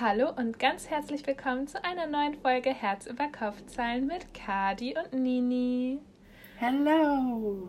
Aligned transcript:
Hallo 0.00 0.30
und 0.34 0.58
ganz 0.58 0.88
herzlich 0.88 1.26
willkommen 1.26 1.66
zu 1.66 1.84
einer 1.84 2.06
neuen 2.06 2.32
Folge 2.32 2.72
Herz 2.72 3.04
über 3.04 3.26
Kopfzahlen 3.28 4.06
mit 4.06 4.32
Kadi 4.32 4.96
und 4.96 5.20
Nini. 5.20 5.98
Hello! 6.56 7.68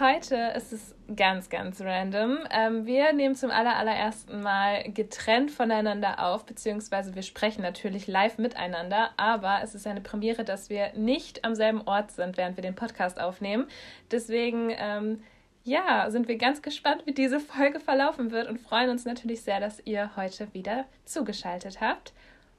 Heute 0.00 0.54
ist 0.56 0.72
es 0.72 0.94
ganz, 1.14 1.50
ganz 1.50 1.82
random. 1.82 2.38
Ähm, 2.50 2.86
wir 2.86 3.12
nehmen 3.12 3.34
zum 3.34 3.50
aller, 3.50 3.76
allerersten 3.76 4.40
Mal 4.40 4.90
getrennt 4.90 5.50
voneinander 5.50 6.24
auf, 6.26 6.46
beziehungsweise 6.46 7.14
wir 7.14 7.22
sprechen 7.22 7.60
natürlich 7.60 8.06
live 8.06 8.38
miteinander, 8.38 9.10
aber 9.18 9.60
es 9.62 9.74
ist 9.74 9.86
eine 9.86 10.00
Premiere, 10.00 10.44
dass 10.44 10.70
wir 10.70 10.94
nicht 10.94 11.44
am 11.44 11.54
selben 11.54 11.82
Ort 11.82 12.10
sind, 12.12 12.38
während 12.38 12.56
wir 12.56 12.62
den 12.62 12.74
Podcast 12.74 13.20
aufnehmen. 13.20 13.66
Deswegen, 14.10 14.70
ähm, 14.70 15.22
ja, 15.64 16.10
sind 16.10 16.28
wir 16.28 16.36
ganz 16.36 16.60
gespannt, 16.60 17.06
wie 17.06 17.14
diese 17.14 17.40
Folge 17.40 17.80
verlaufen 17.80 18.30
wird 18.30 18.48
und 18.48 18.60
freuen 18.60 18.90
uns 18.90 19.06
natürlich 19.06 19.42
sehr, 19.42 19.60
dass 19.60 19.80
ihr 19.86 20.14
heute 20.14 20.52
wieder 20.52 20.84
zugeschaltet 21.06 21.80
habt. 21.80 22.12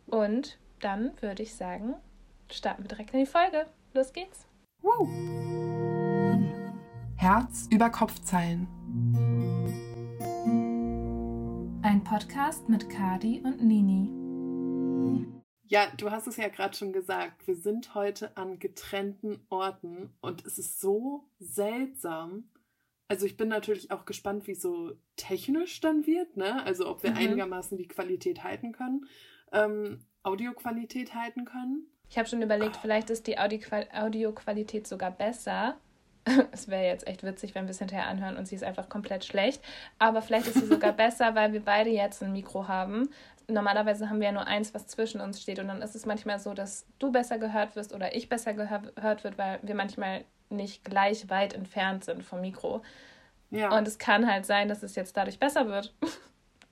Und 0.08 0.58
dann 0.80 1.12
würde 1.22 1.44
ich 1.44 1.54
sagen, 1.54 1.94
starten 2.52 2.84
wir 2.84 2.88
direkt 2.88 3.14
in 3.14 3.20
die 3.20 3.26
Folge. 3.28 3.68
Los 3.94 4.12
geht's. 4.12 4.48
Woo. 4.82 5.08
Herz 7.18 7.68
über 7.72 7.92
Kopfzeilen. 7.92 8.68
Ein 11.84 12.04
Podcast 12.04 12.68
mit 12.70 12.90
Kadi 12.90 13.42
und 13.44 13.64
Nini. 13.64 14.26
Ja, 15.68 15.88
du 15.98 16.10
hast 16.10 16.28
es 16.28 16.38
ja 16.38 16.48
gerade 16.48 16.76
schon 16.76 16.92
gesagt. 16.92 17.46
Wir 17.48 17.56
sind 17.56 17.94
heute 17.94 18.36
an 18.36 18.58
getrennten 18.58 19.46
Orten 19.50 20.12
und 20.22 20.44
es 20.46 20.58
ist 20.58 20.80
so 20.80 21.30
seltsam. 21.40 22.50
Also 23.08 23.26
ich 23.26 23.38
bin 23.38 23.50
natürlich 23.50 23.92
auch 23.92 24.06
gespannt, 24.06 24.48
wie 24.48 24.54
es 24.54 24.62
so 24.62 24.94
technisch 25.16 25.80
dann 25.80 26.08
wird, 26.08 26.38
ne? 26.38 26.64
Also 26.66 26.90
ob 26.90 27.04
wir 27.04 27.12
mhm. 27.12 27.18
einigermaßen 27.18 27.78
die 27.78 27.88
Qualität 27.88 28.44
halten 28.44 28.72
können, 28.72 29.06
ähm, 29.52 30.00
Audioqualität 30.24 31.14
halten 31.14 31.46
können. 31.46 31.88
Ich 32.10 32.18
habe 32.18 32.28
schon 32.28 32.42
überlegt, 32.42 32.76
oh. 32.78 32.80
vielleicht 32.82 33.10
ist 33.10 33.28
die 33.28 33.38
Audioqualität 33.38 34.88
sogar 34.88 35.12
besser, 35.12 35.78
es 36.52 36.68
wäre 36.68 36.86
jetzt 36.86 37.08
echt 37.08 37.24
witzig, 37.24 37.56
wenn 37.56 37.66
wir 37.66 37.72
es 37.72 37.80
hinterher 37.80 38.08
anhören 38.08 38.38
und 38.38 38.48
sie 38.48 38.56
ist 38.56 38.64
einfach 38.64 38.90
komplett 38.90 39.26
schlecht. 39.26 39.64
Aber 40.00 40.22
vielleicht 40.22 40.48
ist 40.48 40.56
sie 40.56 40.66
sogar 40.66 40.92
besser, 40.94 41.36
weil 41.36 41.54
wir 41.54 41.64
beide 41.64 41.90
jetzt 41.90 42.24
ein 42.24 42.32
Mikro 42.32 42.68
haben. 42.68 43.10
Normalerweise 43.48 44.10
haben 44.10 44.20
wir 44.20 44.28
ja 44.28 44.34
nur 44.34 44.48
eins, 44.48 44.74
was 44.74 44.88
zwischen 44.88 45.22
uns 45.22 45.42
steht. 45.42 45.60
Und 45.60 45.68
dann 45.68 45.84
ist 45.84 45.96
es 45.96 46.06
manchmal 46.06 46.40
so, 46.40 46.54
dass 46.54 46.88
du 46.98 47.12
besser 47.12 47.38
gehört 47.38 47.76
wirst 47.76 47.94
oder 47.94 48.16
ich 48.16 48.28
besser 48.28 48.54
gehört 48.54 49.24
wird, 49.24 49.38
weil 49.38 49.60
wir 49.62 49.76
manchmal 49.76 50.26
nicht 50.50 50.84
gleich 50.84 51.30
weit 51.30 51.54
entfernt 51.54 52.04
sind 52.04 52.24
vom 52.24 52.42
Mikro. 52.42 52.82
Ja. 53.52 53.76
Und 53.78 53.88
es 53.88 53.98
kann 53.98 54.30
halt 54.30 54.46
sein, 54.46 54.68
dass 54.68 54.84
es 54.84 54.96
jetzt 54.96 55.16
dadurch 55.18 55.40
besser 55.40 55.68
wird. 55.68 55.94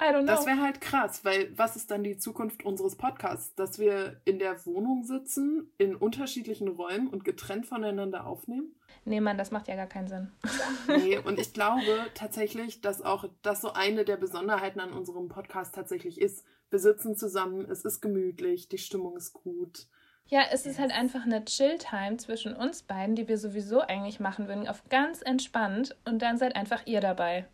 I 0.01 0.05
don't 0.05 0.23
know. 0.23 0.25
Das 0.25 0.45
wäre 0.45 0.61
halt 0.61 0.81
krass, 0.81 1.23
weil 1.23 1.57
was 1.57 1.75
ist 1.75 1.91
dann 1.91 2.03
die 2.03 2.17
Zukunft 2.17 2.65
unseres 2.65 2.95
Podcasts? 2.95 3.55
Dass 3.55 3.79
wir 3.79 4.19
in 4.25 4.39
der 4.39 4.65
Wohnung 4.65 5.03
sitzen, 5.03 5.71
in 5.77 5.95
unterschiedlichen 5.95 6.67
Räumen 6.67 7.07
und 7.07 7.23
getrennt 7.23 7.65
voneinander 7.65 8.25
aufnehmen? 8.25 8.75
Nee, 9.05 9.21
Mann, 9.21 9.37
das 9.37 9.51
macht 9.51 9.67
ja 9.67 9.75
gar 9.75 9.87
keinen 9.87 10.07
Sinn. 10.07 10.31
Nee, 10.87 11.17
und 11.17 11.39
ich 11.39 11.53
glaube 11.53 12.07
tatsächlich, 12.13 12.81
dass 12.81 13.01
auch 13.01 13.25
das 13.41 13.61
so 13.61 13.73
eine 13.73 14.03
der 14.03 14.17
Besonderheiten 14.17 14.79
an 14.79 14.91
unserem 14.91 15.29
Podcast 15.29 15.75
tatsächlich 15.75 16.19
ist. 16.19 16.45
Wir 16.69 16.79
sitzen 16.79 17.15
zusammen, 17.15 17.69
es 17.69 17.85
ist 17.85 18.01
gemütlich, 18.01 18.67
die 18.67 18.77
Stimmung 18.77 19.15
ist 19.15 19.33
gut. 19.33 19.87
Ja, 20.27 20.41
es 20.51 20.65
ist 20.65 20.79
halt 20.79 20.91
einfach 20.91 21.25
eine 21.25 21.43
Chill-Time 21.45 22.17
zwischen 22.17 22.55
uns 22.55 22.83
beiden, 22.83 23.15
die 23.15 23.27
wir 23.27 23.37
sowieso 23.37 23.81
eigentlich 23.81 24.19
machen 24.19 24.47
würden, 24.47 24.67
auf 24.67 24.83
ganz 24.89 25.21
entspannt 25.21 25.95
und 26.05 26.21
dann 26.21 26.37
seid 26.37 26.55
einfach 26.55 26.85
ihr 26.85 27.01
dabei. 27.01 27.47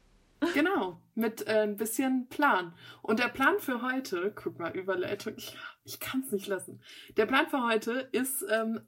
Genau, 0.53 1.01
mit 1.15 1.47
äh, 1.47 1.63
ein 1.63 1.75
bisschen 1.75 2.27
Plan. 2.29 2.73
Und 3.01 3.19
der 3.19 3.27
Plan 3.27 3.59
für 3.59 3.81
heute, 3.81 4.31
guck 4.33 4.57
mal, 4.59 4.71
Überleitung, 4.71 5.33
ich, 5.35 5.57
ich 5.83 5.99
kann 5.99 6.21
es 6.21 6.31
nicht 6.31 6.47
lassen. 6.47 6.81
Der 7.17 7.25
Plan 7.25 7.47
für 7.47 7.61
heute 7.61 8.07
ist 8.13 8.45
ähm, 8.49 8.79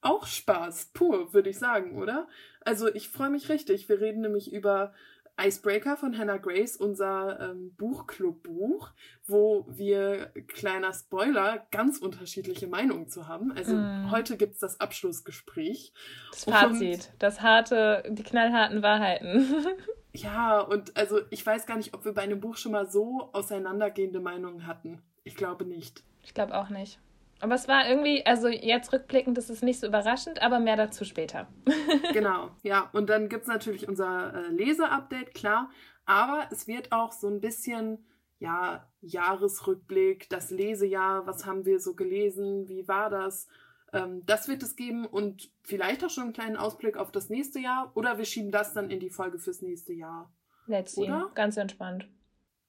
auch 0.00 0.26
Spaß, 0.26 0.90
pur, 0.92 1.32
würde 1.32 1.50
ich 1.50 1.58
sagen, 1.58 1.96
oder? 1.96 2.28
Also 2.60 2.92
ich 2.92 3.08
freue 3.08 3.30
mich 3.30 3.48
richtig. 3.48 3.88
Wir 3.88 4.00
reden 4.00 4.20
nämlich 4.20 4.52
über 4.52 4.92
Icebreaker 5.40 5.96
von 5.96 6.16
Hannah 6.18 6.38
Grace, 6.38 6.76
unser 6.76 7.38
ähm, 7.40 7.74
Buchclub-Buch, 7.76 8.90
wo 9.26 9.66
wir, 9.68 10.32
kleiner 10.48 10.92
Spoiler, 10.92 11.66
ganz 11.70 11.98
unterschiedliche 11.98 12.66
Meinungen 12.66 13.08
zu 13.08 13.28
haben. 13.28 13.52
Also 13.52 13.74
mm. 13.74 14.10
heute 14.10 14.36
gibt's 14.36 14.58
das 14.58 14.80
Abschlussgespräch. 14.80 15.92
Das 16.32 16.44
Fazit, 16.44 17.12
das 17.18 17.40
harte, 17.40 18.02
die 18.08 18.22
knallharten 18.22 18.82
Wahrheiten. 18.82 19.46
Ja, 20.14 20.60
und 20.60 20.96
also 20.96 21.20
ich 21.30 21.44
weiß 21.44 21.66
gar 21.66 21.76
nicht, 21.76 21.94
ob 21.94 22.04
wir 22.04 22.12
bei 22.12 22.22
einem 22.22 22.40
Buch 22.40 22.56
schon 22.56 22.72
mal 22.72 22.90
so 22.90 23.28
auseinandergehende 23.32 24.20
Meinungen 24.20 24.66
hatten. 24.66 25.02
Ich 25.22 25.36
glaube 25.36 25.64
nicht. 25.64 26.02
Ich 26.24 26.34
glaube 26.34 26.56
auch 26.56 26.70
nicht. 26.70 26.98
Aber 27.40 27.54
es 27.54 27.68
war 27.68 27.88
irgendwie, 27.88 28.26
also 28.26 28.48
jetzt 28.48 28.92
rückblickend 28.92 29.38
ist 29.38 29.50
es 29.50 29.62
nicht 29.62 29.80
so 29.80 29.86
überraschend, 29.86 30.42
aber 30.42 30.58
mehr 30.58 30.76
dazu 30.76 31.04
später. 31.04 31.48
genau, 32.12 32.50
ja. 32.62 32.90
Und 32.92 33.08
dann 33.08 33.28
gibt 33.28 33.42
es 33.42 33.48
natürlich 33.48 33.88
unser 33.88 34.34
äh, 34.34 34.48
Leser-Update, 34.48 35.34
klar. 35.34 35.70
Aber 36.04 36.48
es 36.50 36.66
wird 36.66 36.90
auch 36.90 37.12
so 37.12 37.28
ein 37.28 37.40
bisschen, 37.40 38.06
ja, 38.38 38.88
Jahresrückblick, 39.00 40.28
das 40.30 40.50
Lesejahr, 40.50 41.26
was 41.26 41.46
haben 41.46 41.64
wir 41.64 41.80
so 41.80 41.94
gelesen, 41.94 42.68
wie 42.68 42.88
war 42.88 43.10
das? 43.10 43.46
Ähm, 43.92 44.24
das 44.26 44.48
wird 44.48 44.62
es 44.62 44.74
geben 44.74 45.06
und 45.06 45.50
vielleicht 45.62 46.04
auch 46.04 46.10
schon 46.10 46.24
einen 46.24 46.32
kleinen 46.32 46.56
Ausblick 46.56 46.96
auf 46.96 47.12
das 47.12 47.30
nächste 47.30 47.60
Jahr 47.60 47.92
oder 47.94 48.18
wir 48.18 48.24
schieben 48.24 48.50
das 48.50 48.74
dann 48.74 48.90
in 48.90 49.00
die 49.00 49.10
Folge 49.10 49.38
fürs 49.38 49.62
nächste 49.62 49.92
Jahr. 49.92 50.32
Let's 50.66 50.94
see. 50.94 51.02
Oder? 51.02 51.30
Ganz 51.34 51.56
entspannt. 51.56 52.08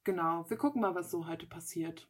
Genau, 0.03 0.45
wir 0.49 0.57
gucken 0.57 0.81
mal, 0.81 0.95
was 0.95 1.11
so 1.11 1.27
heute 1.27 1.45
passiert. 1.45 2.07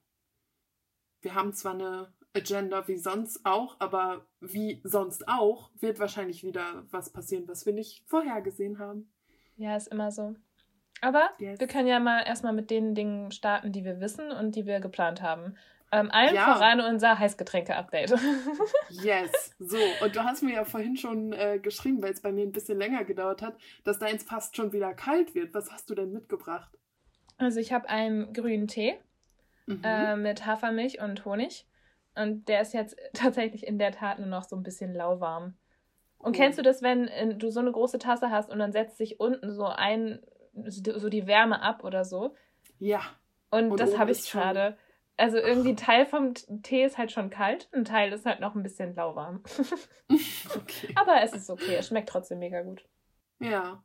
Wir 1.22 1.34
haben 1.34 1.54
zwar 1.54 1.74
eine 1.74 2.14
Agenda 2.40 2.88
wie 2.88 2.98
sonst 2.98 3.46
auch, 3.46 3.76
aber 3.80 4.26
wie 4.40 4.82
sonst 4.84 5.28
auch 5.28 5.70
wird 5.80 6.00
wahrscheinlich 6.00 6.44
wieder 6.44 6.86
was 6.92 7.12
passieren, 7.12 7.48
was 7.48 7.66
wir 7.66 7.74
nicht 7.74 8.04
vorhergesehen 8.08 8.80
haben. 8.80 9.12
Ja, 9.58 9.76
ist 9.76 9.88
immer 9.88 10.12
so. 10.12 10.36
Aber 11.02 11.30
yes. 11.38 11.60
wir 11.60 11.68
können 11.68 11.88
ja 11.88 12.00
mal 12.00 12.24
erstmal 12.24 12.54
mit 12.54 12.70
den 12.70 12.96
Dingen 12.96 13.32
starten, 13.32 13.72
die 13.72 13.86
wir 13.86 14.00
wissen 14.00 14.32
und 14.32 14.56
die 14.56 14.66
wir 14.66 14.80
geplant 14.80 15.22
haben. 15.22 15.56
Ähm, 15.92 16.10
allen 16.12 16.36
ja. 16.36 16.54
voran 16.54 16.82
unser 16.82 17.18
Heißgetränke-Update. 17.18 18.12
yes, 18.90 19.56
so. 19.58 19.78
Und 20.04 20.16
du 20.16 20.24
hast 20.24 20.44
mir 20.44 20.54
ja 20.54 20.64
vorhin 20.64 20.98
schon 20.98 21.34
äh, 21.34 21.60
geschrieben, 21.60 22.04
weil 22.04 22.14
es 22.14 22.22
bei 22.22 22.32
mir 22.32 22.44
ein 22.44 22.52
bisschen 22.52 22.78
länger 22.78 23.06
gedauert 23.06 23.42
hat, 23.42 23.58
dass 23.84 23.98
deins 23.98 24.24
fast 24.24 24.56
schon 24.56 24.72
wieder 24.72 24.94
kalt 24.94 25.34
wird. 25.34 25.54
Was 25.54 25.72
hast 25.72 25.90
du 25.90 25.96
denn 25.96 26.12
mitgebracht? 26.12 26.70
Also 27.38 27.60
ich 27.60 27.74
habe 27.74 27.90
einen 27.90 28.34
grünen 28.34 28.68
Tee 28.68 29.00
mhm. 29.66 29.82
äh, 29.84 30.16
mit 30.16 30.46
Hafermilch 30.46 31.02
und 31.02 31.26
Honig. 31.26 31.66
Und 32.16 32.48
der 32.48 32.62
ist 32.62 32.74
jetzt 32.74 32.98
tatsächlich 33.14 33.66
in 33.66 33.80
der 33.80 33.92
Tat 33.92 34.20
nur 34.20 34.28
noch 34.28 34.44
so 34.44 34.56
ein 34.56 34.64
bisschen 34.64 34.94
lauwarm. 34.94 35.58
Und 36.18 36.36
cool. 36.36 36.44
kennst 36.44 36.60
du 36.60 36.64
das, 36.64 36.82
wenn 36.82 37.06
in, 37.06 37.40
du 37.40 37.50
so 37.50 37.62
eine 37.62 37.72
große 37.72 37.98
Tasse 37.98 38.30
hast 38.30 38.50
und 38.50 38.60
dann 38.60 38.74
setzt 38.74 38.98
sich 38.98 39.20
unten 39.20 39.54
so 39.54 39.66
ein, 39.66 40.20
so 40.54 41.10
die 41.10 41.28
Wärme 41.28 41.62
ab 41.62 41.84
oder 41.84 42.04
so? 42.04 42.36
Ja. 42.78 43.02
Und, 43.52 43.72
und 43.72 43.80
das 43.80 43.98
habe 43.98 44.12
ich 44.12 44.30
gerade. 44.30 44.78
Also 45.16 45.38
irgendwie 45.38 45.70
ein 45.70 45.78
Teil 45.78 46.06
vom 46.06 46.34
Tee 46.64 46.86
ist 46.86 46.98
halt 46.98 47.12
schon 47.12 47.30
kalt, 47.30 47.68
ein 47.74 47.84
Teil 47.84 48.14
ist 48.14 48.26
halt 48.26 48.40
noch 48.40 48.56
ein 48.56 48.64
bisschen 48.64 48.96
lauwarm. 48.96 49.44
okay. 50.56 50.94
Aber 50.96 51.22
es 51.22 51.34
ist 51.34 51.50
okay, 51.50 51.76
es 51.76 51.88
schmeckt 51.88 52.10
trotzdem 52.10 52.40
mega 52.40 52.62
gut. 52.62 52.86
Ja, 53.40 53.84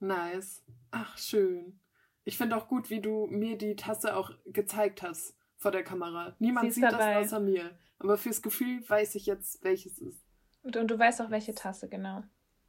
nice. 0.00 0.62
Ach, 0.90 1.16
schön. 1.16 1.80
Ich 2.24 2.36
finde 2.36 2.56
auch 2.56 2.68
gut, 2.68 2.90
wie 2.90 3.00
du 3.00 3.26
mir 3.26 3.56
die 3.56 3.76
Tasse 3.76 4.16
auch 4.16 4.32
gezeigt 4.44 5.02
hast 5.02 5.34
vor 5.60 5.70
der 5.70 5.84
Kamera. 5.84 6.34
Niemand 6.38 6.72
sieht 6.72 6.82
dabei. 6.82 7.14
das 7.14 7.26
außer 7.26 7.40
mir. 7.40 7.78
Aber 7.98 8.16
fürs 8.16 8.42
Gefühl 8.42 8.82
weiß 8.88 9.14
ich 9.14 9.26
jetzt, 9.26 9.62
welches 9.62 9.98
ist. 9.98 10.24
Und, 10.62 10.76
und 10.76 10.90
du 10.90 10.98
weißt 10.98 11.20
auch, 11.20 11.30
welche 11.30 11.54
Tasse, 11.54 11.88
genau. 11.88 12.24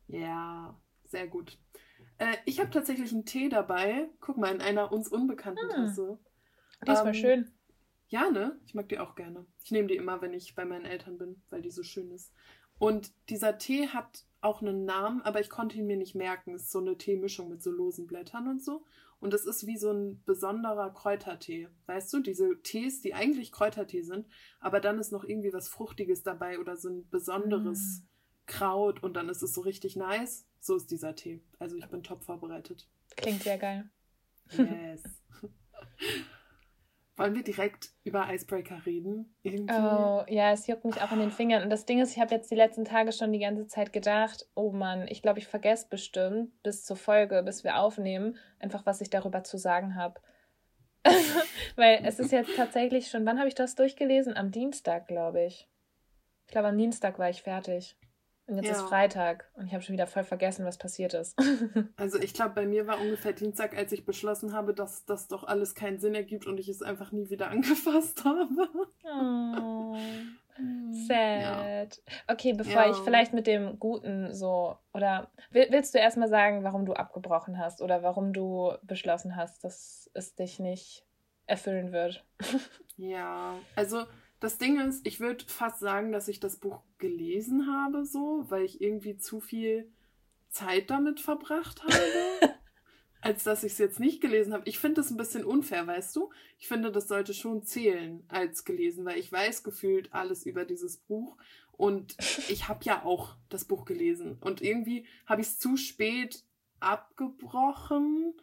Ja, 0.07 0.77
sehr 1.05 1.27
gut. 1.27 1.57
Äh, 2.17 2.35
ich 2.45 2.59
habe 2.59 2.69
tatsächlich 2.69 3.13
einen 3.13 3.25
Tee 3.25 3.47
dabei. 3.47 4.09
Guck 4.19 4.37
mal, 4.37 4.53
in 4.53 4.61
einer 4.61 4.91
uns 4.91 5.07
unbekannten 5.07 5.69
hm. 5.69 5.69
Tasse. 5.69 6.19
Die 6.85 6.91
ist 6.91 7.05
ähm, 7.05 7.13
schön. 7.13 7.51
Ja, 8.09 8.29
ne? 8.29 8.59
Ich 8.65 8.75
mag 8.75 8.89
die 8.89 8.99
auch 8.99 9.15
gerne. 9.15 9.45
Ich 9.63 9.71
nehme 9.71 9.87
die 9.87 9.95
immer, 9.95 10.21
wenn 10.21 10.33
ich 10.33 10.53
bei 10.53 10.65
meinen 10.65 10.85
Eltern 10.85 11.17
bin, 11.17 11.41
weil 11.49 11.61
die 11.61 11.71
so 11.71 11.83
schön 11.83 12.11
ist. 12.11 12.33
Und 12.77 13.13
dieser 13.29 13.57
Tee 13.57 13.87
hat 13.87 14.25
auch 14.41 14.61
einen 14.61 14.83
Namen, 14.83 15.21
aber 15.21 15.39
ich 15.39 15.49
konnte 15.49 15.77
ihn 15.77 15.87
mir 15.87 15.97
nicht 15.97 16.15
merken. 16.15 16.53
Es 16.53 16.63
ist 16.63 16.71
so 16.71 16.79
eine 16.79 16.97
Teemischung 16.97 17.47
mit 17.47 17.63
so 17.63 17.71
losen 17.71 18.05
Blättern 18.05 18.49
und 18.49 18.61
so. 18.61 18.85
Und 19.21 19.35
es 19.35 19.45
ist 19.45 19.67
wie 19.67 19.77
so 19.77 19.91
ein 19.91 20.23
besonderer 20.25 20.91
Kräutertee. 20.93 21.69
Weißt 21.85 22.11
du, 22.11 22.21
diese 22.21 22.59
Tees, 22.63 23.01
die 23.01 23.13
eigentlich 23.13 23.51
Kräutertee 23.51 24.01
sind, 24.01 24.27
aber 24.59 24.79
dann 24.79 24.99
ist 24.99 25.11
noch 25.11 25.23
irgendwie 25.23 25.53
was 25.53 25.69
Fruchtiges 25.69 26.23
dabei 26.23 26.59
oder 26.59 26.75
so 26.75 26.89
ein 26.89 27.07
besonderes 27.09 28.01
mm. 28.01 28.07
Kraut 28.47 29.03
und 29.03 29.13
dann 29.13 29.29
ist 29.29 29.43
es 29.43 29.53
so 29.53 29.61
richtig 29.61 29.95
nice. 29.95 30.47
So 30.59 30.75
ist 30.75 30.89
dieser 30.89 31.15
Tee. 31.15 31.43
Also 31.59 31.77
ich 31.77 31.87
bin 31.87 32.01
top 32.01 32.23
vorbereitet. 32.23 32.89
Klingt 33.15 33.43
sehr 33.43 33.59
geil. 33.59 33.89
Yes. 34.57 35.03
Wollen 37.21 37.35
wir 37.35 37.43
direkt 37.43 37.89
über 38.03 38.33
Icebreaker 38.33 38.85
reden? 38.85 39.35
Irgendwie? 39.43 39.73
Oh, 39.73 40.23
ja, 40.27 40.51
es 40.51 40.65
juckt 40.65 40.85
mich 40.85 41.01
auch 41.01 41.11
in 41.11 41.19
den 41.19 41.31
Fingern. 41.31 41.61
Und 41.61 41.69
das 41.69 41.85
Ding 41.85 41.99
ist, 41.99 42.11
ich 42.11 42.19
habe 42.19 42.33
jetzt 42.33 42.49
die 42.49 42.55
letzten 42.55 42.83
Tage 42.83 43.11
schon 43.11 43.31
die 43.31 43.39
ganze 43.39 43.67
Zeit 43.67 43.93
gedacht, 43.93 44.47
oh 44.55 44.71
Mann, 44.71 45.07
ich 45.07 45.21
glaube, 45.21 45.39
ich 45.39 45.47
vergesse 45.47 45.87
bestimmt 45.87 46.51
bis 46.63 46.83
zur 46.83 46.97
Folge, 46.97 47.43
bis 47.43 47.63
wir 47.63 47.77
aufnehmen, 47.77 48.37
einfach 48.59 48.85
was 48.85 49.01
ich 49.01 49.09
darüber 49.11 49.43
zu 49.43 49.57
sagen 49.57 49.95
habe. 49.95 50.19
Weil 51.75 52.01
es 52.03 52.19
ist 52.19 52.31
jetzt 52.31 52.55
tatsächlich 52.55 53.09
schon, 53.09 53.25
wann 53.25 53.37
habe 53.37 53.47
ich 53.47 53.55
das 53.55 53.75
durchgelesen? 53.75 54.35
Am 54.35 54.51
Dienstag, 54.51 55.07
glaube 55.07 55.43
ich. 55.43 55.67
Ich 56.47 56.51
glaube, 56.51 56.69
am 56.69 56.77
Dienstag 56.77 57.19
war 57.19 57.29
ich 57.29 57.43
fertig. 57.43 57.95
Und 58.47 58.57
jetzt 58.57 58.67
ja. 58.67 58.73
ist 58.73 58.81
Freitag 58.81 59.49
und 59.55 59.67
ich 59.67 59.73
habe 59.73 59.83
schon 59.83 59.93
wieder 59.93 60.07
voll 60.07 60.23
vergessen, 60.23 60.65
was 60.65 60.77
passiert 60.77 61.13
ist. 61.13 61.37
also 61.95 62.19
ich 62.19 62.33
glaube, 62.33 62.55
bei 62.55 62.65
mir 62.65 62.87
war 62.87 62.99
ungefähr 62.99 63.33
Dienstag, 63.33 63.77
als 63.77 63.91
ich 63.91 64.05
beschlossen 64.05 64.53
habe, 64.53 64.73
dass 64.73 65.05
das 65.05 65.27
doch 65.27 65.43
alles 65.43 65.75
keinen 65.75 65.99
Sinn 65.99 66.15
ergibt 66.15 66.47
und 66.47 66.59
ich 66.59 66.67
es 66.67 66.81
einfach 66.81 67.11
nie 67.11 67.29
wieder 67.29 67.47
angefasst 67.51 68.25
habe. 68.25 68.69
Oh. 69.05 69.95
Sad. 71.07 72.01
Ja. 72.05 72.33
Okay, 72.33 72.53
bevor 72.53 72.83
ja. 72.83 72.91
ich 72.91 72.97
vielleicht 72.97 73.33
mit 73.33 73.47
dem 73.47 73.79
Guten 73.79 74.33
so, 74.33 74.77
oder 74.93 75.31
willst 75.51 75.93
du 75.95 75.99
erstmal 75.99 76.27
sagen, 76.27 76.63
warum 76.63 76.85
du 76.85 76.93
abgebrochen 76.93 77.57
hast 77.57 77.81
oder 77.81 78.03
warum 78.03 78.33
du 78.33 78.73
beschlossen 78.83 79.35
hast, 79.35 79.63
dass 79.63 80.11
es 80.13 80.35
dich 80.35 80.59
nicht 80.59 81.05
erfüllen 81.47 81.91
wird? 81.91 82.23
Ja, 82.97 83.55
also 83.75 84.03
das 84.41 84.57
Ding 84.57 84.79
ist, 84.79 85.05
ich 85.05 85.19
würde 85.19 85.45
fast 85.45 85.79
sagen, 85.79 86.11
dass 86.11 86.27
ich 86.27 86.39
das 86.39 86.57
Buch 86.57 86.81
gelesen 86.97 87.71
habe, 87.71 88.05
so, 88.05 88.45
weil 88.49 88.65
ich 88.65 88.81
irgendwie 88.81 89.15
zu 89.15 89.39
viel 89.39 89.89
Zeit 90.49 90.89
damit 90.89 91.19
verbracht 91.19 91.83
habe, 91.83 91.93
als 93.21 93.43
dass 93.43 93.63
ich 93.63 93.73
es 93.73 93.77
jetzt 93.77 93.99
nicht 93.99 94.19
gelesen 94.19 94.53
habe. 94.53 94.67
Ich 94.67 94.79
finde 94.79 95.01
das 95.01 95.11
ein 95.11 95.17
bisschen 95.17 95.45
unfair, 95.45 95.85
weißt 95.85 96.15
du? 96.15 96.31
Ich 96.57 96.67
finde, 96.67 96.91
das 96.91 97.07
sollte 97.07 97.35
schon 97.35 97.63
zählen 97.63 98.23
als 98.29 98.65
gelesen, 98.65 99.05
weil 99.05 99.19
ich 99.19 99.31
weiß 99.31 99.61
gefühlt 99.61 100.11
alles 100.11 100.47
über 100.47 100.65
dieses 100.65 100.97
Buch 100.97 101.37
und 101.71 102.17
ich 102.49 102.67
habe 102.67 102.83
ja 102.83 103.05
auch 103.05 103.35
das 103.47 103.65
Buch 103.65 103.85
gelesen 103.85 104.39
und 104.41 104.59
irgendwie 104.59 105.05
habe 105.27 105.41
ich 105.41 105.47
es 105.47 105.59
zu 105.59 105.77
spät 105.77 106.43
abgebrochen. 106.79 108.33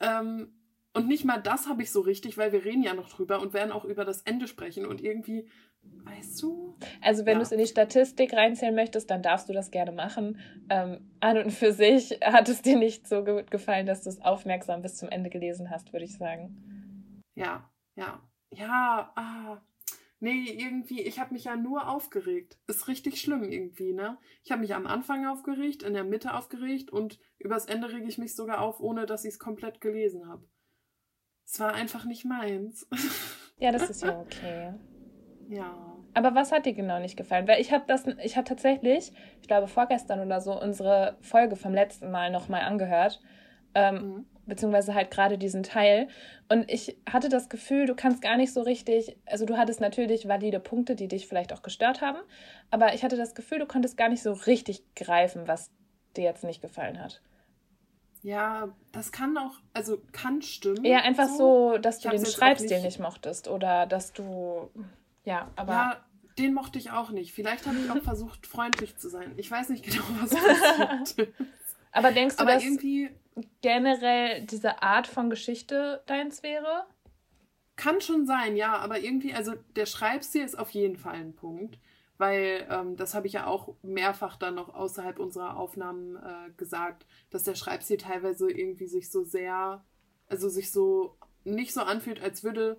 Ähm, 0.00 0.52
und 0.94 1.08
nicht 1.08 1.24
mal 1.24 1.38
das 1.38 1.66
habe 1.66 1.82
ich 1.82 1.90
so 1.90 2.00
richtig, 2.00 2.38
weil 2.38 2.52
wir 2.52 2.64
reden 2.64 2.82
ja 2.82 2.94
noch 2.94 3.08
drüber 3.08 3.40
und 3.40 3.52
werden 3.52 3.72
auch 3.72 3.84
über 3.84 4.04
das 4.04 4.22
Ende 4.22 4.46
sprechen. 4.46 4.86
Und 4.86 5.02
irgendwie, 5.02 5.48
weißt 5.82 6.40
du? 6.40 6.76
Also 7.02 7.26
wenn 7.26 7.32
ja. 7.32 7.38
du 7.38 7.42
es 7.42 7.52
in 7.52 7.58
die 7.58 7.66
Statistik 7.66 8.32
reinzählen 8.32 8.74
möchtest, 8.74 9.10
dann 9.10 9.20
darfst 9.20 9.48
du 9.48 9.52
das 9.52 9.72
gerne 9.72 9.90
machen. 9.90 10.38
Ähm, 10.70 11.10
an 11.18 11.38
und 11.38 11.50
für 11.50 11.72
sich 11.72 12.10
hat 12.24 12.48
es 12.48 12.62
dir 12.62 12.78
nicht 12.78 13.08
so 13.08 13.24
gut 13.24 13.50
gefallen, 13.50 13.86
dass 13.86 14.02
du 14.02 14.08
es 14.08 14.20
aufmerksam 14.20 14.82
bis 14.82 14.96
zum 14.96 15.08
Ende 15.08 15.30
gelesen 15.30 15.68
hast, 15.68 15.92
würde 15.92 16.04
ich 16.04 16.16
sagen. 16.16 17.22
Ja, 17.34 17.68
ja. 17.96 18.22
Ja, 18.50 19.12
ah. 19.16 19.60
Nee, 20.20 20.44
irgendwie, 20.56 21.02
ich 21.02 21.18
habe 21.18 21.34
mich 21.34 21.44
ja 21.44 21.56
nur 21.56 21.88
aufgeregt. 21.88 22.56
Ist 22.68 22.86
richtig 22.86 23.20
schlimm 23.20 23.42
irgendwie, 23.42 23.92
ne? 23.92 24.16
Ich 24.44 24.52
habe 24.52 24.62
mich 24.62 24.74
am 24.74 24.86
Anfang 24.86 25.26
aufgeregt, 25.26 25.82
in 25.82 25.92
der 25.92 26.04
Mitte 26.04 26.34
aufgeregt 26.34 26.90
und 26.90 27.18
übers 27.38 27.66
Ende 27.66 27.92
rege 27.92 28.06
ich 28.06 28.16
mich 28.16 28.36
sogar 28.36 28.60
auf, 28.60 28.78
ohne 28.78 29.06
dass 29.06 29.24
ich 29.24 29.32
es 29.32 29.38
komplett 29.40 29.80
gelesen 29.80 30.28
habe. 30.28 30.48
Es 31.46 31.60
war 31.60 31.74
einfach 31.74 32.04
nicht 32.04 32.24
meins. 32.24 32.86
Ja, 33.58 33.70
das 33.70 33.88
ist 33.88 34.02
ja 34.02 34.18
okay. 34.18 34.74
Ja. 35.48 35.72
Aber 36.12 36.34
was 36.34 36.52
hat 36.52 36.66
dir 36.66 36.74
genau 36.74 36.98
nicht 36.98 37.16
gefallen? 37.16 37.46
Weil 37.46 37.60
ich 37.60 37.72
habe 37.72 37.84
das, 37.86 38.04
ich 38.22 38.36
habe 38.36 38.48
tatsächlich, 38.48 39.12
ich 39.40 39.48
glaube 39.48 39.68
vorgestern 39.68 40.20
oder 40.20 40.40
so, 40.40 40.60
unsere 40.60 41.16
Folge 41.20 41.56
vom 41.56 41.72
letzten 41.72 42.10
Mal 42.10 42.30
nochmal 42.30 42.62
angehört. 42.62 43.20
Ähm, 43.74 43.94
mhm. 43.94 44.26
Beziehungsweise 44.46 44.94
halt 44.94 45.10
gerade 45.10 45.38
diesen 45.38 45.62
Teil. 45.62 46.08
Und 46.48 46.70
ich 46.70 46.98
hatte 47.10 47.28
das 47.28 47.48
Gefühl, 47.48 47.86
du 47.86 47.94
kannst 47.94 48.22
gar 48.22 48.36
nicht 48.36 48.52
so 48.52 48.60
richtig, 48.60 49.16
also 49.24 49.46
du 49.46 49.56
hattest 49.56 49.80
natürlich 49.80 50.28
valide 50.28 50.60
Punkte, 50.60 50.96
die 50.96 51.08
dich 51.08 51.26
vielleicht 51.26 51.52
auch 51.52 51.62
gestört 51.62 52.02
haben, 52.02 52.18
aber 52.70 52.92
ich 52.94 53.02
hatte 53.02 53.16
das 53.16 53.34
Gefühl, 53.34 53.60
du 53.60 53.66
konntest 53.66 53.96
gar 53.96 54.10
nicht 54.10 54.22
so 54.22 54.32
richtig 54.32 54.82
greifen, 54.94 55.48
was 55.48 55.70
dir 56.16 56.24
jetzt 56.24 56.44
nicht 56.44 56.60
gefallen 56.60 57.02
hat. 57.02 57.22
Ja, 58.24 58.70
das 58.90 59.12
kann 59.12 59.36
auch, 59.36 59.52
also 59.74 60.00
kann 60.12 60.40
stimmen. 60.40 60.82
Ja, 60.82 61.00
einfach 61.00 61.28
so, 61.28 61.72
so 61.72 61.78
dass 61.78 62.00
du 62.00 62.08
den 62.08 62.24
Schreibstil 62.24 62.78
nicht... 62.78 62.84
nicht 62.84 62.98
mochtest 62.98 63.48
oder 63.48 63.84
dass 63.84 64.14
du, 64.14 64.70
ja, 65.24 65.50
aber. 65.56 65.72
Ja, 65.72 66.04
den 66.38 66.54
mochte 66.54 66.78
ich 66.78 66.90
auch 66.90 67.10
nicht. 67.10 67.34
Vielleicht 67.34 67.66
habe 67.66 67.76
ich 67.76 67.90
auch 67.90 68.02
versucht, 68.02 68.46
freundlich 68.46 68.96
zu 68.96 69.10
sein. 69.10 69.34
Ich 69.36 69.50
weiß 69.50 69.68
nicht 69.68 69.84
genau, 69.84 70.04
was 70.18 70.30
passiert. 70.34 71.34
Aber 71.92 72.12
denkst 72.12 72.36
du, 72.36 72.42
aber 72.42 72.54
dass 72.54 72.64
irgendwie 72.64 73.10
generell 73.60 74.40
diese 74.40 74.82
Art 74.82 75.06
von 75.06 75.28
Geschichte 75.28 76.02
deins 76.06 76.42
wäre? 76.42 76.86
Kann 77.76 78.00
schon 78.00 78.24
sein, 78.24 78.56
ja, 78.56 78.78
aber 78.78 79.00
irgendwie, 79.00 79.34
also 79.34 79.52
der 79.76 79.84
Schreibstil 79.84 80.44
ist 80.44 80.58
auf 80.58 80.70
jeden 80.70 80.96
Fall 80.96 81.16
ein 81.16 81.34
Punkt 81.34 81.78
weil 82.24 82.66
ähm, 82.70 82.96
das 82.96 83.14
habe 83.14 83.26
ich 83.26 83.34
ja 83.34 83.46
auch 83.46 83.74
mehrfach 83.82 84.36
dann 84.36 84.54
noch 84.54 84.74
außerhalb 84.74 85.18
unserer 85.18 85.58
Aufnahmen 85.58 86.16
äh, 86.16 86.50
gesagt, 86.56 87.04
dass 87.28 87.42
der 87.44 87.54
Schreibstil 87.54 87.98
teilweise 87.98 88.50
irgendwie 88.50 88.86
sich 88.86 89.10
so 89.10 89.24
sehr, 89.24 89.84
also 90.26 90.48
sich 90.48 90.72
so 90.72 91.18
nicht 91.44 91.74
so 91.74 91.82
anfühlt, 91.82 92.22
als 92.22 92.42
würde 92.42 92.78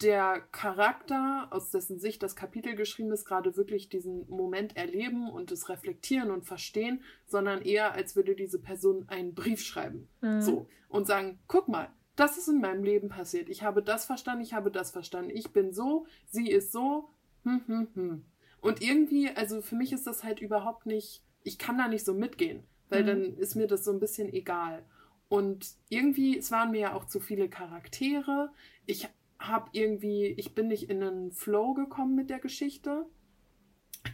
der 0.00 0.40
Charakter, 0.50 1.46
aus 1.52 1.70
dessen 1.70 2.00
Sicht 2.00 2.24
das 2.24 2.34
Kapitel 2.34 2.74
geschrieben 2.74 3.12
ist, 3.12 3.24
gerade 3.24 3.56
wirklich 3.56 3.88
diesen 3.88 4.28
Moment 4.28 4.76
erleben 4.76 5.30
und 5.30 5.52
es 5.52 5.68
reflektieren 5.68 6.32
und 6.32 6.44
verstehen, 6.44 7.04
sondern 7.28 7.62
eher, 7.62 7.92
als 7.92 8.16
würde 8.16 8.34
diese 8.34 8.58
Person 8.58 9.04
einen 9.08 9.32
Brief 9.32 9.62
schreiben. 9.62 10.08
Mhm. 10.22 10.42
So. 10.42 10.66
Und 10.88 11.06
sagen, 11.06 11.38
guck 11.46 11.68
mal, 11.68 11.88
das 12.16 12.36
ist 12.36 12.48
in 12.48 12.60
meinem 12.60 12.82
Leben 12.82 13.10
passiert. 13.10 13.48
Ich 13.48 13.62
habe 13.62 13.80
das 13.80 14.06
verstanden, 14.06 14.42
ich 14.42 14.54
habe 14.54 14.72
das 14.72 14.90
verstanden. 14.90 15.30
Ich 15.30 15.52
bin 15.52 15.72
so, 15.72 16.04
sie 16.26 16.50
ist 16.50 16.72
so. 16.72 17.10
Hm, 17.44 17.62
hm, 17.68 17.88
hm. 17.94 18.24
Und 18.62 18.80
irgendwie, 18.80 19.28
also 19.28 19.60
für 19.60 19.74
mich 19.74 19.92
ist 19.92 20.06
das 20.06 20.22
halt 20.22 20.40
überhaupt 20.40 20.86
nicht, 20.86 21.20
ich 21.42 21.58
kann 21.58 21.76
da 21.76 21.88
nicht 21.88 22.06
so 22.06 22.14
mitgehen, 22.14 22.62
weil 22.88 23.02
mhm. 23.02 23.06
dann 23.06 23.36
ist 23.36 23.56
mir 23.56 23.66
das 23.66 23.84
so 23.84 23.90
ein 23.90 23.98
bisschen 23.98 24.32
egal. 24.32 24.84
Und 25.28 25.66
irgendwie, 25.88 26.38
es 26.38 26.52
waren 26.52 26.70
mir 26.70 26.80
ja 26.80 26.92
auch 26.94 27.04
zu 27.06 27.18
viele 27.18 27.48
Charaktere. 27.48 28.50
Ich 28.86 29.08
habe 29.40 29.68
irgendwie, 29.72 30.26
ich 30.26 30.54
bin 30.54 30.68
nicht 30.68 30.88
in 30.88 31.02
einen 31.02 31.32
Flow 31.32 31.74
gekommen 31.74 32.14
mit 32.14 32.30
der 32.30 32.38
Geschichte. 32.38 33.04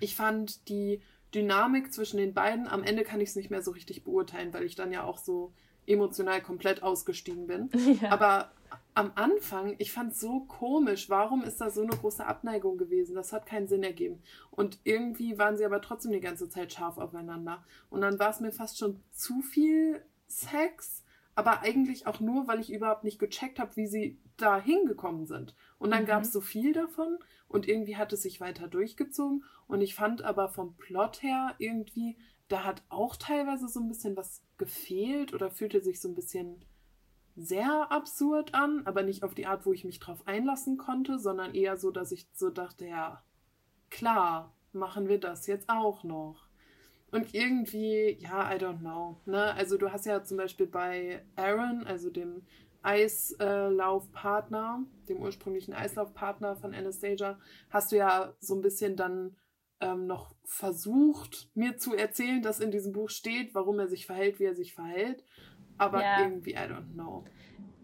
Ich 0.00 0.16
fand 0.16 0.66
die 0.70 1.02
Dynamik 1.34 1.92
zwischen 1.92 2.16
den 2.16 2.32
beiden, 2.32 2.68
am 2.68 2.82
Ende 2.82 3.02
kann 3.04 3.20
ich 3.20 3.28
es 3.28 3.36
nicht 3.36 3.50
mehr 3.50 3.60
so 3.60 3.72
richtig 3.72 4.02
beurteilen, 4.02 4.54
weil 4.54 4.64
ich 4.64 4.76
dann 4.76 4.92
ja 4.92 5.04
auch 5.04 5.18
so 5.18 5.52
emotional 5.86 6.40
komplett 6.40 6.82
ausgestiegen 6.82 7.46
bin. 7.46 7.68
Ja. 8.00 8.12
Aber 8.12 8.52
am 8.94 9.12
Anfang, 9.14 9.76
ich 9.78 9.92
fand 9.92 10.12
es 10.12 10.20
so 10.20 10.40
komisch, 10.40 11.08
warum 11.08 11.44
ist 11.44 11.60
da 11.60 11.70
so 11.70 11.82
eine 11.82 11.96
große 11.96 12.26
Abneigung 12.26 12.78
gewesen? 12.78 13.14
Das 13.14 13.32
hat 13.32 13.46
keinen 13.46 13.68
Sinn 13.68 13.82
ergeben. 13.82 14.20
Und 14.50 14.80
irgendwie 14.82 15.38
waren 15.38 15.56
sie 15.56 15.64
aber 15.64 15.80
trotzdem 15.80 16.12
die 16.12 16.20
ganze 16.20 16.48
Zeit 16.48 16.72
scharf 16.72 16.98
aufeinander. 16.98 17.64
Und 17.90 18.00
dann 18.00 18.18
war 18.18 18.30
es 18.30 18.40
mir 18.40 18.50
fast 18.50 18.78
schon 18.78 19.00
zu 19.12 19.40
viel 19.40 20.02
Sex, 20.26 21.04
aber 21.34 21.60
eigentlich 21.60 22.08
auch 22.08 22.18
nur, 22.18 22.48
weil 22.48 22.58
ich 22.58 22.72
überhaupt 22.72 23.04
nicht 23.04 23.20
gecheckt 23.20 23.60
habe, 23.60 23.76
wie 23.76 23.86
sie 23.86 24.18
da 24.36 24.60
hingekommen 24.60 25.26
sind. 25.26 25.54
Und 25.78 25.92
dann 25.92 26.02
mhm. 26.02 26.08
gab 26.08 26.22
es 26.22 26.32
so 26.32 26.40
viel 26.40 26.72
davon 26.72 27.18
und 27.46 27.68
irgendwie 27.68 27.96
hat 27.96 28.12
es 28.12 28.22
sich 28.22 28.40
weiter 28.40 28.66
durchgezogen. 28.66 29.44
Und 29.68 29.80
ich 29.80 29.94
fand 29.94 30.22
aber 30.22 30.48
vom 30.48 30.74
Plot 30.76 31.22
her 31.22 31.54
irgendwie, 31.58 32.16
da 32.48 32.64
hat 32.64 32.82
auch 32.88 33.14
teilweise 33.14 33.68
so 33.68 33.78
ein 33.78 33.88
bisschen 33.88 34.16
was 34.16 34.42
gefehlt 34.56 35.32
oder 35.32 35.50
fühlte 35.50 35.82
sich 35.82 36.00
so 36.00 36.08
ein 36.08 36.14
bisschen 36.14 36.64
sehr 37.38 37.92
absurd 37.92 38.54
an, 38.54 38.82
aber 38.84 39.02
nicht 39.02 39.22
auf 39.22 39.34
die 39.34 39.46
Art, 39.46 39.64
wo 39.64 39.72
ich 39.72 39.84
mich 39.84 40.00
drauf 40.00 40.26
einlassen 40.26 40.76
konnte, 40.76 41.18
sondern 41.18 41.54
eher 41.54 41.76
so, 41.76 41.90
dass 41.90 42.10
ich 42.10 42.28
so 42.34 42.50
dachte, 42.50 42.86
ja, 42.86 43.22
klar, 43.90 44.54
machen 44.72 45.08
wir 45.08 45.18
das 45.18 45.46
jetzt 45.46 45.68
auch 45.68 46.02
noch. 46.02 46.48
Und 47.10 47.34
irgendwie, 47.34 48.18
ja, 48.20 48.52
I 48.52 48.56
don't 48.56 48.80
know. 48.80 49.20
Ne? 49.24 49.54
Also 49.54 49.78
du 49.78 49.92
hast 49.92 50.04
ja 50.04 50.24
zum 50.24 50.36
Beispiel 50.36 50.66
bei 50.66 51.24
Aaron, 51.36 51.86
also 51.86 52.10
dem 52.10 52.42
Eislaufpartner, 52.82 54.84
dem 55.08 55.20
ursprünglichen 55.20 55.74
Eislaufpartner 55.74 56.56
von 56.56 56.74
Anastasia, 56.74 57.38
hast 57.70 57.92
du 57.92 57.96
ja 57.96 58.34
so 58.40 58.54
ein 58.54 58.62
bisschen 58.62 58.96
dann 58.96 59.36
ähm, 59.80 60.06
noch 60.06 60.34
versucht, 60.44 61.50
mir 61.54 61.78
zu 61.78 61.94
erzählen, 61.94 62.42
dass 62.42 62.60
in 62.60 62.70
diesem 62.70 62.92
Buch 62.92 63.10
steht, 63.10 63.54
warum 63.54 63.78
er 63.78 63.88
sich 63.88 64.06
verhält, 64.06 64.40
wie 64.40 64.44
er 64.44 64.54
sich 64.54 64.74
verhält. 64.74 65.24
Aber 65.78 66.02
ja. 66.02 66.20
irgendwie, 66.20 66.52
I 66.52 66.58
don't 66.58 66.92
know. 66.94 67.24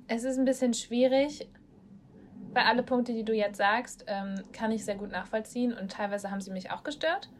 Es 0.08 0.24
ist 0.24 0.38
ein 0.38 0.44
bisschen 0.44 0.74
schwierig. 0.74 1.48
Bei 2.52 2.64
alle 2.66 2.82
Punkte, 2.82 3.12
die 3.12 3.24
du 3.24 3.32
jetzt 3.32 3.56
sagst, 3.56 4.04
ähm, 4.06 4.42
kann 4.52 4.70
ich 4.70 4.84
sehr 4.84 4.96
gut 4.96 5.10
nachvollziehen 5.10 5.72
und 5.72 5.90
teilweise 5.90 6.30
haben 6.30 6.40
sie 6.40 6.52
mich 6.52 6.70
auch 6.70 6.84
gestört. 6.84 7.30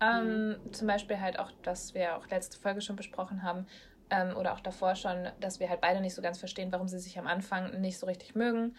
Ähm, 0.00 0.48
mhm. 0.48 0.72
Zum 0.72 0.86
Beispiel 0.86 1.20
halt 1.20 1.38
auch, 1.38 1.52
dass 1.62 1.94
wir 1.94 2.16
auch 2.16 2.26
letzte 2.28 2.58
Folge 2.58 2.80
schon 2.80 2.96
besprochen 2.96 3.42
haben 3.42 3.66
ähm, 4.10 4.36
oder 4.36 4.54
auch 4.54 4.60
davor 4.60 4.94
schon, 4.94 5.28
dass 5.40 5.60
wir 5.60 5.68
halt 5.68 5.80
beide 5.80 6.00
nicht 6.00 6.14
so 6.14 6.22
ganz 6.22 6.38
verstehen, 6.38 6.72
warum 6.72 6.88
sie 6.88 6.98
sich 6.98 7.18
am 7.18 7.26
Anfang 7.26 7.80
nicht 7.80 7.98
so 7.98 8.06
richtig 8.06 8.34
mögen. 8.34 8.74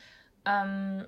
Ähm, 0.45 1.05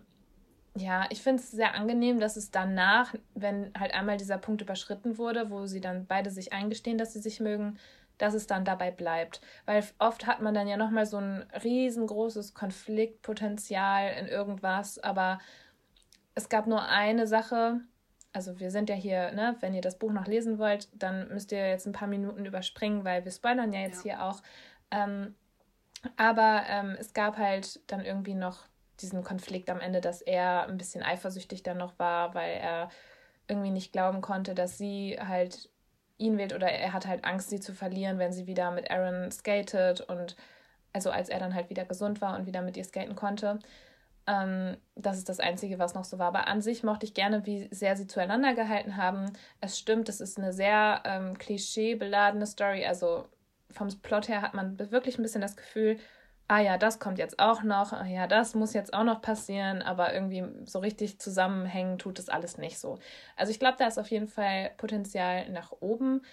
ja, 0.76 1.06
ich 1.10 1.22
finde 1.22 1.44
es 1.44 1.52
sehr 1.52 1.76
angenehm, 1.76 2.20
dass 2.20 2.38
es 2.38 2.52
danach, 2.52 3.14
wenn 3.36 3.74
halt 3.78 3.94
einmal 3.94 4.18
dieser 4.18 4.38
Punkt 4.38 4.62
überschritten 4.62 5.18
wurde, 5.18 5.50
wo 5.50 5.66
sie 5.66 5.82
dann 5.82 6.06
beide 6.06 6.30
sich 6.30 6.54
eingestehen, 6.54 6.98
dass 6.98 7.14
sie 7.14 7.20
sich 7.20 7.40
mögen, 7.42 7.78
dass 8.22 8.34
es 8.34 8.48
dann 8.48 8.66
dabei 8.66 8.92
bleibt. 8.92 9.42
Weil 9.66 9.84
oft 10.00 10.28
hat 10.28 10.42
man 10.42 10.54
dann 10.54 10.68
ja 10.68 10.78
nochmal 10.78 11.06
so 11.06 11.18
ein 11.18 11.46
riesengroßes 11.64 12.54
Konfliktpotenzial 12.54 14.14
in 14.20 14.28
irgendwas, 14.28 15.00
aber 15.00 15.40
es 16.36 16.50
gab 16.50 16.68
nur 16.68 16.88
eine 16.88 17.28
Sache, 17.28 17.82
also 18.34 18.60
wir 18.60 18.72
sind 18.72 18.90
ja 18.90 18.96
hier, 18.96 19.32
ne, 19.32 19.58
wenn 19.60 19.74
ihr 19.74 19.82
das 19.82 19.98
Buch 20.00 20.12
noch 20.12 20.28
lesen 20.28 20.58
wollt, 20.60 20.88
dann 20.94 21.28
müsst 21.30 21.52
ihr 21.52 21.70
jetzt 21.70 21.86
ein 21.86 21.94
paar 21.94 22.08
Minuten 22.08 22.46
überspringen, 22.46 23.04
weil 23.04 23.26
wir 23.26 23.32
spoilern 23.32 23.74
ja 23.74 23.82
jetzt 23.82 24.06
ja. 24.06 24.16
hier 24.16 24.24
auch. 24.24 24.42
Ähm, 24.92 25.36
aber 26.18 26.64
ähm, 26.68 26.96
es 27.00 27.14
gab 27.14 27.38
halt 27.38 27.80
dann 27.92 28.06
irgendwie 28.06 28.34
noch 28.34 28.66
diesen 29.02 29.24
Konflikt 29.24 29.70
am 29.70 29.80
Ende, 29.80 30.00
dass 30.00 30.22
er 30.22 30.68
ein 30.68 30.78
bisschen 30.78 31.04
eifersüchtig 31.04 31.64
dann 31.64 31.78
noch 31.78 31.98
war, 32.00 32.34
weil 32.34 32.54
er 32.54 32.90
irgendwie 33.48 33.72
nicht 33.72 33.92
glauben 33.92 34.22
konnte, 34.22 34.56
dass 34.56 34.78
sie 34.78 35.18
halt 35.20 35.70
ihn 36.22 36.38
wählt 36.38 36.54
oder 36.54 36.68
er 36.68 36.94
hat 36.94 37.08
halt 37.08 37.26
Angst, 37.26 37.50
sie 37.50 37.60
zu 37.60 37.74
verlieren, 37.74 38.20
wenn 38.20 38.32
sie 38.32 38.48
wieder 38.48 38.72
mit 38.72 38.90
Aaron 38.92 39.32
skatet 39.32 40.02
und 40.02 40.36
also 40.94 41.10
als 41.10 41.30
er 41.30 41.40
dann 41.40 41.56
halt 41.56 41.70
wieder 41.70 41.86
gesund 41.86 42.22
war 42.22 42.38
und 42.38 42.46
wieder 42.46 42.62
mit 42.62 42.78
ihr 42.78 42.84
skaten 42.84 43.16
konnte. 43.16 43.60
Ähm, 44.28 44.78
das 44.96 45.18
ist 45.18 45.30
das 45.30 45.40
Einzige, 45.40 45.80
was 45.80 45.94
noch 45.96 46.04
so 46.04 46.20
war. 46.20 46.28
Aber 46.28 46.48
an 46.48 46.62
sich 46.62 46.84
mochte 46.84 47.06
ich 47.06 47.14
gerne, 47.14 47.46
wie 47.46 47.68
sehr 47.72 47.96
sie 47.96 48.08
zueinander 48.08 48.54
gehalten 48.54 48.98
haben. 48.98 49.32
Es 49.62 49.80
stimmt, 49.80 50.10
es 50.10 50.22
ist 50.22 50.38
eine 50.38 50.54
sehr 50.54 51.02
ähm, 51.06 51.38
klischeebeladene 51.38 52.46
Story. 52.46 52.86
Also 52.86 53.26
vom 53.72 53.88
Plot 54.02 54.28
her 54.28 54.42
hat 54.42 54.54
man 54.54 54.78
wirklich 54.92 55.18
ein 55.18 55.24
bisschen 55.24 55.42
das 55.42 55.56
Gefühl, 55.56 55.98
ah 56.52 56.60
ja, 56.60 56.78
das 56.78 57.00
kommt 57.00 57.18
jetzt 57.18 57.40
auch 57.40 57.64
noch, 57.64 57.94
ah 57.94 58.06
ja, 58.06 58.28
das 58.28 58.56
muss 58.56 58.74
jetzt 58.74 58.94
auch 58.94 59.06
noch 59.06 59.22
passieren, 59.22 59.82
aber 59.82 60.14
irgendwie 60.14 60.44
so 60.66 60.80
richtig 60.80 61.18
zusammenhängen 61.18 61.98
tut 61.98 62.20
es 62.20 62.28
alles 62.28 62.58
nicht 62.58 62.78
so. 62.78 63.00
Also 63.38 63.52
ich 63.52 63.60
glaube, 63.60 63.78
da 63.80 63.88
ist 63.88 63.98
auf 63.98 64.12
jeden 64.12 64.28
Fall 64.28 64.72
Potenzial 64.76 65.50
nach 65.52 65.72
oben, 65.80 66.24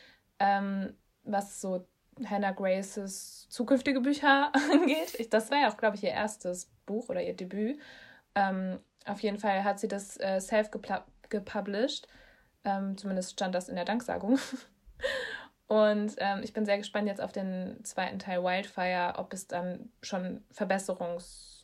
ähm, 0.41 0.93
was 1.23 1.61
so 1.61 1.87
Hannah 2.29 2.51
Graces 2.51 3.47
zukünftige 3.49 4.01
Bücher 4.01 4.53
angeht. 4.73 5.15
Ich, 5.21 5.31
das 5.31 5.53
war 5.53 5.61
ja 5.61 5.71
auch, 5.71 5.77
glaube 5.77 5.95
ich, 5.95 6.03
ihr 6.03 6.11
erstes 6.11 6.69
Buch 6.85 7.09
oder 7.11 7.23
ihr 7.23 7.37
Debüt. 7.37 7.79
Ähm, 8.35 8.81
auf 9.07 9.21
jeden 9.21 9.39
Fall 9.39 9.63
hat 9.63 9.79
sie 9.79 9.87
das 9.87 10.17
äh, 10.17 10.41
self-gepublished. 10.41 12.09
Ähm, 12.65 12.99
zumindest 12.99 13.35
stand 13.35 13.55
das 13.55 13.69
in 13.69 13.77
der 13.77 13.85
Danksagung. 13.85 14.41
Und 15.69 16.17
ähm, 16.19 16.41
ich 16.43 16.53
bin 16.53 16.65
sehr 16.65 16.79
gespannt 16.79 17.07
jetzt 17.07 17.21
auf 17.21 17.31
den 17.31 17.85
zweiten 17.85 18.19
Teil 18.19 18.43
Wildfire, 18.43 19.15
ob 19.17 19.33
es 19.33 19.47
dann 19.47 19.91
schon 20.03 20.45
Verbesserungs... 20.51 21.55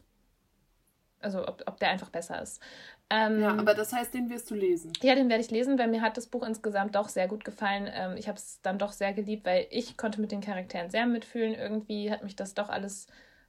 Also 1.21 1.49
ob, 1.49 1.63
ob 1.67 1.81
der 1.81 1.89
einfach 1.89 2.11
besser 2.11 2.43
ist. 2.43 2.61
Ähm, 3.09 3.41
ja, 3.41 3.49
aber 3.49 3.73
das 3.73 3.95
heißt, 3.95 4.13
den 4.13 4.29
wirst 4.29 4.51
du 4.51 4.55
lesen. 4.55 4.93
Ja, 5.01 5.15
den 5.15 5.31
werde 5.31 5.43
ich 5.43 5.51
lesen, 5.51 5.79
weil 5.79 5.89
mir 5.89 6.03
hat 6.03 6.19
das 6.19 6.27
Buch 6.27 6.43
insgesamt 6.47 6.95
doch 6.97 7.09
sehr 7.09 7.29
gut 7.29 7.47
gefallen. 7.47 7.89
Ähm, 7.91 8.19
ich 8.19 8.29
habe 8.29 8.37
es 8.37 8.61
dann 8.61 8.79
doch 8.79 8.93
sehr 8.93 9.15
geliebt, 9.15 9.47
weil 9.47 9.67
ich 9.71 9.97
konnte 9.97 10.21
mit 10.21 10.33
den 10.33 10.43
Charakteren 10.43 10.91
sehr 10.91 11.07
mitfühlen. 11.07 11.55
Irgendwie 11.55 12.11
hat 12.11 12.23
mich 12.25 12.37
das 12.37 12.53
doch 12.53 12.69
alles 12.69 13.07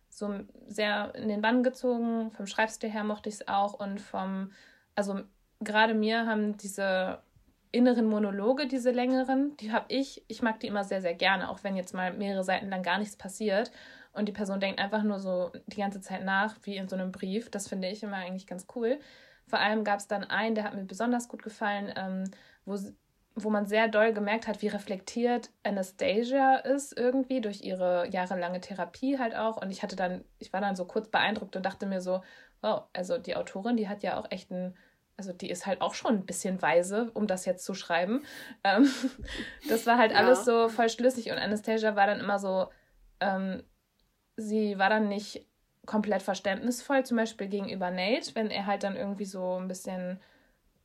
so 0.10 0.40
sehr 0.68 1.14
in 1.16 1.28
den 1.28 1.42
Bann 1.42 1.64
gezogen. 1.64 2.32
Vom 2.32 2.48
Schreibstil 2.48 2.90
her 2.90 3.04
mochte 3.04 3.28
ich 3.28 3.36
es 3.36 3.48
auch 3.50 3.74
und 3.74 4.00
vom, 4.00 4.54
also 4.96 5.20
gerade 5.60 5.94
mir 5.94 6.26
haben 6.28 6.56
diese 6.56 7.20
inneren 7.76 8.06
Monologe, 8.06 8.68
diese 8.68 8.92
längeren, 8.92 9.56
die 9.58 9.72
habe 9.72 9.86
ich, 9.90 10.24
ich 10.28 10.42
mag 10.42 10.60
die 10.60 10.68
immer 10.68 10.84
sehr, 10.84 11.02
sehr 11.02 11.14
gerne, 11.14 11.50
auch 11.50 11.64
wenn 11.64 11.76
jetzt 11.76 11.94
mal 11.94 12.14
mehrere 12.14 12.44
Seiten 12.44 12.70
lang 12.70 12.84
gar 12.84 12.98
nichts 12.98 13.18
passiert 13.18 13.72
und 14.14 14.28
die 14.28 14.32
Person 14.32 14.60
denkt 14.60 14.80
einfach 14.80 15.04
nur 15.04 15.20
so 15.20 15.52
die 15.68 15.82
ganze 15.82 16.00
Zeit 16.02 16.24
nach, 16.24 16.56
wie 16.64 16.78
in 16.78 16.88
so 16.88 16.96
einem 16.96 17.12
Brief. 17.12 17.52
Das 17.52 17.68
finde 17.68 17.90
ich 17.90 18.02
immer 18.02 18.16
eigentlich 18.16 18.48
ganz 18.48 18.66
cool. 18.76 19.00
Vor 19.48 19.60
allem 19.60 19.84
gab 19.84 20.00
es 20.00 20.08
dann 20.08 20.24
einen, 20.24 20.56
der 20.56 20.64
hat 20.64 20.74
mir 20.74 20.86
besonders 20.86 21.28
gut 21.28 21.44
gefallen, 21.44 21.94
ähm, 21.96 22.24
wo, 22.64 22.78
wo 23.36 23.50
man 23.50 23.66
sehr 23.66 23.90
doll 23.90 24.14
gemerkt 24.14 24.48
hat, 24.48 24.62
wie 24.62 24.68
reflektiert 24.70 25.52
Anastasia 25.64 26.56
ist 26.56 26.98
irgendwie 26.98 27.42
durch 27.42 27.62
ihre 27.62 28.10
jahrelange 28.10 28.62
Therapie 28.62 29.20
halt 29.20 29.36
auch. 29.36 29.62
Und 29.62 29.70
ich 29.70 29.84
hatte 29.84 29.98
dann, 29.98 30.24
ich 30.40 30.54
war 30.54 30.62
dann 30.62 30.78
so 30.78 30.86
kurz 30.86 31.10
beeindruckt 31.10 31.56
und 31.56 31.66
dachte 31.66 31.86
mir 31.86 32.00
so, 32.00 32.22
wow, 32.62 32.84
also 32.94 33.18
die 33.18 33.36
Autorin, 33.36 33.76
die 33.76 33.90
hat 33.90 34.02
ja 34.02 34.18
auch 34.18 34.32
echt 34.32 34.50
ein 34.50 34.76
also 35.18 35.32
die 35.34 35.50
ist 35.50 35.66
halt 35.66 35.82
auch 35.82 35.94
schon 35.94 36.16
ein 36.16 36.26
bisschen 36.26 36.62
weise, 36.62 37.10
um 37.14 37.28
das 37.28 37.46
jetzt 37.46 37.66
zu 37.66 37.74
schreiben. 37.74 38.24
Ähm, 38.64 38.90
das 39.70 39.86
war 39.86 39.98
halt 39.98 40.12
ja. 40.12 40.18
alles 40.18 40.46
so 40.46 40.70
voll 40.70 40.90
schlüssig 40.90 41.32
und 41.32 41.38
Anastasia 41.38 41.96
war 41.96 42.08
dann 42.08 42.20
immer 42.20 42.40
so, 42.40 42.68
ähm, 43.20 43.64
sie 44.38 44.78
war 44.78 44.90
dann 44.90 45.08
nicht 45.08 45.46
komplett 45.86 46.24
verständnisvoll, 46.24 47.06
zum 47.06 47.18
Beispiel 47.18 47.48
gegenüber 47.48 47.92
Nate, 47.92 48.34
wenn 48.36 48.50
er 48.50 48.66
halt 48.66 48.84
dann 48.84 48.96
irgendwie 48.96 49.26
so 49.26 49.60
ein 49.60 49.68
bisschen 49.68 50.20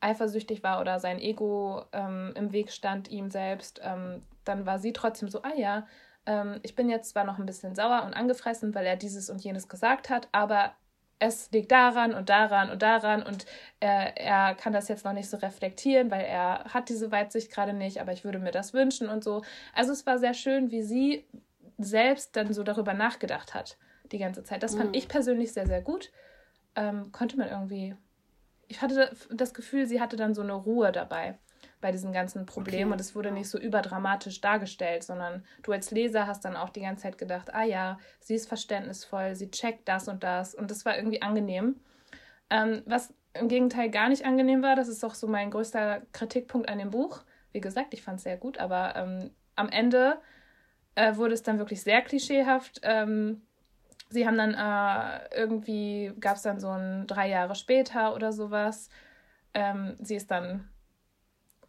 eifersüchtig 0.00 0.62
war 0.62 0.80
oder 0.80 0.98
sein 1.00 1.18
Ego 1.18 1.84
ähm, 1.92 2.32
im 2.36 2.52
Weg 2.52 2.70
stand 2.70 3.08
ihm 3.08 3.30
selbst, 3.30 3.80
ähm, 3.82 4.22
dann 4.44 4.66
war 4.66 4.78
sie 4.78 4.92
trotzdem 4.92 5.28
so, 5.28 5.42
ah 5.42 5.54
ja, 5.54 5.86
ähm, 6.26 6.60
ich 6.62 6.74
bin 6.74 6.88
jetzt 6.88 7.10
zwar 7.10 7.24
noch 7.24 7.38
ein 7.38 7.46
bisschen 7.46 7.74
sauer 7.74 8.04
und 8.04 8.14
angefressen, 8.14 8.74
weil 8.74 8.86
er 8.86 8.96
dieses 8.96 9.30
und 9.30 9.42
jenes 9.42 9.68
gesagt 9.68 10.10
hat, 10.10 10.28
aber 10.32 10.74
es 11.20 11.50
liegt 11.52 11.70
daran 11.70 12.14
und 12.14 12.28
daran 12.30 12.70
und 12.70 12.82
daran 12.82 13.22
und 13.22 13.46
er, 13.78 14.16
er 14.16 14.54
kann 14.54 14.72
das 14.72 14.88
jetzt 14.88 15.04
noch 15.04 15.12
nicht 15.12 15.28
so 15.30 15.36
reflektieren, 15.36 16.10
weil 16.10 16.24
er 16.24 16.64
hat 16.64 16.88
diese 16.88 17.12
Weitsicht 17.12 17.52
gerade 17.52 17.74
nicht, 17.74 18.00
aber 18.00 18.12
ich 18.12 18.24
würde 18.24 18.38
mir 18.38 18.50
das 18.50 18.72
wünschen 18.74 19.08
und 19.08 19.22
so. 19.22 19.42
Also 19.74 19.92
es 19.92 20.06
war 20.06 20.18
sehr 20.18 20.34
schön, 20.34 20.70
wie 20.70 20.82
sie 20.82 21.24
selbst 21.78 22.36
dann 22.36 22.52
so 22.52 22.62
darüber 22.62 22.94
nachgedacht 22.94 23.54
hat 23.54 23.76
die 24.10 24.18
ganze 24.18 24.42
Zeit. 24.42 24.62
Das 24.62 24.74
fand 24.74 24.88
mhm. 24.88 24.94
ich 24.94 25.08
persönlich 25.08 25.52
sehr, 25.52 25.66
sehr 25.66 25.82
gut. 25.82 26.10
Ähm, 26.74 27.12
konnte 27.12 27.36
man 27.36 27.48
irgendwie. 27.48 27.94
Ich 28.66 28.82
hatte 28.82 29.10
das 29.30 29.54
Gefühl, 29.54 29.86
sie 29.86 30.00
hatte 30.00 30.16
dann 30.16 30.34
so 30.34 30.42
eine 30.42 30.52
Ruhe 30.52 30.90
dabei 30.90 31.38
bei 31.80 31.92
diesen 31.92 32.12
ganzen 32.12 32.46
Problemen 32.46 32.90
okay. 32.90 32.92
und 32.92 33.00
es 33.00 33.14
wurde 33.14 33.30
nicht 33.30 33.48
so 33.48 33.58
überdramatisch 33.58 34.40
dargestellt, 34.40 35.02
sondern 35.02 35.44
du 35.62 35.72
als 35.72 35.90
Leser 35.90 36.26
hast 36.26 36.44
dann 36.44 36.56
auch 36.56 36.70
die 36.70 36.82
ganze 36.82 37.04
Zeit 37.04 37.18
gedacht, 37.18 37.54
ah 37.54 37.64
ja, 37.64 37.98
sie 38.20 38.34
ist 38.34 38.48
verständnisvoll, 38.48 39.34
sie 39.34 39.50
checkt 39.50 39.88
das 39.88 40.08
und 40.08 40.22
das 40.22 40.54
und 40.54 40.70
das 40.70 40.84
war 40.84 40.96
irgendwie 40.96 41.22
angenehm. 41.22 41.76
Ähm, 42.50 42.82
was 42.86 43.14
im 43.34 43.48
Gegenteil 43.48 43.90
gar 43.90 44.08
nicht 44.08 44.24
angenehm 44.24 44.62
war, 44.62 44.76
das 44.76 44.88
ist 44.88 45.04
auch 45.04 45.14
so 45.14 45.26
mein 45.26 45.50
größter 45.50 46.02
Kritikpunkt 46.12 46.68
an 46.68 46.78
dem 46.78 46.90
Buch. 46.90 47.22
Wie 47.52 47.60
gesagt, 47.60 47.94
ich 47.94 48.02
fand 48.02 48.18
es 48.18 48.24
sehr 48.24 48.36
gut, 48.36 48.58
aber 48.58 48.94
ähm, 48.96 49.30
am 49.56 49.68
Ende 49.68 50.18
äh, 50.94 51.16
wurde 51.16 51.34
es 51.34 51.42
dann 51.42 51.58
wirklich 51.58 51.82
sehr 51.82 52.02
klischeehaft. 52.02 52.80
Ähm, 52.82 53.42
sie 54.08 54.26
haben 54.26 54.36
dann 54.36 54.54
äh, 54.54 55.34
irgendwie, 55.34 56.12
gab 56.18 56.36
es 56.36 56.42
dann 56.42 56.60
so 56.60 56.70
ein 56.70 57.06
drei 57.06 57.28
Jahre 57.28 57.54
später 57.54 58.14
oder 58.14 58.32
sowas. 58.32 58.88
Ähm, 59.54 59.96
sie 60.00 60.16
ist 60.16 60.30
dann 60.30 60.68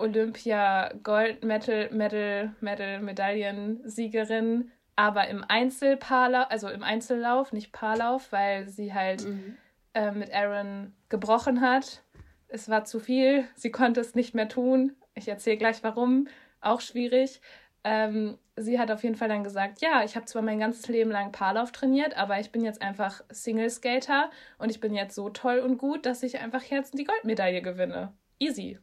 Olympia 0.02 0.92
Gold 1.04 1.44
Medal, 1.44 1.90
Medal, 1.92 2.56
Medal, 2.60 3.02
Medaillensiegerin, 3.02 4.72
aber 4.96 5.28
im 5.28 5.44
Einzelpaarlauf, 5.48 6.48
also 6.50 6.70
im 6.70 6.84
Einzellauf, 6.84 7.54
nicht 7.54 7.72
Paarlauf, 7.72 8.32
weil 8.32 8.68
sie 8.68 8.94
halt 8.94 9.26
mhm. 9.26 9.58
äh, 9.94 10.12
mit 10.12 10.34
Aaron 10.34 10.94
gebrochen 11.10 11.62
hat. 11.62 12.04
Es 12.48 12.70
war 12.70 12.84
zu 12.84 13.00
viel, 13.00 13.46
sie 13.56 13.72
konnte 13.72 14.02
es 14.02 14.16
nicht 14.16 14.36
mehr 14.36 14.50
tun. 14.50 14.96
Ich 15.16 15.28
erzähle 15.28 15.58
gleich 15.58 15.84
warum, 15.84 16.28
auch 16.60 16.82
schwierig. 16.82 17.42
Ähm, 17.84 18.38
sie 18.56 18.80
hat 18.80 18.92
auf 18.92 19.04
jeden 19.04 19.16
Fall 19.16 19.30
dann 19.30 19.44
gesagt, 19.44 19.82
ja, 19.82 20.04
ich 20.04 20.16
habe 20.16 20.26
zwar 20.26 20.42
mein 20.42 20.60
ganzes 20.60 20.88
Leben 20.88 21.10
lang 21.10 21.32
Paarlauf 21.32 21.72
trainiert, 21.72 22.16
aber 22.16 22.40
ich 22.40 22.52
bin 22.52 22.64
jetzt 22.64 22.82
einfach 22.82 23.24
Single 23.32 23.70
Skater 23.70 24.30
und 24.58 24.70
ich 24.70 24.80
bin 24.80 24.94
jetzt 24.94 25.16
so 25.16 25.30
toll 25.30 25.60
und 25.60 25.78
gut, 25.78 26.06
dass 26.06 26.24
ich 26.24 26.40
einfach 26.40 26.64
jetzt 26.64 26.98
die 26.98 27.06
Goldmedaille 27.06 27.62
gewinne. 27.62 28.14
Easy. 28.40 28.78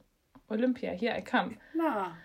Olympia, 0.49 0.93
here 0.93 1.17
I 1.17 1.23
come. 1.23 1.57
Na. 1.75 2.17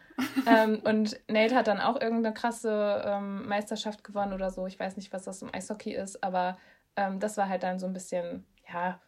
ähm, 0.48 0.82
und 0.84 1.20
Nate 1.28 1.56
hat 1.56 1.68
dann 1.68 1.80
auch 1.80 2.00
irgendeine 2.00 2.34
krasse 2.34 3.04
ähm, 3.06 3.48
Meisterschaft 3.48 4.04
gewonnen 4.04 4.34
oder 4.34 4.52
so. 4.52 4.68
Ich 4.68 4.80
weiß 4.80 4.96
nicht, 4.96 5.12
was 5.12 5.24
das 5.24 5.42
im 5.42 5.54
Eishockey 5.54 5.94
ist, 5.94 6.24
aber 6.24 6.58
ähm, 6.96 7.20
das 7.20 7.38
war 7.38 7.50
halt 7.50 7.64
dann 7.64 7.80
so 7.80 7.88
ein 7.88 7.94
bisschen, 7.94 8.46
ja, 8.72 9.00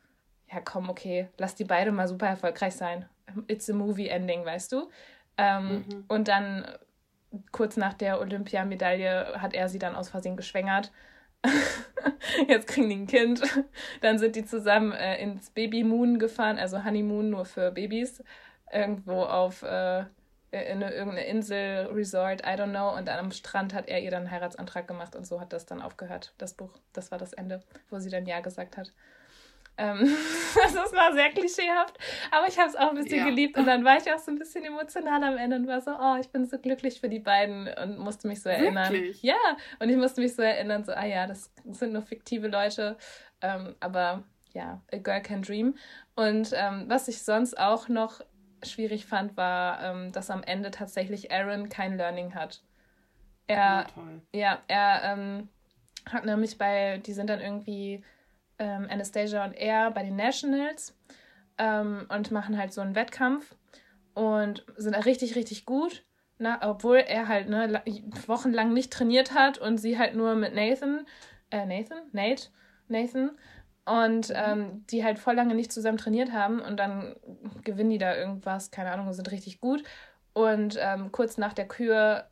ja, 0.52 0.62
komm, 0.64 0.90
okay, 0.90 1.30
lass 1.38 1.56
die 1.56 1.64
beide 1.64 1.92
mal 1.92 2.08
super 2.08 2.28
erfolgreich 2.28 2.76
sein. 2.76 3.06
It's 3.48 3.70
a 3.70 3.74
movie 3.74 4.08
ending, 4.08 4.46
weißt 4.46 4.72
du? 4.72 4.90
Ähm, 5.38 5.86
mhm. 5.88 6.06
Und 6.08 6.28
dann 6.28 6.66
kurz 7.52 7.78
nach 7.78 7.94
der 7.94 8.20
Olympiamedaille 8.20 9.42
hat 9.42 9.54
er 9.54 9.70
sie 9.70 9.80
dann 9.80 9.96
aus 9.96 10.10
Versehen 10.10 10.38
geschwängert. 10.38 10.92
Jetzt 12.48 12.68
kriegen 12.68 12.90
die 12.90 12.96
ein 12.96 13.08
Kind. 13.08 13.42
Dann 14.02 14.18
sind 14.18 14.36
die 14.36 14.46
zusammen 14.46 14.92
äh, 14.94 15.22
ins 15.22 15.50
Baby 15.50 15.84
Moon 15.84 16.20
gefahren, 16.20 16.58
also 16.58 16.84
Honeymoon 16.84 17.30
nur 17.30 17.46
für 17.46 17.72
Babys 17.72 18.24
irgendwo 18.76 19.24
auf 19.24 19.64
äh, 19.64 20.06
in 20.52 20.84
eine, 20.84 20.94
irgendeine 20.94 21.26
Insel, 21.26 21.88
Resort, 21.88 22.42
I 22.42 22.52
don't 22.52 22.70
know. 22.70 22.96
Und 22.96 23.08
dann 23.08 23.20
am 23.20 23.32
Strand 23.32 23.74
hat 23.74 23.88
er 23.88 24.02
ihr 24.02 24.12
dann 24.12 24.24
einen 24.24 24.32
Heiratsantrag 24.32 24.88
gemacht 24.88 25.16
und 25.16 25.26
so 25.26 25.42
hat 25.42 25.54
das 25.54 25.66
dann 25.66 25.82
aufgehört, 25.82 26.34
das 26.38 26.54
Buch. 26.54 26.72
Das 26.94 27.12
war 27.12 27.18
das 27.18 27.34
Ende, 27.34 27.62
wo 27.90 28.00
sie 28.00 28.10
dann 28.10 28.26
Ja 28.26 28.40
gesagt 28.40 28.78
hat. 28.78 28.94
Ähm, 29.78 30.00
das 30.56 30.94
war 30.94 31.12
sehr 31.14 31.32
klischeehaft, 31.32 31.98
aber 32.32 32.48
ich 32.48 32.58
habe 32.58 32.70
es 32.70 32.78
auch 32.78 32.90
ein 32.90 32.96
bisschen 32.96 33.20
ja. 33.20 33.26
geliebt 33.26 33.58
und 33.58 33.66
dann 33.66 33.84
war 33.84 33.98
ich 33.98 34.10
auch 34.10 34.20
so 34.20 34.32
ein 34.32 34.40
bisschen 34.40 34.64
emotional 34.64 35.22
am 35.22 35.38
Ende 35.38 35.58
und 35.58 35.68
war 35.68 35.82
so, 35.82 35.92
oh, 35.92 36.16
ich 36.18 36.30
bin 36.30 36.46
so 36.46 36.58
glücklich 36.58 37.02
für 37.02 37.10
die 37.10 37.20
beiden 37.20 37.68
und 37.68 37.98
musste 37.98 38.30
mich 38.30 38.42
so 38.42 38.48
erinnern. 38.48 38.94
Wirklich? 38.94 39.22
Ja, 39.22 39.36
und 39.80 39.90
ich 39.90 39.98
musste 39.98 40.22
mich 40.22 40.34
so 40.34 40.42
erinnern, 40.42 40.86
so, 40.86 40.94
ah 40.94 41.06
ja, 41.06 41.28
das 41.28 41.52
sind 41.66 41.92
nur 41.92 42.04
fiktive 42.04 42.48
Leute, 42.48 42.96
ähm, 43.42 43.76
aber 43.82 44.24
ja, 44.54 44.82
a 44.94 44.98
girl 44.98 45.22
can 45.22 45.42
dream. 45.42 45.76
Und 46.16 46.54
ähm, 46.54 46.86
was 46.88 47.10
ich 47.10 47.22
sonst 47.22 47.60
auch 47.60 47.90
noch 47.90 48.22
schwierig 48.64 49.06
fand, 49.06 49.38
war, 49.38 49.84
ähm, 49.84 50.12
dass 50.12 50.30
am 50.30 50.44
Ende 50.44 50.72
tatsächlich 50.72 51.32
Aaron 51.32 51.70
kein 51.70 51.98
Learning 51.98 52.36
hat. 52.36 52.64
Er, 53.48 53.88
ja, 54.32 54.40
ja 54.40 54.60
er 54.68 55.14
ähm, 55.14 55.50
hat 56.10 56.26
nämlich 56.26 56.58
bei, 56.58 57.00
die 57.06 57.14
sind 57.14 57.30
dann 57.30 57.42
irgendwie 57.42 58.04
ähm, 58.60 58.88
Anastasia 58.90 59.44
und 59.46 59.54
er 59.54 59.92
bei 59.92 60.04
den 60.04 60.16
Nationals 60.16 60.98
ähm, 61.58 62.06
und 62.10 62.32
machen 62.32 62.58
halt 62.58 62.74
so 62.74 62.82
einen 62.82 62.96
Wettkampf 62.96 63.56
und 64.14 64.66
sind 64.78 64.96
richtig, 65.06 65.36
richtig 65.36 65.66
gut. 65.66 66.04
Na, 66.38 66.60
obwohl 66.70 66.98
er 66.98 67.30
halt 67.30 67.48
ne, 67.48 67.82
wochenlang 68.28 68.74
nicht 68.74 68.92
trainiert 68.92 69.34
hat 69.34 69.58
und 69.58 69.78
sie 69.78 69.98
halt 69.98 70.16
nur 70.16 70.36
mit 70.36 70.54
Nathan, 70.54 71.06
äh, 71.50 71.66
Nathan? 71.66 72.00
Nate? 72.12 72.50
Nathan 72.88 73.32
und 73.86 74.30
mhm. 74.30 74.36
ähm, 74.36 74.86
die 74.90 75.04
halt 75.04 75.20
voll 75.20 75.36
lange 75.36 75.56
nicht 75.56 75.72
zusammen 75.72 75.98
trainiert 75.98 76.32
haben 76.32 76.60
und 76.60 76.78
dann 76.78 77.16
gewinnen 77.64 77.92
die 77.92 77.98
da 77.98 78.16
irgendwas, 78.16 78.72
keine 78.72 78.92
Ahnung, 78.92 79.12
sind 79.14 79.32
richtig 79.32 79.62
gut. 79.62 79.84
Und 80.34 80.78
ähm, 80.82 81.12
kurz 81.12 81.38
nach 81.38 81.54
der 81.54 81.68
Kür 81.68 82.26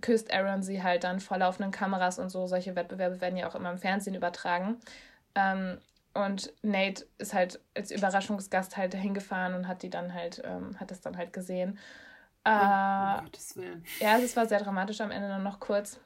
küsst 0.00 0.32
Aaron 0.32 0.62
sie 0.62 0.82
halt 0.82 1.04
dann 1.04 1.20
vor 1.20 1.36
laufenden 1.38 1.72
Kameras 1.72 2.18
und 2.18 2.30
so. 2.30 2.46
Solche 2.46 2.76
Wettbewerbe 2.76 3.20
werden 3.20 3.36
ja 3.36 3.48
auch 3.48 3.54
immer 3.54 3.70
im 3.70 3.78
Fernsehen 3.78 4.14
übertragen. 4.14 4.78
Ähm, 5.34 5.78
und 6.14 6.52
Nate 6.62 7.06
ist 7.18 7.34
halt 7.34 7.60
als 7.76 7.90
Überraschungsgast 7.90 8.76
halt 8.76 8.94
hingefahren 8.94 9.54
und 9.54 9.68
hat 9.68 9.82
die 9.82 9.90
dann 9.90 10.14
halt, 10.14 10.42
ähm, 10.44 10.78
hat 10.80 10.90
das 10.90 11.00
dann 11.00 11.16
halt 11.16 11.32
gesehen. 11.32 11.78
Äh, 12.44 12.50
oh, 12.50 13.22
Gottes 13.22 13.56
Willen. 13.56 13.84
Ja, 14.00 14.18
es 14.18 14.36
war 14.36 14.46
sehr 14.46 14.60
dramatisch 14.60 15.00
am 15.00 15.10
Ende 15.10 15.28
dann 15.28 15.42
noch 15.42 15.60
kurz. 15.60 16.00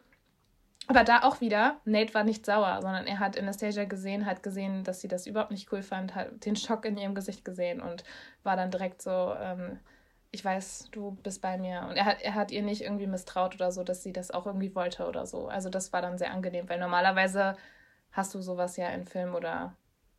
Aber 0.86 1.04
da 1.04 1.22
auch 1.22 1.40
wieder, 1.40 1.80
Nate 1.84 2.12
war 2.14 2.24
nicht 2.24 2.44
sauer, 2.44 2.80
sondern 2.82 3.06
er 3.06 3.18
hat 3.18 3.38
Anastasia 3.38 3.84
gesehen, 3.84 4.26
hat 4.26 4.42
gesehen, 4.42 4.84
dass 4.84 5.00
sie 5.00 5.08
das 5.08 5.26
überhaupt 5.26 5.50
nicht 5.50 5.72
cool 5.72 5.82
fand, 5.82 6.14
hat 6.14 6.44
den 6.44 6.56
Schock 6.56 6.84
in 6.84 6.98
ihrem 6.98 7.14
Gesicht 7.14 7.44
gesehen 7.44 7.80
und 7.80 8.04
war 8.42 8.56
dann 8.56 8.70
direkt 8.70 9.00
so, 9.00 9.34
ähm, 9.40 9.78
ich 10.30 10.44
weiß, 10.44 10.88
du 10.90 11.12
bist 11.22 11.40
bei 11.40 11.56
mir. 11.56 11.86
Und 11.88 11.96
er 11.96 12.04
hat, 12.04 12.20
er 12.20 12.34
hat 12.34 12.50
ihr 12.50 12.62
nicht 12.62 12.82
irgendwie 12.82 13.06
misstraut 13.06 13.54
oder 13.54 13.72
so, 13.72 13.82
dass 13.84 14.02
sie 14.02 14.12
das 14.12 14.30
auch 14.30 14.46
irgendwie 14.46 14.74
wollte 14.74 15.06
oder 15.06 15.26
so. 15.26 15.48
Also 15.48 15.70
das 15.70 15.92
war 15.92 16.02
dann 16.02 16.18
sehr 16.18 16.32
angenehm, 16.32 16.68
weil 16.68 16.80
normalerweise 16.80 17.56
hast 18.12 18.34
du 18.34 18.42
sowas 18.42 18.76
ja 18.76 18.88
in 18.88 19.06
Filmen 19.06 19.34
oder 19.34 19.74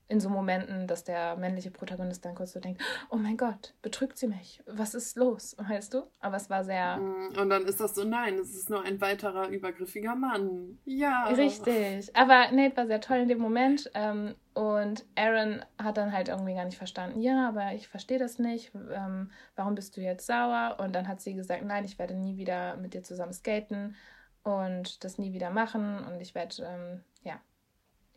in 0.08 0.20
so 0.20 0.30
Momenten, 0.30 0.88
dass 0.88 1.04
der 1.04 1.36
männliche 1.36 1.72
Protagonist 1.72 2.24
dann 2.26 2.36
kurz 2.36 2.54
so 2.54 2.60
denkt, 2.60 2.82
oh 3.10 3.16
mein 3.16 3.38
Gott, 3.38 3.74
betrügt 3.82 4.18
sie 4.18 4.28
mich? 4.28 4.62
Was 4.68 4.94
ist 4.94 5.18
los? 5.18 5.56
Weißt 5.58 5.94
du? 5.94 6.04
Aber 6.20 6.38
es 6.38 6.50
war 6.50 6.64
sehr... 6.64 6.98
Mm, 6.98 7.38
und 7.40 7.50
dann 7.50 7.66
ist 7.66 7.80
das 7.80 7.96
so, 7.96 8.04
nein, 8.04 8.36
es 8.36 8.56
ist 8.56 8.70
nur 8.70 8.84
ein 8.84 9.02
weiterer 9.02 9.50
übergriffiger 9.50 10.16
Mann. 10.16 10.78
Ja. 10.86 11.26
Richtig. 11.30 12.16
Aber 12.16 12.52
Nate 12.52 12.78
war 12.78 12.86
sehr 12.86 13.02
toll 13.02 13.18
in 13.18 13.30
dem 13.30 13.40
Moment. 13.40 13.90
Ähm, 13.96 14.36
und 14.54 15.06
Aaron 15.16 15.66
hat 15.78 15.98
dann 15.98 16.14
halt 16.14 16.30
irgendwie 16.30 16.56
gar 16.56 16.64
nicht 16.66 16.78
verstanden, 16.78 17.20
ja, 17.20 17.50
aber 17.50 17.74
ich 17.74 17.90
verstehe 17.90 18.20
das 18.20 18.40
nicht. 18.40 18.72
Ähm, 18.74 19.32
warum 19.56 19.76
bist 19.76 19.98
du 19.98 20.02
jetzt 20.02 20.28
sauer? 20.28 20.78
Und 20.80 20.94
dann 20.96 21.08
hat 21.08 21.20
sie 21.20 21.34
gesagt, 21.34 21.66
nein, 21.66 21.84
ich 21.84 22.00
werde 22.00 22.14
nie 22.14 22.38
wieder 22.38 22.78
mit 22.78 22.94
dir 22.94 23.04
zusammen 23.04 23.34
skaten 23.34 23.96
und 24.44 25.04
das 25.04 25.18
nie 25.18 25.34
wieder 25.34 25.50
machen. 25.50 26.06
Und 26.06 26.22
ich 26.22 26.36
werde, 26.36 26.64
ähm, 26.64 27.04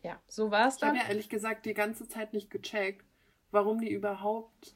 ja, 0.03 0.21
so 0.27 0.51
war 0.51 0.67
es 0.67 0.77
dann. 0.77 0.95
Ich 0.95 0.99
habe 0.99 1.07
ja 1.07 1.13
ehrlich 1.13 1.29
gesagt 1.29 1.65
die 1.65 1.73
ganze 1.73 2.07
Zeit 2.07 2.33
nicht 2.33 2.49
gecheckt, 2.49 3.05
warum 3.51 3.79
die 3.81 3.91
überhaupt 3.91 4.75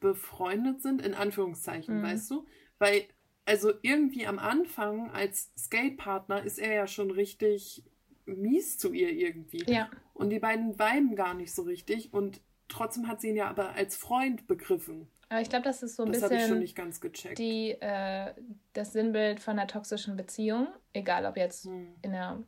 befreundet 0.00 0.82
sind, 0.82 1.02
in 1.02 1.14
Anführungszeichen, 1.14 1.98
mhm. 1.98 2.02
weißt 2.02 2.30
du? 2.30 2.46
Weil, 2.78 3.04
also 3.44 3.72
irgendwie 3.82 4.26
am 4.26 4.38
Anfang 4.38 5.10
als 5.10 5.52
Skate-Partner 5.56 6.42
ist 6.42 6.58
er 6.58 6.72
ja 6.74 6.86
schon 6.86 7.10
richtig 7.10 7.84
mies 8.24 8.78
zu 8.78 8.92
ihr 8.92 9.10
irgendwie. 9.10 9.64
Ja. 9.70 9.90
Und 10.14 10.30
die 10.30 10.38
beiden 10.38 10.78
weiben 10.78 11.16
gar 11.16 11.34
nicht 11.34 11.54
so 11.54 11.62
richtig 11.62 12.12
und 12.12 12.40
trotzdem 12.68 13.08
hat 13.08 13.20
sie 13.20 13.30
ihn 13.30 13.36
ja 13.36 13.48
aber 13.48 13.74
als 13.74 13.96
Freund 13.96 14.46
begriffen. 14.46 15.08
Aber 15.28 15.40
ich 15.40 15.48
glaube, 15.48 15.64
das 15.64 15.82
ist 15.82 15.96
so 15.96 16.02
ein 16.02 16.12
das 16.12 16.20
bisschen. 16.20 16.28
Das 16.28 16.38
habe 16.38 16.44
ich 16.44 16.48
schon 16.48 16.58
nicht 16.58 16.76
ganz 16.76 17.00
gecheckt. 17.00 17.38
Die, 17.38 17.70
äh, 17.80 18.34
das 18.74 18.92
Sinnbild 18.92 19.40
von 19.40 19.58
einer 19.58 19.66
toxischen 19.66 20.16
Beziehung, 20.16 20.68
egal 20.92 21.24
ob 21.24 21.36
jetzt 21.36 21.64
hm. 21.64 21.94
in 22.02 22.14
einer 22.14 22.42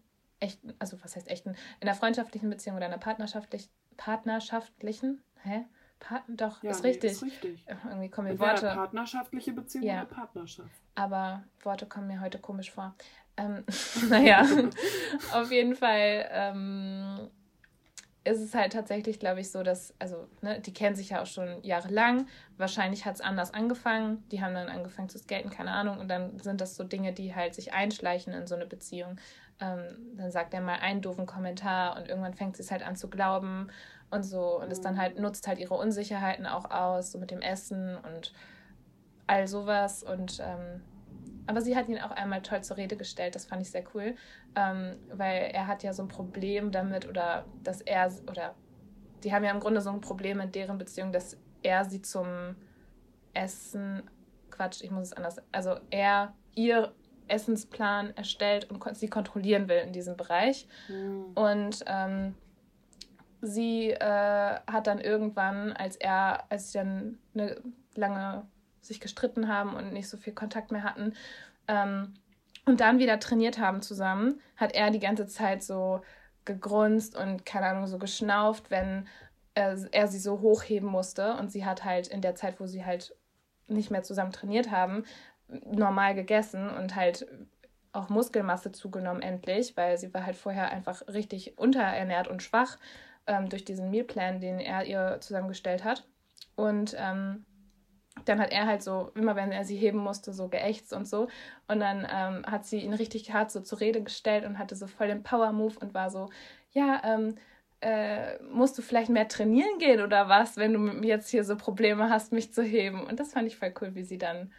echten, 0.44 0.74
also 0.78 1.02
was 1.02 1.16
heißt 1.16 1.28
echten, 1.28 1.50
in 1.80 1.88
einer 1.88 1.94
freundschaftlichen 1.94 2.50
Beziehung 2.50 2.76
oder 2.76 2.86
einer 2.86 2.98
partnerschaftlich, 2.98 3.68
partnerschaftlichen, 3.96 5.22
hä? 5.42 5.64
Part, 6.00 6.24
doch, 6.28 6.62
ja, 6.62 6.70
ist, 6.70 6.82
nee, 6.82 6.90
richtig. 6.90 7.12
ist 7.12 7.22
richtig. 7.22 7.64
Irgendwie 7.66 8.10
kommen 8.10 8.28
mir 8.28 8.38
Worte. 8.38 8.66
Partnerschaftliche 8.66 9.52
Beziehung 9.52 9.84
ja. 9.84 10.02
oder 10.02 10.06
Partnerschaft. 10.06 10.70
Aber 10.94 11.44
Worte 11.62 11.86
kommen 11.86 12.08
mir 12.08 12.20
heute 12.20 12.38
komisch 12.38 12.70
vor. 12.70 12.94
Ähm, 13.36 13.64
naja, 14.08 14.46
auf 15.32 15.50
jeden 15.50 15.74
Fall 15.76 16.28
ähm, 16.30 17.30
ist 18.24 18.40
es 18.40 18.54
halt 18.54 18.72
tatsächlich, 18.72 19.18
glaube 19.18 19.40
ich, 19.40 19.50
so, 19.50 19.62
dass, 19.62 19.94
also, 19.98 20.28
ne, 20.40 20.60
die 20.60 20.72
kennen 20.72 20.96
sich 20.96 21.10
ja 21.10 21.22
auch 21.22 21.26
schon 21.26 21.62
jahrelang. 21.62 22.26
Wahrscheinlich 22.56 23.04
hat 23.04 23.16
es 23.16 23.20
anders 23.20 23.52
angefangen. 23.52 24.24
Die 24.30 24.42
haben 24.42 24.54
dann 24.54 24.68
angefangen 24.68 25.08
zu 25.08 25.18
skaten, 25.18 25.50
keine 25.50 25.72
Ahnung. 25.72 25.98
Und 25.98 26.08
dann 26.08 26.38
sind 26.38 26.60
das 26.60 26.76
so 26.76 26.84
Dinge, 26.84 27.12
die 27.12 27.34
halt 27.34 27.54
sich 27.54 27.72
einschleichen 27.72 28.32
in 28.32 28.46
so 28.46 28.54
eine 28.54 28.66
Beziehung. 28.66 29.16
Ähm, 29.60 30.16
dann 30.16 30.30
sagt 30.30 30.52
er 30.52 30.60
mal 30.60 30.80
einen 30.80 31.00
doofen 31.00 31.26
Kommentar 31.26 31.96
und 31.96 32.08
irgendwann 32.08 32.34
fängt 32.34 32.56
sie 32.56 32.62
es 32.62 32.70
halt 32.70 32.84
an 32.84 32.96
zu 32.96 33.08
glauben 33.08 33.68
und 34.10 34.24
so 34.24 34.60
und 34.60 34.70
es 34.70 34.80
dann 34.80 34.98
halt 34.98 35.18
nutzt 35.18 35.46
halt 35.46 35.58
ihre 35.58 35.74
Unsicherheiten 35.74 36.46
auch 36.46 36.70
aus, 36.70 37.12
so 37.12 37.18
mit 37.18 37.30
dem 37.30 37.40
Essen 37.40 37.96
und 37.98 38.32
all 39.26 39.46
sowas 39.46 40.02
und 40.02 40.40
ähm, 40.40 40.82
aber 41.46 41.60
sie 41.60 41.76
hat 41.76 41.88
ihn 41.88 41.98
auch 41.98 42.10
einmal 42.10 42.42
toll 42.42 42.62
zur 42.62 42.78
Rede 42.78 42.96
gestellt, 42.96 43.34
das 43.34 43.44
fand 43.44 43.62
ich 43.62 43.70
sehr 43.70 43.84
cool, 43.94 44.16
ähm, 44.54 44.96
weil 45.12 45.50
er 45.52 45.66
hat 45.66 45.82
ja 45.82 45.92
so 45.92 46.02
ein 46.02 46.08
Problem 46.08 46.72
damit 46.72 47.08
oder 47.08 47.44
dass 47.62 47.80
er 47.80 48.10
oder 48.30 48.54
die 49.22 49.32
haben 49.32 49.44
ja 49.44 49.50
im 49.50 49.60
Grunde 49.60 49.80
so 49.80 49.90
ein 49.90 50.00
Problem 50.00 50.40
in 50.40 50.52
deren 50.52 50.78
Beziehung, 50.78 51.12
dass 51.12 51.36
er 51.62 51.84
sie 51.84 52.02
zum 52.02 52.56
Essen, 53.32 54.02
Quatsch, 54.50 54.82
ich 54.82 54.90
muss 54.90 55.04
es 55.08 55.12
anders, 55.12 55.36
also 55.52 55.76
er 55.90 56.34
ihr 56.54 56.92
Essensplan 57.34 58.16
erstellt 58.16 58.70
und 58.70 58.96
sie 58.96 59.08
kontrollieren 59.08 59.68
will 59.68 59.78
in 59.78 59.92
diesem 59.92 60.16
Bereich. 60.16 60.66
Mhm. 60.88 61.24
Und 61.34 61.84
ähm, 61.86 62.34
sie 63.42 63.90
äh, 63.90 64.60
hat 64.66 64.86
dann 64.86 65.00
irgendwann, 65.00 65.72
als 65.72 65.96
er, 65.96 66.44
als 66.50 66.72
sie 66.72 66.78
dann 66.78 67.18
eine 67.34 67.56
lange 67.94 68.46
sich 68.80 69.00
gestritten 69.00 69.48
haben 69.48 69.74
und 69.74 69.92
nicht 69.92 70.08
so 70.08 70.16
viel 70.16 70.32
Kontakt 70.32 70.70
mehr 70.70 70.82
hatten 70.82 71.14
ähm, 71.68 72.14
und 72.66 72.80
dann 72.80 72.98
wieder 72.98 73.18
trainiert 73.18 73.58
haben 73.58 73.82
zusammen, 73.82 74.40
hat 74.56 74.74
er 74.74 74.90
die 74.90 75.00
ganze 75.00 75.26
Zeit 75.26 75.62
so 75.62 76.02
gegrunzt 76.44 77.16
und 77.16 77.46
keine 77.46 77.66
Ahnung 77.66 77.86
so 77.86 77.98
geschnauft, 77.98 78.70
wenn 78.70 79.06
er, 79.54 79.78
er 79.92 80.08
sie 80.08 80.18
so 80.18 80.40
hochheben 80.40 80.88
musste 80.88 81.34
und 81.34 81.50
sie 81.50 81.64
hat 81.64 81.84
halt 81.84 82.08
in 82.08 82.20
der 82.20 82.34
Zeit, 82.34 82.60
wo 82.60 82.66
sie 82.66 82.84
halt 82.84 83.16
nicht 83.66 83.90
mehr 83.90 84.02
zusammen 84.02 84.32
trainiert 84.32 84.70
haben, 84.70 85.04
normal 85.48 86.14
gegessen 86.14 86.70
und 86.70 86.96
halt 86.96 87.26
auch 87.92 88.08
Muskelmasse 88.08 88.72
zugenommen 88.72 89.22
endlich, 89.22 89.76
weil 89.76 89.98
sie 89.98 90.12
war 90.12 90.26
halt 90.26 90.36
vorher 90.36 90.70
einfach 90.70 91.06
richtig 91.08 91.58
unterernährt 91.58 92.28
und 92.28 92.42
schwach 92.42 92.78
ähm, 93.26 93.48
durch 93.48 93.64
diesen 93.64 93.90
Mealplan, 93.90 94.40
den 94.40 94.58
er 94.58 94.84
ihr 94.84 95.18
zusammengestellt 95.20 95.84
hat. 95.84 96.04
Und 96.56 96.96
ähm, 96.98 97.44
dann 98.24 98.40
hat 98.40 98.52
er 98.52 98.66
halt 98.66 98.82
so, 98.82 99.10
immer 99.14 99.36
wenn 99.36 99.52
er 99.52 99.64
sie 99.64 99.76
heben 99.76 99.98
musste, 99.98 100.32
so 100.32 100.48
geächtzt 100.48 100.92
und 100.92 101.06
so. 101.06 101.28
Und 101.68 101.80
dann 101.80 102.06
ähm, 102.10 102.44
hat 102.46 102.64
sie 102.64 102.80
ihn 102.80 102.94
richtig 102.94 103.32
hart 103.32 103.50
so 103.50 103.60
zur 103.60 103.80
Rede 103.80 104.02
gestellt 104.02 104.44
und 104.44 104.58
hatte 104.58 104.76
so 104.76 104.86
voll 104.86 105.08
den 105.08 105.22
Power-Move 105.22 105.78
und 105.80 105.94
war 105.94 106.10
so, 106.10 106.30
ja, 106.72 107.00
ähm, 107.04 107.36
äh, 107.80 108.38
musst 108.44 108.78
du 108.78 108.82
vielleicht 108.82 109.10
mehr 109.10 109.28
trainieren 109.28 109.78
gehen 109.78 110.00
oder 110.00 110.28
was, 110.28 110.56
wenn 110.56 110.72
du 110.72 111.06
jetzt 111.06 111.28
hier 111.28 111.44
so 111.44 111.56
Probleme 111.56 112.08
hast, 112.08 112.32
mich 112.32 112.52
zu 112.52 112.62
heben. 112.62 113.04
Und 113.04 113.20
das 113.20 113.32
fand 113.32 113.46
ich 113.46 113.56
voll 113.56 113.74
cool, 113.80 113.94
wie 113.94 114.04
sie 114.04 114.18
dann 114.18 114.52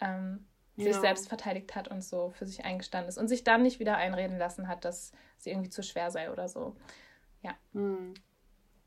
ähm, 0.00 0.46
ja. 0.76 0.84
sich 0.84 0.96
selbst 0.96 1.28
verteidigt 1.28 1.74
hat 1.74 1.88
und 1.88 2.02
so 2.02 2.30
für 2.30 2.46
sich 2.46 2.64
eingestanden 2.64 3.08
ist 3.08 3.18
und 3.18 3.28
sich 3.28 3.44
dann 3.44 3.62
nicht 3.62 3.80
wieder 3.80 3.96
einreden 3.96 4.38
lassen 4.38 4.68
hat, 4.68 4.84
dass 4.84 5.12
sie 5.38 5.50
irgendwie 5.50 5.70
zu 5.70 5.82
schwer 5.82 6.10
sei 6.10 6.30
oder 6.30 6.48
so. 6.48 6.76
Ja. 7.42 7.54
Hm. 7.72 8.14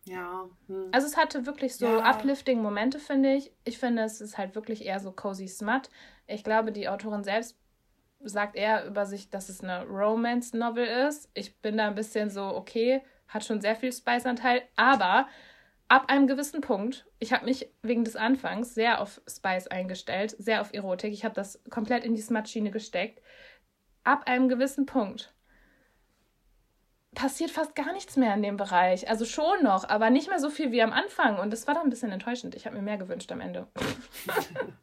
Ja. 0.06 0.48
Hm. 0.68 0.90
Also 0.92 1.08
es 1.08 1.18
hatte 1.18 1.46
wirklich 1.46 1.76
so 1.76 1.86
ja. 1.86 2.10
uplifting 2.10 2.62
Momente, 2.62 3.00
finde 3.00 3.34
ich. 3.34 3.52
Ich 3.66 3.78
finde, 3.78 4.04
es 4.04 4.22
ist 4.22 4.38
halt 4.38 4.56
wirklich 4.56 4.86
eher 4.86 5.00
so 5.00 5.12
cozy 5.12 5.48
smut. 5.48 5.90
Ich 6.28 6.44
glaube, 6.44 6.72
die 6.72 6.90
Autorin 6.90 7.24
selbst 7.24 7.58
sagt 8.22 8.56
eher 8.56 8.86
über 8.86 9.06
sich, 9.06 9.30
dass 9.30 9.50
es 9.50 9.62
eine 9.62 9.86
Romance-Novel 9.86 11.08
ist. 11.08 11.30
Ich 11.34 11.58
bin 11.60 11.78
da 11.78 11.88
ein 11.88 11.96
bisschen 11.96 12.30
so, 12.30 12.44
okay, 12.56 13.02
hat 13.28 13.46
schon 13.46 13.62
sehr 13.62 13.76
viel 13.76 13.92
Spice-Anteil, 13.92 14.64
aber 14.76 15.28
ab 15.88 16.10
einem 16.10 16.28
gewissen 16.28 16.62
Punkt, 16.62 17.06
ich 17.20 17.34
habe 17.34 17.46
mich 17.46 17.70
wegen 17.82 18.04
des 18.04 18.16
Anfangs 18.16 18.74
sehr 18.74 19.02
auf 19.02 19.22
Spice 19.28 19.68
eingestellt, 19.68 20.36
sehr 20.38 20.62
auf 20.62 20.74
Erotik. 20.74 21.14
Ich 21.14 21.24
habe 21.24 21.36
das 21.36 21.62
komplett 21.70 22.04
in 22.04 22.16
die 22.16 22.22
Smart-Schiene 22.22 22.72
gesteckt. 22.72 23.22
Ab 24.04 24.24
einem 24.26 24.50
gewissen 24.50 24.86
Punkt 24.86 25.34
passiert 27.16 27.52
fast 27.52 27.76
gar 27.76 27.94
nichts 27.94 28.16
mehr 28.16 28.34
in 28.34 28.44
dem 28.44 28.58
Bereich. 28.58 29.10
Also 29.10 29.26
schon 29.26 29.64
noch, 29.64 29.90
aber 29.90 30.10
nicht 30.10 30.30
mehr 30.30 30.40
so 30.40 30.50
viel 30.50 30.72
wie 30.72 30.82
am 30.82 30.94
Anfang. 30.94 31.40
Und 31.40 31.52
das 31.52 31.68
war 31.68 31.74
dann 31.74 31.84
ein 31.84 31.90
bisschen 31.90 32.12
enttäuschend. 32.12 32.56
Ich 32.56 32.66
habe 32.66 32.76
mir 32.76 32.82
mehr 32.82 32.98
gewünscht 32.98 33.32
am 33.32 33.42
Ende. 33.42 33.68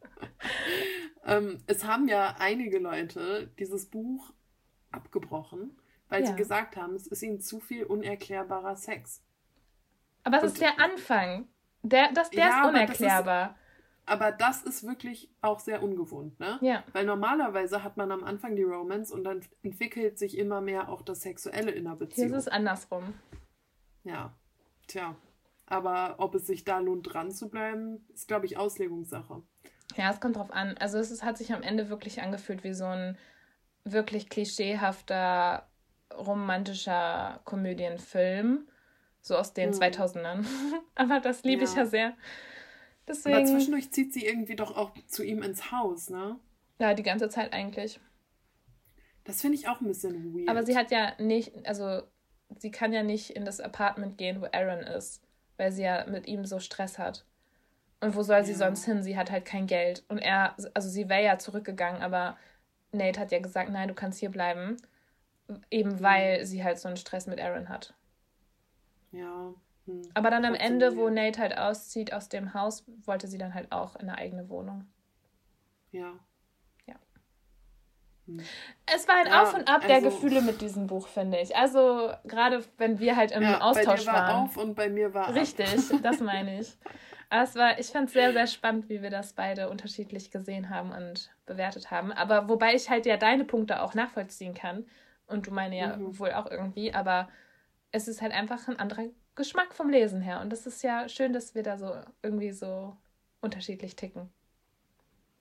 ähm, 1.25 1.63
es 1.67 1.85
haben 1.85 2.07
ja 2.07 2.35
einige 2.39 2.79
Leute 2.79 3.51
dieses 3.57 3.89
Buch 3.89 4.33
abgebrochen, 4.91 5.79
weil 6.09 6.23
ja. 6.23 6.27
sie 6.27 6.35
gesagt 6.35 6.75
haben, 6.75 6.95
es 6.95 7.07
ist 7.07 7.21
ihnen 7.21 7.39
zu 7.39 7.59
viel 7.59 7.85
unerklärbarer 7.85 8.75
Sex. 8.75 9.23
Aber 10.25 10.37
es 10.37 10.53
ist 10.53 10.61
der 10.61 10.79
Anfang. 10.79 11.47
Der, 11.83 12.11
das, 12.13 12.31
der 12.31 12.47
ja, 12.47 12.61
ist 12.61 12.67
unerklärbar. 12.67 13.47
Das 13.47 13.51
ist, 13.51 13.59
aber 14.07 14.31
das 14.31 14.63
ist 14.63 14.85
wirklich 14.85 15.31
auch 15.41 15.59
sehr 15.59 15.81
ungewohnt, 15.81 16.39
ne? 16.39 16.57
Ja. 16.61 16.83
Weil 16.93 17.05
normalerweise 17.05 17.83
hat 17.83 17.95
man 17.95 18.11
am 18.11 18.23
Anfang 18.23 18.55
die 18.55 18.63
Romance 18.63 19.13
und 19.13 19.23
dann 19.23 19.41
entwickelt 19.63 20.17
sich 20.17 20.37
immer 20.37 20.61
mehr 20.61 20.89
auch 20.89 21.03
das 21.03 21.21
Sexuelle 21.21 21.71
in 21.71 21.85
der 21.85 21.95
Beziehung. 21.95 22.29
Hier 22.29 22.37
ist 22.37 22.47
es 22.47 22.51
andersrum. 22.51 23.13
Ja. 24.03 24.33
Tja. 24.87 25.15
Aber 25.67 26.15
ob 26.17 26.35
es 26.35 26.45
sich 26.45 26.63
da 26.63 26.79
lohnt, 26.79 27.13
dran 27.13 27.31
zu 27.31 27.49
bleiben, 27.49 28.05
ist, 28.13 28.27
glaube 28.27 28.45
ich, 28.45 28.57
Auslegungssache. 28.57 29.41
Ja, 29.95 30.11
es 30.11 30.19
kommt 30.19 30.35
drauf 30.35 30.51
an. 30.51 30.75
Also 30.79 30.97
es 30.97 31.09
ist, 31.09 31.23
hat 31.23 31.37
sich 31.37 31.53
am 31.53 31.63
Ende 31.63 31.89
wirklich 31.89 32.21
angefühlt 32.21 32.63
wie 32.63 32.73
so 32.73 32.85
ein 32.85 33.17
wirklich 33.83 34.29
klischeehafter 34.29 35.67
romantischer 36.13 37.41
Komödienfilm 37.45 38.67
So 39.25 39.35
aus 39.35 39.53
den 39.53 39.71
mhm. 39.71 39.75
2000ern. 39.75 40.45
Aber 40.95 41.19
das 41.19 41.43
liebe 41.43 41.63
ja. 41.63 41.69
ich 41.69 41.75
ja 41.75 41.85
sehr. 41.87 42.13
Deswegen... 43.07 43.35
Aber 43.35 43.45
zwischendurch 43.45 43.91
zieht 43.91 44.13
sie 44.13 44.23
irgendwie 44.23 44.55
doch 44.55 44.77
auch 44.77 44.91
zu 45.07 45.23
ihm 45.23 45.41
ins 45.41 45.71
Haus, 45.71 46.11
ne? 46.11 46.39
Ja, 46.79 46.93
die 46.93 47.01
ganze 47.01 47.27
Zeit 47.27 47.51
eigentlich. 47.51 47.99
Das 49.23 49.41
finde 49.41 49.57
ich 49.57 49.67
auch 49.67 49.81
ein 49.81 49.87
bisschen 49.87 50.35
weird. 50.35 50.47
Aber 50.47 50.63
sie 50.63 50.77
hat 50.77 50.91
ja 50.91 51.13
nicht, 51.17 51.65
also 51.65 52.03
sie 52.59 52.69
kann 52.69 52.93
ja 52.93 53.01
nicht 53.01 53.31
in 53.31 53.45
das 53.45 53.59
Apartment 53.59 54.19
gehen, 54.19 54.41
wo 54.41 54.45
Aaron 54.45 54.81
ist, 54.81 55.23
weil 55.57 55.71
sie 55.71 55.81
ja 55.81 56.05
mit 56.05 56.27
ihm 56.27 56.45
so 56.45 56.59
Stress 56.59 56.99
hat. 56.99 57.25
Und 58.01 58.15
wo 58.15 58.21
soll 58.21 58.45
sie 58.45 58.53
sonst 58.53 58.85
hin? 58.85 59.01
Sie 59.01 59.17
hat 59.17 59.31
halt 59.31 59.45
kein 59.45 59.65
Geld. 59.65 60.03
Und 60.07 60.19
er, 60.19 60.55
also 60.75 60.87
sie 60.87 61.09
wäre 61.09 61.23
ja 61.23 61.39
zurückgegangen, 61.39 62.03
aber 62.03 62.37
Nate 62.91 63.19
hat 63.19 63.31
ja 63.31 63.39
gesagt, 63.39 63.71
nein, 63.71 63.87
du 63.87 63.95
kannst 63.95 64.19
hier 64.19 64.29
bleiben. 64.29 64.77
Eben 65.71 65.93
mhm. 65.93 66.01
weil 66.01 66.45
sie 66.45 66.63
halt 66.63 66.77
so 66.77 66.87
einen 66.87 66.97
Stress 66.97 67.25
mit 67.25 67.41
Aaron 67.41 67.69
hat. 67.69 67.95
Ja. 69.15 69.53
Hm. 69.85 70.01
Aber 70.13 70.29
dann 70.29 70.45
am 70.45 70.55
Ende, 70.55 70.97
wo 70.97 71.09
Nate 71.09 71.39
halt 71.39 71.57
auszieht 71.57 72.13
aus 72.13 72.29
dem 72.29 72.53
Haus, 72.53 72.85
wollte 73.05 73.27
sie 73.27 73.37
dann 73.37 73.53
halt 73.53 73.71
auch 73.71 73.95
in 73.95 74.09
eine 74.09 74.17
eigene 74.17 74.49
Wohnung. 74.49 74.87
Ja. 75.91 76.13
Ja. 76.85 76.95
Hm. 78.25 78.41
Es 78.93 79.07
war 79.07 79.15
ein 79.17 79.27
ja, 79.27 79.43
Auf 79.43 79.53
und 79.53 79.69
Ab 79.69 79.83
also, 79.83 79.87
der 79.87 80.01
Gefühle 80.01 80.41
mit 80.41 80.61
diesem 80.61 80.87
Buch, 80.87 81.07
finde 81.07 81.39
ich. 81.39 81.55
Also 81.55 82.11
gerade 82.25 82.63
wenn 82.77 82.99
wir 82.99 83.15
halt 83.15 83.31
im 83.31 83.43
ja, 83.43 83.61
Austausch 83.61 83.85
bei 83.85 83.95
dir 83.95 84.07
war 84.07 84.27
waren. 84.27 84.45
Auf 84.45 84.57
und 84.57 84.75
bei 84.75 84.89
mir 84.89 85.13
war 85.13 85.33
Richtig, 85.33 85.91
ab. 85.91 85.99
das 86.03 86.19
meine 86.19 86.59
ich. 86.59 86.77
Aber 87.29 87.43
es 87.43 87.55
war, 87.55 87.79
ich 87.79 87.87
fand 87.87 88.07
es 88.07 88.13
sehr, 88.13 88.33
sehr 88.33 88.47
spannend, 88.47 88.89
wie 88.89 89.01
wir 89.01 89.09
das 89.09 89.33
beide 89.33 89.69
unterschiedlich 89.69 90.31
gesehen 90.31 90.69
haben 90.69 90.91
und 90.91 91.31
bewertet 91.45 91.89
haben. 91.91 92.11
Aber 92.11 92.49
wobei 92.49 92.75
ich 92.75 92.89
halt 92.89 93.05
ja 93.05 93.17
deine 93.17 93.45
Punkte 93.45 93.81
auch 93.81 93.93
nachvollziehen 93.93 94.53
kann. 94.53 94.85
Und 95.27 95.47
du 95.47 95.51
meine 95.51 95.77
ja 95.77 95.97
mhm. 95.97 96.19
wohl 96.19 96.33
auch 96.33 96.49
irgendwie. 96.49 96.93
Aber 96.93 97.29
es 97.95 98.09
ist 98.09 98.21
halt 98.21 98.33
einfach 98.33 98.67
ein 98.67 98.77
anderer 98.77 99.05
Geschmack 99.35 99.73
vom 99.73 99.89
Lesen 99.89 100.21
her. 100.21 100.41
Und 100.41 100.51
das 100.51 100.67
ist 100.67 100.83
ja 100.83 101.07
schön, 101.07 101.33
dass 101.33 101.55
wir 101.55 101.63
da 101.63 101.77
so 101.77 101.93
irgendwie 102.21 102.51
so 102.51 102.95
unterschiedlich 103.41 103.95
ticken. 103.95 104.29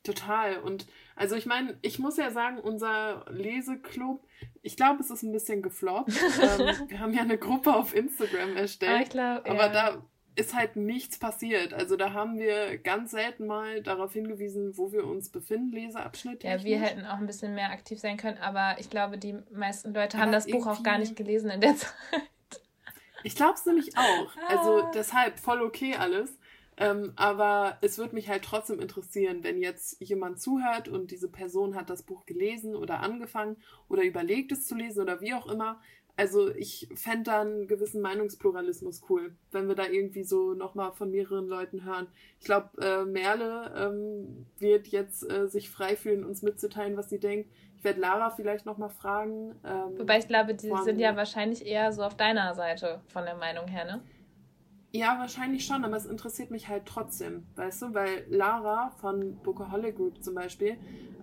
Total. 0.04 0.58
Und 0.58 0.86
also 1.16 1.34
ich 1.34 1.46
meine, 1.46 1.78
ich 1.82 1.98
muss 1.98 2.16
ja 2.16 2.30
sagen, 2.30 2.58
unser 2.58 3.24
Leseklub, 3.28 4.24
ich 4.62 4.76
glaube, 4.76 5.00
es 5.00 5.10
ist 5.10 5.22
ein 5.22 5.32
bisschen 5.32 5.62
gefloppt. 5.62 6.10
ähm, 6.42 6.88
wir 6.88 7.00
haben 7.00 7.12
ja 7.12 7.22
eine 7.22 7.38
Gruppe 7.38 7.74
auf 7.74 7.94
Instagram 7.94 8.56
erstellt. 8.56 9.08
Ah, 9.16 9.40
glaub, 9.42 9.50
aber 9.50 9.66
ja. 9.66 9.68
da 9.72 10.04
ist 10.36 10.54
halt 10.54 10.76
nichts 10.76 11.18
passiert. 11.18 11.72
Also 11.72 11.96
da 11.96 12.12
haben 12.12 12.38
wir 12.38 12.78
ganz 12.78 13.12
selten 13.12 13.46
mal 13.46 13.82
darauf 13.82 14.12
hingewiesen, 14.12 14.76
wo 14.76 14.92
wir 14.92 15.06
uns 15.06 15.30
befinden, 15.30 15.72
Leseabschnitt. 15.72 16.44
Ja, 16.44 16.62
wir 16.62 16.80
hätten 16.80 17.06
auch 17.06 17.18
ein 17.18 17.26
bisschen 17.26 17.54
mehr 17.54 17.70
aktiv 17.70 17.98
sein 17.98 18.16
können, 18.16 18.38
aber 18.38 18.76
ich 18.78 18.90
glaube, 18.90 19.16
die 19.16 19.38
meisten 19.52 19.94
Leute 19.94 20.16
aber 20.16 20.26
haben 20.26 20.32
das 20.32 20.46
Buch 20.46 20.66
auch 20.66 20.82
gar 20.82 20.98
nicht 20.98 21.16
gelesen 21.16 21.50
in 21.50 21.60
der 21.60 21.76
Zeit. 21.76 21.94
Ich 23.24 23.34
glaube 23.34 23.54
es 23.54 23.66
nämlich 23.66 23.96
auch. 23.96 24.37
Also 24.48 24.82
ah. 24.82 24.90
deshalb 24.94 25.40
voll 25.40 25.62
okay 25.62 25.96
alles. 25.96 26.38
Ähm, 26.76 27.12
aber 27.16 27.78
es 27.82 27.98
würde 27.98 28.14
mich 28.14 28.28
halt 28.28 28.44
trotzdem 28.44 28.80
interessieren, 28.80 29.44
wenn 29.44 29.60
jetzt 29.60 30.00
jemand 30.00 30.40
zuhört 30.40 30.88
und 30.88 31.10
diese 31.10 31.28
Person 31.28 31.76
hat 31.76 31.88
das 31.88 32.02
Buch 32.02 32.26
gelesen 32.26 32.74
oder 32.74 33.00
angefangen 33.00 33.56
oder 33.88 34.02
überlegt 34.02 34.50
es 34.50 34.66
zu 34.66 34.74
lesen 34.74 35.00
oder 35.00 35.20
wie 35.20 35.34
auch 35.34 35.46
immer, 35.46 35.80
also 36.16 36.55
ich 36.55 36.88
fände 36.94 37.24
da 37.24 37.40
einen 37.40 37.66
gewissen 37.66 38.00
Meinungspluralismus 38.00 39.03
cool, 39.09 39.35
wenn 39.50 39.66
wir 39.66 39.74
da 39.74 39.87
irgendwie 39.87 40.22
so 40.22 40.55
nochmal 40.55 40.92
von 40.92 41.11
mehreren 41.11 41.48
Leuten 41.48 41.85
hören. 41.85 42.07
Ich 42.38 42.44
glaube, 42.44 42.70
äh, 42.81 43.05
Merle 43.05 43.72
ähm, 43.77 44.46
wird 44.59 44.88
jetzt 44.88 45.29
äh, 45.31 45.48
sich 45.48 45.70
frei 45.70 45.96
fühlen, 45.96 46.24
uns 46.24 46.42
mitzuteilen, 46.42 46.96
was 46.96 47.11
sie 47.11 47.18
denkt. 47.18 47.50
Ich 47.77 47.85
werde 47.85 48.00
Lara 48.00 48.31
vielleicht 48.31 48.64
nochmal 48.64 48.90
fragen. 48.90 49.57
Ähm, 49.64 49.98
Wobei 49.98 50.18
ich 50.18 50.29
glaube, 50.29 50.55
die 50.55 50.68
von, 50.68 50.85
sind 50.85 51.00
ja 51.00 51.16
wahrscheinlich 51.16 51.66
eher 51.66 51.92
so 51.92 52.03
auf 52.03 52.16
deiner 52.16 52.55
Seite 52.55 53.00
von 53.09 53.24
der 53.24 53.35
Meinung 53.35 53.66
her, 53.66 53.85
ne? 53.85 54.00
Ja, 54.94 55.18
wahrscheinlich 55.18 55.66
schon, 55.66 55.85
aber 55.85 55.96
es 55.96 56.07
interessiert 56.07 56.52
mich 56.52 56.68
halt 56.68 56.87
trotzdem, 56.87 57.42
weißt 57.57 57.83
du, 57.83 57.94
weil 57.94 58.26
Lara 58.28 58.90
von 59.00 59.35
Bookaholic 59.42 59.96
Group 59.96 60.22
zum 60.22 60.37
Beispiel, 60.37 60.76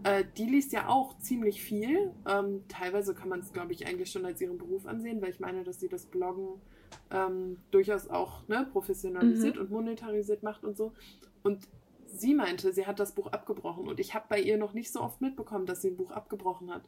äh, 0.03 0.25
die 0.37 0.43
liest 0.43 0.73
ja 0.73 0.89
auch 0.89 1.17
ziemlich 1.19 1.63
viel. 1.63 2.13
Ähm, 2.27 2.65
teilweise 2.67 3.15
kann 3.15 3.29
man 3.29 3.39
es, 3.39 3.53
glaube 3.53 3.71
ich, 3.71 3.87
eigentlich 3.87 4.11
schon 4.11 4.25
als 4.25 4.41
ihren 4.41 4.57
Beruf 4.57 4.85
ansehen, 4.85 5.21
weil 5.21 5.29
ich 5.29 5.39
meine, 5.39 5.63
dass 5.63 5.79
sie 5.79 5.87
das 5.87 6.05
Bloggen 6.05 6.59
ähm, 7.11 7.59
durchaus 7.71 8.09
auch 8.09 8.45
ne, 8.49 8.67
professionalisiert 8.73 9.55
mhm. 9.55 9.61
und 9.61 9.71
monetarisiert 9.71 10.43
macht 10.43 10.65
und 10.65 10.75
so. 10.75 10.91
Und 11.41 11.65
sie 12.07 12.33
meinte, 12.33 12.73
sie 12.73 12.85
hat 12.85 12.99
das 12.99 13.15
Buch 13.15 13.27
abgebrochen 13.27 13.87
und 13.87 14.01
ich 14.01 14.13
habe 14.13 14.25
bei 14.27 14.41
ihr 14.41 14.57
noch 14.57 14.73
nicht 14.73 14.91
so 14.91 14.99
oft 14.99 15.21
mitbekommen, 15.21 15.65
dass 15.65 15.81
sie 15.81 15.91
ein 15.91 15.97
Buch 15.97 16.11
abgebrochen 16.11 16.73
hat. 16.73 16.83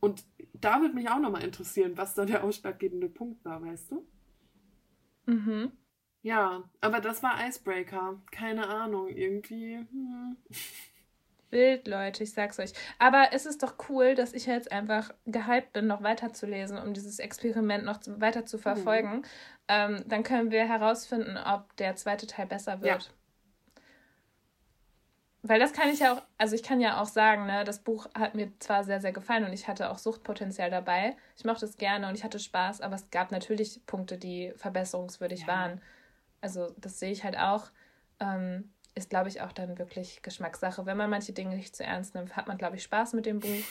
Und 0.00 0.26
da 0.52 0.82
würde 0.82 0.94
mich 0.94 1.08
auch 1.08 1.20
nochmal 1.20 1.42
interessieren, 1.42 1.92
was 1.96 2.14
da 2.14 2.26
der 2.26 2.44
ausschlaggebende 2.44 3.08
Punkt 3.08 3.42
war, 3.46 3.62
weißt 3.62 3.92
du? 3.92 4.06
Mhm. 5.24 5.72
Ja, 6.28 6.62
aber 6.82 7.00
das 7.00 7.22
war 7.22 7.42
Icebreaker. 7.48 8.20
Keine 8.30 8.68
Ahnung, 8.68 9.08
irgendwie. 9.08 9.76
Hm. 9.76 10.36
Wild, 11.48 11.88
Leute, 11.88 12.22
ich 12.22 12.34
sag's 12.34 12.58
euch. 12.58 12.74
Aber 12.98 13.28
es 13.32 13.46
ist 13.46 13.62
doch 13.62 13.76
cool, 13.88 14.14
dass 14.14 14.34
ich 14.34 14.44
jetzt 14.44 14.70
einfach 14.70 15.10
gehypt 15.24 15.72
bin, 15.72 15.86
noch 15.86 16.02
weiterzulesen, 16.02 16.76
um 16.76 16.92
dieses 16.92 17.18
Experiment 17.18 17.86
noch 17.86 18.00
weiter 18.06 18.44
zu 18.44 18.58
verfolgen. 18.58 19.16
Mhm. 19.16 19.24
Ähm, 19.68 20.04
dann 20.06 20.22
können 20.22 20.50
wir 20.50 20.68
herausfinden, 20.68 21.38
ob 21.38 21.74
der 21.76 21.96
zweite 21.96 22.26
Teil 22.26 22.44
besser 22.44 22.82
wird. 22.82 23.04
Ja. 23.04 23.82
Weil 25.40 25.60
das 25.60 25.72
kann 25.72 25.88
ich 25.88 26.00
ja 26.00 26.12
auch, 26.12 26.22
also 26.36 26.54
ich 26.54 26.62
kann 26.62 26.82
ja 26.82 27.00
auch 27.00 27.06
sagen, 27.06 27.46
ne, 27.46 27.64
das 27.64 27.78
Buch 27.78 28.06
hat 28.12 28.34
mir 28.34 28.52
zwar 28.58 28.84
sehr, 28.84 29.00
sehr 29.00 29.12
gefallen 29.12 29.46
und 29.46 29.54
ich 29.54 29.66
hatte 29.66 29.88
auch 29.88 29.96
Suchtpotenzial 29.96 30.68
dabei. 30.68 31.16
Ich 31.38 31.46
mochte 31.46 31.64
es 31.64 31.78
gerne 31.78 32.06
und 32.06 32.14
ich 32.16 32.24
hatte 32.24 32.38
Spaß, 32.38 32.82
aber 32.82 32.96
es 32.96 33.08
gab 33.08 33.32
natürlich 33.32 33.80
Punkte, 33.86 34.18
die 34.18 34.52
verbesserungswürdig 34.56 35.42
ja. 35.42 35.46
waren. 35.46 35.80
Also 36.40 36.74
das 36.78 36.98
sehe 36.98 37.12
ich 37.12 37.24
halt 37.24 37.38
auch. 37.38 37.70
Ähm, 38.20 38.72
ist, 38.94 39.10
glaube 39.10 39.28
ich, 39.28 39.40
auch 39.40 39.52
dann 39.52 39.78
wirklich 39.78 40.22
Geschmackssache. 40.22 40.84
Wenn 40.84 40.96
man 40.96 41.08
manche 41.08 41.32
Dinge 41.32 41.54
nicht 41.54 41.74
zu 41.74 41.84
ernst 41.84 42.14
nimmt, 42.14 42.36
hat 42.36 42.48
man, 42.48 42.58
glaube 42.58 42.76
ich, 42.76 42.82
Spaß 42.82 43.12
mit 43.14 43.26
dem 43.26 43.38
Buch. 43.40 43.64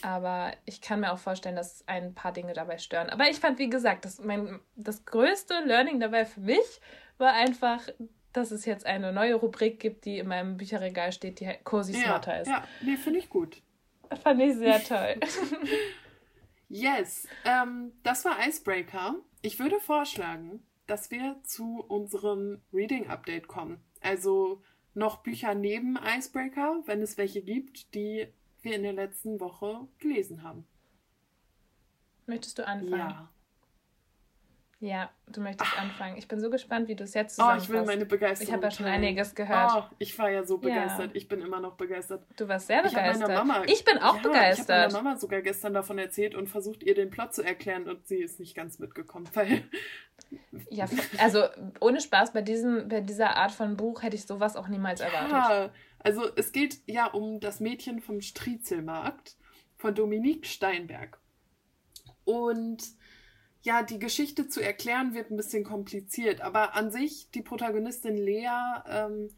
Aber 0.00 0.52
ich 0.64 0.80
kann 0.80 1.00
mir 1.00 1.12
auch 1.12 1.18
vorstellen, 1.18 1.56
dass 1.56 1.86
ein 1.86 2.14
paar 2.14 2.32
Dinge 2.32 2.54
dabei 2.54 2.78
stören. 2.78 3.10
Aber 3.10 3.28
ich 3.28 3.38
fand, 3.38 3.58
wie 3.58 3.68
gesagt, 3.68 4.06
das, 4.06 4.18
mein, 4.18 4.60
das 4.74 5.04
größte 5.04 5.54
Learning 5.66 6.00
dabei 6.00 6.24
für 6.24 6.40
mich 6.40 6.80
war 7.18 7.34
einfach, 7.34 7.86
dass 8.32 8.50
es 8.50 8.64
jetzt 8.64 8.86
eine 8.86 9.12
neue 9.12 9.34
Rubrik 9.34 9.78
gibt, 9.78 10.06
die 10.06 10.18
in 10.18 10.28
meinem 10.28 10.56
Bücherregal 10.56 11.12
steht, 11.12 11.40
die 11.40 11.50
Cozy 11.64 11.92
ja, 11.92 12.04
Smarter 12.04 12.40
ist. 12.40 12.48
Ja, 12.48 12.64
nee, 12.80 12.96
finde 12.96 13.18
ich 13.18 13.28
gut. 13.28 13.60
Fand 14.22 14.40
ich 14.40 14.56
sehr 14.56 14.82
toll. 14.82 15.20
yes, 16.68 17.28
ähm, 17.44 17.92
das 18.02 18.24
war 18.24 18.36
Icebreaker. 18.46 19.16
Ich 19.42 19.58
würde 19.58 19.78
vorschlagen, 19.80 20.64
dass 20.86 21.10
wir 21.10 21.40
zu 21.44 21.80
unserem 21.80 22.60
Reading 22.72 23.08
Update 23.08 23.48
kommen. 23.48 23.80
Also 24.00 24.62
noch 24.94 25.22
Bücher 25.22 25.54
neben 25.54 25.96
Icebreaker, 25.96 26.82
wenn 26.86 27.02
es 27.02 27.16
welche 27.16 27.42
gibt, 27.42 27.94
die 27.94 28.28
wir 28.62 28.76
in 28.76 28.82
der 28.82 28.92
letzten 28.92 29.40
Woche 29.40 29.88
gelesen 29.98 30.42
haben. 30.42 30.66
Möchtest 32.26 32.58
du 32.58 32.66
anfangen? 32.66 32.98
Ja. 32.98 33.31
Ja, 34.82 35.10
du 35.28 35.40
möchtest 35.40 35.70
Ach. 35.76 35.80
anfangen. 35.80 36.16
Ich 36.18 36.26
bin 36.26 36.40
so 36.40 36.50
gespannt, 36.50 36.88
wie 36.88 36.96
du 36.96 37.04
es 37.04 37.14
jetzt 37.14 37.36
zusammenfasst. 37.36 37.70
Oh, 37.70 37.72
ich 37.72 37.78
will 37.78 37.86
meine 37.86 38.04
Begeisterung. 38.04 38.48
Ich 38.48 38.52
habe 38.52 38.64
ja 38.64 38.70
schon 38.72 38.86
einiges 38.86 39.32
gehört. 39.32 39.70
Oh, 39.76 39.94
ich 40.00 40.18
war 40.18 40.28
ja 40.28 40.44
so 40.44 40.58
begeistert. 40.58 41.10
Ja. 41.10 41.14
Ich 41.14 41.28
bin 41.28 41.40
immer 41.40 41.60
noch 41.60 41.76
begeistert. 41.76 42.24
Du 42.36 42.48
warst 42.48 42.66
sehr 42.66 42.82
begeistert. 42.82 43.30
Ich, 43.30 43.36
Mama, 43.36 43.62
ich 43.64 43.84
bin 43.84 43.98
auch 43.98 44.16
ja, 44.16 44.22
begeistert. 44.22 44.68
Ich 44.68 44.70
habe 44.70 44.92
meiner 44.92 45.04
Mama 45.04 45.16
sogar 45.16 45.40
gestern 45.40 45.72
davon 45.72 45.98
erzählt 45.98 46.34
und 46.34 46.48
versucht, 46.48 46.82
ihr 46.82 46.96
den 46.96 47.10
Plot 47.10 47.32
zu 47.32 47.42
erklären 47.44 47.88
und 47.88 48.08
sie 48.08 48.16
ist 48.16 48.40
nicht 48.40 48.56
ganz 48.56 48.80
mitgekommen, 48.80 49.28
weil... 49.34 49.62
Ja, 50.68 50.86
also 51.18 51.44
ohne 51.78 52.00
Spaß, 52.00 52.32
bei, 52.32 52.42
diesem, 52.42 52.88
bei 52.88 53.02
dieser 53.02 53.36
Art 53.36 53.52
von 53.52 53.76
Buch 53.76 54.02
hätte 54.02 54.16
ich 54.16 54.26
sowas 54.26 54.56
auch 54.56 54.66
niemals 54.66 55.00
erwartet. 55.00 55.30
Ja, 55.30 55.70
also 56.00 56.28
es 56.34 56.50
geht 56.50 56.78
ja 56.86 57.06
um 57.06 57.38
das 57.38 57.60
Mädchen 57.60 58.00
vom 58.00 58.20
Striezelmarkt 58.20 59.36
von 59.76 59.94
Dominique 59.94 60.46
Steinberg. 60.46 61.20
Und 62.24 62.82
ja, 63.62 63.82
die 63.82 63.98
Geschichte 63.98 64.48
zu 64.48 64.60
erklären 64.60 65.14
wird 65.14 65.30
ein 65.30 65.36
bisschen 65.36 65.64
kompliziert, 65.64 66.40
aber 66.40 66.74
an 66.74 66.90
sich, 66.90 67.30
die 67.30 67.42
Protagonistin 67.42 68.16
Lea 68.16 68.48
ähm, 68.88 69.28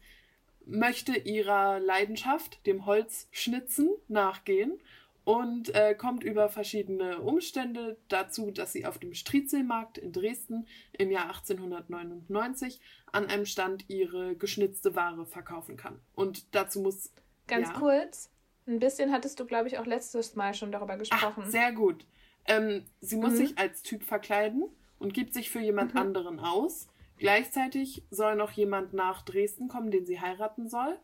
möchte 0.65 1.15
ihrer 1.17 1.79
Leidenschaft, 1.79 2.65
dem 2.65 2.85
Holzschnitzen, 2.85 3.89
nachgehen 4.07 4.79
und 5.25 5.73
äh, 5.75 5.95
kommt 5.95 6.23
über 6.23 6.49
verschiedene 6.49 7.21
Umstände 7.21 7.97
dazu, 8.07 8.51
dass 8.51 8.73
sie 8.73 8.85
auf 8.85 8.97
dem 8.97 9.13
Striezelmarkt 9.13 9.99
in 9.99 10.11
Dresden 10.11 10.67
im 10.93 11.11
Jahr 11.11 11.27
1899 11.27 12.79
an 13.11 13.27
einem 13.27 13.45
Stand 13.45 13.89
ihre 13.89 14.35
geschnitzte 14.35 14.95
Ware 14.95 15.25
verkaufen 15.25 15.77
kann. 15.77 15.99
Und 16.15 16.55
dazu 16.55 16.79
muss. 16.79 17.11
Ganz 17.47 17.69
ja, 17.69 17.73
kurz, 17.75 18.31
ein 18.67 18.79
bisschen 18.79 19.11
hattest 19.11 19.39
du, 19.39 19.45
glaube 19.45 19.67
ich, 19.67 19.77
auch 19.77 19.85
letztes 19.85 20.35
Mal 20.35 20.55
schon 20.55 20.71
darüber 20.71 20.97
gesprochen. 20.97 21.43
Ach, 21.45 21.49
sehr 21.49 21.71
gut. 21.71 22.05
Ähm, 22.47 22.85
sie 23.01 23.17
muss 23.17 23.33
mhm. 23.33 23.37
sich 23.37 23.57
als 23.57 23.81
Typ 23.81 24.03
verkleiden 24.03 24.65
und 24.99 25.13
gibt 25.13 25.33
sich 25.33 25.49
für 25.49 25.59
jemand 25.59 25.93
mhm. 25.93 26.01
anderen 26.01 26.39
aus. 26.39 26.87
Gleichzeitig 27.17 28.03
soll 28.09 28.35
noch 28.35 28.51
jemand 28.51 28.93
nach 28.93 29.23
Dresden 29.23 29.67
kommen, 29.67 29.91
den 29.91 30.05
sie 30.05 30.19
heiraten 30.19 30.69
soll. 30.69 30.99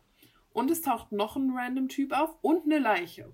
Und 0.52 0.70
es 0.70 0.82
taucht 0.82 1.12
noch 1.12 1.36
ein 1.36 1.50
random 1.54 1.88
Typ 1.88 2.12
auf 2.12 2.36
und 2.42 2.64
eine 2.64 2.78
Leiche. 2.78 3.32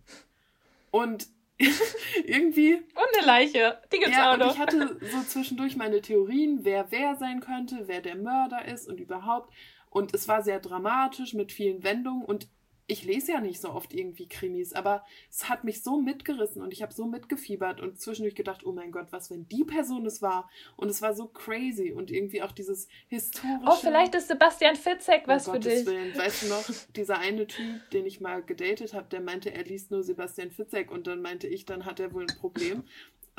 Und 0.90 1.27
irgendwie. 2.25 2.75
Und 2.75 3.16
eine 3.16 3.27
Leiche. 3.27 3.81
Die 3.92 3.99
gibt's 3.99 4.16
ja, 4.16 4.33
auch 4.33 4.37
noch. 4.37 4.47
Und 4.47 4.53
ich 4.53 4.59
hatte 4.59 4.99
so 5.11 5.23
zwischendurch 5.23 5.77
meine 5.77 6.01
Theorien, 6.01 6.61
wer 6.62 6.90
wer 6.90 7.16
sein 7.16 7.40
könnte, 7.40 7.85
wer 7.87 8.01
der 8.01 8.14
Mörder 8.14 8.64
ist 8.66 8.88
und 8.88 9.01
überhaupt. 9.01 9.53
Und 9.90 10.14
es 10.14 10.29
war 10.29 10.42
sehr 10.42 10.61
dramatisch 10.61 11.35
mit 11.35 11.51
vielen 11.51 11.83
Wendungen 11.83 12.25
und 12.25 12.49
ich 12.88 13.05
lese 13.05 13.33
ja 13.33 13.40
nicht 13.40 13.61
so 13.61 13.70
oft 13.70 13.92
irgendwie 13.92 14.27
Krimis, 14.27 14.72
aber 14.72 15.05
es 15.31 15.48
hat 15.48 15.62
mich 15.62 15.83
so 15.83 16.01
mitgerissen 16.01 16.62
und 16.62 16.72
ich 16.72 16.83
habe 16.83 16.92
so 16.92 17.07
mitgefiebert 17.07 17.81
und 17.81 18.01
zwischendurch 18.01 18.35
gedacht, 18.35 18.64
oh 18.64 18.72
mein 18.72 18.90
Gott, 18.90 19.09
was 19.11 19.31
wenn 19.31 19.46
die 19.46 19.62
Person 19.62 20.07
es 20.07 20.22
war? 20.22 20.51
Und 20.77 20.88
es 20.88 21.03
war 21.03 21.14
so 21.14 21.27
crazy 21.27 21.92
und 21.92 22.11
irgendwie 22.11 22.42
auch 22.42 22.51
dieses 22.51 22.88
historische. 23.09 23.61
Oh, 23.66 23.77
vielleicht 23.77 24.14
ist 24.14 24.29
Sebastian 24.29 24.74
Fitzek 24.74 25.29
was 25.29 25.48
für 25.48 25.61
dich. 25.61 25.85
Willen. 25.87 26.16
Weißt 26.16 26.42
du 26.42 26.46
noch, 26.48 26.64
dieser 26.96 27.18
eine 27.18 27.46
Typ, 27.46 27.90
den 27.90 28.07
ich 28.07 28.20
mal 28.20 28.42
gedatet 28.42 28.94
habe, 28.94 29.07
der 29.11 29.20
meinte, 29.20 29.53
er 29.53 29.64
liest 29.64 29.90
nur 29.90 30.03
Sebastian 30.03 30.51
Fitzek 30.51 30.90
und 30.90 31.07
dann 31.07 31.20
meinte 31.20 31.46
ich, 31.46 31.66
dann 31.66 31.85
hat 31.85 32.01
er 32.01 32.14
wohl 32.14 32.22
ein 32.22 32.38
Problem. 32.38 32.85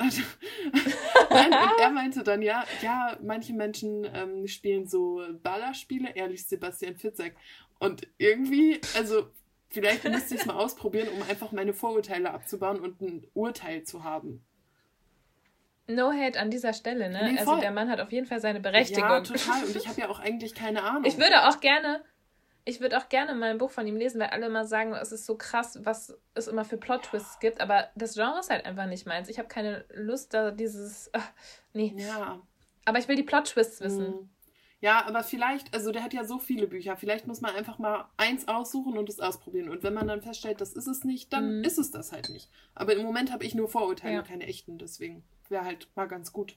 Nein, 0.00 1.52
und 1.52 1.80
er 1.80 1.90
meinte 1.90 2.22
dann, 2.22 2.40
ja, 2.40 2.64
ja, 2.80 3.18
manche 3.22 3.52
Menschen 3.52 4.08
ähm, 4.14 4.46
spielen 4.46 4.86
so 4.86 5.22
Ballerspiele, 5.42 6.14
er 6.14 6.28
liest 6.28 6.48
Sebastian 6.48 6.96
Fitzek. 6.96 7.36
Und 7.80 8.06
irgendwie, 8.16 8.80
also 8.96 9.28
Vielleicht 9.70 10.04
müsste 10.04 10.34
ich 10.34 10.40
es 10.40 10.46
mal 10.46 10.56
ausprobieren, 10.56 11.08
um 11.08 11.22
einfach 11.22 11.52
meine 11.52 11.72
Vorurteile 11.72 12.32
abzubauen 12.32 12.80
und 12.80 13.00
ein 13.00 13.26
Urteil 13.34 13.84
zu 13.84 14.02
haben. 14.02 14.44
No 15.86 16.12
hate 16.12 16.38
an 16.38 16.50
dieser 16.50 16.72
Stelle, 16.72 17.08
ne? 17.08 17.32
Nee, 17.32 17.38
also 17.38 17.56
der 17.56 17.70
Mann 17.70 17.88
hat 17.88 18.00
auf 18.00 18.12
jeden 18.12 18.26
Fall 18.26 18.40
seine 18.40 18.60
Berechtigung. 18.60 19.08
Ja, 19.08 19.20
total. 19.20 19.64
Und 19.64 19.74
ich 19.74 19.88
habe 19.88 20.00
ja 20.00 20.08
auch 20.08 20.20
eigentlich 20.20 20.54
keine 20.54 20.82
Ahnung. 20.82 21.04
Ich 21.04 21.18
würde 21.18 21.48
auch 21.48 21.60
gerne, 21.60 22.04
ich 22.64 22.80
würde 22.80 22.98
auch 22.98 23.08
gerne 23.08 23.34
mal 23.34 23.50
ein 23.50 23.58
Buch 23.58 23.70
von 23.70 23.86
ihm 23.86 23.96
lesen, 23.96 24.20
weil 24.20 24.28
alle 24.28 24.46
immer 24.46 24.64
sagen, 24.64 24.92
es 24.92 25.12
ist 25.12 25.26
so 25.26 25.36
krass, 25.36 25.78
was 25.82 26.16
es 26.34 26.48
immer 26.48 26.64
für 26.64 26.76
Plot-Twists 26.76 27.38
gibt. 27.40 27.60
Aber 27.60 27.88
das 27.94 28.14
Genre 28.14 28.38
ist 28.40 28.50
halt 28.50 28.66
einfach 28.66 28.86
nicht 28.86 29.06
meins. 29.06 29.28
Ich 29.28 29.38
habe 29.38 29.48
keine 29.48 29.84
Lust, 29.94 30.34
da 30.34 30.50
dieses. 30.50 31.10
Ach, 31.12 31.28
nee. 31.72 31.94
Ja. 31.96 32.40
Aber 32.84 32.98
ich 32.98 33.08
will 33.08 33.16
die 33.16 33.22
Plot-Twists 33.22 33.80
wissen. 33.80 34.08
Mhm. 34.08 34.30
Ja, 34.80 35.04
aber 35.04 35.22
vielleicht, 35.22 35.74
also 35.74 35.92
der 35.92 36.02
hat 36.02 36.14
ja 36.14 36.24
so 36.24 36.38
viele 36.38 36.66
Bücher, 36.66 36.96
vielleicht 36.96 37.26
muss 37.26 37.42
man 37.42 37.54
einfach 37.54 37.78
mal 37.78 38.08
eins 38.16 38.48
aussuchen 38.48 38.96
und 38.96 39.10
es 39.10 39.20
ausprobieren. 39.20 39.68
Und 39.68 39.82
wenn 39.82 39.92
man 39.92 40.08
dann 40.08 40.22
feststellt, 40.22 40.60
das 40.60 40.72
ist 40.72 40.86
es 40.86 41.04
nicht, 41.04 41.32
dann 41.32 41.58
mhm. 41.58 41.64
ist 41.64 41.78
es 41.78 41.90
das 41.90 42.12
halt 42.12 42.30
nicht. 42.30 42.50
Aber 42.74 42.94
im 42.94 43.02
Moment 43.02 43.30
habe 43.30 43.44
ich 43.44 43.54
nur 43.54 43.68
Vorurteile, 43.68 44.14
ja. 44.14 44.22
keine 44.22 44.46
echten, 44.46 44.78
deswegen 44.78 45.22
wäre 45.50 45.64
halt 45.64 45.88
mal 45.96 46.06
ganz 46.06 46.32
gut. 46.32 46.56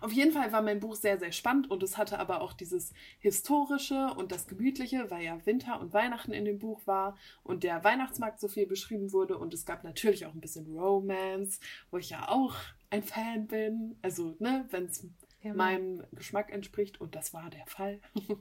Auf 0.00 0.12
jeden 0.12 0.32
Fall 0.32 0.52
war 0.52 0.62
mein 0.62 0.80
Buch 0.80 0.94
sehr, 0.94 1.18
sehr 1.18 1.32
spannend 1.32 1.70
und 1.70 1.82
es 1.82 1.96
hatte 1.96 2.18
aber 2.18 2.42
auch 2.42 2.52
dieses 2.52 2.92
Historische 3.18 4.12
und 4.16 4.30
das 4.30 4.46
Gemütliche, 4.46 5.10
weil 5.10 5.24
ja 5.24 5.44
Winter 5.46 5.80
und 5.80 5.94
Weihnachten 5.94 6.32
in 6.32 6.44
dem 6.44 6.58
Buch 6.58 6.86
war 6.86 7.16
und 7.42 7.62
der 7.62 7.82
Weihnachtsmarkt 7.82 8.40
so 8.40 8.48
viel 8.48 8.66
beschrieben 8.66 9.12
wurde 9.12 9.38
und 9.38 9.54
es 9.54 9.64
gab 9.64 9.84
natürlich 9.84 10.26
auch 10.26 10.34
ein 10.34 10.40
bisschen 10.40 10.66
Romance, 10.66 11.60
wo 11.90 11.96
ich 11.98 12.10
ja 12.10 12.28
auch 12.28 12.56
ein 12.90 13.02
Fan 13.02 13.46
bin. 13.46 13.98
Also, 14.02 14.36
ne, 14.38 14.66
wenn 14.70 14.84
es 14.84 15.06
ja, 15.46 15.54
meinem 15.54 16.04
Geschmack 16.12 16.52
entspricht 16.52 17.00
und 17.00 17.14
das 17.14 17.34
war 17.34 17.50
der 17.50 17.66
Fall. 17.66 18.00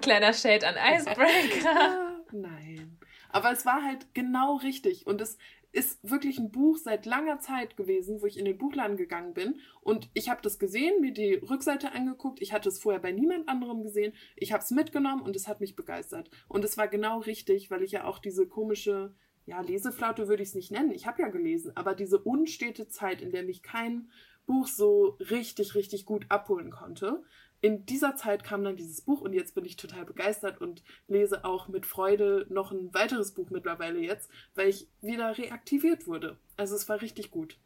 Kleiner 0.00 0.32
Shade 0.32 0.66
an 0.66 0.76
Icebreaker. 0.76 2.22
Nein. 2.32 2.98
Aber 3.30 3.52
es 3.52 3.66
war 3.66 3.82
halt 3.82 4.14
genau 4.14 4.56
richtig 4.56 5.06
und 5.06 5.20
es 5.20 5.38
ist 5.72 5.98
wirklich 6.08 6.38
ein 6.38 6.52
Buch 6.52 6.76
seit 6.76 7.06
langer 7.06 7.40
Zeit 7.40 7.76
gewesen, 7.76 8.20
wo 8.20 8.26
ich 8.26 8.38
in 8.38 8.44
den 8.44 8.58
Buchladen 8.58 8.98
gegangen 8.98 9.32
bin 9.32 9.58
und 9.80 10.10
ich 10.12 10.28
habe 10.28 10.42
das 10.42 10.58
gesehen, 10.58 11.00
mir 11.00 11.12
die 11.12 11.34
Rückseite 11.34 11.92
angeguckt. 11.92 12.42
Ich 12.42 12.52
hatte 12.52 12.68
es 12.68 12.78
vorher 12.78 13.00
bei 13.00 13.10
niemand 13.10 13.48
anderem 13.48 13.82
gesehen. 13.82 14.12
Ich 14.36 14.52
habe 14.52 14.62
es 14.62 14.70
mitgenommen 14.70 15.22
und 15.22 15.34
es 15.34 15.48
hat 15.48 15.60
mich 15.60 15.74
begeistert. 15.74 16.30
Und 16.48 16.64
es 16.64 16.76
war 16.76 16.88
genau 16.88 17.20
richtig, 17.20 17.70
weil 17.70 17.82
ich 17.82 17.92
ja 17.92 18.04
auch 18.04 18.18
diese 18.18 18.46
komische, 18.46 19.14
ja, 19.46 19.62
Leseflaute 19.62 20.28
würde 20.28 20.42
ich 20.42 20.50
es 20.50 20.54
nicht 20.54 20.70
nennen. 20.70 20.92
Ich 20.92 21.06
habe 21.06 21.22
ja 21.22 21.28
gelesen, 21.28 21.72
aber 21.74 21.94
diese 21.94 22.18
unstete 22.18 22.88
Zeit, 22.88 23.22
in 23.22 23.30
der 23.30 23.42
mich 23.42 23.62
kein 23.62 24.10
Buch 24.46 24.66
so 24.66 25.16
richtig, 25.30 25.74
richtig 25.74 26.04
gut 26.04 26.26
abholen 26.28 26.70
konnte. 26.70 27.22
In 27.60 27.86
dieser 27.86 28.16
Zeit 28.16 28.42
kam 28.42 28.64
dann 28.64 28.76
dieses 28.76 29.02
Buch 29.02 29.20
und 29.20 29.32
jetzt 29.34 29.54
bin 29.54 29.64
ich 29.64 29.76
total 29.76 30.04
begeistert 30.04 30.60
und 30.60 30.82
lese 31.06 31.44
auch 31.44 31.68
mit 31.68 31.86
Freude 31.86 32.46
noch 32.50 32.72
ein 32.72 32.92
weiteres 32.92 33.34
Buch 33.34 33.50
mittlerweile 33.50 34.00
jetzt, 34.00 34.30
weil 34.54 34.68
ich 34.68 34.88
wieder 35.00 35.38
reaktiviert 35.38 36.08
wurde. 36.08 36.38
Also 36.56 36.74
es 36.74 36.88
war 36.88 37.00
richtig 37.00 37.30
gut. 37.30 37.60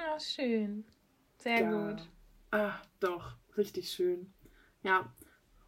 Ah, 0.00 0.18
schön. 0.18 0.84
Sehr 1.38 1.60
ja. 1.60 1.90
gut. 1.90 2.08
Ah, 2.50 2.82
doch, 2.98 3.36
richtig 3.56 3.90
schön. 3.92 4.32
Ja. 4.82 5.12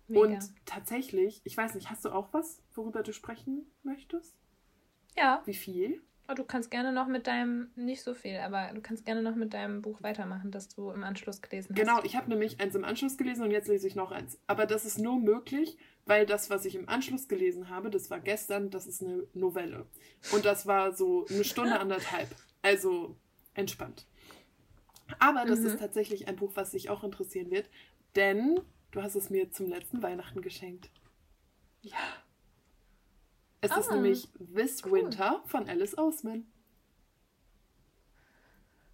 Mega. 0.08 0.22
Und 0.22 0.66
tatsächlich, 0.66 1.40
ich 1.44 1.56
weiß 1.56 1.74
nicht, 1.74 1.90
hast 1.90 2.04
du 2.04 2.10
auch 2.10 2.32
was, 2.32 2.62
worüber 2.74 3.02
du 3.02 3.12
sprechen 3.12 3.70
möchtest? 3.84 4.34
Ja. 5.16 5.42
Wie 5.44 5.54
viel? 5.54 6.02
Oh, 6.30 6.34
du 6.34 6.44
kannst 6.44 6.70
gerne 6.70 6.92
noch 6.92 7.06
mit 7.06 7.26
deinem, 7.26 7.70
nicht 7.74 8.02
so 8.02 8.12
viel, 8.12 8.36
aber 8.36 8.70
du 8.74 8.82
kannst 8.82 9.06
gerne 9.06 9.22
noch 9.22 9.34
mit 9.34 9.54
deinem 9.54 9.80
Buch 9.80 10.02
weitermachen, 10.02 10.50
das 10.50 10.68
du 10.68 10.90
im 10.90 11.02
Anschluss 11.02 11.40
gelesen 11.40 11.70
hast. 11.70 11.76
Genau, 11.80 12.02
ich 12.04 12.16
habe 12.16 12.28
nämlich 12.28 12.60
eins 12.60 12.74
im 12.74 12.84
Anschluss 12.84 13.16
gelesen 13.16 13.44
und 13.44 13.50
jetzt 13.50 13.66
lese 13.66 13.86
ich 13.86 13.94
noch 13.94 14.10
eins. 14.10 14.38
Aber 14.46 14.66
das 14.66 14.84
ist 14.84 14.98
nur 14.98 15.18
möglich, 15.18 15.78
weil 16.04 16.26
das, 16.26 16.50
was 16.50 16.66
ich 16.66 16.74
im 16.74 16.86
Anschluss 16.86 17.28
gelesen 17.28 17.70
habe, 17.70 17.88
das 17.88 18.10
war 18.10 18.20
gestern, 18.20 18.68
das 18.68 18.86
ist 18.86 19.02
eine 19.02 19.26
Novelle. 19.32 19.86
Und 20.30 20.44
das 20.44 20.66
war 20.66 20.92
so 20.92 21.24
eine 21.30 21.44
Stunde, 21.44 21.80
anderthalb. 21.80 22.28
Also 22.60 23.16
entspannt. 23.54 24.06
Aber 25.18 25.46
das 25.46 25.60
mhm. 25.60 25.66
ist 25.68 25.78
tatsächlich 25.78 26.28
ein 26.28 26.36
Buch, 26.36 26.52
was 26.56 26.72
dich 26.72 26.90
auch 26.90 27.04
interessieren 27.04 27.50
wird, 27.50 27.70
denn 28.16 28.60
du 28.90 29.02
hast 29.02 29.14
es 29.14 29.30
mir 29.30 29.50
zum 29.50 29.68
letzten 29.68 30.02
Weihnachten 30.02 30.42
geschenkt. 30.42 30.90
Ja. 31.80 31.96
Es 33.61 33.73
ah, 33.73 33.81
ist 33.81 33.90
nämlich 33.90 34.29
This 34.55 34.85
cool. 34.85 34.92
Winter 34.92 35.42
von 35.47 35.68
Alice 35.68 35.97
Oseman. 35.99 36.47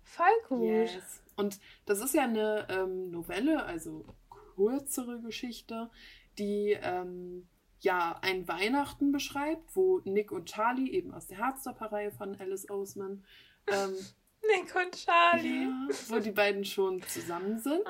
Voll 0.02 0.26
gut. 0.48 0.62
Yes. 0.62 1.22
Und 1.36 1.58
das 1.86 2.00
ist 2.00 2.14
ja 2.14 2.24
eine 2.24 2.66
ähm, 2.70 3.10
Novelle, 3.10 3.64
also 3.64 4.04
kürzere 4.54 5.20
Geschichte, 5.20 5.90
die 6.38 6.78
ähm, 6.80 7.48
ja 7.80 8.18
ein 8.22 8.46
Weihnachten 8.48 9.12
beschreibt, 9.12 9.74
wo 9.74 10.00
Nick 10.04 10.32
und 10.32 10.46
Charlie 10.46 10.92
eben 10.92 11.12
aus 11.12 11.26
der 11.26 11.38
Herzstopper-Reihe 11.38 12.12
von 12.12 12.36
Alice 12.36 12.70
Oseman 12.70 13.24
ähm, 13.66 13.94
Nick 14.42 14.74
und 14.74 14.94
Charlie. 14.94 15.64
Ja, 15.64 15.88
wo 16.08 16.18
die 16.18 16.32
beiden 16.32 16.64
schon 16.64 17.02
zusammen 17.02 17.58
sind. 17.58 17.82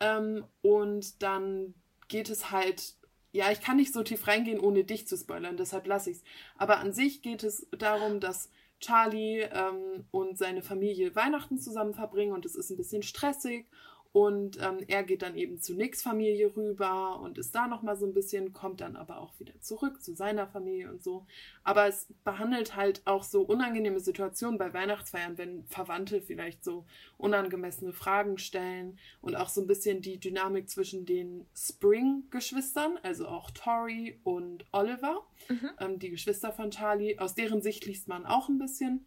Ähm, 0.00 0.44
und 0.62 1.22
dann 1.22 1.74
geht 2.08 2.30
es 2.30 2.50
halt 2.50 2.96
ja, 3.36 3.50
ich 3.52 3.60
kann 3.60 3.76
nicht 3.76 3.92
so 3.92 4.02
tief 4.02 4.26
reingehen, 4.26 4.58
ohne 4.58 4.84
dich 4.84 5.06
zu 5.06 5.16
spoilern, 5.16 5.56
deshalb 5.56 5.86
lasse 5.86 6.10
ich 6.10 6.16
es. 6.16 6.24
Aber 6.56 6.78
an 6.78 6.92
sich 6.92 7.20
geht 7.20 7.44
es 7.44 7.66
darum, 7.76 8.18
dass 8.18 8.50
Charlie 8.80 9.40
ähm, 9.40 10.06
und 10.10 10.38
seine 10.38 10.62
Familie 10.62 11.14
Weihnachten 11.14 11.58
zusammen 11.58 11.94
verbringen 11.94 12.32
und 12.32 12.46
es 12.46 12.56
ist 12.56 12.70
ein 12.70 12.76
bisschen 12.76 13.02
stressig 13.02 13.66
und 14.12 14.58
ähm, 14.62 14.78
er 14.88 15.02
geht 15.02 15.22
dann 15.22 15.36
eben 15.36 15.60
zu 15.60 15.74
Nicks 15.74 16.02
Familie 16.02 16.54
rüber 16.56 17.20
und 17.20 17.38
ist 17.38 17.54
da 17.54 17.66
nochmal 17.66 17.96
so 17.96 18.06
ein 18.06 18.14
bisschen, 18.14 18.52
kommt 18.52 18.80
dann 18.80 18.96
aber 18.96 19.20
auch 19.20 19.38
wieder 19.38 19.52
zurück 19.60 20.02
zu 20.02 20.14
seiner 20.14 20.46
Familie 20.46 20.90
und 20.90 21.02
so. 21.02 21.26
Aber 21.64 21.86
es 21.86 22.06
behandelt 22.24 22.76
halt 22.76 23.02
auch 23.04 23.22
so 23.22 23.42
unangenehme 23.42 24.00
Situationen 24.00 24.58
bei 24.58 24.72
Weihnachtsfeiern, 24.72 25.38
wenn 25.38 25.64
Verwandte 25.66 26.22
vielleicht 26.22 26.64
so 26.64 26.86
unangemessene 27.18 27.92
Fragen 27.92 28.38
stellen 28.38 28.98
und 29.20 29.36
auch 29.36 29.48
so 29.48 29.60
ein 29.60 29.66
bisschen 29.66 30.00
die 30.00 30.18
Dynamik 30.18 30.70
zwischen 30.70 31.04
den 31.04 31.46
Spring-Geschwistern, 31.54 32.98
also 33.02 33.28
auch 33.28 33.50
Tori 33.50 34.18
und 34.24 34.64
Oliver, 34.72 35.26
mhm. 35.48 35.70
ähm, 35.78 35.98
die 35.98 36.10
Geschwister 36.10 36.52
von 36.52 36.70
Charlie. 36.70 37.18
Aus 37.18 37.34
deren 37.34 37.62
Sicht 37.62 37.84
liest 37.86 38.08
man 38.08 38.24
auch 38.24 38.48
ein 38.48 38.58
bisschen. 38.58 39.04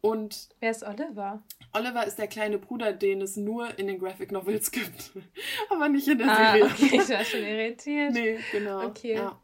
Und 0.00 0.48
wer 0.60 0.70
ist 0.70 0.82
Oliver? 0.82 1.42
Oliver 1.72 2.06
ist 2.06 2.18
der 2.18 2.26
kleine 2.26 2.58
Bruder, 2.58 2.92
den 2.92 3.20
es 3.20 3.36
nur 3.36 3.78
in 3.78 3.86
den 3.86 3.98
Graphic 3.98 4.32
Novels 4.32 4.70
gibt, 4.72 5.12
aber 5.68 5.88
nicht 5.88 6.08
in 6.08 6.18
der 6.18 6.30
ah, 6.30 6.52
Serie. 6.52 6.64
Okay, 6.64 7.00
ich 7.00 7.08
war 7.08 7.24
schon 7.24 7.42
irritiert. 7.42 8.12
nee, 8.12 8.38
genau. 8.52 8.86
Okay. 8.86 9.14
Ja. 9.14 9.38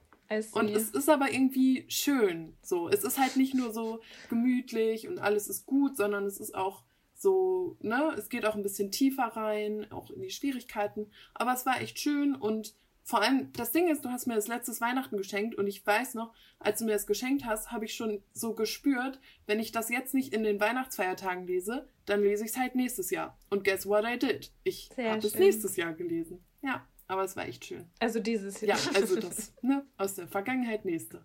Und 0.53 0.71
es 0.71 0.90
ist 0.90 1.09
aber 1.09 1.31
irgendwie 1.33 1.85
schön. 1.88 2.57
So, 2.61 2.88
es 2.88 3.05
ist 3.05 3.19
halt 3.19 3.37
nicht 3.37 3.55
nur 3.55 3.73
so 3.73 4.01
gemütlich 4.29 5.07
und 5.07 5.21
alles 5.21 5.47
ist 5.47 5.66
gut, 5.66 5.97
sondern 5.97 6.27
es 6.27 6.40
ist 6.40 6.55
auch 6.55 6.83
so, 7.14 7.77
ne, 7.81 8.12
es 8.19 8.29
geht 8.29 8.45
auch 8.45 8.57
ein 8.57 8.64
bisschen 8.64 8.90
tiefer 8.90 9.25
rein, 9.25 9.87
auch 9.92 10.11
in 10.11 10.21
die 10.21 10.31
Schwierigkeiten. 10.31 11.11
Aber 11.35 11.55
es 11.55 11.64
war 11.64 11.81
echt 11.81 12.01
schön 12.01 12.35
und 12.35 12.75
vor 13.07 13.23
allem, 13.23 13.53
das 13.53 13.71
Ding 13.71 13.88
ist, 13.88 14.05
du 14.05 14.09
hast 14.09 14.27
mir 14.27 14.35
das 14.35 14.49
letztes 14.49 14.81
Weihnachten 14.81 15.16
geschenkt 15.16 15.55
und 15.55 15.69
ich 15.69 15.87
weiß 15.87 16.14
noch, 16.14 16.35
als 16.59 16.81
du 16.81 16.87
mir 16.87 16.90
das 16.90 17.07
geschenkt 17.07 17.45
hast, 17.45 17.71
habe 17.71 17.85
ich 17.85 17.95
schon 17.95 18.21
so 18.33 18.53
gespürt, 18.53 19.21
wenn 19.47 19.61
ich 19.61 19.71
das 19.71 19.90
jetzt 19.90 20.12
nicht 20.12 20.35
in 20.35 20.42
den 20.42 20.59
Weihnachtsfeiertagen 20.59 21.47
lese, 21.47 21.88
dann 22.05 22.21
lese 22.21 22.45
ich 22.45 22.51
es 22.51 22.57
halt 22.57 22.75
nächstes 22.75 23.11
Jahr. 23.11 23.38
Und 23.49 23.62
guess 23.62 23.87
what 23.87 24.05
I 24.05 24.19
did? 24.19 24.51
Ich 24.64 24.90
habe 24.99 25.25
es 25.25 25.37
nächstes 25.37 25.77
Jahr 25.77 25.92
gelesen. 25.92 26.45
Ja, 26.62 26.85
aber 27.07 27.23
es 27.23 27.37
war 27.37 27.47
echt 27.47 27.66
schön. 27.66 27.88
Also 28.01 28.19
dieses 28.19 28.61
Jahr. 28.61 28.77
Ja, 28.77 28.90
also 28.97 29.14
das, 29.21 29.55
ne, 29.62 29.87
aus 29.99 30.16
der 30.16 30.27
Vergangenheit 30.27 30.85
nächste. 30.85 31.25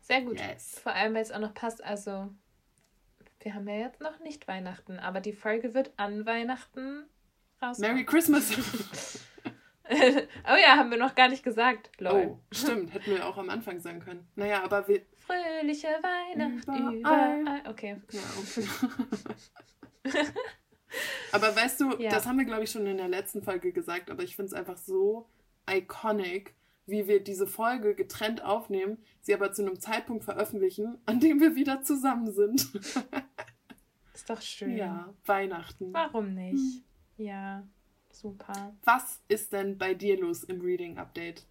Sehr 0.00 0.22
gut. 0.22 0.40
Yes. 0.40 0.78
Vor 0.78 0.94
allem, 0.94 1.12
weil 1.12 1.22
es 1.24 1.30
auch 1.30 1.40
noch 1.40 1.52
passt, 1.52 1.84
also 1.84 2.30
wir 3.40 3.52
haben 3.52 3.68
ja 3.68 3.76
jetzt 3.76 4.00
noch 4.00 4.18
nicht 4.20 4.48
Weihnachten, 4.48 4.98
aber 4.98 5.20
die 5.20 5.34
Folge 5.34 5.74
wird 5.74 5.92
an 5.98 6.24
Weihnachten 6.24 7.04
rauskommen. 7.60 7.92
Merry 7.92 8.06
Christmas! 8.06 9.20
oh 10.44 10.56
ja, 10.60 10.76
haben 10.76 10.90
wir 10.90 10.98
noch 10.98 11.14
gar 11.14 11.28
nicht 11.28 11.42
gesagt. 11.42 11.90
Lol. 11.98 12.30
Oh, 12.32 12.38
stimmt. 12.52 12.92
Hätten 12.92 13.10
wir 13.12 13.26
auch 13.26 13.36
am 13.36 13.50
Anfang 13.50 13.80
sagen 13.80 14.00
können. 14.00 14.26
Naja, 14.34 14.62
aber 14.64 14.86
wir. 14.88 15.02
Fröhliche 15.18 15.88
Weihnachten. 15.88 16.98
Überall. 16.98 17.40
überall. 17.40 17.62
Okay. 17.68 18.00
Ja, 18.10 18.20
okay. 18.40 18.66
aber 21.32 21.54
weißt 21.54 21.80
du, 21.80 21.96
ja. 21.98 22.10
das 22.10 22.26
haben 22.26 22.38
wir, 22.38 22.44
glaube 22.44 22.64
ich, 22.64 22.70
schon 22.70 22.86
in 22.86 22.96
der 22.96 23.08
letzten 23.08 23.42
Folge 23.42 23.72
gesagt, 23.72 24.10
aber 24.10 24.22
ich 24.22 24.36
finde 24.36 24.48
es 24.48 24.54
einfach 24.54 24.76
so 24.76 25.28
iconic, 25.70 26.54
wie 26.86 27.06
wir 27.06 27.22
diese 27.22 27.46
Folge 27.46 27.94
getrennt 27.94 28.44
aufnehmen, 28.44 28.98
sie 29.20 29.34
aber 29.34 29.52
zu 29.52 29.62
einem 29.62 29.78
Zeitpunkt 29.80 30.24
veröffentlichen, 30.24 30.98
an 31.06 31.20
dem 31.20 31.40
wir 31.40 31.54
wieder 31.54 31.82
zusammen 31.82 32.32
sind. 32.32 32.68
Ist 34.14 34.28
doch 34.28 34.42
schön. 34.42 34.76
Ja, 34.76 35.12
Weihnachten. 35.24 35.92
Warum 35.92 36.34
nicht? 36.34 36.82
Hm. 37.16 37.24
Ja, 37.24 37.62
super. 38.14 38.74
Was 38.84 39.20
ist 39.28 39.52
denn 39.52 39.78
bei 39.78 39.94
dir 39.94 40.18
los 40.18 40.44
im 40.44 40.60
Reading 40.60 40.98
Update? 40.98 41.44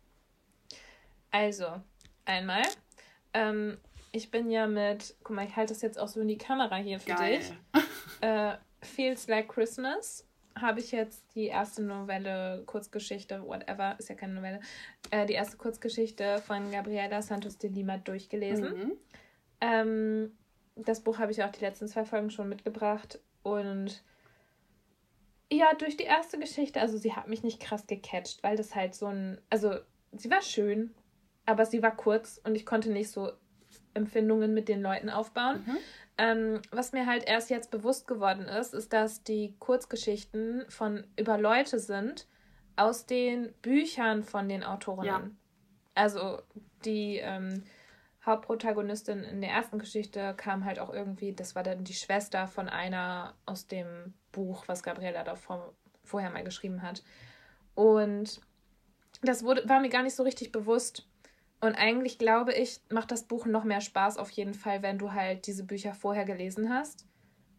Also, 1.32 1.82
einmal, 2.26 2.63
ähm, 3.34 3.78
ich 4.12 4.32
bin 4.32 4.50
ja 4.50 4.67
mit, 4.67 5.15
guck 5.24 5.36
mal, 5.36 5.45
ich 5.45 5.56
halte 5.56 5.74
das 5.74 5.82
jetzt 5.82 5.97
auch 5.97 6.08
so 6.08 6.21
in 6.21 6.28
die 6.28 6.38
Kamera 6.38 6.76
hier 6.76 7.00
für 7.00 7.13
Geil. 7.13 7.39
dich. 7.39 7.54
äh, 8.21 8.56
Feels 8.82 9.28
Like 9.28 9.47
Christmas 9.47 10.28
habe 10.60 10.80
ich 10.80 10.91
jetzt 10.91 11.24
die 11.36 11.45
erste 11.45 11.82
Novelle, 11.82 12.63
Kurzgeschichte, 12.65 13.45
whatever, 13.45 13.95
ist 14.00 14.10
ja 14.10 14.15
keine 14.15 14.34
Novelle, 14.34 14.60
äh, 15.10 15.26
die 15.26 15.34
erste 15.34 15.58
Kurzgeschichte 15.58 16.39
von 16.39 16.71
Gabriela 16.71 17.21
Santos 17.21 17.58
de 17.58 17.69
Lima 17.69 17.97
durchgelesen. 17.97 18.78
Mhm. 18.78 18.91
Ähm, 19.62 20.32
das 20.76 21.02
Buch 21.02 21.19
habe 21.19 21.32
ich 21.32 21.43
auch 21.43 21.52
die 21.52 21.63
letzten 21.63 21.88
zwei 21.88 22.06
Folgen 22.06 22.32
schon 22.32 22.50
mitgebracht 22.50 23.19
und 23.43 24.04
ja, 25.52 25.74
durch 25.74 25.98
die 25.98 26.06
erste 26.06 26.40
Geschichte, 26.40 26.80
also 26.80 26.98
sie 26.98 27.14
hat 27.14 27.28
mich 27.28 27.44
nicht 27.44 27.60
krass 27.60 27.86
gecatcht, 27.86 28.42
weil 28.42 28.56
das 28.56 28.74
halt 28.74 28.96
so 28.96 29.08
ein, 29.08 29.40
also 29.50 29.76
sie 30.14 30.32
war 30.32 30.42
schön, 30.42 30.96
aber 31.46 31.66
sie 31.66 31.84
war 31.84 31.96
kurz 31.96 32.40
und 32.44 32.56
ich 32.56 32.66
konnte 32.66 32.90
nicht 32.90 33.12
so 33.12 33.32
Empfindungen 33.94 34.54
mit 34.54 34.70
den 34.70 34.82
Leuten 34.82 35.10
aufbauen. 35.10 35.64
Mhm. 35.66 35.78
Ähm, 36.18 36.62
was 36.72 36.94
mir 36.94 37.06
halt 37.06 37.28
erst 37.28 37.50
jetzt 37.50 37.72
bewusst 37.72 38.08
geworden 38.08 38.46
ist, 38.46 38.74
ist, 38.74 38.94
dass 38.94 39.24
die 39.24 39.56
Kurzgeschichten 39.60 40.66
von 40.70 41.04
über 41.18 41.38
Leute 41.38 41.80
sind 41.80 42.28
aus 42.78 43.06
den 43.06 43.54
Büchern 43.62 44.24
von 44.24 44.48
den 44.48 44.64
Autorinnen. 44.64 45.06
Ja. 45.06 45.30
Also 45.96 46.42
die 46.86 47.18
ähm, 47.18 47.64
Hauptprotagonistin 48.26 49.24
in 49.24 49.42
der 49.42 49.50
ersten 49.50 49.80
Geschichte 49.80 50.34
kam 50.38 50.64
halt 50.64 50.80
auch 50.80 50.94
irgendwie, 50.94 51.34
das 51.34 51.56
war 51.56 51.64
dann 51.64 51.84
die 51.84 51.94
Schwester 51.94 52.48
von 52.48 52.70
einer 52.70 53.36
aus 53.46 53.68
dem 53.68 54.14
Buch, 54.32 54.64
was 54.68 54.84
Gabriela 54.84 55.24
da 55.24 55.36
vor, 55.36 55.74
vorher 56.04 56.30
mal 56.30 56.44
geschrieben 56.44 56.84
hat. 56.84 57.04
Und 57.74 58.42
das 59.24 59.44
wurde, 59.44 59.68
war 59.68 59.80
mir 59.80 59.90
gar 59.90 60.04
nicht 60.04 60.16
so 60.16 60.24
richtig 60.24 60.52
bewusst. 60.52 61.08
Und 61.62 61.76
eigentlich 61.76 62.20
glaube 62.20 62.54
ich, 62.54 62.80
macht 62.90 63.12
das 63.12 63.24
Buch 63.24 63.46
noch 63.46 63.64
mehr 63.64 63.82
Spaß 63.82 64.18
auf 64.18 64.30
jeden 64.32 64.54
Fall, 64.54 64.84
wenn 64.84 65.00
du 65.00 65.14
halt 65.14 65.48
diese 65.48 65.64
Bücher 65.64 65.94
vorher 65.94 66.26
gelesen 66.26 66.72
hast 66.72 67.06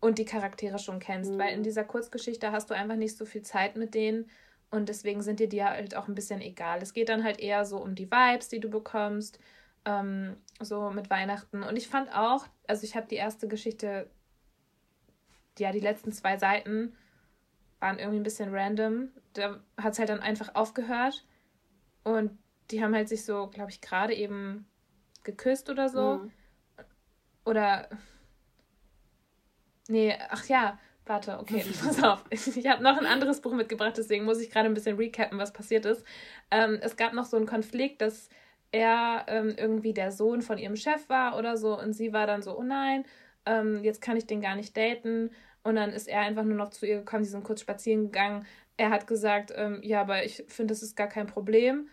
und 0.01 0.19
die 0.19 0.25
Charaktere 0.25 0.79
schon 0.79 1.01
kennst. 1.01 1.33
Mhm. 1.33 1.39
Weil 1.39 1.53
in 1.55 1.61
mhm. 1.61 1.65
dieser 1.65 1.85
Kurzgeschichte 1.85 2.53
hast 2.53 2.71
du 2.71 2.75
einfach 2.75 2.97
nicht 2.97 3.17
so 3.17 3.25
viel 3.25 3.43
Zeit 3.43 3.77
mit 3.77 3.95
denen 3.95 4.31
und 4.71 4.89
deswegen 4.89 5.23
sind 5.23 5.41
dir 5.41 5.49
die 5.49 5.63
halt 5.65 5.97
auch 5.97 6.07
ein 6.07 6.15
bisschen 6.15 6.41
egal. 6.41 6.83
Es 6.83 6.93
geht 6.93 7.09
dann 7.09 7.25
halt 7.25 7.41
eher 7.41 7.65
so 7.65 7.79
um 7.79 7.97
die 7.97 8.11
Vibes, 8.11 8.49
die 8.49 8.61
du 8.61 8.71
bekommst 8.71 9.41
ähm, 9.85 10.37
so 10.61 10.91
mit 10.91 11.11
Weihnachten. 11.11 11.63
Und 11.63 11.77
ich 11.77 11.89
fand 11.89 12.15
auch, 12.15 12.47
also 12.67 12.85
ich 12.85 12.97
habe 12.97 13.07
die 13.09 13.17
erste 13.17 13.49
Geschichte, 13.49 14.11
ja, 15.59 15.73
die 15.73 15.81
letzten 15.81 16.13
zwei 16.13 16.39
Seiten 16.39 16.97
waren 17.81 17.99
irgendwie 17.99 18.21
ein 18.21 18.25
bisschen 18.25 18.55
random. 18.55 19.11
Da 19.35 19.61
hat 19.77 19.93
es 19.93 19.99
halt 19.99 20.09
dann 20.09 20.21
einfach 20.21 20.55
aufgehört. 20.55 21.27
Und 22.05 22.39
die 22.71 22.83
haben 22.83 22.95
halt 22.95 23.09
sich 23.09 23.25
so, 23.25 23.49
glaube 23.49 23.71
ich, 23.71 23.81
gerade 23.81 24.15
eben 24.15 24.67
geküsst 25.25 25.69
oder 25.69 25.89
so. 25.89 26.19
Mhm. 26.19 26.33
Oder. 27.45 27.89
Nee, 29.89 30.17
ach 30.31 30.47
ja, 30.47 30.79
warte, 31.07 31.39
okay, 31.39 31.65
pass 31.83 32.03
auf. 32.03 32.25
Ich 32.31 32.67
habe 32.67 32.83
noch 32.83 32.97
ein 32.97 33.07
anderes 33.07 33.41
Buch 33.41 33.53
mitgebracht, 33.53 33.95
deswegen 33.97 34.25
muss 34.25 34.41
ich 34.41 34.51
gerade 34.51 34.69
ein 34.69 34.75
bisschen 34.75 34.97
recappen, 34.97 35.39
was 35.39 35.53
passiert 35.53 35.85
ist. 35.85 36.05
Ähm, 36.51 36.79
es 36.81 36.97
gab 36.97 37.13
noch 37.13 37.25
so 37.25 37.37
einen 37.37 37.47
Konflikt, 37.47 38.01
dass 38.01 38.29
er 38.73 39.27
ähm, 39.29 39.55
irgendwie 39.57 39.93
der 39.93 40.11
Sohn 40.13 40.43
von 40.43 40.59
ihrem 40.59 40.77
Chef 40.77 41.09
war 41.09 41.39
oder 41.39 41.57
so 41.57 41.79
und 41.79 41.93
sie 41.93 42.13
war 42.13 42.27
dann 42.27 42.43
so, 42.43 42.59
oh 42.59 42.63
nein, 42.63 43.05
ähm, 43.47 43.85
jetzt 43.85 44.01
kann 44.01 44.17
ich 44.17 44.27
den 44.27 44.41
gar 44.41 44.57
nicht 44.57 44.77
daten. 44.77 45.31
Und 45.63 45.77
dann 45.77 45.91
ist 45.93 46.09
er 46.09 46.23
einfach 46.23 46.45
nur 46.45 46.57
noch 46.57 46.71
zu 46.71 46.87
ihr 46.87 46.99
gekommen, 46.99 47.25
sie 47.25 47.31
sind 47.31 47.45
kurz 47.45 47.61
spazieren 47.61 48.07
gegangen. 48.07 48.47
Er 48.77 48.91
hat 48.91 49.07
gesagt, 49.07 49.53
ähm, 49.55 49.81
ja, 49.83 50.01
aber 50.01 50.25
ich 50.25 50.45
finde, 50.49 50.73
das 50.73 50.83
ist 50.83 50.97
gar 50.97 51.09
kein 51.09 51.27
Problem. 51.27 51.89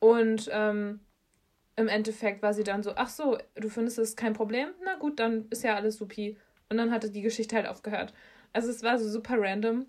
Und 0.00 0.50
ähm, 0.52 1.00
im 1.76 1.88
Endeffekt 1.88 2.42
war 2.42 2.54
sie 2.54 2.64
dann 2.64 2.82
so, 2.82 2.92
ach 2.96 3.08
so, 3.08 3.38
du 3.54 3.68
findest 3.68 3.98
es 3.98 4.16
kein 4.16 4.32
Problem? 4.34 4.70
Na 4.84 4.96
gut, 4.96 5.20
dann 5.20 5.46
ist 5.50 5.64
ja 5.64 5.76
alles 5.76 5.96
supi. 5.96 6.36
Und 6.68 6.76
dann 6.76 6.90
hatte 6.90 7.10
die 7.10 7.22
Geschichte 7.22 7.56
halt 7.56 7.66
aufgehört. 7.66 8.12
Also 8.52 8.70
es 8.70 8.82
war 8.82 8.98
so 8.98 9.08
super 9.08 9.36
random. 9.38 9.86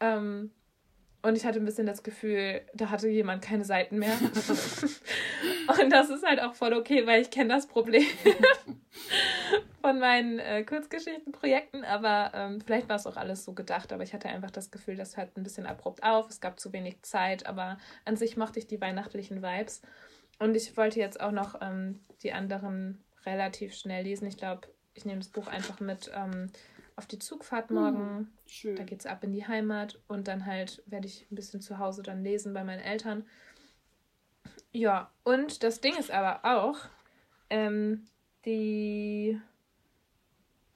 Ähm, 0.00 0.50
und 1.20 1.36
ich 1.36 1.44
hatte 1.44 1.58
ein 1.58 1.64
bisschen 1.64 1.86
das 1.86 2.04
Gefühl, 2.04 2.60
da 2.74 2.90
hatte 2.90 3.08
jemand 3.08 3.42
keine 3.42 3.64
Seiten 3.64 3.98
mehr. 3.98 4.16
und 5.80 5.90
das 5.90 6.10
ist 6.10 6.24
halt 6.24 6.40
auch 6.40 6.54
voll 6.54 6.72
okay, 6.72 7.06
weil 7.06 7.20
ich 7.20 7.30
kenne 7.30 7.52
das 7.54 7.66
Problem 7.66 8.04
von 9.82 9.98
meinen 9.98 10.38
äh, 10.38 10.62
Kurzgeschichtenprojekten. 10.62 11.84
Aber 11.84 12.30
ähm, 12.34 12.60
vielleicht 12.60 12.88
war 12.88 12.94
es 12.94 13.06
auch 13.06 13.16
alles 13.16 13.44
so 13.44 13.52
gedacht. 13.52 13.92
Aber 13.92 14.04
ich 14.04 14.14
hatte 14.14 14.28
einfach 14.28 14.52
das 14.52 14.70
Gefühl, 14.70 14.94
das 14.94 15.16
hört 15.16 15.36
ein 15.36 15.42
bisschen 15.42 15.66
abrupt 15.66 16.04
auf. 16.04 16.30
Es 16.30 16.40
gab 16.40 16.60
zu 16.60 16.72
wenig 16.72 17.02
Zeit. 17.02 17.46
Aber 17.46 17.78
an 18.04 18.16
sich 18.16 18.36
mochte 18.36 18.60
ich 18.60 18.68
die 18.68 18.80
weihnachtlichen 18.80 19.42
Vibes. 19.42 19.82
Und 20.38 20.54
ich 20.54 20.76
wollte 20.76 21.00
jetzt 21.00 21.20
auch 21.20 21.32
noch 21.32 21.60
ähm, 21.60 21.98
die 22.22 22.32
anderen 22.32 23.02
relativ 23.26 23.74
schnell 23.74 24.04
lesen. 24.04 24.28
Ich 24.28 24.36
glaube, 24.36 24.68
ich 24.94 25.04
nehme 25.04 25.18
das 25.18 25.30
Buch 25.30 25.48
einfach 25.48 25.80
mit. 25.80 26.12
Ähm, 26.14 26.52
auf 26.98 27.06
die 27.06 27.20
Zugfahrt 27.20 27.70
morgen. 27.70 28.32
Hm, 28.60 28.76
da 28.76 28.82
geht 28.82 29.00
es 29.00 29.06
ab 29.06 29.22
in 29.22 29.32
die 29.32 29.46
Heimat 29.46 30.00
und 30.08 30.26
dann 30.26 30.46
halt 30.46 30.82
werde 30.86 31.06
ich 31.06 31.30
ein 31.30 31.36
bisschen 31.36 31.60
zu 31.60 31.78
Hause 31.78 32.02
dann 32.02 32.24
lesen 32.24 32.52
bei 32.52 32.64
meinen 32.64 32.80
Eltern. 32.80 33.24
Ja, 34.72 35.12
und 35.22 35.62
das 35.62 35.80
Ding 35.80 35.96
ist 35.96 36.10
aber 36.10 36.40
auch, 36.44 36.76
ähm, 37.50 38.08
die 38.44 39.40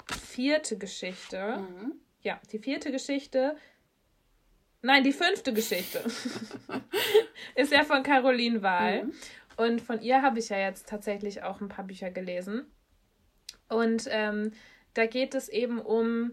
vierte 0.07 0.79
Geschichte. 0.79 1.59
Mhm. 1.59 1.95
Ja, 2.21 2.41
die 2.53 2.61
vierte 2.61 2.93
Geschichte. 2.93 3.57
Nein, 4.81 5.03
die 5.03 5.13
fünfte 5.13 5.53
Geschichte. 5.53 6.05
ist 7.57 7.73
ja 7.73 7.83
von 7.83 8.05
Caroline 8.05 8.63
Wahl. 8.63 9.05
Mhm. 9.05 9.13
Und 9.57 9.81
von 9.81 10.01
ihr 10.01 10.23
habe 10.23 10.39
ich 10.39 10.49
ja 10.51 10.59
jetzt 10.59 10.89
tatsächlich 10.89 11.43
auch 11.43 11.61
ein 11.61 11.69
paar 11.69 11.85
Bücher 11.85 12.11
gelesen. 12.13 12.71
Und 13.69 14.07
ähm, 14.09 14.53
da 14.95 15.07
geht 15.07 15.35
es 15.35 15.49
eben 15.49 15.81
um 15.81 16.33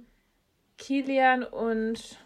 Kilian 0.78 1.44
und 1.44 2.18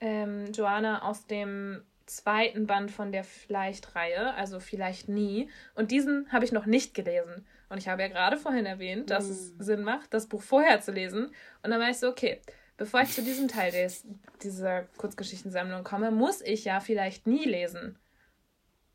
ähm, 0.00 0.52
Joanna 0.52 1.02
aus 1.02 1.26
dem 1.26 1.82
zweiten 2.06 2.66
Band 2.66 2.90
von 2.90 3.12
der 3.12 3.22
Vielleicht-Reihe, 3.22 4.34
also 4.34 4.58
vielleicht 4.58 5.08
nie. 5.08 5.48
Und 5.74 5.92
diesen 5.92 6.30
habe 6.32 6.44
ich 6.44 6.52
noch 6.52 6.66
nicht 6.66 6.94
gelesen. 6.94 7.46
Und 7.68 7.78
ich 7.78 7.88
habe 7.88 8.02
ja 8.02 8.08
gerade 8.08 8.36
vorhin 8.36 8.66
erwähnt, 8.66 9.10
dass 9.10 9.28
mm. 9.28 9.30
es 9.30 9.54
Sinn 9.58 9.84
macht, 9.84 10.12
das 10.12 10.26
Buch 10.26 10.42
vorher 10.42 10.80
zu 10.80 10.90
lesen. 10.90 11.26
Und 11.62 11.70
dann 11.70 11.80
war 11.80 11.88
ich 11.88 11.98
so, 11.98 12.08
okay, 12.08 12.40
bevor 12.76 13.02
ich 13.02 13.14
zu 13.14 13.22
diesem 13.22 13.46
Teil 13.46 13.70
des, 13.70 14.04
dieser 14.42 14.84
Kurzgeschichtensammlung 14.96 15.84
komme, 15.84 16.10
muss 16.10 16.40
ich 16.40 16.64
ja 16.64 16.80
vielleicht 16.80 17.28
nie 17.28 17.44
lesen. 17.44 17.96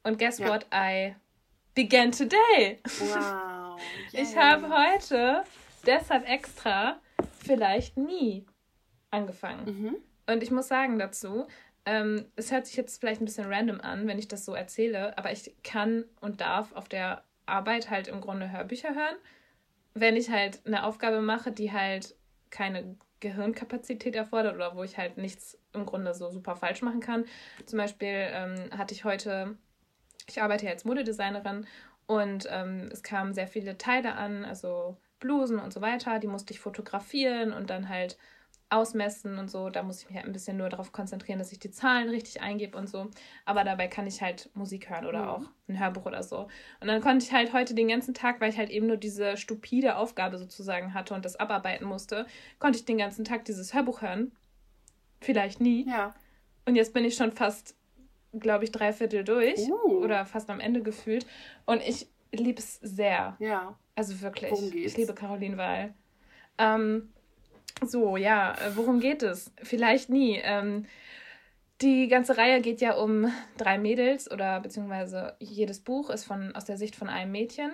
Und 0.04 0.20
guess 0.20 0.40
ja. 0.40 0.50
what 0.50 0.66
I 0.74 1.16
began 1.74 2.12
today? 2.12 2.80
Wow. 3.00 3.10
Yeah. 3.10 3.78
Ich 4.14 4.36
habe 4.38 4.70
heute 4.70 5.44
deshalb 5.88 6.28
extra 6.28 7.00
vielleicht 7.40 7.98
nie 7.98 8.46
angefangen. 9.12 9.66
Mhm. 9.66 9.96
Und 10.28 10.44
ich 10.44 10.52
muss 10.52 10.68
sagen 10.68 11.00
dazu, 11.00 11.48
ähm, 11.86 12.26
es 12.36 12.52
hört 12.52 12.66
sich 12.66 12.76
jetzt 12.76 13.00
vielleicht 13.00 13.22
ein 13.22 13.26
bisschen 13.26 13.52
random 13.52 13.80
an, 13.80 14.08
wenn 14.08 14.20
ich 14.20 14.28
das 14.28 14.44
so 14.44 14.54
erzähle, 14.54 15.18
aber 15.18 15.32
ich 15.32 15.56
kann 15.64 16.06
und 16.20 16.42
darf 16.42 16.74
auf 16.74 16.90
der 16.90 17.24
Arbeit 17.46 17.90
halt 17.90 18.08
im 18.08 18.22
Grunde 18.22 18.52
Hörbücher 18.52 18.96
hören. 18.96 19.16
Wenn 19.94 20.16
ich 20.16 20.30
halt 20.30 20.66
eine 20.66 20.84
Aufgabe 20.84 21.22
mache, 21.22 21.52
die 21.52 21.72
halt 21.72 22.16
keine 22.50 22.98
Gehirnkapazität 23.20 24.16
erfordert 24.16 24.56
oder 24.56 24.76
wo 24.76 24.84
ich 24.84 24.98
halt 24.98 25.18
nichts 25.18 25.58
im 25.74 25.86
Grunde 25.86 26.14
so 26.14 26.30
super 26.30 26.56
falsch 26.56 26.82
machen 26.82 27.00
kann. 27.00 27.26
Zum 27.66 27.78
Beispiel 27.78 28.28
ähm, 28.32 28.70
hatte 28.78 28.94
ich 28.94 29.04
heute, 29.04 29.58
ich 30.28 30.42
arbeite 30.42 30.66
ja 30.66 30.72
als 30.72 30.86
Modedesignerin 30.86 31.66
und 32.08 32.48
ähm, 32.50 32.90
es 32.92 33.04
kamen 33.04 33.34
sehr 33.34 33.48
viele 33.48 33.78
Teile 33.78 34.16
an, 34.16 34.46
also 34.46 34.98
Blusen 35.20 35.60
und 35.60 35.74
so 35.74 35.82
weiter. 35.82 36.20
Die 36.20 36.28
musste 36.28 36.54
ich 36.54 36.60
fotografieren 36.60 37.54
und 37.54 37.70
dann 37.70 37.90
halt 37.90 38.18
ausmessen 38.70 39.38
und 39.38 39.50
so. 39.50 39.70
Da 39.70 39.84
muss 39.84 40.02
ich 40.02 40.08
mich 40.08 40.16
halt 40.18 40.26
ein 40.26 40.34
bisschen 40.34 40.58
nur 40.58 40.70
darauf 40.70 40.92
konzentrieren, 40.92 41.40
dass 41.40 41.52
ich 41.52 41.60
die 41.60 41.72
Zahlen 41.72 42.10
richtig 42.10 42.42
eingebe 42.42 42.78
und 42.78 42.90
so. 42.90 43.10
Aber 43.46 43.64
dabei 43.64 43.88
kann 43.88 44.08
ich 44.08 44.22
halt 44.22 44.50
Musik 44.54 44.90
hören 44.90 45.06
oder 45.06 45.24
mhm. 45.24 45.30
auch 45.30 45.42
ein 45.68 45.80
Hörbuch 45.80 46.06
oder 46.06 46.24
so. 46.24 46.48
Und 46.80 46.88
dann 46.88 47.02
konnte 47.02 47.26
ich 47.26 47.32
halt 47.32 47.54
heute 47.54 47.74
den 47.74 47.88
ganzen 47.88 48.14
Tag, 48.14 48.42
weil 48.42 48.50
ich 48.50 48.58
halt 48.58 48.70
eben 48.70 48.88
nur 48.88 48.98
diese 48.98 49.38
stupide 49.38 49.98
Aufgabe 49.98 50.38
sozusagen 50.38 50.94
hatte 50.94 51.14
und 51.14 51.26
das 51.26 51.36
abarbeiten 51.36 51.86
musste, 51.86 52.26
konnte 52.60 52.80
ich 52.80 52.86
den 52.86 52.98
ganzen 52.98 53.26
Tag 53.26 53.46
dieses 53.46 53.74
Hörbuch 53.74 54.02
hören. 54.02 54.32
Vielleicht 55.22 55.62
nie. 55.62 55.88
Ja. 55.88 56.16
Und 56.66 56.76
jetzt 56.76 56.94
bin 56.94 57.06
ich 57.06 57.16
schon 57.16 57.32
fast 57.32 57.76
glaube 58.40 58.64
ich, 58.64 58.72
drei 58.72 58.94
Viertel 58.94 59.24
durch 59.24 59.60
uh. 59.70 60.04
oder 60.04 60.26
fast 60.26 60.50
am 60.50 60.60
Ende 60.60 60.82
gefühlt. 60.82 61.26
Und 61.66 61.82
ich 61.82 62.08
liebe 62.32 62.60
es 62.60 62.76
sehr. 62.82 63.36
Ja. 63.40 63.78
Also 63.96 64.22
wirklich. 64.22 64.52
Worum 64.52 64.72
geht's? 64.72 64.92
Ich 64.92 64.98
liebe 64.98 65.14
Caroline 65.14 65.58
Wahl. 65.58 65.94
Ähm, 66.58 67.10
so, 67.84 68.18
ja, 68.18 68.54
äh, 68.54 68.76
worum 68.76 69.00
geht 69.00 69.24
es? 69.24 69.52
Vielleicht 69.62 70.10
nie. 70.10 70.40
Ähm, 70.44 70.86
die 71.82 72.08
ganze 72.08 72.38
Reihe 72.38 72.62
geht 72.62 72.80
ja 72.80 72.96
um 72.96 73.32
drei 73.58 73.78
Mädels 73.78 74.32
oder 74.32 74.62
beziehungsweise 74.62 75.36
jedes 75.40 75.82
Buch 75.82 76.10
ist 76.10 76.24
von, 76.24 76.56
aus 76.56 76.66
der 76.66 76.78
Sicht 76.78 76.96
von 76.96 77.10
einem 77.10 77.32
Mädchen 77.32 77.72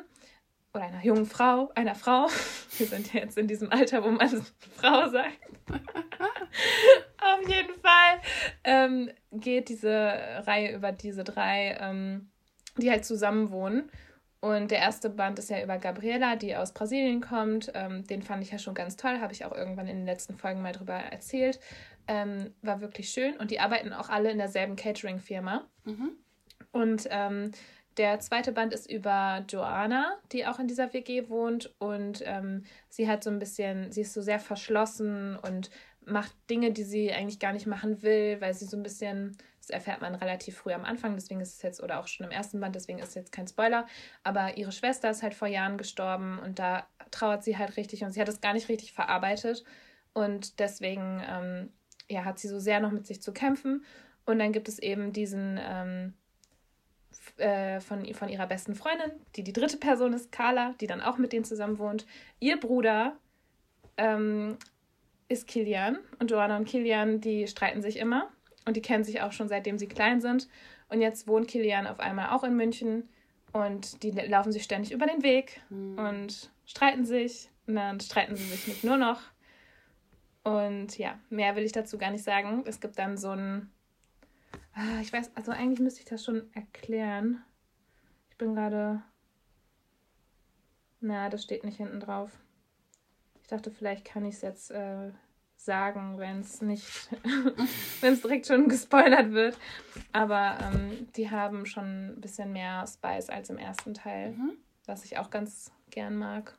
oder 0.73 0.85
einer 0.85 1.03
jungen 1.03 1.25
Frau, 1.25 1.71
einer 1.75 1.95
Frau. 1.95 2.27
Wir 2.77 2.87
sind 2.87 3.13
ja 3.13 3.21
jetzt 3.21 3.37
in 3.37 3.47
diesem 3.47 3.71
Alter, 3.71 4.03
wo 4.03 4.09
man 4.09 4.27
Frau 4.75 5.07
sagt. 5.09 5.37
Auf 7.21 7.47
jeden 7.47 7.75
Fall 7.79 8.21
ähm, 8.63 9.11
geht 9.31 9.69
diese 9.69 9.93
Reihe 10.47 10.75
über 10.75 10.91
diese 10.91 11.23
drei, 11.23 11.77
ähm, 11.79 12.31
die 12.77 12.89
halt 12.89 13.05
zusammen 13.05 13.51
wohnen. 13.51 13.91
Und 14.41 14.71
der 14.71 14.79
erste 14.79 15.11
Band 15.11 15.37
ist 15.37 15.51
ja 15.51 15.63
über 15.63 15.77
Gabriela, 15.77 16.35
die 16.35 16.55
aus 16.55 16.73
Brasilien 16.73 17.21
kommt. 17.21 17.71
Ähm, 17.75 18.05
den 18.07 18.23
fand 18.23 18.43
ich 18.43 18.51
ja 18.51 18.57
schon 18.57 18.73
ganz 18.73 18.97
toll, 18.97 19.19
habe 19.19 19.33
ich 19.33 19.45
auch 19.45 19.55
irgendwann 19.55 19.87
in 19.87 19.97
den 19.97 20.05
letzten 20.05 20.35
Folgen 20.35 20.63
mal 20.63 20.73
drüber 20.73 20.95
erzählt. 20.95 21.59
Ähm, 22.07 22.51
war 22.63 22.81
wirklich 22.81 23.09
schön 23.09 23.37
und 23.37 23.51
die 23.51 23.59
arbeiten 23.59 23.93
auch 23.93 24.09
alle 24.09 24.31
in 24.31 24.39
derselben 24.39 24.75
Catering-Firma. 24.75 25.67
Mhm. 25.85 26.11
Und 26.71 27.07
ähm, 27.11 27.51
der 27.97 28.19
zweite 28.19 28.51
Band 28.51 28.73
ist 28.73 28.89
über 28.89 29.45
Joanna, 29.47 30.17
die 30.31 30.47
auch 30.47 30.57
in 30.57 30.67
dieser 30.67 30.91
WG 30.91 31.29
wohnt 31.29 31.73
und 31.77 32.23
ähm, 32.25 32.63
sie 32.89 33.07
hat 33.07 33.23
so 33.23 33.29
ein 33.29 33.37
bisschen, 33.37 33.91
sie 33.91 34.01
ist 34.01 34.13
so 34.13 34.21
sehr 34.21 34.39
verschlossen 34.39 35.35
und 35.35 35.69
macht 36.05 36.33
Dinge, 36.49 36.71
die 36.71 36.83
sie 36.83 37.11
eigentlich 37.11 37.39
gar 37.39 37.53
nicht 37.53 37.67
machen 37.67 38.01
will, 38.01 38.39
weil 38.39 38.53
sie 38.53 38.65
so 38.65 38.77
ein 38.77 38.83
bisschen, 38.83 39.37
erfährt 39.71 40.01
man 40.01 40.15
relativ 40.15 40.57
früh 40.57 40.73
am 40.73 40.85
Anfang, 40.85 41.15
deswegen 41.15 41.41
ist 41.41 41.55
es 41.55 41.61
jetzt, 41.61 41.81
oder 41.81 41.99
auch 41.99 42.07
schon 42.07 42.25
im 42.25 42.31
ersten 42.31 42.59
Band, 42.59 42.75
deswegen 42.75 42.99
ist 42.99 43.09
es 43.09 43.15
jetzt 43.15 43.31
kein 43.31 43.47
Spoiler, 43.47 43.87
aber 44.23 44.57
ihre 44.57 44.71
Schwester 44.71 45.09
ist 45.09 45.23
halt 45.23 45.33
vor 45.33 45.47
Jahren 45.47 45.77
gestorben 45.77 46.39
und 46.39 46.59
da 46.59 46.87
trauert 47.11 47.43
sie 47.43 47.57
halt 47.57 47.77
richtig 47.77 48.03
und 48.03 48.11
sie 48.11 48.21
hat 48.21 48.29
es 48.29 48.41
gar 48.41 48.53
nicht 48.53 48.69
richtig 48.69 48.93
verarbeitet 48.93 49.63
und 50.13 50.59
deswegen 50.59 51.21
ähm, 51.27 51.69
ja, 52.11 52.25
hat 52.25 52.39
sie 52.39 52.47
so 52.47 52.59
sehr 52.59 52.79
noch 52.79 52.91
mit 52.91 53.07
sich 53.07 53.21
zu 53.21 53.33
kämpfen. 53.33 53.85
Und 54.25 54.39
dann 54.39 54.51
gibt 54.51 54.67
es 54.67 54.79
eben 54.79 55.13
diesen 55.13 55.59
ähm, 55.61 56.13
äh, 57.37 57.79
von, 57.79 58.05
von 58.13 58.29
ihrer 58.29 58.47
besten 58.47 58.75
Freundin, 58.75 59.11
die 59.35 59.43
die 59.43 59.53
dritte 59.53 59.77
Person 59.77 60.13
ist, 60.13 60.31
Carla, 60.31 60.75
die 60.79 60.87
dann 60.87 61.01
auch 61.01 61.17
mit 61.17 61.33
denen 61.33 61.45
zusammen 61.45 61.79
wohnt. 61.79 62.05
Ihr 62.39 62.59
Bruder 62.59 63.17
ähm, 63.97 64.57
ist 65.27 65.47
Kilian 65.47 65.97
und 66.19 66.29
Joanna 66.29 66.57
und 66.57 66.65
Kilian, 66.65 67.21
die 67.21 67.47
streiten 67.47 67.81
sich 67.81 67.97
immer 67.97 68.29
und 68.65 68.77
die 68.77 68.81
kennen 68.81 69.03
sich 69.03 69.21
auch 69.21 69.31
schon 69.31 69.47
seitdem 69.47 69.77
sie 69.77 69.87
klein 69.87 70.21
sind. 70.21 70.47
Und 70.89 71.01
jetzt 71.01 71.27
wohnt 71.27 71.47
Kilian 71.47 71.87
auf 71.87 71.99
einmal 71.99 72.29
auch 72.29 72.43
in 72.43 72.55
München 72.55 73.09
und 73.53 74.03
die 74.03 74.11
laufen 74.11 74.51
sich 74.51 74.63
ständig 74.63 74.91
über 74.91 75.05
den 75.05 75.23
Weg 75.23 75.61
mhm. 75.69 75.97
und 75.97 76.51
streiten 76.65 77.05
sich. 77.05 77.49
Und 77.67 77.75
dann 77.75 77.99
streiten 77.99 78.35
sie 78.35 78.43
sich 78.43 78.67
nicht 78.67 78.83
nur 78.83 78.97
noch, 78.97 79.21
und 80.43 80.97
ja, 80.97 81.19
mehr 81.29 81.55
will 81.55 81.63
ich 81.63 81.71
dazu 81.71 81.97
gar 81.97 82.11
nicht 82.11 82.23
sagen. 82.23 82.63
Es 82.65 82.79
gibt 82.79 82.97
dann 82.97 83.17
so 83.17 83.29
ein. 83.29 83.69
Ah, 84.73 84.99
ich 85.01 85.11
weiß, 85.11 85.35
also 85.35 85.51
eigentlich 85.51 85.79
müsste 85.79 85.99
ich 85.99 86.05
das 86.05 86.23
schon 86.23 86.49
erklären. 86.53 87.43
Ich 88.29 88.37
bin 88.37 88.55
gerade. 88.55 89.03
Na, 90.99 91.29
das 91.29 91.43
steht 91.43 91.63
nicht 91.63 91.77
hinten 91.77 91.99
drauf. 91.99 92.31
Ich 93.41 93.47
dachte, 93.47 93.71
vielleicht 93.71 94.05
kann 94.05 94.25
ich 94.25 94.35
es 94.35 94.41
jetzt 94.41 94.71
äh, 94.71 95.11
sagen, 95.63 96.17
wenn 96.17 96.39
es 96.39 96.61
nicht, 96.61 97.09
wenn 98.01 98.13
es 98.13 98.21
direkt 98.21 98.47
schon 98.47 98.67
gespoilert 98.67 99.31
wird. 99.31 99.57
Aber 100.11 100.57
ähm, 100.61 101.07
die 101.15 101.29
haben 101.29 101.65
schon 101.65 102.13
ein 102.13 102.21
bisschen 102.21 102.51
mehr 102.51 102.85
Spice 102.87 103.29
als 103.29 103.49
im 103.49 103.57
ersten 103.57 103.93
Teil, 103.93 104.31
mhm. 104.31 104.57
was 104.85 105.05
ich 105.05 105.17
auch 105.17 105.29
ganz 105.29 105.71
gern 105.89 106.17
mag 106.17 106.57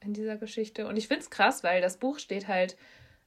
in 0.00 0.12
dieser 0.14 0.36
Geschichte. 0.36 0.86
Und 0.86 0.96
ich 0.96 1.08
finde 1.08 1.22
es 1.22 1.30
krass, 1.30 1.62
weil 1.62 1.80
das 1.80 1.98
Buch 1.98 2.18
steht 2.18 2.48
halt 2.48 2.76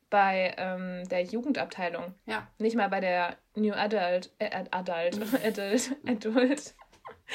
bei 0.09 0.53
ähm, 0.57 1.07
der 1.09 1.23
Jugendabteilung. 1.23 2.13
Ja. 2.25 2.47
Nicht 2.59 2.75
mal 2.75 2.89
bei 2.89 2.99
der 2.99 3.37
New 3.55 3.73
Adult, 3.73 4.31
äh, 4.39 4.49
Adult, 4.71 5.19
Adult, 5.43 5.95
Adult 6.05 6.75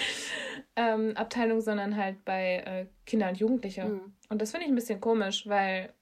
ähm, 0.77 1.17
Abteilung, 1.17 1.61
sondern 1.61 1.97
halt 1.97 2.25
bei 2.25 2.57
äh, 2.59 2.87
Kinder 3.07 3.31
und 3.31 3.39
Jugendliche. 3.39 3.85
Mhm. 3.85 4.13
Und 4.29 4.43
das 4.43 4.51
finde 4.51 4.67
ich 4.67 4.73
ein 4.73 4.77
bisschen 4.77 5.01
komisch, 5.01 5.49
weil 5.49 5.93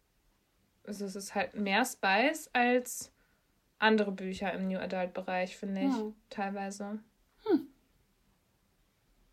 also 0.87 1.05
es 1.05 1.17
ist 1.17 1.35
halt 1.35 1.55
mehr 1.55 1.85
Spice 1.85 2.51
als 2.53 3.13
andere 3.79 4.13
Bücher 4.13 4.53
im 4.53 4.69
New 4.69 4.79
Adult 4.79 5.13
Bereich, 5.15 5.57
finde 5.57 5.83
ich, 5.83 5.97
mhm. 5.97 6.15
teilweise. 6.31 6.99
Hm. 7.45 7.67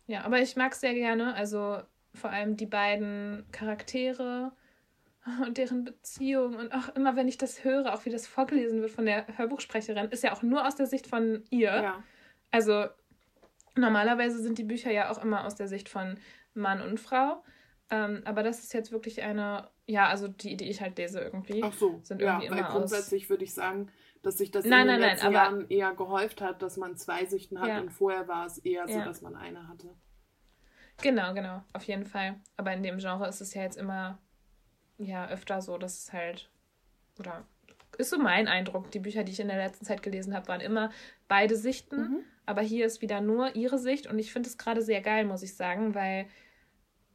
Ja, 0.06 0.22
aber 0.24 0.40
ich 0.40 0.56
mag 0.56 0.72
es 0.72 0.80
sehr 0.80 0.94
gerne. 0.94 1.34
Also 1.34 1.80
vor 2.14 2.30
allem 2.30 2.56
die 2.56 2.66
beiden 2.66 3.44
Charaktere 3.52 4.52
und 5.46 5.58
deren 5.58 5.84
Beziehung 5.84 6.56
und 6.56 6.72
auch 6.72 6.90
immer, 6.90 7.16
wenn 7.16 7.28
ich 7.28 7.38
das 7.38 7.64
höre, 7.64 7.94
auch 7.94 8.04
wie 8.04 8.10
das 8.10 8.26
vorgelesen 8.26 8.80
wird 8.80 8.90
von 8.90 9.06
der 9.06 9.26
Hörbuchsprecherin, 9.36 10.10
ist 10.10 10.22
ja 10.22 10.32
auch 10.32 10.42
nur 10.42 10.66
aus 10.66 10.76
der 10.76 10.86
Sicht 10.86 11.06
von 11.06 11.42
ihr. 11.50 11.72
Ja. 11.72 12.02
Also 12.50 12.86
normalerweise 13.74 14.40
sind 14.42 14.58
die 14.58 14.64
Bücher 14.64 14.92
ja 14.92 15.10
auch 15.10 15.22
immer 15.22 15.44
aus 15.44 15.54
der 15.54 15.68
Sicht 15.68 15.88
von 15.88 16.18
Mann 16.52 16.80
und 16.80 17.00
Frau. 17.00 17.42
Ähm, 17.94 18.22
aber 18.24 18.42
das 18.42 18.58
ist 18.58 18.74
jetzt 18.74 18.90
wirklich 18.90 19.22
eine, 19.22 19.68
ja, 19.86 20.08
also 20.08 20.26
die, 20.26 20.56
die 20.56 20.68
ich 20.68 20.80
halt 20.80 20.98
lese 20.98 21.20
irgendwie. 21.20 21.62
Ach 21.62 21.72
so, 21.72 22.00
sind 22.02 22.20
irgendwie 22.20 22.46
ja, 22.46 22.52
weil 22.52 22.64
grundsätzlich 22.64 23.30
würde 23.30 23.44
ich 23.44 23.54
sagen, 23.54 23.88
dass 24.22 24.38
sich 24.38 24.50
das 24.50 24.64
nein, 24.64 24.82
in 24.82 24.88
den 24.88 25.00
nein, 25.00 25.10
letzten 25.10 25.26
nein, 25.26 25.34
Jahren 25.34 25.68
eher 25.68 25.94
gehäuft 25.94 26.40
hat, 26.40 26.60
dass 26.60 26.76
man 26.76 26.96
zwei 26.96 27.24
Sichten 27.24 27.60
hat 27.60 27.68
ja. 27.68 27.80
und 27.80 27.90
vorher 27.90 28.26
war 28.26 28.46
es 28.46 28.58
eher 28.58 28.88
so, 28.88 28.98
ja. 28.98 29.04
dass 29.04 29.22
man 29.22 29.36
eine 29.36 29.68
hatte. 29.68 29.94
Genau, 31.02 31.34
genau, 31.34 31.62
auf 31.72 31.84
jeden 31.84 32.04
Fall. 32.04 32.40
Aber 32.56 32.72
in 32.72 32.82
dem 32.82 32.98
Genre 32.98 33.28
ist 33.28 33.40
es 33.40 33.54
ja 33.54 33.62
jetzt 33.62 33.76
immer 33.76 34.18
ja 34.98 35.28
öfter 35.28 35.62
so, 35.62 35.78
dass 35.78 35.98
es 35.98 36.12
halt, 36.12 36.50
oder 37.20 37.46
ist 37.96 38.10
so 38.10 38.18
mein 38.18 38.48
Eindruck, 38.48 38.90
die 38.90 38.98
Bücher, 38.98 39.22
die 39.22 39.30
ich 39.30 39.40
in 39.40 39.48
der 39.48 39.56
letzten 39.56 39.84
Zeit 39.84 40.02
gelesen 40.02 40.34
habe, 40.34 40.48
waren 40.48 40.60
immer 40.60 40.90
beide 41.28 41.54
Sichten. 41.54 41.96
Mhm. 41.96 42.24
Aber 42.46 42.60
hier 42.60 42.86
ist 42.86 43.02
wieder 43.02 43.20
nur 43.20 43.54
ihre 43.54 43.78
Sicht 43.78 44.08
und 44.08 44.18
ich 44.18 44.32
finde 44.32 44.48
es 44.48 44.58
gerade 44.58 44.82
sehr 44.82 45.00
geil, 45.00 45.24
muss 45.24 45.44
ich 45.44 45.54
sagen, 45.54 45.94
weil 45.94 46.26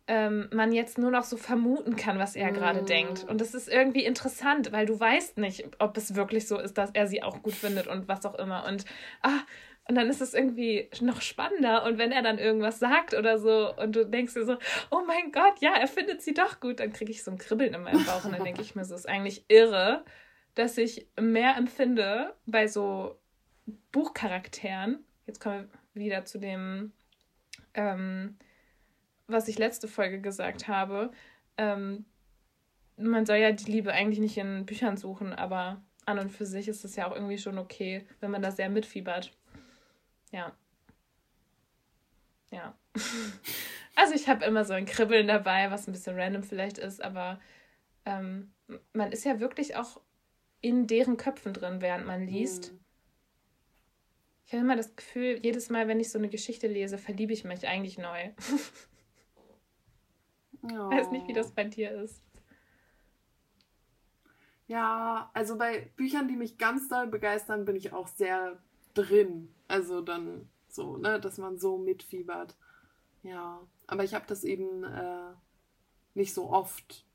ähm, 0.09 0.49
man 0.51 0.71
jetzt 0.71 0.97
nur 0.97 1.11
noch 1.11 1.23
so 1.23 1.37
vermuten 1.37 1.95
kann, 1.95 2.17
was 2.17 2.35
er 2.35 2.51
gerade 2.51 2.81
denkt. 2.81 3.25
Und 3.29 3.39
das 3.39 3.53
ist 3.53 3.69
irgendwie 3.69 4.03
interessant, 4.03 4.71
weil 4.71 4.87
du 4.87 4.99
weißt 4.99 5.37
nicht, 5.37 5.69
ob 5.77 5.95
es 5.97 6.15
wirklich 6.15 6.47
so 6.47 6.57
ist, 6.57 6.79
dass 6.79 6.89
er 6.91 7.05
sie 7.05 7.21
auch 7.21 7.43
gut 7.43 7.53
findet 7.53 7.85
und 7.85 8.07
was 8.07 8.25
auch 8.25 8.33
immer. 8.33 8.65
Und 8.67 8.85
ah, 9.21 9.41
und 9.87 9.95
dann 9.95 10.09
ist 10.09 10.21
es 10.21 10.33
irgendwie 10.33 10.89
noch 11.01 11.21
spannender. 11.21 11.83
Und 11.83 11.99
wenn 11.99 12.11
er 12.11 12.23
dann 12.23 12.39
irgendwas 12.39 12.79
sagt 12.79 13.13
oder 13.13 13.37
so 13.37 13.75
und 13.75 13.95
du 13.95 14.05
denkst 14.05 14.33
dir 14.33 14.45
so, 14.45 14.57
oh 14.89 15.01
mein 15.05 15.31
Gott, 15.31 15.61
ja, 15.61 15.73
er 15.75 15.87
findet 15.87 16.23
sie 16.23 16.33
doch 16.33 16.59
gut, 16.59 16.79
dann 16.79 16.91
kriege 16.91 17.11
ich 17.11 17.23
so 17.23 17.31
ein 17.31 17.37
Kribbeln 17.37 17.73
in 17.73 17.83
meinem 17.83 18.05
Bauch. 18.05 18.25
Und 18.25 18.33
dann 18.33 18.43
denke 18.43 18.61
ich 18.61 18.75
mir 18.75 18.85
so, 18.85 18.95
ist 18.95 19.09
eigentlich 19.09 19.45
irre, 19.47 20.05
dass 20.55 20.77
ich 20.77 21.07
mehr 21.19 21.55
empfinde 21.55 22.33
bei 22.47 22.67
so 22.67 23.19
Buchcharakteren. 23.91 25.03
Jetzt 25.27 25.39
kommen 25.39 25.69
wir 25.93 26.03
wieder 26.03 26.25
zu 26.25 26.39
dem, 26.39 26.93
ähm, 27.75 28.37
was 29.29 29.47
ich 29.47 29.57
letzte 29.57 29.87
Folge 29.87 30.19
gesagt 30.19 30.67
habe. 30.67 31.11
Ähm, 31.57 32.05
man 32.97 33.25
soll 33.25 33.37
ja 33.37 33.51
die 33.51 33.71
Liebe 33.71 33.93
eigentlich 33.93 34.19
nicht 34.19 34.37
in 34.37 34.65
Büchern 34.65 34.97
suchen, 34.97 35.33
aber 35.33 35.81
an 36.05 36.19
und 36.19 36.31
für 36.31 36.45
sich 36.45 36.67
ist 36.67 36.83
es 36.83 36.95
ja 36.95 37.07
auch 37.07 37.15
irgendwie 37.15 37.37
schon 37.37 37.57
okay, 37.57 38.05
wenn 38.19 38.31
man 38.31 38.41
da 38.41 38.51
sehr 38.51 38.69
mitfiebert. 38.69 39.31
Ja. 40.31 40.53
Ja. 42.51 42.75
also 43.95 44.13
ich 44.13 44.27
habe 44.27 44.45
immer 44.45 44.65
so 44.65 44.73
ein 44.73 44.85
Kribbeln 44.85 45.27
dabei, 45.27 45.71
was 45.71 45.87
ein 45.87 45.91
bisschen 45.93 46.19
random 46.19 46.43
vielleicht 46.43 46.77
ist, 46.77 47.01
aber 47.01 47.39
ähm, 48.05 48.51
man 48.93 49.11
ist 49.11 49.25
ja 49.25 49.39
wirklich 49.39 49.75
auch 49.75 50.01
in 50.61 50.87
deren 50.87 51.17
Köpfen 51.17 51.53
drin, 51.53 51.81
während 51.81 52.05
man 52.05 52.25
liest. 52.25 52.73
Mhm. 52.73 52.79
Ich 54.45 54.53
habe 54.53 54.63
immer 54.63 54.75
das 54.75 54.95
Gefühl, 54.95 55.39
jedes 55.43 55.69
Mal, 55.69 55.87
wenn 55.87 55.99
ich 55.99 56.09
so 56.09 56.17
eine 56.17 56.27
Geschichte 56.27 56.67
lese, 56.67 56.97
verliebe 56.97 57.33
ich 57.33 57.43
mich 57.43 57.67
eigentlich 57.67 57.99
neu. 57.99 58.31
oh. 60.63 60.89
Weiß 60.89 61.11
nicht, 61.11 61.27
wie 61.27 61.33
das 61.33 61.51
bei 61.51 61.63
dir 61.63 61.91
ist. 61.91 62.21
Ja, 64.67 65.31
also 65.33 65.57
bei 65.57 65.91
Büchern, 65.95 66.27
die 66.27 66.35
mich 66.35 66.59
ganz 66.59 66.87
doll 66.89 67.07
begeistern, 67.07 67.65
bin 67.65 67.75
ich 67.75 67.91
auch 67.91 68.07
sehr 68.07 68.61
drin. 68.93 69.53
Also 69.67 70.01
dann 70.01 70.47
so, 70.67 70.97
ne, 70.97 71.19
dass 71.19 71.39
man 71.39 71.57
so 71.57 71.77
mitfiebert. 71.77 72.55
Ja, 73.23 73.61
aber 73.87 74.03
ich 74.03 74.13
habe 74.13 74.25
das 74.27 74.43
eben 74.43 74.83
äh, 74.83 75.33
nicht 76.13 76.33
so 76.33 76.49
oft. 76.51 77.05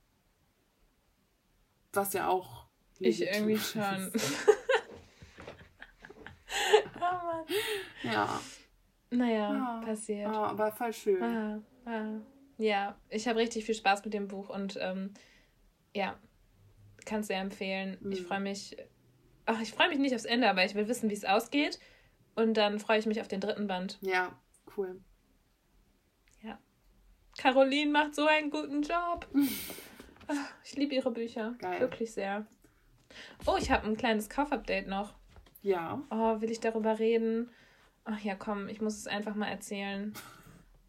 Was 1.93 2.13
ja 2.13 2.29
auch. 2.29 2.67
Ich 2.99 3.23
irgendwie 3.23 3.59
schon. 3.59 4.13
oh 6.97 7.01
Mann. 7.01 7.45
Ja. 8.03 8.41
Naja, 9.11 9.55
ja, 9.55 9.83
passiert. 9.85 10.33
Ja, 10.33 10.47
aber 10.47 10.73
voll 10.73 10.93
schön. 10.93 11.23
Ah, 11.23 11.61
ah. 11.87 12.21
Ja, 12.59 12.97
ich 13.09 13.27
habe 13.27 13.39
richtig 13.39 13.65
viel 13.65 13.75
Spaß 13.75 14.05
mit 14.05 14.15
dem 14.15 14.29
Buch 14.29 14.49
und 14.49 14.79
ähm, 14.81 15.13
ja, 15.95 16.19
kann 17.05 17.21
es 17.21 17.29
sehr 17.29 17.41
empfehlen. 17.41 17.99
Mhm. 18.01 18.13
Ich 18.13 18.23
freue 18.23 18.41
mich, 18.41 18.77
ach, 19.47 19.61
ich 19.61 19.73
freue 19.73 19.89
mich 19.89 19.99
nicht 19.99 20.15
aufs 20.15 20.25
Ende, 20.25 20.49
aber 20.49 20.65
ich 20.65 20.75
will 20.75 20.89
wissen, 20.89 21.11
wie 21.11 21.15
es 21.15 21.25
ausgeht. 21.25 21.79
Und 22.35 22.55
dann 22.55 22.79
freue 22.81 22.99
ich 22.99 23.07
mich 23.07 23.21
auf 23.21 23.29
den 23.29 23.41
dritten 23.41 23.67
Band. 23.67 23.99
Ja, 24.01 24.37
cool. 24.77 25.01
Ja. 26.43 26.59
Caroline 27.39 27.91
macht 27.91 28.15
so 28.15 28.27
einen 28.27 28.51
guten 28.51 28.83
Job. 28.83 29.29
ich 30.65 30.75
liebe 30.77 30.95
ihre 30.95 31.11
Bücher. 31.11 31.55
Geil. 31.59 31.81
Wirklich 31.81 32.13
sehr. 32.13 32.47
Oh, 33.47 33.57
ich 33.59 33.71
habe 33.71 33.87
ein 33.87 33.97
kleines 33.97 34.29
Kaufupdate 34.29 34.89
noch. 34.89 35.15
Ja. 35.63 36.03
Oh, 36.11 36.41
will 36.41 36.51
ich 36.51 36.61
darüber 36.61 36.99
reden? 36.99 37.51
Ach 38.05 38.21
ja, 38.21 38.35
komm, 38.35 38.69
ich 38.69 38.81
muss 38.81 38.99
es 38.99 39.07
einfach 39.07 39.35
mal 39.35 39.49
erzählen. 39.49 40.13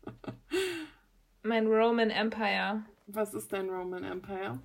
mein 1.46 1.68
Roman 1.68 2.10
Empire. 2.10 2.84
Was 3.08 3.34
ist 3.34 3.54
dein 3.54 3.70
Roman 3.70 4.04
Empire? 4.04 4.60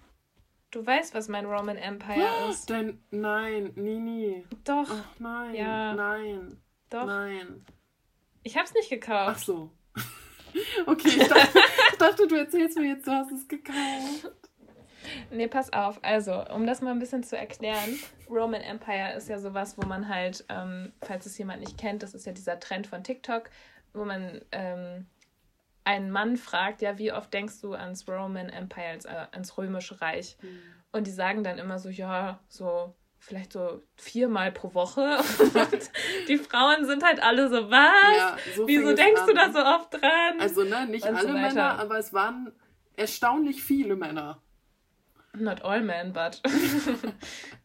Du 0.70 0.84
weißt, 0.84 1.14
was 1.14 1.28
mein 1.28 1.44
Roman 1.46 1.76
Empire 1.76 2.28
oh, 2.46 2.50
ist. 2.50 2.70
Dein, 2.70 3.02
nein, 3.10 3.72
nie, 3.74 3.98
nie. 3.98 4.44
Doch. 4.64 4.88
Ach, 4.88 5.04
nein, 5.18 5.54
ja. 5.54 5.94
nein. 5.94 6.56
Doch. 6.88 7.06
Nein. 7.06 7.64
Ich 8.42 8.56
hab's 8.56 8.72
nicht 8.72 8.88
gekauft. 8.88 9.36
Ach 9.36 9.38
so. 9.38 9.70
okay, 10.86 11.08
ich 11.08 11.28
dachte, 11.28 11.58
ich 11.92 11.98
dachte, 11.98 12.26
du 12.26 12.36
erzählst 12.36 12.78
mir 12.78 12.88
jetzt, 12.94 13.06
du 13.06 13.10
hast 13.10 13.32
es 13.32 13.46
gekauft. 13.46 14.30
Nee, 15.30 15.48
pass 15.48 15.72
auf. 15.72 15.98
Also, 16.02 16.46
um 16.48 16.66
das 16.66 16.80
mal 16.80 16.92
ein 16.92 16.98
bisschen 16.98 17.24
zu 17.24 17.36
erklären, 17.36 17.98
Roman 18.28 18.60
Empire 18.60 19.14
ist 19.16 19.28
ja 19.28 19.38
sowas, 19.38 19.76
wo 19.76 19.86
man 19.86 20.08
halt, 20.08 20.44
ähm, 20.48 20.92
falls 21.02 21.26
es 21.26 21.36
jemand 21.36 21.60
nicht 21.60 21.78
kennt, 21.78 22.02
das 22.02 22.14
ist 22.14 22.26
ja 22.26 22.32
dieser 22.32 22.60
Trend 22.60 22.86
von 22.86 23.02
TikTok, 23.02 23.50
wo 23.92 24.04
man 24.04 24.40
ähm, 24.52 25.06
einen 25.84 26.10
Mann 26.10 26.36
fragt, 26.36 26.82
ja, 26.82 26.98
wie 26.98 27.12
oft 27.12 27.32
denkst 27.32 27.60
du 27.62 27.74
ans 27.74 28.06
Roman 28.08 28.48
Empire, 28.48 28.90
ans, 28.90 29.04
äh, 29.04 29.26
ans 29.32 29.56
Römische 29.56 30.00
Reich? 30.00 30.36
Mhm. 30.42 30.60
Und 30.92 31.06
die 31.06 31.12
sagen 31.12 31.44
dann 31.44 31.58
immer 31.58 31.78
so, 31.78 31.88
ja, 31.88 32.40
so 32.48 32.94
vielleicht 33.18 33.52
so 33.52 33.82
viermal 33.96 34.50
pro 34.50 34.74
Woche. 34.74 35.00
Und 35.54 35.90
die 36.28 36.38
Frauen 36.38 36.86
sind 36.86 37.04
halt 37.04 37.22
alle 37.22 37.48
so, 37.48 37.70
was? 37.70 38.16
Ja, 38.16 38.36
so 38.56 38.66
Wieso 38.66 38.94
denkst 38.94 39.22
du 39.26 39.34
da 39.34 39.52
so 39.52 39.60
oft 39.60 39.94
dran? 39.94 40.40
Also, 40.40 40.64
ne, 40.64 40.86
nicht 40.86 41.04
alle 41.04 41.22
so 41.22 41.28
Männer, 41.28 41.78
aber 41.78 41.98
es 41.98 42.12
waren 42.12 42.52
erstaunlich 42.96 43.62
viele 43.62 43.94
Männer. 43.94 44.42
Not 45.34 45.62
all 45.62 45.82
men, 45.82 46.12
but. 46.12 46.42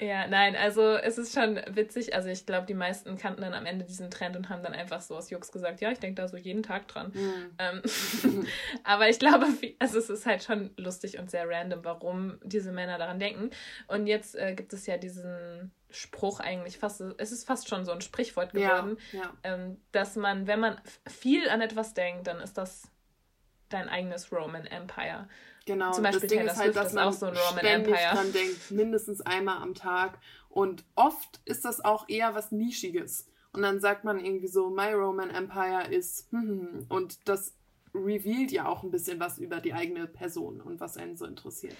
ja, 0.00 0.26
nein, 0.26 0.56
also 0.56 0.96
es 0.96 1.18
ist 1.18 1.34
schon 1.34 1.60
witzig. 1.70 2.14
Also 2.14 2.28
ich 2.28 2.46
glaube, 2.46 2.66
die 2.66 2.74
meisten 2.74 3.16
kannten 3.16 3.42
dann 3.42 3.54
am 3.54 3.66
Ende 3.66 3.84
diesen 3.84 4.10
Trend 4.10 4.36
und 4.36 4.48
haben 4.48 4.62
dann 4.62 4.74
einfach 4.74 5.00
so 5.00 5.16
aus 5.16 5.30
Jux 5.30 5.50
gesagt, 5.52 5.80
ja, 5.80 5.90
ich 5.90 5.98
denke 5.98 6.20
da 6.20 6.28
so 6.28 6.36
jeden 6.36 6.62
Tag 6.62 6.88
dran. 6.88 7.12
Mhm. 7.14 7.50
Ähm, 7.58 7.82
aber 8.84 9.08
ich 9.08 9.18
glaube, 9.18 9.46
also 9.78 9.98
es 9.98 10.10
ist 10.10 10.26
halt 10.26 10.42
schon 10.42 10.70
lustig 10.76 11.18
und 11.18 11.30
sehr 11.30 11.48
random, 11.48 11.84
warum 11.84 12.38
diese 12.42 12.72
Männer 12.72 12.98
daran 12.98 13.18
denken. 13.18 13.50
Und 13.86 14.06
jetzt 14.06 14.36
äh, 14.36 14.54
gibt 14.54 14.72
es 14.72 14.86
ja 14.86 14.98
diesen 14.98 15.72
Spruch 15.90 16.40
eigentlich 16.40 16.78
fast, 16.78 17.00
es 17.00 17.32
ist 17.32 17.46
fast 17.46 17.68
schon 17.68 17.84
so 17.84 17.92
ein 17.92 18.00
Sprichwort 18.00 18.52
geworden, 18.52 18.98
ja, 19.12 19.20
ja. 19.20 19.32
Ähm, 19.44 19.80
dass 19.92 20.16
man, 20.16 20.46
wenn 20.46 20.60
man 20.60 20.80
viel 21.06 21.48
an 21.48 21.60
etwas 21.60 21.94
denkt, 21.94 22.26
dann 22.26 22.40
ist 22.40 22.58
das 22.58 22.90
dein 23.68 23.88
eigenes 23.88 24.30
Roman 24.32 24.66
Empire. 24.66 25.28
Genau, 25.66 25.92
Zum 25.92 26.02
Beispiel 26.02 26.28
das 26.28 26.30
Ding 26.30 26.46
ist 26.46 26.56
halt, 26.56 26.76
dass 26.76 26.92
man 26.92 27.12
so 27.12 27.32
ständig 27.34 27.94
Empire. 27.94 28.14
dran 28.14 28.32
denkt, 28.32 28.70
mindestens 28.70 29.20
einmal 29.22 29.62
am 29.62 29.74
Tag. 29.74 30.18
Und 30.50 30.84
oft 30.94 31.40
ist 31.46 31.64
das 31.64 31.82
auch 31.82 32.08
eher 32.08 32.34
was 32.34 32.52
Nischiges. 32.52 33.28
Und 33.52 33.62
dann 33.62 33.80
sagt 33.80 34.04
man 34.04 34.22
irgendwie 34.22 34.48
so, 34.48 34.68
My 34.68 34.92
Roman 34.92 35.30
Empire 35.30 35.88
ist, 35.90 36.30
hm, 36.32 36.40
hm, 36.40 36.48
hm. 36.48 36.86
und 36.88 37.28
das 37.28 37.54
revealt 37.94 38.50
ja 38.50 38.66
auch 38.66 38.82
ein 38.82 38.90
bisschen 38.90 39.20
was 39.20 39.38
über 39.38 39.60
die 39.60 39.72
eigene 39.72 40.06
Person 40.06 40.60
und 40.60 40.80
was 40.80 40.96
einen 40.96 41.16
so 41.16 41.24
interessiert. 41.24 41.76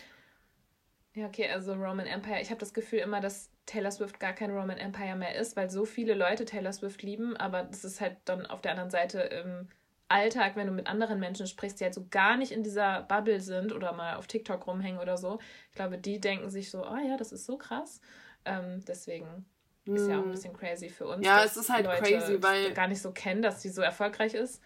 Ja, 1.15 1.27
okay, 1.27 1.49
also 1.51 1.75
Roman 1.75 2.07
Empire. 2.07 2.41
Ich 2.41 2.51
habe 2.51 2.59
das 2.59 2.75
Gefühl 2.75 3.01
immer, 3.01 3.21
dass 3.21 3.51
Taylor 3.67 3.91
Swift 3.91 4.19
gar 4.19 4.33
kein 4.33 4.51
Roman 4.51 4.79
Empire 4.79 5.17
mehr 5.17 5.37
ist, 5.37 5.57
weil 5.57 5.71
so 5.71 5.85
viele 5.85 6.15
Leute 6.15 6.45
Taylor 6.45 6.73
Swift 6.73 7.03
lieben, 7.03 7.37
aber 7.37 7.63
das 7.65 7.85
ist 7.85 8.01
halt 8.01 8.17
dann 8.25 8.47
auf 8.47 8.61
der 8.63 8.73
anderen 8.73 8.91
Seite 8.91 9.21
im 9.21 9.69
Alltag, 10.15 10.55
wenn 10.55 10.69
du 10.69 10.73
mit 10.73 10.87
anderen 10.87 11.19
Menschen 11.19 11.49
sprichst, 11.49 11.81
die 11.81 11.85
halt 11.85 11.95
so 11.95 12.07
gar 12.09 12.37
nicht 12.37 12.53
in 12.53 12.63
dieser 12.63 13.03
Bubble 13.03 13.41
sind 13.41 13.73
oder 13.73 13.93
mal 13.93 14.15
auf 14.15 14.29
TikTok 14.29 14.65
rumhängen 14.65 15.01
oder 15.01 15.17
so. 15.17 15.41
Ich 15.71 15.75
glaube, 15.75 15.99
die 15.99 16.21
denken 16.21 16.51
sich 16.51 16.71
so, 16.71 16.87
oh 16.87 16.97
ja, 16.97 17.17
das 17.17 17.33
ist 17.33 17.47
so 17.47 17.59
krass. 17.59 18.01
Ähm, 18.45 18.85
deswegen 18.87 19.45
ist 19.87 20.09
ja 20.09 20.15
auch 20.15 20.21
ein 20.21 20.27
hm. 20.27 20.31
bisschen 20.31 20.57
crazy 20.57 20.89
für 20.89 21.09
uns. 21.09 21.27
Ja, 21.27 21.43
es 21.43 21.57
ist 21.57 21.69
halt 21.69 21.87
Leute 21.87 22.03
crazy, 22.03 22.41
weil 22.41 22.73
gar 22.73 22.87
nicht 22.87 23.03
so 23.03 23.11
kennen, 23.11 23.43
dass 23.43 23.61
sie 23.61 23.71
so 23.71 23.83
erfolgreich 23.83 24.35
ist. 24.35 24.63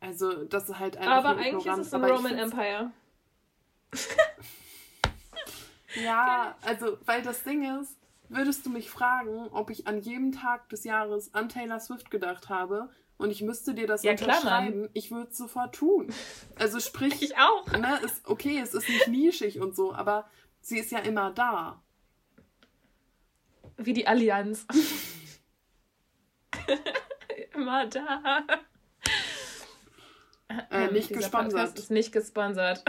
Also, 0.00 0.44
das 0.44 0.68
ist 0.68 0.78
halt 0.78 0.98
einfach. 0.98 1.24
Aber 1.24 1.40
eigentlich 1.40 1.66
ist 1.66 1.78
es 1.78 1.94
ein 1.94 2.04
Roman 2.04 2.38
Empire. 2.38 2.90
ja, 6.04 6.56
also, 6.60 6.98
weil 7.06 7.22
das 7.22 7.42
Ding 7.42 7.80
ist, 7.80 7.96
würdest 8.28 8.66
du 8.66 8.70
mich 8.70 8.90
fragen, 8.90 9.48
ob 9.48 9.70
ich 9.70 9.86
an 9.86 9.98
jedem 9.98 10.32
Tag 10.32 10.68
des 10.68 10.84
Jahres 10.84 11.34
an 11.34 11.48
Taylor 11.48 11.80
Swift 11.80 12.10
gedacht 12.10 12.50
habe, 12.50 12.90
und 13.18 13.30
ich 13.30 13.42
müsste 13.42 13.74
dir 13.74 13.86
das 13.86 14.02
ja, 14.02 14.12
unterschreiben, 14.12 14.82
klar, 14.82 14.90
ich 14.94 15.10
würde 15.10 15.30
es 15.30 15.36
sofort 15.36 15.74
tun. 15.74 16.12
Also 16.56 16.80
sprich, 16.80 17.20
ich 17.22 17.36
auch. 17.36 17.66
Ne, 17.72 17.98
ist, 18.04 18.26
okay, 18.26 18.60
es 18.62 18.74
ist 18.74 18.88
nicht 18.88 19.08
nischig 19.08 19.60
und 19.60 19.76
so, 19.76 19.92
aber 19.92 20.28
sie 20.60 20.78
ist 20.78 20.90
ja 20.90 21.00
immer 21.00 21.32
da. 21.32 21.82
Wie 23.76 23.92
die 23.92 24.06
Allianz. 24.06 24.66
immer 27.54 27.86
da. 27.86 28.44
Äh, 30.70 30.90
nicht 30.90 31.10
gesponsert. 31.10 31.78
ist 31.78 31.90
nicht 31.90 32.12
gesponsert. 32.12 32.82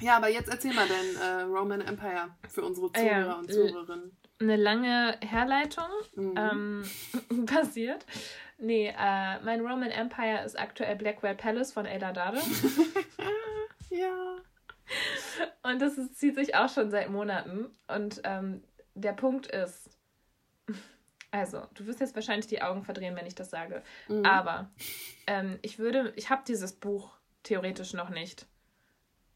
Ja, 0.00 0.16
aber 0.16 0.28
jetzt 0.28 0.48
erzähl 0.48 0.74
mal 0.74 0.86
dein 0.86 1.16
äh, 1.16 1.42
Roman 1.42 1.80
Empire 1.80 2.28
für 2.48 2.62
unsere 2.62 2.92
Zuhörer 2.92 3.26
ja, 3.26 3.34
und 3.34 3.52
Zuhörerinnen. 3.52 4.16
Eine 4.40 4.56
lange 4.56 5.18
Herleitung 5.20 5.88
mhm. 6.14 6.34
ähm, 6.36 7.46
passiert. 7.46 8.06
Nee, 8.58 8.88
äh, 8.88 9.40
mein 9.40 9.60
Roman 9.60 9.90
Empire 9.90 10.44
ist 10.44 10.58
aktuell 10.58 10.96
Blackwell 10.96 11.36
Palace 11.36 11.72
von 11.72 11.86
Ada 11.86 12.12
Dade. 12.12 12.40
ja. 13.90 14.36
Und 15.62 15.80
das 15.80 15.96
ist, 15.96 16.18
zieht 16.18 16.34
sich 16.34 16.56
auch 16.56 16.68
schon 16.68 16.90
seit 16.90 17.08
Monaten. 17.08 17.66
Und 17.86 18.20
ähm, 18.24 18.64
der 18.94 19.12
Punkt 19.12 19.46
ist, 19.46 19.90
also, 21.30 21.62
du 21.74 21.86
wirst 21.86 22.00
jetzt 22.00 22.14
wahrscheinlich 22.14 22.46
die 22.46 22.62
Augen 22.62 22.84
verdrehen, 22.84 23.14
wenn 23.14 23.26
ich 23.26 23.34
das 23.34 23.50
sage. 23.50 23.82
Mhm. 24.08 24.24
Aber 24.24 24.70
ähm, 25.26 25.58
ich 25.62 25.78
würde, 25.78 26.12
ich 26.16 26.30
habe 26.30 26.42
dieses 26.46 26.72
Buch 26.72 27.12
theoretisch 27.42 27.92
noch 27.92 28.08
nicht. 28.08 28.46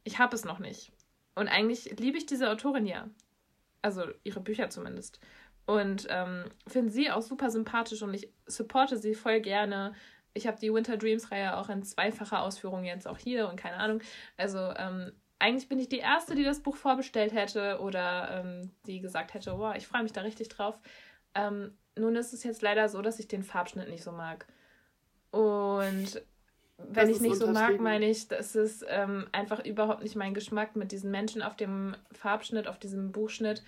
Ich 0.05 0.19
habe 0.19 0.35
es 0.35 0.45
noch 0.45 0.59
nicht. 0.59 0.93
Und 1.35 1.49
eigentlich 1.49 1.99
liebe 1.99 2.19
ich 2.19 2.27
diese 2.27 2.51
Autorin 2.51 2.87
ja. 2.87 3.09
Also 3.83 4.07
ihre 4.25 4.41
Bücher 4.41 4.71
zumindest. 4.71 5.21
Und 5.67 6.07
ähm, 6.11 6.45
finde 6.67 6.93
sie 6.93 7.11
auch 7.11 7.23
super 7.23 7.51
sympathisch 7.51 8.03
und 8.03 8.15
ich 8.15 8.29
supporte 8.47 8.97
sie 8.97 9.15
voll 9.15 9.41
gerne. 9.41 9.95
Ich 10.35 10.47
habe 10.47 10.59
die 10.59 10.73
Winter 10.73 10.97
Dreams 10.97 11.31
Reihe 11.31 11.57
auch 11.57 11.69
in 11.69 11.83
zweifacher 11.83 12.43
Ausführung 12.43 12.85
jetzt 12.85 13.07
auch 13.07 13.19
hier 13.19 13.49
und 13.49 13.57
keine 13.57 13.77
Ahnung. 13.77 14.01
Also 14.37 14.59
ähm, 14.59 15.13
eigentlich 15.39 15.69
bin 15.69 15.79
ich 15.79 15.89
die 15.89 15.99
Erste, 15.99 16.35
die 16.35 16.45
das 16.45 16.61
Buch 16.61 16.77
vorbestellt 16.77 17.33
hätte 17.33 17.81
oder 17.81 18.43
ähm, 18.45 18.71
die 18.87 19.01
gesagt 19.01 19.35
hätte, 19.35 19.59
wow, 19.59 19.75
ich 19.77 19.87
freue 19.87 20.03
mich 20.03 20.13
da 20.13 20.23
richtig 20.23 20.49
drauf. 20.49 20.79
Ähm, 21.35 21.77
nun 21.97 22.17
ist 22.17 22.33
es 22.33 22.45
jetzt 22.45 22.63
leider 22.63 22.89
so, 22.89 23.03
dass 23.03 23.19
ich 23.19 23.29
den 23.29 23.43
Farbschnitt 23.43 23.89
nicht 23.89 24.03
so 24.03 24.13
mag. 24.13 24.47
Und 25.31 26.23
wenn 26.79 27.09
ich 27.09 27.21
nicht 27.21 27.37
so 27.37 27.47
mag, 27.47 27.81
meine 27.81 28.09
ich, 28.09 28.29
das 28.29 28.55
ist 28.55 28.85
ähm, 28.89 29.27
einfach 29.33 29.65
überhaupt 29.65 30.03
nicht 30.03 30.17
mein 30.17 30.35
Geschmack 30.35 30.77
mit 30.77 30.93
diesen 30.93 31.11
Menschen 31.11 31.43
auf 31.43 31.57
dem 31.57 31.97
Farbschnitt, 32.13 32.67
auf 32.67 32.79
diesem 32.79 33.13
Buchschnitt 33.13 33.63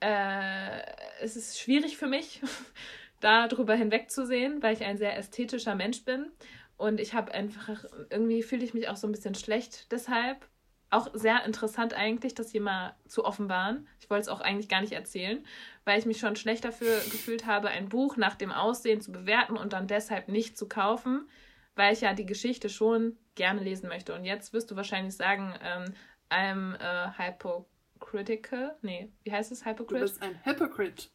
äh, 0.00 0.82
es 1.20 1.36
ist 1.36 1.58
schwierig 1.58 1.96
für 1.96 2.06
mich, 2.06 2.40
darüber 3.20 3.74
hinwegzusehen, 3.74 4.62
weil 4.62 4.74
ich 4.74 4.84
ein 4.84 4.98
sehr 4.98 5.16
ästhetischer 5.16 5.74
Mensch 5.74 6.04
bin. 6.04 6.30
Und 6.76 7.00
ich 7.00 7.14
habe 7.14 7.32
einfach, 7.32 7.84
irgendwie 8.10 8.42
fühle 8.42 8.64
ich 8.64 8.74
mich 8.74 8.88
auch 8.88 8.96
so 8.96 9.06
ein 9.06 9.12
bisschen 9.12 9.34
schlecht 9.34 9.90
deshalb. 9.92 10.46
Auch 10.90 11.08
sehr 11.14 11.44
interessant 11.44 11.94
eigentlich, 11.94 12.34
das 12.34 12.50
hier 12.50 12.60
mal 12.60 12.94
zu 13.08 13.24
offenbaren. 13.24 13.88
Ich 13.98 14.10
wollte 14.10 14.22
es 14.22 14.28
auch 14.28 14.40
eigentlich 14.40 14.68
gar 14.68 14.80
nicht 14.80 14.92
erzählen, 14.92 15.44
weil 15.84 15.98
ich 15.98 16.06
mich 16.06 16.18
schon 16.18 16.36
schlecht 16.36 16.64
dafür 16.64 16.96
gefühlt 17.10 17.46
habe, 17.46 17.68
ein 17.68 17.88
Buch 17.88 18.16
nach 18.16 18.36
dem 18.36 18.52
Aussehen 18.52 19.00
zu 19.00 19.10
bewerten 19.10 19.56
und 19.56 19.72
dann 19.72 19.88
deshalb 19.88 20.28
nicht 20.28 20.56
zu 20.56 20.68
kaufen, 20.68 21.28
weil 21.74 21.92
ich 21.92 22.02
ja 22.02 22.14
die 22.14 22.26
Geschichte 22.26 22.68
schon 22.68 23.16
gerne 23.34 23.62
lesen 23.62 23.88
möchte. 23.88 24.14
Und 24.14 24.24
jetzt 24.24 24.52
wirst 24.52 24.70
du 24.70 24.76
wahrscheinlich 24.76 25.16
sagen, 25.16 25.54
ähm, 25.64 25.94
I'm 26.30 26.80
a 26.80 27.14
hypo 27.18 27.66
hypocritical. 28.14 28.76
Nee, 28.82 29.10
wie 29.22 29.32
heißt 29.32 29.52
es? 29.52 29.64
Hypocrite? 29.64 29.94
Du 29.94 30.00
bist 30.00 30.22
ein 30.22 30.38
Hypocrite. 30.44 31.08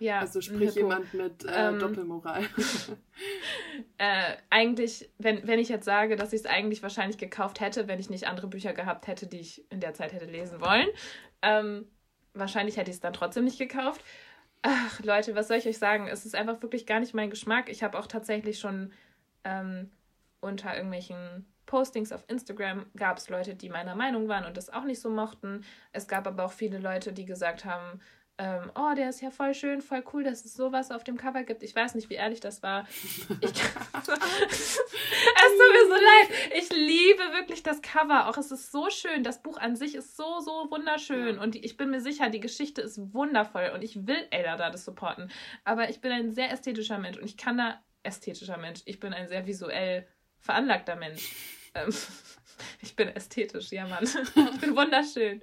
Ja, 0.00 0.20
also 0.20 0.40
sprich 0.40 0.74
jemand 0.74 1.14
mit 1.14 1.44
äh, 1.44 1.68
ähm, 1.68 1.78
Doppelmoral. 1.78 2.42
äh, 3.98 4.36
eigentlich, 4.50 5.08
wenn, 5.18 5.46
wenn 5.46 5.60
ich 5.60 5.68
jetzt 5.68 5.84
sage, 5.84 6.16
dass 6.16 6.32
ich 6.32 6.40
es 6.40 6.46
eigentlich 6.46 6.82
wahrscheinlich 6.82 7.16
gekauft 7.16 7.60
hätte, 7.60 7.86
wenn 7.86 8.00
ich 8.00 8.10
nicht 8.10 8.26
andere 8.26 8.48
Bücher 8.48 8.72
gehabt 8.72 9.06
hätte, 9.06 9.26
die 9.26 9.38
ich 9.38 9.70
in 9.70 9.80
der 9.80 9.94
Zeit 9.94 10.12
hätte 10.12 10.24
lesen 10.24 10.60
wollen, 10.60 10.88
ähm, 11.42 11.86
wahrscheinlich 12.32 12.76
hätte 12.76 12.90
ich 12.90 12.96
es 12.96 13.00
dann 13.00 13.12
trotzdem 13.12 13.44
nicht 13.44 13.58
gekauft. 13.58 14.04
Ach, 14.62 15.00
Leute, 15.04 15.36
was 15.36 15.46
soll 15.46 15.58
ich 15.58 15.68
euch 15.68 15.78
sagen? 15.78 16.08
Es 16.08 16.26
ist 16.26 16.34
einfach 16.34 16.60
wirklich 16.62 16.86
gar 16.86 16.98
nicht 16.98 17.14
mein 17.14 17.30
Geschmack. 17.30 17.68
Ich 17.68 17.84
habe 17.84 17.98
auch 17.98 18.08
tatsächlich 18.08 18.58
schon 18.58 18.92
ähm, 19.44 19.92
unter 20.40 20.74
irgendwelchen 20.74 21.46
Postings 21.74 22.12
auf 22.12 22.22
Instagram 22.28 22.86
gab 22.96 23.18
es 23.18 23.28
Leute, 23.28 23.56
die 23.56 23.68
meiner 23.68 23.96
Meinung 23.96 24.28
waren 24.28 24.44
und 24.44 24.56
das 24.56 24.70
auch 24.70 24.84
nicht 24.84 25.00
so 25.00 25.10
mochten. 25.10 25.64
Es 25.90 26.06
gab 26.06 26.24
aber 26.28 26.44
auch 26.44 26.52
viele 26.52 26.78
Leute, 26.78 27.12
die 27.12 27.24
gesagt 27.24 27.64
haben, 27.64 27.98
ähm, 28.38 28.70
oh, 28.76 28.94
der 28.94 29.10
ist 29.10 29.20
ja 29.20 29.32
voll 29.32 29.54
schön, 29.54 29.82
voll 29.82 30.04
cool, 30.12 30.22
dass 30.22 30.44
es 30.44 30.54
sowas 30.54 30.92
auf 30.92 31.02
dem 31.02 31.16
Cover 31.16 31.42
gibt. 31.42 31.64
Ich 31.64 31.74
weiß 31.74 31.96
nicht, 31.96 32.10
wie 32.10 32.14
ehrlich 32.14 32.38
das 32.38 32.62
war. 32.62 32.86
Ich, 33.40 33.50
es 33.92 33.98
tut 33.98 34.12
mir 35.72 35.86
so 35.88 35.94
leid. 35.94 36.28
Ich 36.58 36.70
liebe 36.70 37.22
wirklich 37.32 37.64
das 37.64 37.82
Cover. 37.82 38.28
Auch 38.28 38.38
es 38.38 38.52
ist 38.52 38.70
so 38.70 38.88
schön. 38.90 39.24
Das 39.24 39.42
Buch 39.42 39.58
an 39.58 39.74
sich 39.74 39.96
ist 39.96 40.16
so, 40.16 40.38
so 40.38 40.70
wunderschön. 40.70 41.40
Und 41.40 41.56
ich 41.56 41.76
bin 41.76 41.90
mir 41.90 42.00
sicher, 42.00 42.30
die 42.30 42.38
Geschichte 42.38 42.82
ist 42.82 43.12
wundervoll. 43.12 43.72
Und 43.74 43.82
ich 43.82 44.06
will 44.06 44.28
Ada 44.32 44.56
da 44.56 44.70
das 44.70 44.84
supporten. 44.84 45.28
Aber 45.64 45.90
ich 45.90 46.00
bin 46.00 46.12
ein 46.12 46.30
sehr 46.30 46.52
ästhetischer 46.52 46.98
Mensch. 46.98 47.18
Und 47.18 47.24
ich 47.24 47.36
kann 47.36 47.58
da 47.58 47.82
ästhetischer 48.04 48.58
Mensch. 48.58 48.82
Ich 48.84 49.00
bin 49.00 49.12
ein 49.12 49.26
sehr 49.26 49.44
visuell 49.44 50.06
veranlagter 50.38 50.94
Mensch. 50.94 51.53
Ähm, 51.74 51.92
ich 52.80 52.96
bin 52.96 53.08
ästhetisch, 53.08 53.70
ja 53.72 53.86
Mann. 53.86 54.04
ich 54.04 54.60
bin 54.60 54.76
wunderschön. 54.76 55.42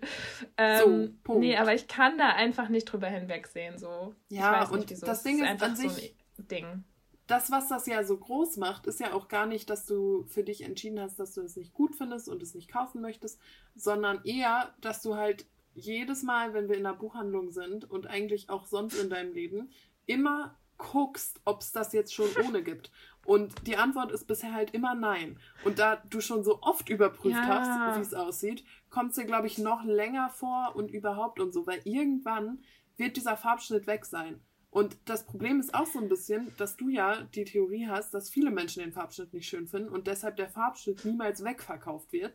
Ähm, 0.57 0.79
so, 0.79 1.13
Punkt. 1.23 1.41
Nee, 1.41 1.57
aber 1.57 1.73
ich 1.73 1.87
kann 1.87 2.17
da 2.17 2.29
einfach 2.29 2.69
nicht 2.69 2.85
drüber 2.85 3.07
hinwegsehen. 3.07 3.77
So. 3.77 4.15
Ja, 4.29 4.61
weiß 4.61 4.71
nicht, 4.71 5.03
das 5.03 5.23
Ding 5.23 5.37
ist, 5.37 5.43
ist 5.43 5.49
einfach 5.49 5.67
an 5.67 5.75
sich, 5.75 5.91
so 5.91 6.43
ein 6.43 6.47
Ding. 6.47 6.83
Das, 7.27 7.49
was 7.51 7.69
das 7.69 7.85
ja 7.87 8.03
so 8.03 8.17
groß 8.17 8.57
macht, 8.57 8.87
ist 8.87 8.99
ja 8.99 9.13
auch 9.13 9.29
gar 9.29 9.45
nicht, 9.45 9.69
dass 9.69 9.85
du 9.85 10.25
für 10.27 10.43
dich 10.43 10.63
entschieden 10.63 10.99
hast, 10.99 11.17
dass 11.17 11.33
du 11.33 11.41
es 11.41 11.55
nicht 11.55 11.73
gut 11.73 11.95
findest 11.95 12.27
und 12.27 12.41
es 12.41 12.55
nicht 12.55 12.69
kaufen 12.69 13.01
möchtest, 13.01 13.39
sondern 13.75 14.21
eher, 14.25 14.73
dass 14.81 15.01
du 15.01 15.15
halt 15.15 15.45
jedes 15.73 16.23
Mal, 16.23 16.53
wenn 16.53 16.67
wir 16.67 16.75
in 16.75 16.83
der 16.83 16.93
Buchhandlung 16.93 17.51
sind 17.51 17.89
und 17.89 18.07
eigentlich 18.07 18.49
auch 18.49 18.65
sonst 18.65 18.95
in 18.95 19.09
deinem 19.09 19.33
Leben, 19.33 19.71
immer 20.05 20.57
guckst, 20.77 21.39
ob 21.45 21.61
es 21.61 21.71
das 21.71 21.93
jetzt 21.93 22.13
schon 22.13 22.29
ohne 22.47 22.63
gibt. 22.63 22.91
Und 23.25 23.67
die 23.67 23.77
Antwort 23.77 24.11
ist 24.11 24.27
bisher 24.27 24.53
halt 24.53 24.71
immer 24.71 24.95
nein. 24.95 25.39
Und 25.63 25.79
da 25.79 25.97
du 26.09 26.21
schon 26.21 26.43
so 26.43 26.61
oft 26.61 26.89
überprüft 26.89 27.35
ja. 27.35 27.47
hast, 27.47 27.97
wie 27.97 28.01
es 28.01 28.13
aussieht, 28.13 28.63
kommt 28.89 29.11
es 29.11 29.17
dir, 29.17 29.25
glaube 29.25 29.47
ich, 29.47 29.57
noch 29.57 29.83
länger 29.83 30.29
vor 30.29 30.73
und 30.75 30.91
überhaupt 30.91 31.39
und 31.39 31.53
so, 31.53 31.67
weil 31.67 31.81
irgendwann 31.83 32.63
wird 32.97 33.17
dieser 33.17 33.37
Farbschnitt 33.37 33.87
weg 33.87 34.05
sein. 34.05 34.41
Und 34.71 34.97
das 35.05 35.25
Problem 35.25 35.59
ist 35.59 35.75
auch 35.75 35.85
so 35.85 35.99
ein 35.99 36.07
bisschen, 36.07 36.53
dass 36.57 36.77
du 36.77 36.87
ja 36.87 37.23
die 37.35 37.43
Theorie 37.43 37.87
hast, 37.87 38.13
dass 38.13 38.29
viele 38.29 38.51
Menschen 38.51 38.81
den 38.81 38.93
Farbschnitt 38.93 39.33
nicht 39.33 39.49
schön 39.49 39.67
finden 39.67 39.89
und 39.89 40.07
deshalb 40.07 40.37
der 40.37 40.49
Farbschnitt 40.49 41.03
niemals 41.03 41.43
wegverkauft 41.43 42.13
wird. 42.13 42.33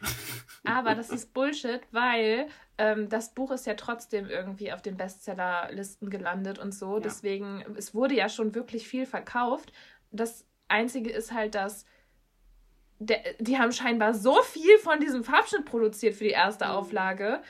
Aber 0.64 0.94
das 0.94 1.10
ist 1.10 1.32
Bullshit, 1.32 1.80
weil 1.92 2.48
ähm, 2.78 3.08
das 3.08 3.32
Buch 3.34 3.52
ist 3.52 3.66
ja 3.66 3.74
trotzdem 3.74 4.26
irgendwie 4.26 4.72
auf 4.72 4.82
den 4.82 4.96
Bestsellerlisten 4.96 6.10
gelandet 6.10 6.58
und 6.58 6.72
so. 6.72 6.94
Ja. 6.94 7.00
Deswegen, 7.00 7.64
es 7.76 7.94
wurde 7.94 8.14
ja 8.14 8.28
schon 8.28 8.54
wirklich 8.54 8.88
viel 8.88 9.06
verkauft. 9.06 9.72
Das 10.10 10.46
Einzige 10.68 11.10
ist 11.10 11.32
halt, 11.32 11.54
dass 11.54 11.84
der, 12.98 13.20
die 13.38 13.58
haben 13.58 13.72
scheinbar 13.72 14.14
so 14.14 14.42
viel 14.42 14.78
von 14.78 15.00
diesem 15.00 15.24
Farbschnitt 15.24 15.64
produziert 15.64 16.14
für 16.14 16.24
die 16.24 16.30
erste 16.30 16.64
mhm. 16.64 16.72
Auflage, 16.72 17.40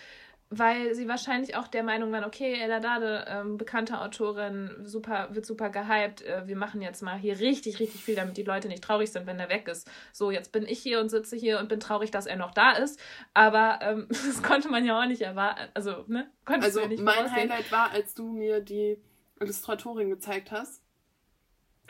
weil 0.51 0.95
sie 0.95 1.09
wahrscheinlich 1.09 1.57
auch 1.57 1.69
der 1.69 1.83
Meinung 1.83 2.11
waren, 2.11 2.25
okay, 2.25 2.55
Ella 2.61 2.81
Dade, 2.81 3.27
ähm, 3.29 3.59
bekannte 3.59 4.01
Autorin, 4.01 4.71
super, 4.83 5.29
wird 5.33 5.45
super 5.45 5.69
gehypt, 5.69 6.23
äh, 6.23 6.47
wir 6.47 6.57
machen 6.57 6.81
jetzt 6.81 7.03
mal 7.03 7.19
hier 7.19 7.39
richtig, 7.39 7.81
richtig 7.81 8.03
viel, 8.03 8.15
damit 8.15 8.37
die 8.39 8.45
Leute 8.45 8.69
nicht 8.69 8.83
traurig 8.83 9.13
sind, 9.13 9.27
wenn 9.27 9.39
er 9.39 9.51
weg 9.51 9.69
ist. 9.69 9.91
So, 10.13 10.31
jetzt 10.31 10.53
bin 10.53 10.67
ich 10.67 10.79
hier 10.79 11.01
und 11.01 11.11
sitze 11.11 11.37
hier 11.37 11.59
und 11.59 11.69
bin 11.69 11.81
traurig, 11.81 12.11
dass 12.11 12.27
er 12.27 12.37
noch 12.37 12.53
da 12.53 12.73
ist, 12.73 12.99
aber 13.35 13.81
ähm, 13.83 14.07
das 14.11 14.43
konnte 14.43 14.69
man 14.69 14.85
ja 14.85 15.01
auch 15.01 15.07
nicht 15.07 15.23
erwarten, 15.23 15.69
also, 15.75 16.05
ne, 16.07 16.31
konntest 16.45 16.77
also, 16.77 16.81
ja 16.81 16.89
nicht 16.89 17.03
mein 17.03 17.31
Highlight 17.31 17.71
war, 17.71 17.91
als 17.91 18.15
du 18.15 18.33
mir 18.33 18.61
die 18.61 18.99
Illustratorin 19.41 20.09
gezeigt 20.09 20.51
hast, 20.51 20.83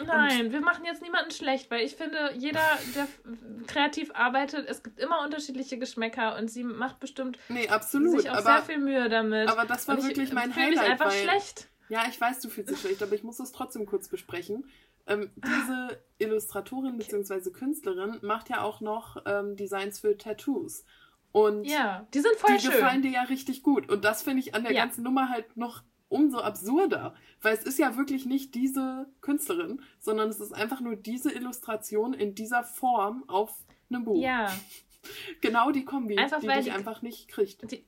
Nein, 0.04 0.46
und 0.46 0.52
wir 0.52 0.60
machen 0.60 0.84
jetzt 0.84 1.02
niemanden 1.02 1.30
schlecht, 1.30 1.70
weil 1.70 1.84
ich 1.84 1.96
finde, 1.96 2.32
jeder, 2.36 2.62
der 2.94 3.08
kreativ 3.66 4.10
arbeitet, 4.14 4.68
es 4.68 4.82
gibt 4.82 4.98
immer 5.00 5.22
unterschiedliche 5.24 5.78
Geschmäcker 5.78 6.36
und 6.36 6.48
sie 6.48 6.64
macht 6.64 7.00
bestimmt 7.00 7.38
nee, 7.48 7.68
absolut, 7.68 8.20
sich 8.20 8.30
auch 8.30 8.36
aber, 8.36 8.42
sehr 8.42 8.62
viel 8.62 8.78
Mühe 8.78 9.08
damit. 9.08 9.48
Aber 9.48 9.64
das 9.64 9.88
war 9.88 9.96
und 9.96 10.04
wirklich 10.06 10.28
ich, 10.28 10.34
mein 10.34 10.54
Highlight. 10.54 10.70
Mich 10.70 10.80
einfach 10.80 11.12
schlecht. 11.12 11.68
Ja, 11.88 12.04
ich 12.08 12.20
weiß, 12.20 12.40
du 12.40 12.48
fühlst 12.48 12.70
dich 12.70 12.80
schlecht, 12.80 13.02
aber 13.02 13.14
ich 13.14 13.24
muss 13.24 13.40
es 13.40 13.52
trotzdem 13.52 13.86
kurz 13.86 14.08
besprechen. 14.08 14.70
Ähm, 15.06 15.30
diese 15.36 16.02
Illustratorin 16.18 16.98
bzw. 16.98 17.50
Künstlerin 17.50 18.18
macht 18.20 18.50
ja 18.50 18.60
auch 18.60 18.80
noch 18.80 19.16
ähm, 19.26 19.56
Designs 19.56 20.00
für 20.00 20.16
Tattoos. 20.18 20.84
Und 21.32 21.64
ja, 21.64 22.06
die 22.14 22.20
sind 22.20 22.36
voll 22.36 22.56
die 22.56 22.60
schön. 22.60 22.70
Die 22.70 22.76
gefallen 22.76 23.02
dir 23.02 23.10
ja 23.10 23.22
richtig 23.22 23.62
gut. 23.62 23.90
Und 23.90 24.04
das 24.04 24.22
finde 24.22 24.40
ich 24.40 24.54
an 24.54 24.64
der 24.64 24.72
ja. 24.72 24.82
ganzen 24.82 25.02
Nummer 25.02 25.28
halt 25.28 25.56
noch 25.56 25.82
umso 26.08 26.38
absurder, 26.38 27.14
weil 27.42 27.54
es 27.54 27.62
ist 27.62 27.78
ja 27.78 27.96
wirklich 27.96 28.26
nicht 28.26 28.54
diese 28.54 29.06
Künstlerin, 29.20 29.82
sondern 30.00 30.28
es 30.28 30.40
ist 30.40 30.52
einfach 30.52 30.80
nur 30.80 30.96
diese 30.96 31.32
Illustration 31.32 32.14
in 32.14 32.34
dieser 32.34 32.64
Form 32.64 33.24
auf 33.28 33.54
einem 33.90 34.04
Buch. 34.04 34.22
Ja. 34.22 34.52
genau 35.40 35.70
die 35.70 35.84
Kombi, 35.84 36.16
einfach, 36.18 36.40
die 36.40 36.48
dich 36.48 36.64
die, 36.64 36.70
einfach 36.70 37.02
nicht 37.02 37.28
kriegt. 37.28 37.70
Die, 37.70 37.84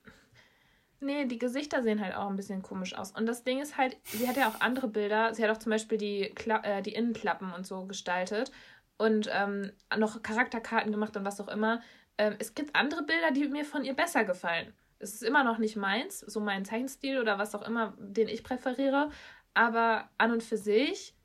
nee, 1.00 1.24
die 1.24 1.38
Gesichter 1.38 1.82
sehen 1.82 2.00
halt 2.00 2.14
auch 2.14 2.28
ein 2.28 2.36
bisschen 2.36 2.62
komisch 2.62 2.94
aus. 2.94 3.12
Und 3.12 3.26
das 3.26 3.44
Ding 3.44 3.60
ist 3.60 3.76
halt, 3.76 3.96
sie 4.04 4.28
hat 4.28 4.36
ja 4.36 4.48
auch 4.48 4.60
andere 4.60 4.88
Bilder. 4.88 5.34
Sie 5.34 5.42
hat 5.42 5.50
auch 5.50 5.58
zum 5.58 5.70
Beispiel 5.70 5.98
die, 5.98 6.30
Kla 6.34 6.62
äh, 6.62 6.82
die 6.82 6.94
Innenklappen 6.94 7.52
und 7.52 7.66
so 7.66 7.86
gestaltet 7.86 8.52
und 8.98 9.30
ähm, 9.32 9.72
noch 9.96 10.22
Charakterkarten 10.22 10.92
gemacht 10.92 11.16
und 11.16 11.24
was 11.24 11.40
auch 11.40 11.48
immer. 11.48 11.80
Ähm, 12.18 12.36
es 12.38 12.54
gibt 12.54 12.76
andere 12.76 13.02
Bilder, 13.02 13.30
die 13.30 13.48
mir 13.48 13.64
von 13.64 13.84
ihr 13.84 13.94
besser 13.94 14.24
gefallen. 14.24 14.74
Es 15.00 15.14
ist 15.14 15.22
immer 15.22 15.42
noch 15.44 15.58
nicht 15.58 15.76
meins, 15.76 16.20
so 16.20 16.40
mein 16.40 16.64
Zeichenstil 16.64 17.18
oder 17.18 17.38
was 17.38 17.54
auch 17.54 17.62
immer, 17.62 17.94
den 17.98 18.28
ich 18.28 18.44
präferiere. 18.44 19.10
Aber 19.54 20.08
an 20.18 20.32
und 20.32 20.42
für 20.42 20.56
sich 20.56 21.16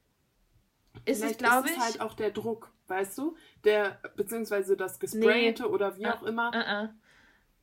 ist 1.05 1.19
Vielleicht 1.19 1.41
es, 1.41 1.47
glaube 1.47 1.69
ich. 1.69 1.75
ist 1.75 1.83
halt 1.83 2.01
auch 2.01 2.13
der 2.13 2.31
Druck, 2.31 2.71
weißt 2.87 3.17
du? 3.17 3.35
Der, 3.63 3.99
beziehungsweise 4.15 4.77
das 4.77 4.99
Gesprayte 4.99 5.63
nee. 5.63 5.69
oder 5.69 5.97
wie 5.97 6.05
ah, 6.05 6.13
auch 6.13 6.23
immer. 6.23 6.51
Uh, 6.55 6.85
uh. 6.85 6.89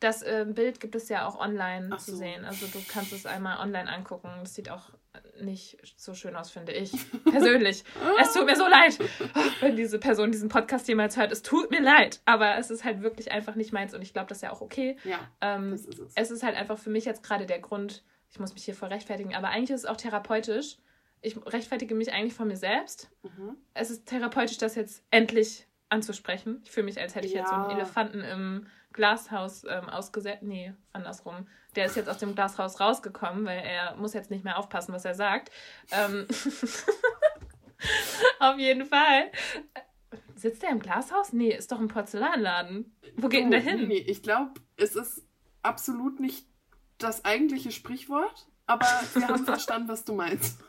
Das 0.01 0.23
äh, 0.23 0.47
Bild 0.49 0.81
gibt 0.81 0.95
es 0.95 1.09
ja 1.09 1.27
auch 1.27 1.39
online 1.39 1.89
so. 1.91 1.97
zu 1.97 2.17
sehen. 2.17 2.45
Also 2.45 2.67
du 2.67 2.79
kannst 2.89 3.13
es 3.13 3.25
einmal 3.25 3.59
online 3.59 3.89
angucken. 3.91 4.29
Das 4.41 4.55
sieht 4.55 4.69
auch 4.71 4.91
nicht 5.41 5.79
so 5.97 6.15
schön 6.15 6.37
aus, 6.37 6.51
finde 6.51 6.73
ich. 6.73 6.93
Persönlich. 7.31 7.85
es 8.21 8.33
tut 8.33 8.47
mir 8.47 8.57
so 8.57 8.67
leid, 8.67 8.99
wenn 9.61 9.77
diese 9.77 9.99
Person 9.99 10.33
diesen 10.33 10.49
Podcast 10.49 10.89
jemals 10.89 11.17
hört. 11.17 11.33
Es 11.33 11.43
tut 11.43 11.71
mir 11.71 11.83
leid. 11.83 12.21
Aber 12.25 12.57
es 12.57 12.71
ist 12.71 12.85
halt 12.85 13.03
wirklich 13.03 13.33
einfach 13.33 13.55
nicht 13.55 13.73
meins 13.73 13.95
und 13.95 14.03
ich 14.03 14.13
glaube, 14.13 14.29
das 14.29 14.39
ist 14.39 14.43
ja 14.43 14.53
auch 14.53 14.61
okay. 14.61 14.97
Ja, 15.05 15.19
ähm, 15.41 15.73
ist 15.75 15.99
es. 15.99 16.13
Es 16.15 16.31
ist 16.31 16.43
halt 16.43 16.57
einfach 16.57 16.79
für 16.79 16.91
mich 16.91 17.05
jetzt 17.05 17.23
gerade 17.23 17.47
der 17.47 17.61
Grund, 17.61 18.05
ich 18.31 18.41
muss 18.41 18.55
mich 18.55 18.65
hier 18.65 18.75
voll 18.75 18.89
rechtfertigen, 18.89 19.35
aber 19.35 19.49
eigentlich 19.49 19.71
ist 19.71 19.85
es 19.85 19.87
auch 19.87 19.97
therapeutisch. 19.97 20.79
Ich 21.21 21.37
rechtfertige 21.47 21.95
mich 21.95 22.13
eigentlich 22.13 22.35
von 22.35 22.49
mir 22.49 22.57
selbst. 22.57 23.11
Mhm. 23.23 23.57
Es 23.75 23.91
ist 23.91 24.07
therapeutisch, 24.07 24.59
das 24.59 24.75
jetzt 24.75 25.05
endlich 25.11 25.67
anzusprechen. 25.89 26.61
Ich 26.65 26.71
fühle 26.71 26.87
mich, 26.87 26.99
als 26.99 27.15
hätte 27.15 27.27
ich 27.27 27.35
ja. 27.35 27.41
jetzt 27.41 27.51
so 27.51 27.55
einen 27.55 27.71
Elefanten 27.71 28.21
im 28.21 28.67
Glashaus 28.93 29.65
ähm, 29.65 29.89
ausgesetzt. 29.89 30.43
Nee, 30.43 30.73
andersrum. 30.93 31.47
Der 31.75 31.87
ist 31.87 31.97
jetzt 31.97 32.09
aus 32.09 32.19
dem 32.19 32.35
Glashaus 32.35 32.81
rausgekommen, 32.81 33.45
weil 33.45 33.63
er 33.65 33.97
muss 33.97 34.13
jetzt 34.13 34.31
nicht 34.31 34.45
mehr 34.45 34.59
aufpassen, 34.59 34.93
was 34.93 35.05
er 35.05 35.15
sagt. 35.15 35.51
Ähm 35.91 36.27
Auf 38.39 38.59
jeden 38.59 38.87
Fall. 38.87 39.31
Sitzt 40.35 40.63
er 40.63 40.71
im 40.71 40.81
Glashaus? 40.81 41.33
Nee, 41.33 41.55
ist 41.55 41.73
doch 41.73 41.81
ein 41.81 41.89
Porzellanladen. 41.89 42.95
Wo 43.17 43.29
geht 43.29 43.47
oh, 43.47 43.51
denn 43.51 43.51
der 43.51 43.61
hin? 43.61 43.89
Nee, 43.89 44.05
ich 44.07 44.23
glaube, 44.23 44.53
es 44.77 44.97
ist 44.97 45.25
absolut 45.63 46.21
nicht 46.21 46.47
das 46.99 47.25
eigentliche 47.25 47.71
Sprichwort, 47.71 48.47
aber 48.67 48.87
wir 49.15 49.29
haben 49.29 49.45
verstanden, 49.45 49.89
was 49.89 50.05
du 50.05 50.15
meinst. 50.15 50.61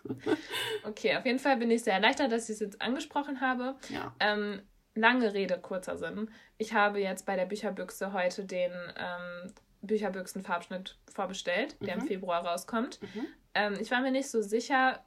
okay, 0.83 1.15
auf 1.17 1.25
jeden 1.25 1.39
Fall 1.39 1.57
bin 1.57 1.71
ich 1.71 1.83
sehr 1.83 1.93
erleichtert, 1.93 2.31
dass 2.31 2.49
ich 2.49 2.55
es 2.55 2.59
jetzt 2.59 2.81
angesprochen 2.81 3.41
habe. 3.41 3.75
Ja. 3.89 4.15
Ähm, 4.19 4.61
lange 4.95 5.33
Rede, 5.33 5.59
kurzer 5.59 5.97
Sinn. 5.97 6.29
Ich 6.57 6.73
habe 6.73 6.99
jetzt 6.99 7.25
bei 7.25 7.35
der 7.35 7.45
Bücherbüchse 7.45 8.13
heute 8.13 8.45
den 8.45 8.71
ähm, 8.71 9.53
Bücherbüchsen-Farbschnitt 9.83 10.97
vorbestellt, 11.13 11.77
der 11.81 11.95
mhm. 11.95 12.01
im 12.01 12.07
Februar 12.07 12.45
rauskommt. 12.45 13.01
Mhm. 13.01 13.27
Ähm, 13.53 13.77
ich 13.79 13.91
war 13.91 14.01
mir 14.01 14.11
nicht 14.11 14.29
so 14.29 14.41
sicher, 14.41 15.03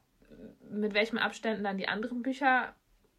mit 0.70 0.94
welchen 0.94 1.18
Abständen 1.18 1.64
dann 1.64 1.78
die 1.78 1.88
anderen 1.88 2.22
Bücher 2.22 2.74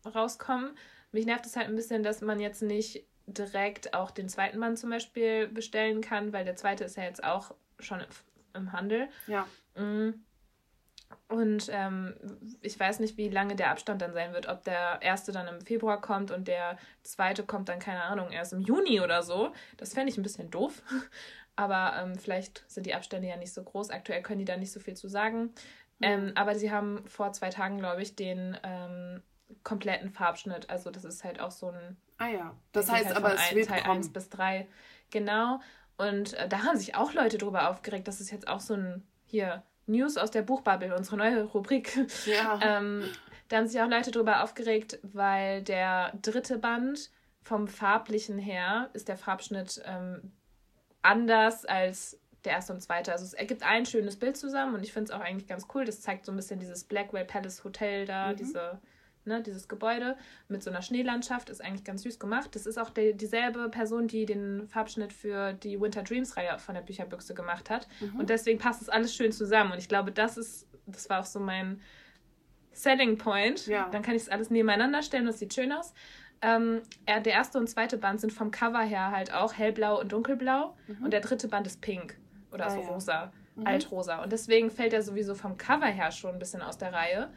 rauskommen. 0.05 0.77
Mich 1.11 1.25
nervt 1.25 1.45
es 1.45 1.55
halt 1.55 1.67
ein 1.67 1.75
bisschen, 1.75 2.03
dass 2.03 2.21
man 2.21 2.39
jetzt 2.39 2.61
nicht 2.61 3.05
direkt 3.25 3.93
auch 3.93 4.11
den 4.11 4.29
zweiten 4.29 4.59
Band 4.59 4.79
zum 4.79 4.89
Beispiel 4.89 5.47
bestellen 5.47 6.01
kann, 6.01 6.31
weil 6.31 6.45
der 6.45 6.55
zweite 6.55 6.85
ist 6.85 6.95
ja 6.95 7.03
jetzt 7.03 7.23
auch 7.23 7.53
schon 7.79 8.01
im 8.53 8.71
Handel. 8.71 9.09
Ja. 9.27 9.45
Mhm. 9.75 10.25
Und 11.29 11.69
ähm, 11.71 12.15
ich 12.61 12.79
weiß 12.79 12.99
nicht, 12.99 13.17
wie 13.17 13.29
lange 13.29 13.55
der 13.55 13.71
Abstand 13.71 14.01
dann 14.01 14.13
sein 14.13 14.33
wird, 14.33 14.47
ob 14.47 14.63
der 14.63 14.99
erste 15.01 15.31
dann 15.31 15.47
im 15.47 15.61
Februar 15.61 15.99
kommt 15.99 16.31
und 16.31 16.47
der 16.47 16.77
zweite 17.03 17.43
kommt 17.43 17.69
dann, 17.69 17.79
keine 17.79 18.03
Ahnung, 18.03 18.31
erst 18.31 18.53
im 18.53 18.61
Juni 18.61 19.01
oder 19.01 19.23
so. 19.23 19.53
Das 19.75 19.93
fände 19.93 20.11
ich 20.11 20.17
ein 20.17 20.23
bisschen 20.23 20.49
doof. 20.49 20.81
Aber 21.57 21.93
ähm, 21.99 22.17
vielleicht 22.17 22.63
sind 22.67 22.85
die 22.85 22.95
Abstände 22.95 23.27
ja 23.27 23.35
nicht 23.35 23.53
so 23.53 23.63
groß. 23.63 23.89
Aktuell 23.89 24.21
können 24.21 24.39
die 24.39 24.45
da 24.45 24.55
nicht 24.55 24.71
so 24.71 24.79
viel 24.79 24.95
zu 24.95 25.09
sagen. 25.09 25.53
Mhm. 25.99 26.03
Ähm, 26.03 26.31
aber 26.35 26.55
sie 26.55 26.71
haben 26.71 27.05
vor 27.07 27.33
zwei 27.33 27.49
Tagen, 27.49 27.79
glaube 27.79 28.01
ich, 28.01 28.15
den 28.15 28.57
ähm, 28.63 29.21
kompletten 29.63 30.09
Farbschnitt. 30.09 30.69
Also 30.69 30.91
das 30.91 31.03
ist 31.03 31.23
halt 31.23 31.39
auch 31.39 31.51
so 31.51 31.69
ein. 31.69 31.97
Ah 32.19 32.29
ja, 32.29 32.55
das 32.71 32.89
heißt 32.89 33.07
halt 33.07 33.17
aber 33.17 33.35
es 33.35 33.53
wird 33.53 33.67
Teil 33.67 33.81
kommen. 33.81 33.97
1 33.97 34.13
bis 34.13 34.29
3. 34.29 34.67
Genau. 35.11 35.59
Und 35.97 36.33
äh, 36.33 36.47
da 36.47 36.63
haben 36.63 36.77
sich 36.77 36.95
auch 36.95 37.13
Leute 37.13 37.37
drüber 37.37 37.69
aufgeregt, 37.69 38.07
dass 38.07 38.19
es 38.19 38.31
jetzt 38.31 38.47
auch 38.47 38.59
so 38.59 38.75
ein 38.75 39.03
hier 39.25 39.63
News 39.87 40.17
aus 40.17 40.31
der 40.31 40.43
Buchbubble, 40.43 40.95
unsere 40.95 41.17
neue 41.17 41.43
Rubrik. 41.43 41.97
Ja. 42.25 42.59
ähm, 42.77 43.03
da 43.47 43.57
haben 43.57 43.67
sich 43.67 43.81
auch 43.81 43.89
Leute 43.89 44.11
drüber 44.11 44.43
aufgeregt, 44.43 44.99
weil 45.01 45.63
der 45.63 46.13
dritte 46.21 46.57
Band 46.57 47.09
vom 47.41 47.67
farblichen 47.67 48.37
her 48.37 48.89
ist 48.93 49.07
der 49.07 49.17
Farbschnitt 49.17 49.81
ähm, 49.85 50.33
anders 51.01 51.65
als 51.65 52.19
der 52.45 52.53
erste 52.53 52.73
und 52.73 52.81
zweite. 52.81 53.11
Also 53.11 53.25
es 53.25 53.33
ergibt 53.33 53.63
ein 53.63 53.85
schönes 53.85 54.17
Bild 54.17 54.37
zusammen 54.37 54.75
und 54.75 54.83
ich 54.83 54.93
finde 54.93 55.11
es 55.11 55.17
auch 55.17 55.21
eigentlich 55.21 55.47
ganz 55.47 55.67
cool. 55.73 55.85
Das 55.85 56.01
zeigt 56.01 56.25
so 56.25 56.31
ein 56.31 56.35
bisschen 56.35 56.59
dieses 56.59 56.83
Blackwell 56.83 57.25
Palace 57.25 57.63
Hotel 57.63 58.05
da, 58.05 58.31
mhm. 58.31 58.37
diese, 58.37 58.79
ne, 59.25 59.41
dieses 59.41 59.67
Gebäude 59.67 60.15
mit 60.47 60.63
so 60.63 60.69
einer 60.69 60.81
Schneelandschaft. 60.81 61.49
Ist 61.49 61.63
eigentlich 61.63 61.83
ganz 61.83 62.03
süß 62.03 62.19
gemacht. 62.19 62.55
Das 62.55 62.65
ist 62.65 62.77
auch 62.77 62.89
die, 62.89 63.13
dieselbe 63.13 63.69
Person, 63.69 64.07
die 64.07 64.25
den 64.25 64.67
Farbschnitt 64.67 65.13
für 65.13 65.53
die 65.53 65.79
Winter 65.79 66.03
Dreams 66.03 66.37
Reihe 66.37 66.57
von 66.59 66.75
der 66.75 66.81
Bücherbüchse 66.81 67.33
gemacht 67.33 67.69
hat. 67.69 67.87
Mhm. 67.99 68.19
Und 68.19 68.29
deswegen 68.29 68.59
passt 68.59 68.81
es 68.81 68.89
alles 68.89 69.13
schön 69.13 69.31
zusammen. 69.31 69.73
Und 69.73 69.79
ich 69.79 69.89
glaube, 69.89 70.11
das 70.11 70.37
ist, 70.37 70.67
das 70.85 71.09
war 71.09 71.19
auch 71.21 71.25
so 71.25 71.39
mein 71.39 71.81
Selling 72.71 73.17
Point. 73.17 73.67
Ja. 73.67 73.89
Dann 73.89 74.03
kann 74.03 74.15
ich 74.15 74.23
es 74.23 74.29
alles 74.29 74.49
nebeneinander 74.49 75.01
stellen 75.01 75.23
und 75.23 75.29
es 75.29 75.39
sieht 75.39 75.53
schön 75.53 75.71
aus. 75.71 75.93
Ähm, 76.41 76.81
er, 77.05 77.19
der 77.19 77.33
erste 77.33 77.57
und 77.57 77.67
zweite 77.67 77.97
Band 77.97 78.21
sind 78.21 78.31
vom 78.31 78.51
Cover 78.51 78.81
her 78.81 79.11
halt 79.11 79.33
auch 79.33 79.53
hellblau 79.53 79.99
und 79.99 80.11
dunkelblau. 80.11 80.75
Mhm. 80.87 81.05
Und 81.05 81.11
der 81.11 81.21
dritte 81.21 81.47
Band 81.47 81.67
ist 81.67 81.81
pink 81.81 82.17
oder 82.51 82.67
ah, 82.67 82.69
so 82.69 82.81
ja. 82.81 82.87
rosa, 82.87 83.31
mhm. 83.55 83.67
altrosa. 83.67 84.23
Und 84.23 84.31
deswegen 84.31 84.69
fällt 84.69 84.93
er 84.93 85.01
sowieso 85.01 85.35
vom 85.35 85.57
Cover 85.57 85.87
her 85.87 86.11
schon 86.11 86.33
ein 86.33 86.39
bisschen 86.39 86.61
aus 86.61 86.77
der 86.77 86.93
Reihe. 86.93 87.29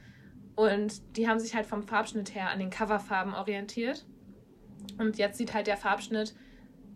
Und 0.57 1.17
die 1.17 1.29
haben 1.29 1.39
sich 1.39 1.55
halt 1.55 1.67
vom 1.67 1.83
Farbschnitt 1.83 2.35
her 2.35 2.51
an 2.51 2.59
den 2.59 2.71
Coverfarben 2.71 3.35
orientiert. 3.35 4.05
Und 4.99 5.19
jetzt 5.19 5.39
sieht 5.39 5.55
halt 5.55 5.67
der 5.67 5.77
Farbschnitt 5.77 6.35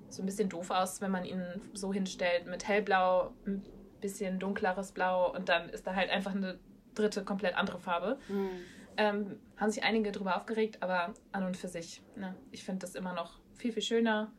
so 0.08 0.22
ein 0.22 0.26
bisschen 0.26 0.48
doof 0.48 0.70
aus, 0.70 1.00
wenn 1.00 1.10
man 1.10 1.24
ihn 1.24 1.42
so 1.72 1.92
hinstellt 1.92 2.46
mit 2.46 2.68
hellblau, 2.68 3.32
ein 3.46 3.64
bisschen 4.00 4.38
dunkleres 4.38 4.92
Blau 4.92 5.32
und 5.32 5.48
dann 5.48 5.68
ist 5.70 5.86
da 5.86 5.94
halt 5.94 6.10
einfach 6.10 6.34
eine 6.34 6.58
dritte 6.94 7.24
komplett 7.24 7.56
andere 7.56 7.78
Farbe. 7.78 8.18
Mhm. 8.28 8.50
Ähm, 8.96 9.40
haben 9.56 9.70
sich 9.70 9.82
einige 9.82 10.12
darüber 10.12 10.36
aufgeregt, 10.36 10.82
aber 10.82 11.14
an 11.32 11.44
und 11.44 11.56
für 11.56 11.68
sich. 11.68 12.02
Ne? 12.16 12.34
Ich 12.50 12.64
finde 12.64 12.80
das 12.80 12.94
immer 12.94 13.12
noch 13.12 13.40
viel, 13.54 13.72
viel 13.72 13.82
schöner. 13.82 14.32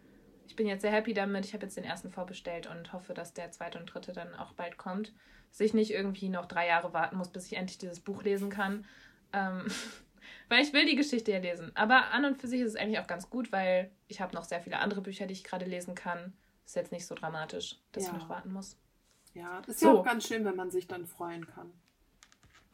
Ich 0.47 0.55
bin 0.55 0.67
jetzt 0.67 0.81
sehr 0.81 0.91
happy 0.91 1.13
damit. 1.13 1.45
Ich 1.45 1.53
habe 1.53 1.63
jetzt 1.65 1.77
den 1.77 1.83
ersten 1.83 2.11
vorbestellt 2.11 2.67
und 2.67 2.93
hoffe, 2.93 3.13
dass 3.13 3.33
der 3.33 3.51
zweite 3.51 3.79
und 3.79 3.87
dritte 3.87 4.13
dann 4.13 4.33
auch 4.35 4.53
bald 4.53 4.77
kommt. 4.77 5.13
Dass 5.49 5.59
ich 5.59 5.73
nicht 5.73 5.91
irgendwie 5.91 6.29
noch 6.29 6.45
drei 6.45 6.67
Jahre 6.67 6.93
warten 6.93 7.17
muss, 7.17 7.29
bis 7.29 7.47
ich 7.47 7.57
endlich 7.57 7.77
dieses 7.77 7.99
Buch 7.99 8.23
lesen 8.23 8.49
kann. 8.49 8.85
Ähm, 9.33 9.65
weil 10.49 10.63
ich 10.63 10.73
will 10.73 10.85
die 10.85 10.95
Geschichte 10.95 11.31
ja 11.31 11.39
lesen. 11.39 11.71
Aber 11.75 12.11
an 12.11 12.25
und 12.25 12.37
für 12.37 12.47
sich 12.47 12.61
ist 12.61 12.69
es 12.69 12.75
eigentlich 12.75 12.99
auch 12.99 13.07
ganz 13.07 13.29
gut, 13.29 13.51
weil 13.51 13.91
ich 14.07 14.21
habe 14.21 14.35
noch 14.35 14.43
sehr 14.43 14.61
viele 14.61 14.79
andere 14.79 15.01
Bücher, 15.01 15.27
die 15.27 15.33
ich 15.33 15.43
gerade 15.43 15.65
lesen 15.65 15.95
kann. 15.95 16.33
Ist 16.65 16.75
jetzt 16.75 16.91
nicht 16.91 17.05
so 17.05 17.15
dramatisch, 17.15 17.79
dass 17.91 18.03
ja. 18.03 18.11
ich 18.11 18.17
noch 18.17 18.29
warten 18.29 18.51
muss. 18.51 18.77
Ja, 19.33 19.59
ist 19.67 19.79
so. 19.79 19.87
ja 19.87 19.93
auch 19.93 20.05
ganz 20.05 20.27
schön, 20.27 20.45
wenn 20.45 20.55
man 20.55 20.71
sich 20.71 20.87
dann 20.87 21.05
freuen 21.05 21.45
kann 21.45 21.71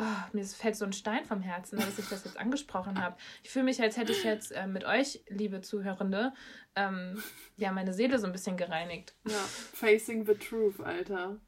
oh, 0.02 0.34
mir 0.34 0.44
fällt 0.44 0.76
so 0.76 0.86
ein 0.86 0.94
Stein 0.94 1.26
vom 1.26 1.42
Herzen, 1.42 1.80
dass 1.80 2.00
ich 2.00 2.10
das 2.10 2.26
jetzt 2.26 2.38
angesprochen 2.38 3.02
habe. 3.02 3.16
Ich 3.44 3.50
fühle 3.50 3.66
mich, 3.66 3.82
als 3.82 3.98
hätte 3.98 4.12
ich 4.12 4.24
jetzt 4.24 4.52
äh, 4.52 4.68
mit 4.68 4.84
euch, 4.84 5.24
liebe 5.30 5.62
Zuhörende, 5.62 6.34
ähm, 6.76 7.22
ja, 7.58 7.72
meine 7.72 7.94
Seele 7.94 8.20
so 8.20 8.26
ein 8.26 8.32
bisschen 8.32 8.58
gereinigt. 8.58 9.16
Ja, 9.28 9.38
facing 9.38 10.26
the 10.26 10.34
truth, 10.34 10.80
Alter. 10.82 11.40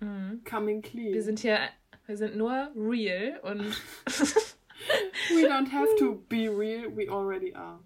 Mhm. 0.00 0.42
Coming 0.44 0.82
clean. 0.82 1.14
Wir 1.14 1.22
sind 1.22 1.38
hier, 1.38 1.58
wir 2.06 2.16
sind 2.16 2.36
nur 2.36 2.72
real 2.74 3.38
und. 3.42 3.60
we 5.30 5.46
don't 5.46 5.70
have 5.70 5.94
to 5.98 6.14
be 6.28 6.48
real, 6.48 6.94
we 6.94 7.08
already 7.08 7.54
are. 7.54 7.80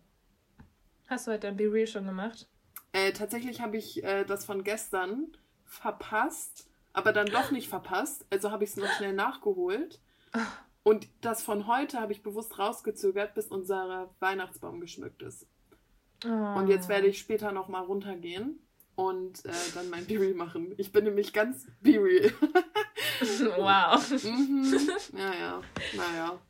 Hast 1.09 1.27
du 1.27 1.33
heute 1.33 1.47
dein 1.47 1.57
Be 1.57 1.73
Real 1.73 1.87
schon 1.87 2.07
gemacht? 2.07 2.49
Äh, 2.93 3.13
tatsächlich 3.13 3.63
habe 3.63 3.79
ich 3.79 4.05
äh, 4.05 4.25
das 4.25 4.45
von 4.45 4.63
gestern 4.63 5.29
verpasst 5.65 6.68
aber 6.99 7.13
dann 7.13 7.29
doch 7.29 7.53
nicht 7.53 7.69
verpasst. 7.69 8.27
Also 8.29 8.51
habe 8.51 8.65
ich 8.65 8.71
es 8.71 8.77
noch 8.77 8.91
schnell 8.97 9.13
nachgeholt. 9.13 10.01
Und 10.83 11.09
das 11.21 11.45
von 11.45 11.69
heute 11.69 12.01
habe 12.01 12.13
ich 12.13 12.25
bewusst 12.25 12.59
rausgezögert, 12.59 13.35
bis 13.35 13.47
unser 13.47 14.11
Weihnachtsbaum 14.19 14.81
geschmückt 14.81 15.23
ist. 15.23 15.47
Oh. 16.25 16.29
Und 16.29 16.67
jetzt 16.67 16.89
werde 16.89 17.07
ich 17.07 17.21
später 17.21 17.53
noch 17.53 17.69
mal 17.69 17.83
runtergehen 17.85 18.59
und 18.97 19.45
äh, 19.45 19.53
dann 19.75 19.91
mein 19.91 20.07
Be-Real 20.07 20.35
machen. 20.35 20.75
Ich 20.77 20.91
bin 20.91 21.05
nämlich 21.05 21.33
ganz 21.33 21.69
Be-Real. 21.83 22.33
wow. 23.21 24.25
mhm. 24.25 24.91
Ja, 25.17 25.35
ja. 25.35 25.63
Naja. 25.97 26.41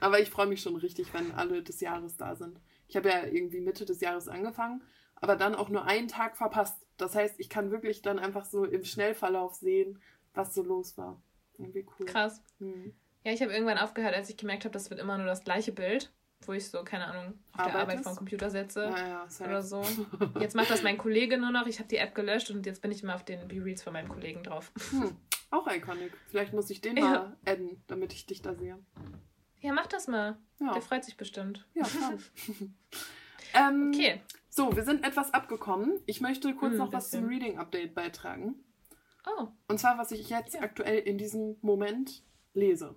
Aber 0.00 0.18
ich 0.18 0.30
freue 0.30 0.48
mich 0.48 0.62
schon 0.62 0.74
richtig, 0.74 1.14
wenn 1.14 1.30
alle 1.30 1.62
des 1.62 1.80
Jahres 1.80 2.16
da 2.16 2.34
sind. 2.34 2.58
Ich 2.88 2.96
habe 2.96 3.08
ja 3.08 3.24
irgendwie 3.24 3.60
Mitte 3.60 3.84
des 3.84 4.00
Jahres 4.00 4.26
angefangen 4.26 4.82
aber 5.22 5.36
dann 5.36 5.54
auch 5.54 5.70
nur 5.70 5.86
einen 5.86 6.08
Tag 6.08 6.36
verpasst. 6.36 6.84
Das 6.98 7.14
heißt, 7.14 7.36
ich 7.38 7.48
kann 7.48 7.70
wirklich 7.70 8.02
dann 8.02 8.18
einfach 8.18 8.44
so 8.44 8.64
im 8.64 8.84
Schnellverlauf 8.84 9.54
sehen, 9.54 10.02
was 10.34 10.52
so 10.52 10.62
los 10.62 10.98
war. 10.98 11.22
Irgendwie 11.56 11.86
cool. 11.98 12.06
Krass. 12.06 12.42
Hm. 12.58 12.92
Ja, 13.24 13.32
ich 13.32 13.40
habe 13.40 13.52
irgendwann 13.52 13.78
aufgehört, 13.78 14.14
als 14.14 14.28
ich 14.28 14.36
gemerkt 14.36 14.64
habe, 14.64 14.72
das 14.72 14.90
wird 14.90 15.00
immer 15.00 15.16
nur 15.16 15.26
das 15.26 15.44
gleiche 15.44 15.70
Bild, 15.70 16.12
wo 16.44 16.52
ich 16.52 16.68
so, 16.68 16.82
keine 16.82 17.06
Ahnung, 17.06 17.38
auf 17.52 17.60
Arbeitest? 17.60 17.74
der 17.74 17.82
Arbeit 17.82 18.02
vom 18.02 18.16
Computer 18.16 18.50
setze 18.50 18.82
ja, 18.82 19.26
ja, 19.28 19.46
oder 19.46 19.62
so. 19.62 19.84
Jetzt 20.40 20.56
macht 20.56 20.70
das 20.70 20.82
mein 20.82 20.98
Kollege 20.98 21.38
nur 21.38 21.52
noch. 21.52 21.68
Ich 21.68 21.78
habe 21.78 21.88
die 21.88 21.98
App 21.98 22.16
gelöscht 22.16 22.50
und 22.50 22.66
jetzt 22.66 22.82
bin 22.82 22.90
ich 22.90 23.04
immer 23.04 23.14
auf 23.14 23.24
den 23.24 23.46
B-Reads 23.46 23.84
von 23.84 23.92
meinem 23.92 24.08
Kollegen 24.08 24.42
drauf. 24.42 24.72
Hm. 24.90 25.16
Auch 25.50 25.68
iconic. 25.68 26.12
Vielleicht 26.26 26.52
muss 26.52 26.68
ich 26.70 26.80
den 26.80 26.96
ja. 26.96 27.04
mal 27.04 27.36
adden, 27.44 27.84
damit 27.86 28.12
ich 28.12 28.26
dich 28.26 28.42
da 28.42 28.54
sehe. 28.54 28.76
Ja, 29.60 29.72
mach 29.72 29.86
das 29.86 30.08
mal. 30.08 30.36
Ja. 30.58 30.72
Der 30.72 30.82
freut 30.82 31.04
sich 31.04 31.16
bestimmt. 31.16 31.64
Ja, 31.74 31.84
klar. 31.84 32.14
ähm, 33.54 33.92
okay. 33.94 34.20
So, 34.54 34.76
wir 34.76 34.84
sind 34.84 35.02
etwas 35.02 35.32
abgekommen. 35.32 35.98
Ich 36.04 36.20
möchte 36.20 36.54
kurz 36.54 36.72
hm, 36.72 36.78
noch 36.78 36.92
was 36.92 37.10
zum 37.10 37.24
Reading 37.24 37.56
Update 37.56 37.94
beitragen. 37.94 38.62
Oh. 39.26 39.46
Und 39.66 39.80
zwar, 39.80 39.96
was 39.96 40.12
ich 40.12 40.28
jetzt 40.28 40.52
ja. 40.52 40.60
aktuell 40.60 40.98
in 40.98 41.16
diesem 41.16 41.56
Moment 41.62 42.22
lese. 42.52 42.94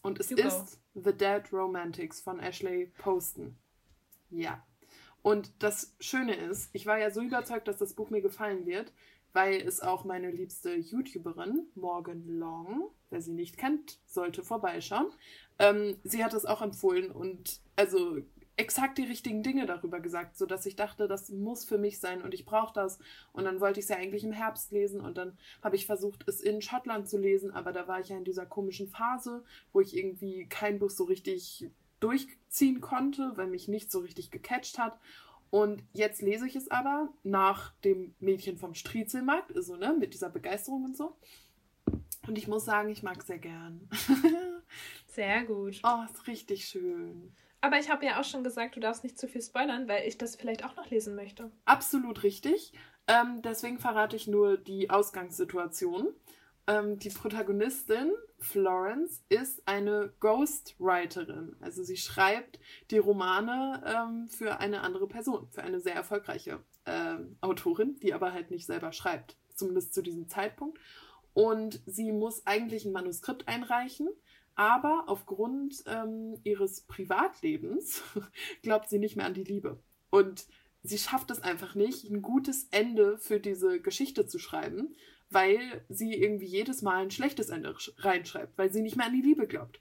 Und 0.00 0.20
es 0.20 0.30
you 0.30 0.36
ist 0.36 0.80
go. 0.94 1.02
The 1.10 1.12
Dead 1.12 1.42
Romantics 1.52 2.20
von 2.20 2.38
Ashley 2.38 2.92
Poston. 2.98 3.56
Ja. 4.30 4.64
Und 5.22 5.50
das 5.58 5.96
Schöne 5.98 6.36
ist, 6.36 6.70
ich 6.72 6.86
war 6.86 6.98
ja 6.98 7.10
so 7.10 7.20
überzeugt, 7.20 7.66
dass 7.66 7.78
das 7.78 7.94
Buch 7.94 8.10
mir 8.10 8.22
gefallen 8.22 8.64
wird, 8.64 8.92
weil 9.32 9.60
es 9.60 9.80
auch 9.80 10.04
meine 10.04 10.30
liebste 10.30 10.72
YouTuberin, 10.72 11.66
Morgan 11.74 12.28
Long, 12.28 12.90
wer 13.10 13.20
sie 13.20 13.32
nicht 13.32 13.58
kennt, 13.58 13.98
sollte 14.06 14.44
vorbeischauen. 14.44 15.08
Ähm, 15.58 15.98
sie 16.04 16.22
hat 16.22 16.32
es 16.32 16.46
auch 16.46 16.62
empfohlen 16.62 17.10
und 17.10 17.58
also 17.74 18.18
exakt 18.58 18.98
die 18.98 19.04
richtigen 19.04 19.42
Dinge 19.42 19.66
darüber 19.66 20.00
gesagt, 20.00 20.36
sodass 20.36 20.66
ich 20.66 20.76
dachte, 20.76 21.06
das 21.06 21.30
muss 21.30 21.64
für 21.64 21.78
mich 21.78 22.00
sein 22.00 22.22
und 22.22 22.34
ich 22.34 22.44
brauche 22.44 22.74
das. 22.74 22.98
Und 23.32 23.44
dann 23.44 23.60
wollte 23.60 23.78
ich 23.78 23.84
es 23.84 23.90
ja 23.90 23.96
eigentlich 23.96 24.24
im 24.24 24.32
Herbst 24.32 24.72
lesen 24.72 25.00
und 25.00 25.16
dann 25.16 25.38
habe 25.62 25.76
ich 25.76 25.86
versucht, 25.86 26.28
es 26.28 26.40
in 26.40 26.60
Schottland 26.60 27.08
zu 27.08 27.18
lesen, 27.18 27.52
aber 27.52 27.72
da 27.72 27.86
war 27.86 28.00
ich 28.00 28.08
ja 28.08 28.16
in 28.16 28.24
dieser 28.24 28.46
komischen 28.46 28.88
Phase, 28.88 29.44
wo 29.72 29.80
ich 29.80 29.96
irgendwie 29.96 30.46
kein 30.48 30.78
Buch 30.78 30.90
so 30.90 31.04
richtig 31.04 31.70
durchziehen 32.00 32.80
konnte, 32.80 33.32
weil 33.36 33.46
mich 33.46 33.68
nicht 33.68 33.90
so 33.90 34.00
richtig 34.00 34.30
gecatcht 34.30 34.78
hat. 34.78 34.98
Und 35.50 35.82
jetzt 35.92 36.20
lese 36.20 36.46
ich 36.46 36.56
es 36.56 36.70
aber 36.70 37.08
nach 37.22 37.72
dem 37.84 38.14
Mädchen 38.18 38.58
vom 38.58 38.74
Striezelmarkt, 38.74 39.56
also 39.56 39.76
ne, 39.76 39.96
mit 39.98 40.14
dieser 40.14 40.30
Begeisterung 40.30 40.84
und 40.84 40.96
so. 40.96 41.16
Und 42.26 42.36
ich 42.36 42.48
muss 42.48 42.64
sagen, 42.64 42.90
ich 42.90 43.02
mag 43.02 43.18
es 43.20 43.26
sehr 43.28 43.38
gern. 43.38 43.88
sehr 45.06 45.44
gut. 45.44 45.80
Oh, 45.82 46.04
ist 46.12 46.26
richtig 46.26 46.66
schön. 46.66 47.32
Aber 47.60 47.78
ich 47.78 47.90
habe 47.90 48.06
ja 48.06 48.20
auch 48.20 48.24
schon 48.24 48.44
gesagt, 48.44 48.76
du 48.76 48.80
darfst 48.80 49.02
nicht 49.02 49.18
zu 49.18 49.26
viel 49.26 49.42
spoilern, 49.42 49.88
weil 49.88 50.06
ich 50.06 50.16
das 50.16 50.36
vielleicht 50.36 50.64
auch 50.64 50.76
noch 50.76 50.90
lesen 50.90 51.14
möchte. 51.14 51.50
Absolut 51.64 52.22
richtig. 52.22 52.72
Ähm, 53.08 53.42
deswegen 53.42 53.78
verrate 53.78 54.16
ich 54.16 54.28
nur 54.28 54.56
die 54.56 54.90
Ausgangssituation. 54.90 56.08
Ähm, 56.68 56.98
die 56.98 57.08
Protagonistin, 57.08 58.12
Florence, 58.38 59.22
ist 59.28 59.66
eine 59.66 60.12
Ghostwriterin. 60.20 61.56
Also 61.60 61.82
sie 61.82 61.96
schreibt 61.96 62.60
die 62.90 62.98
Romane 62.98 63.82
ähm, 63.86 64.28
für 64.28 64.60
eine 64.60 64.82
andere 64.82 65.08
Person, 65.08 65.48
für 65.50 65.62
eine 65.62 65.80
sehr 65.80 65.94
erfolgreiche 65.94 66.60
ähm, 66.86 67.38
Autorin, 67.40 67.98
die 68.00 68.14
aber 68.14 68.32
halt 68.32 68.50
nicht 68.50 68.66
selber 68.66 68.92
schreibt, 68.92 69.36
zumindest 69.54 69.94
zu 69.94 70.02
diesem 70.02 70.28
Zeitpunkt. 70.28 70.78
Und 71.32 71.80
sie 71.86 72.12
muss 72.12 72.46
eigentlich 72.46 72.84
ein 72.84 72.92
Manuskript 72.92 73.48
einreichen 73.48 74.08
aber 74.58 75.04
aufgrund 75.06 75.84
ähm, 75.86 76.36
ihres 76.42 76.80
Privatlebens 76.80 78.02
glaubt 78.62 78.88
sie 78.88 78.98
nicht 78.98 79.14
mehr 79.14 79.26
an 79.26 79.34
die 79.34 79.44
Liebe. 79.44 79.78
Und 80.10 80.48
sie 80.82 80.98
schafft 80.98 81.30
es 81.30 81.40
einfach 81.40 81.76
nicht, 81.76 82.10
ein 82.10 82.22
gutes 82.22 82.66
Ende 82.72 83.18
für 83.18 83.38
diese 83.38 83.80
Geschichte 83.80 84.26
zu 84.26 84.40
schreiben, 84.40 84.96
weil 85.30 85.84
sie 85.88 86.12
irgendwie 86.12 86.46
jedes 86.46 86.82
Mal 86.82 87.04
ein 87.04 87.12
schlechtes 87.12 87.50
Ende 87.50 87.72
reinschreibt, 87.98 88.58
weil 88.58 88.72
sie 88.72 88.82
nicht 88.82 88.96
mehr 88.96 89.06
an 89.06 89.12
die 89.12 89.22
Liebe 89.22 89.46
glaubt. 89.46 89.80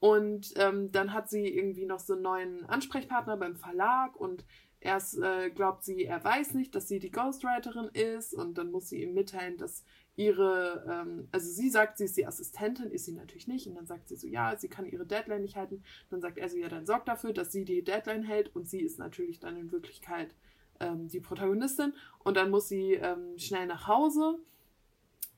Und 0.00 0.54
ähm, 0.56 0.90
dann 0.90 1.12
hat 1.12 1.30
sie 1.30 1.46
irgendwie 1.46 1.86
noch 1.86 2.00
so 2.00 2.14
einen 2.14 2.22
neuen 2.22 2.66
Ansprechpartner 2.66 3.36
beim 3.36 3.54
Verlag 3.54 4.16
und 4.16 4.44
erst 4.80 5.18
äh, 5.18 5.50
glaubt 5.50 5.84
sie, 5.84 6.04
er 6.04 6.24
weiß 6.24 6.54
nicht, 6.54 6.74
dass 6.74 6.88
sie 6.88 6.98
die 6.98 7.12
Ghostwriterin 7.12 7.90
ist 7.92 8.34
und 8.34 8.58
dann 8.58 8.72
muss 8.72 8.88
sie 8.88 9.04
ihm 9.04 9.14
mitteilen, 9.14 9.56
dass 9.56 9.84
ihre, 10.16 10.84
ähm, 10.88 11.28
also 11.30 11.48
sie 11.48 11.68
sagt, 11.68 11.98
sie 11.98 12.04
ist 12.04 12.16
die 12.16 12.26
Assistentin, 12.26 12.90
ist 12.90 13.04
sie 13.04 13.12
natürlich 13.12 13.46
nicht. 13.46 13.66
Und 13.66 13.74
dann 13.74 13.86
sagt 13.86 14.08
sie 14.08 14.16
so, 14.16 14.26
ja, 14.26 14.56
sie 14.56 14.68
kann 14.68 14.86
ihre 14.86 15.06
Deadline 15.06 15.42
nicht 15.42 15.56
halten. 15.56 15.84
Dann 16.10 16.20
sagt 16.20 16.38
er 16.38 16.48
so, 16.48 16.56
ja, 16.56 16.68
dann 16.68 16.86
sorgt 16.86 17.08
dafür, 17.08 17.32
dass 17.32 17.52
sie 17.52 17.64
die 17.64 17.84
Deadline 17.84 18.22
hält. 18.22 18.54
Und 18.56 18.68
sie 18.68 18.80
ist 18.80 18.98
natürlich 18.98 19.40
dann 19.40 19.56
in 19.56 19.70
Wirklichkeit 19.70 20.34
ähm, 20.80 21.08
die 21.08 21.20
Protagonistin. 21.20 21.92
Und 22.18 22.36
dann 22.36 22.50
muss 22.50 22.68
sie 22.68 22.94
ähm, 22.94 23.38
schnell 23.38 23.66
nach 23.66 23.86
Hause, 23.86 24.38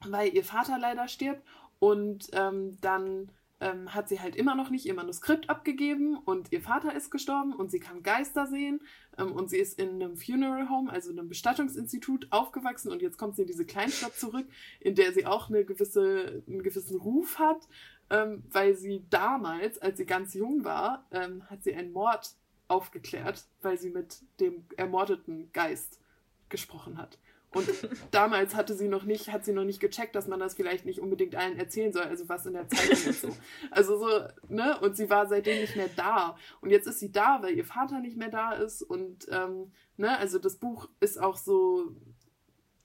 weil 0.06 0.32
ihr 0.32 0.44
Vater 0.44 0.78
leider 0.78 1.08
stirbt. 1.08 1.42
Und 1.80 2.28
ähm, 2.32 2.78
dann 2.80 3.30
ähm, 3.60 3.92
hat 3.94 4.08
sie 4.08 4.20
halt 4.20 4.36
immer 4.36 4.54
noch 4.54 4.70
nicht 4.70 4.86
ihr 4.86 4.94
Manuskript 4.94 5.50
abgegeben 5.50 6.16
und 6.18 6.52
ihr 6.52 6.60
Vater 6.60 6.94
ist 6.94 7.10
gestorben 7.10 7.52
und 7.52 7.70
sie 7.70 7.80
kann 7.80 8.02
Geister 8.02 8.46
sehen 8.46 8.80
und 9.26 9.50
sie 9.50 9.58
ist 9.58 9.78
in 9.78 9.90
einem 9.90 10.16
Funeral 10.16 10.68
Home, 10.68 10.90
also 10.90 11.10
einem 11.10 11.28
Bestattungsinstitut 11.28 12.28
aufgewachsen 12.30 12.92
und 12.92 13.02
jetzt 13.02 13.18
kommt 13.18 13.36
sie 13.36 13.42
in 13.42 13.48
diese 13.48 13.64
Kleinstadt 13.64 14.14
zurück, 14.14 14.46
in 14.80 14.94
der 14.94 15.12
sie 15.12 15.26
auch 15.26 15.48
eine 15.48 15.64
gewisse, 15.64 16.42
einen 16.46 16.62
gewissen 16.62 16.98
Ruf 16.98 17.38
hat, 17.38 17.68
ähm, 18.10 18.44
weil 18.50 18.74
sie 18.74 19.04
damals, 19.10 19.78
als 19.78 19.98
sie 19.98 20.06
ganz 20.06 20.34
jung 20.34 20.64
war, 20.64 21.06
ähm, 21.10 21.42
hat 21.50 21.62
sie 21.64 21.74
einen 21.74 21.92
Mord 21.92 22.34
aufgeklärt, 22.68 23.46
weil 23.62 23.78
sie 23.78 23.90
mit 23.90 24.22
dem 24.40 24.66
ermordeten 24.76 25.50
Geist 25.52 26.00
gesprochen 26.48 26.98
hat. 26.98 27.18
Und 27.50 27.68
damals 28.10 28.54
hatte 28.54 28.74
sie 28.74 28.88
noch 28.88 29.04
nicht, 29.04 29.32
hat 29.32 29.44
sie 29.44 29.52
noch 29.52 29.64
nicht 29.64 29.80
gecheckt, 29.80 30.14
dass 30.14 30.28
man 30.28 30.38
das 30.38 30.54
vielleicht 30.54 30.84
nicht 30.84 31.00
unbedingt 31.00 31.34
allen 31.34 31.58
erzählen 31.58 31.92
soll, 31.92 32.02
also 32.02 32.28
was 32.28 32.44
in 32.44 32.52
der 32.52 32.68
Zeitung 32.68 33.10
ist 33.10 33.22
so. 33.22 33.36
Also 33.70 33.98
so, 33.98 34.28
ne? 34.48 34.78
Und 34.80 34.96
sie 34.96 35.08
war 35.08 35.26
seitdem 35.26 35.60
nicht 35.60 35.76
mehr 35.76 35.88
da. 35.96 36.36
Und 36.60 36.70
jetzt 36.70 36.86
ist 36.86 37.00
sie 37.00 37.10
da, 37.10 37.42
weil 37.42 37.54
ihr 37.54 37.64
Vater 37.64 38.00
nicht 38.00 38.16
mehr 38.16 38.28
da 38.28 38.52
ist. 38.52 38.82
Und 38.82 39.26
ähm, 39.30 39.72
ne, 39.96 40.18
also 40.18 40.38
das 40.38 40.56
Buch 40.56 40.88
ist 41.00 41.18
auch 41.18 41.36
so, 41.36 41.96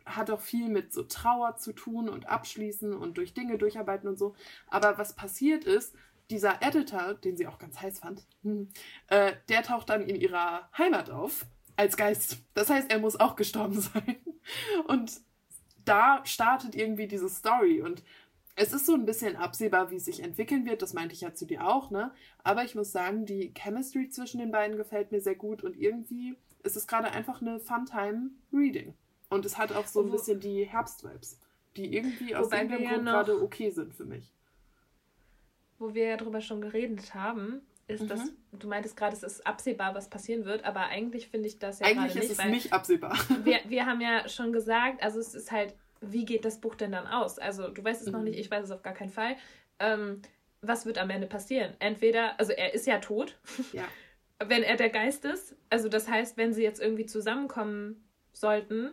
hat 0.06 0.30
auch 0.30 0.42
viel 0.42 0.70
mit 0.70 0.94
so 0.94 1.04
Trauer 1.04 1.58
zu 1.58 1.74
tun 1.74 2.08
und 2.10 2.28
abschließen 2.30 2.94
und 2.94 3.18
durch 3.18 3.34
Dinge 3.34 3.58
durcharbeiten 3.58 4.08
und 4.08 4.18
so. 4.18 4.36
Aber 4.68 4.98
was 4.98 5.14
passiert 5.16 5.66
ist, 5.66 5.94
dieser 6.30 6.62
Editor, 6.62 7.16
den 7.16 7.38
sie 7.38 7.48
auch 7.48 7.60
ganz 7.60 7.82
heiß 7.82 8.00
fand, 8.00 8.26
hm, 8.44 8.70
äh, 9.08 9.34
der 9.50 9.64
taucht 9.64 9.90
dann 9.90 10.08
in 10.08 10.16
ihrer 10.16 10.70
Heimat 10.78 11.10
auf 11.10 11.46
als 11.76 11.98
Geist. 11.98 12.38
Das 12.54 12.70
heißt, 12.70 12.92
er 12.92 13.00
muss 13.00 13.20
auch 13.20 13.36
gestorben 13.36 13.82
sein. 13.82 14.18
Und 14.88 15.22
da 15.86 16.22
startet 16.26 16.76
irgendwie 16.76 17.08
diese 17.08 17.30
Story. 17.30 17.82
Und 17.82 18.04
es 18.56 18.72
ist 18.74 18.86
so 18.86 18.94
ein 18.94 19.06
bisschen 19.06 19.36
absehbar, 19.36 19.90
wie 19.92 19.96
es 19.96 20.06
sich 20.06 20.22
entwickeln 20.22 20.66
wird. 20.66 20.82
Das 20.82 20.94
meinte 20.94 21.14
ich 21.14 21.22
ja 21.22 21.34
zu 21.34 21.46
dir 21.46 21.68
auch, 21.68 21.90
ne? 21.90 22.12
Aber 22.44 22.64
ich 22.64 22.76
muss 22.76 22.92
sagen, 22.92 23.26
die 23.26 23.54
Chemistry 23.58 24.10
zwischen 24.10 24.40
den 24.40 24.52
beiden 24.52 24.78
gefällt 24.78 25.12
mir 25.12 25.22
sehr 25.22 25.36
gut. 25.36 25.64
Und 25.64 25.76
irgendwie 25.78 26.36
ist 26.64 26.76
es 26.76 26.88
gerade 26.88 27.12
einfach 27.12 27.42
eine 27.42 27.60
Fun-Time-Reading. 27.60 28.94
Und 29.30 29.46
es 29.46 29.58
hat 29.58 29.72
auch 29.72 29.88
so 29.88 30.02
ein 30.02 30.12
bisschen 30.12 30.40
die 30.40 30.66
Herbst-Vibes, 30.66 31.40
die 31.76 31.96
irgendwie 31.96 32.36
aus 32.36 32.52
irgendeinem 32.52 32.88
Grund 32.88 33.06
gerade 33.06 33.42
okay 33.42 33.72
sind 33.72 33.94
für 33.94 34.06
mich. 34.06 34.32
Wo 35.80 35.94
wir 35.96 36.06
ja 36.06 36.18
drüber 36.18 36.40
schon 36.40 36.62
geredet 36.62 37.16
haben, 37.16 37.62
ist 37.88 38.04
mhm. 38.04 38.08
das, 38.08 38.22
du 38.52 38.68
meintest 38.68 38.96
gerade, 38.96 39.16
es 39.16 39.24
ist 39.24 39.46
absehbar, 39.46 39.94
was 39.94 40.10
passieren 40.10 40.46
wird, 40.46 40.64
aber 40.64 40.88
eigentlich 40.88 41.28
finde 41.28 41.48
ich 41.48 41.60
das 41.60 41.80
ja 41.80 41.88
eigentlich 41.88 41.96
gerade 41.96 42.08
nicht. 42.08 42.18
Eigentlich 42.18 42.32
ist 42.32 42.40
es 42.40 42.52
nicht 42.52 42.74
absehbar. 42.74 43.18
Wir, 43.44 43.60
wir 43.68 43.86
haben 43.86 44.02
ja 44.02 44.28
schon 44.30 44.54
gesagt, 44.54 45.04
also 45.04 45.20
es 45.20 45.34
ist 45.34 45.52
halt, 45.52 45.76
wie 46.02 46.26
geht 46.26 46.46
das 46.46 46.60
Buch 46.60 46.76
denn 46.76 46.92
dann 46.92 47.08
aus? 47.08 47.40
Also 47.40 47.70
du 47.70 47.84
weißt 47.84 48.02
es 48.02 48.08
mhm. 48.08 48.14
noch 48.14 48.22
nicht, 48.22 48.40
ich 48.40 48.50
weiß 48.50 48.66
es 48.66 48.72
auf 48.72 48.84
gar 48.84 48.94
keinen 48.94 49.10
Fall. 49.10 49.36
Ähm, 49.80 50.22
was 50.62 50.86
wird 50.86 50.98
am 50.98 51.10
Ende 51.10 51.28
passieren? 51.28 51.74
Entweder, 51.80 52.40
also 52.40 52.54
er 52.54 52.74
ist 52.74 52.88
ja 52.88 53.00
tot, 53.00 53.38
ja. 53.74 53.84
wenn 54.40 54.64
er 54.64 54.78
der 54.78 54.90
Geist 54.90 55.26
ist. 55.26 55.56
Also 55.70 55.90
das 55.90 56.08
heißt, 56.08 56.38
wenn 56.38 56.54
sie 56.54 56.64
jetzt 56.64 56.82
irgendwie 56.82 57.06
zusammenkommen 57.06 58.08
sollten 58.32 58.92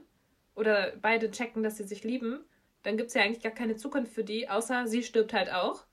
oder 0.55 0.93
beide 1.01 1.31
checken, 1.31 1.63
dass 1.63 1.77
sie 1.77 1.85
sich 1.85 2.03
lieben, 2.03 2.45
dann 2.83 2.97
gibt 2.97 3.09
es 3.09 3.15
ja 3.15 3.23
eigentlich 3.23 3.43
gar 3.43 3.53
keine 3.53 3.77
Zukunft 3.77 4.13
für 4.13 4.25
die, 4.25 4.49
außer 4.49 4.87
sie 4.87 5.03
stirbt 5.03 5.33
halt 5.33 5.53
auch. 5.53 5.85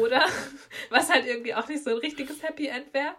Oder, 0.00 0.26
was 0.90 1.10
halt 1.10 1.26
irgendwie 1.26 1.54
auch 1.54 1.68
nicht 1.68 1.84
so 1.84 1.90
ein 1.90 1.98
richtiges 1.98 2.42
Happy 2.42 2.66
End 2.66 2.92
wäre. 2.92 3.14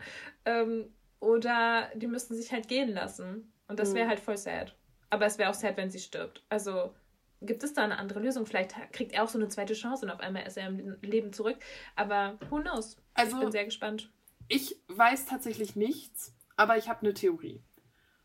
Ähm, 0.45 0.93
oder 1.19 1.89
die 1.95 2.07
müssten 2.07 2.35
sich 2.35 2.51
halt 2.51 2.67
gehen 2.67 2.93
lassen. 2.93 3.53
Und 3.67 3.79
das 3.79 3.93
wäre 3.93 4.05
mhm. 4.05 4.09
halt 4.09 4.19
voll 4.19 4.37
sad. 4.37 4.75
Aber 5.09 5.25
es 5.25 5.37
wäre 5.37 5.49
auch 5.49 5.53
sad, 5.53 5.77
wenn 5.77 5.89
sie 5.89 5.99
stirbt. 5.99 6.43
Also 6.49 6.93
gibt 7.41 7.63
es 7.63 7.73
da 7.73 7.83
eine 7.83 7.97
andere 7.97 8.19
Lösung? 8.19 8.45
Vielleicht 8.45 8.73
kriegt 8.91 9.13
er 9.13 9.23
auch 9.23 9.29
so 9.29 9.37
eine 9.37 9.47
zweite 9.47 9.73
Chance 9.73 10.05
und 10.05 10.11
auf 10.11 10.19
einmal 10.19 10.45
ist 10.45 10.57
er 10.57 10.67
im 10.67 10.97
Leben 11.01 11.33
zurück. 11.33 11.57
Aber 11.95 12.37
who 12.49 12.59
knows? 12.59 12.97
Also, 13.13 13.37
ich 13.37 13.43
bin 13.43 13.51
sehr 13.51 13.65
gespannt. 13.65 14.11
Ich 14.47 14.75
weiß 14.87 15.25
tatsächlich 15.25 15.75
nichts, 15.75 16.33
aber 16.57 16.77
ich 16.77 16.89
habe 16.89 17.01
eine 17.01 17.13
Theorie. 17.13 17.61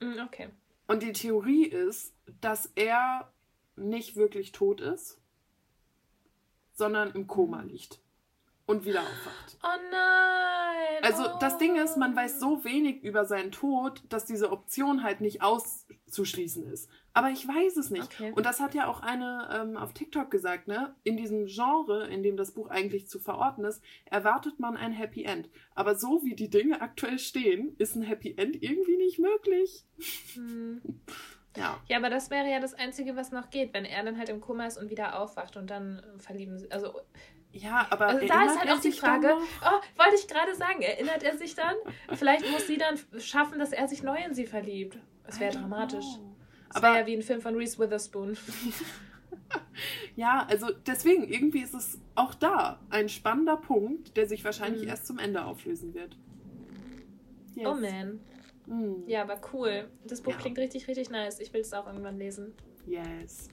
Mm, 0.01 0.19
okay. 0.25 0.49
Und 0.87 1.03
die 1.03 1.13
Theorie 1.13 1.67
ist, 1.67 2.15
dass 2.41 2.73
er 2.75 3.33
nicht 3.77 4.17
wirklich 4.17 4.53
tot 4.53 4.81
ist, 4.81 5.21
sondern 6.75 7.13
im 7.13 7.27
Koma 7.27 7.63
liegt 7.63 8.01
und 8.69 8.85
wieder 8.85 9.01
aufwacht. 9.01 9.57
Oh 9.63 9.81
nein! 9.91 11.03
Also 11.03 11.25
oh. 11.25 11.39
das 11.41 11.57
Ding 11.57 11.77
ist, 11.77 11.97
man 11.97 12.15
weiß 12.15 12.39
so 12.39 12.65
wenig 12.65 13.03
über 13.03 13.25
seinen 13.25 13.51
Tod, 13.51 14.03
dass 14.11 14.27
diese 14.27 14.53
Option 14.53 15.03
halt 15.03 15.23
nicht 15.23 15.43
auszuschließen 15.43 16.71
ist. 16.71 16.91
Aber 17.15 17.31
ich 17.31 17.49
weiß 17.49 17.79
es 17.79 17.91
nicht. 17.91 18.05
Okay. 18.05 18.33
Und 18.33 18.45
das 18.45 18.61
hat 18.61 18.75
ja 18.75 18.87
auch 18.87 19.01
eine 19.01 19.49
ähm, 19.53 19.77
auf 19.79 19.95
TikTok 19.95 20.31
gesagt, 20.31 20.69
ne? 20.69 20.95
In 21.03 21.17
diesem 21.17 21.47
Genre, 21.47 22.09
in 22.09 22.23
dem 22.23 22.37
das 22.37 22.53
Buch 22.53 22.69
eigentlich 22.69 23.09
zu 23.09 23.19
verorten 23.19 23.65
ist, 23.65 23.83
erwartet 24.05 24.61
man 24.61 24.77
ein 24.77 24.93
Happy 24.93 25.25
End. 25.25 25.49
Aber 25.75 25.97
so 25.97 26.23
wie 26.23 26.35
die 26.35 26.51
Dinge 26.51 26.83
aktuell 26.83 27.19
stehen, 27.19 27.75
ist 27.79 27.97
ein 27.97 28.03
Happy 28.03 28.35
End 28.37 28.63
irgendwie 28.63 28.99
nicht 28.99 29.19
möglich. 29.19 29.87
Hm. 30.35 30.83
Ja. 31.57 31.81
ja, 31.89 31.97
aber 31.97 32.11
das 32.11 32.31
wäre 32.31 32.49
ja 32.49 32.61
das 32.61 32.75
Einzige, 32.75 33.17
was 33.17 33.33
noch 33.33 33.51
geht, 33.51 33.73
wenn 33.73 33.87
er 33.87 34.05
dann 34.05 34.19
halt 34.19 34.29
im 34.29 34.41
Koma 34.41 34.67
ist 34.67 34.77
und 34.77 34.91
wieder 34.91 35.19
aufwacht 35.19 35.57
und 35.57 35.71
dann 35.71 36.03
verlieben 36.19 36.59
sie. 36.59 36.71
Also 36.71 36.95
ja, 37.59 37.87
aber 37.91 38.07
also 38.07 38.27
da 38.27 38.45
ist 38.45 38.59
halt 38.59 38.71
auch 38.71 38.81
die 38.81 38.93
Frage, 38.93 39.33
oh, 39.37 40.01
wollte 40.01 40.17
ich 40.17 40.29
gerade 40.29 40.55
sagen, 40.55 40.83
erinnert 40.83 41.23
er 41.23 41.37
sich 41.37 41.55
dann? 41.55 41.75
Vielleicht 42.15 42.51
muss 42.51 42.67
sie 42.67 42.79
dann 42.79 42.99
schaffen, 43.19 43.59
dass 43.59 43.73
er 43.73 43.89
sich 43.89 44.03
neu 44.03 44.19
in 44.25 44.35
sie 44.35 44.47
verliebt. 44.47 44.99
Das 45.25 45.41
wäre 45.41 45.53
dramatisch. 45.53 46.07
Das 46.73 46.83
wäre 46.83 47.01
ja 47.01 47.07
wie 47.07 47.15
ein 47.15 47.23
Film 47.23 47.41
von 47.41 47.57
Reese 47.57 47.79
Witherspoon. 47.79 48.37
ja, 50.17 50.47
also 50.49 50.69
deswegen, 50.87 51.29
irgendwie 51.29 51.63
ist 51.63 51.75
es 51.75 51.99
auch 52.15 52.35
da 52.35 52.81
ein 52.91 53.09
spannender 53.09 53.57
Punkt, 53.57 54.17
der 54.17 54.27
sich 54.27 54.45
wahrscheinlich 54.45 54.83
mhm. 54.83 54.89
erst 54.89 55.07
zum 55.07 55.19
Ende 55.19 55.45
auflösen 55.45 55.95
wird. 55.95 56.17
Yes. 57.55 57.67
Oh 57.67 57.75
man. 57.75 58.21
Mhm. 58.67 59.05
Ja, 59.07 59.23
aber 59.23 59.41
cool. 59.53 59.89
Das 60.05 60.21
Buch 60.21 60.33
ja. 60.33 60.39
klingt 60.39 60.59
richtig, 60.59 60.87
richtig 60.89 61.11
nice. 61.11 61.41
Ich 61.41 61.53
will 61.53 61.63
es 61.63 61.73
auch 61.73 61.87
irgendwann 61.87 62.19
lesen. 62.19 62.55
Yes. 62.87 63.49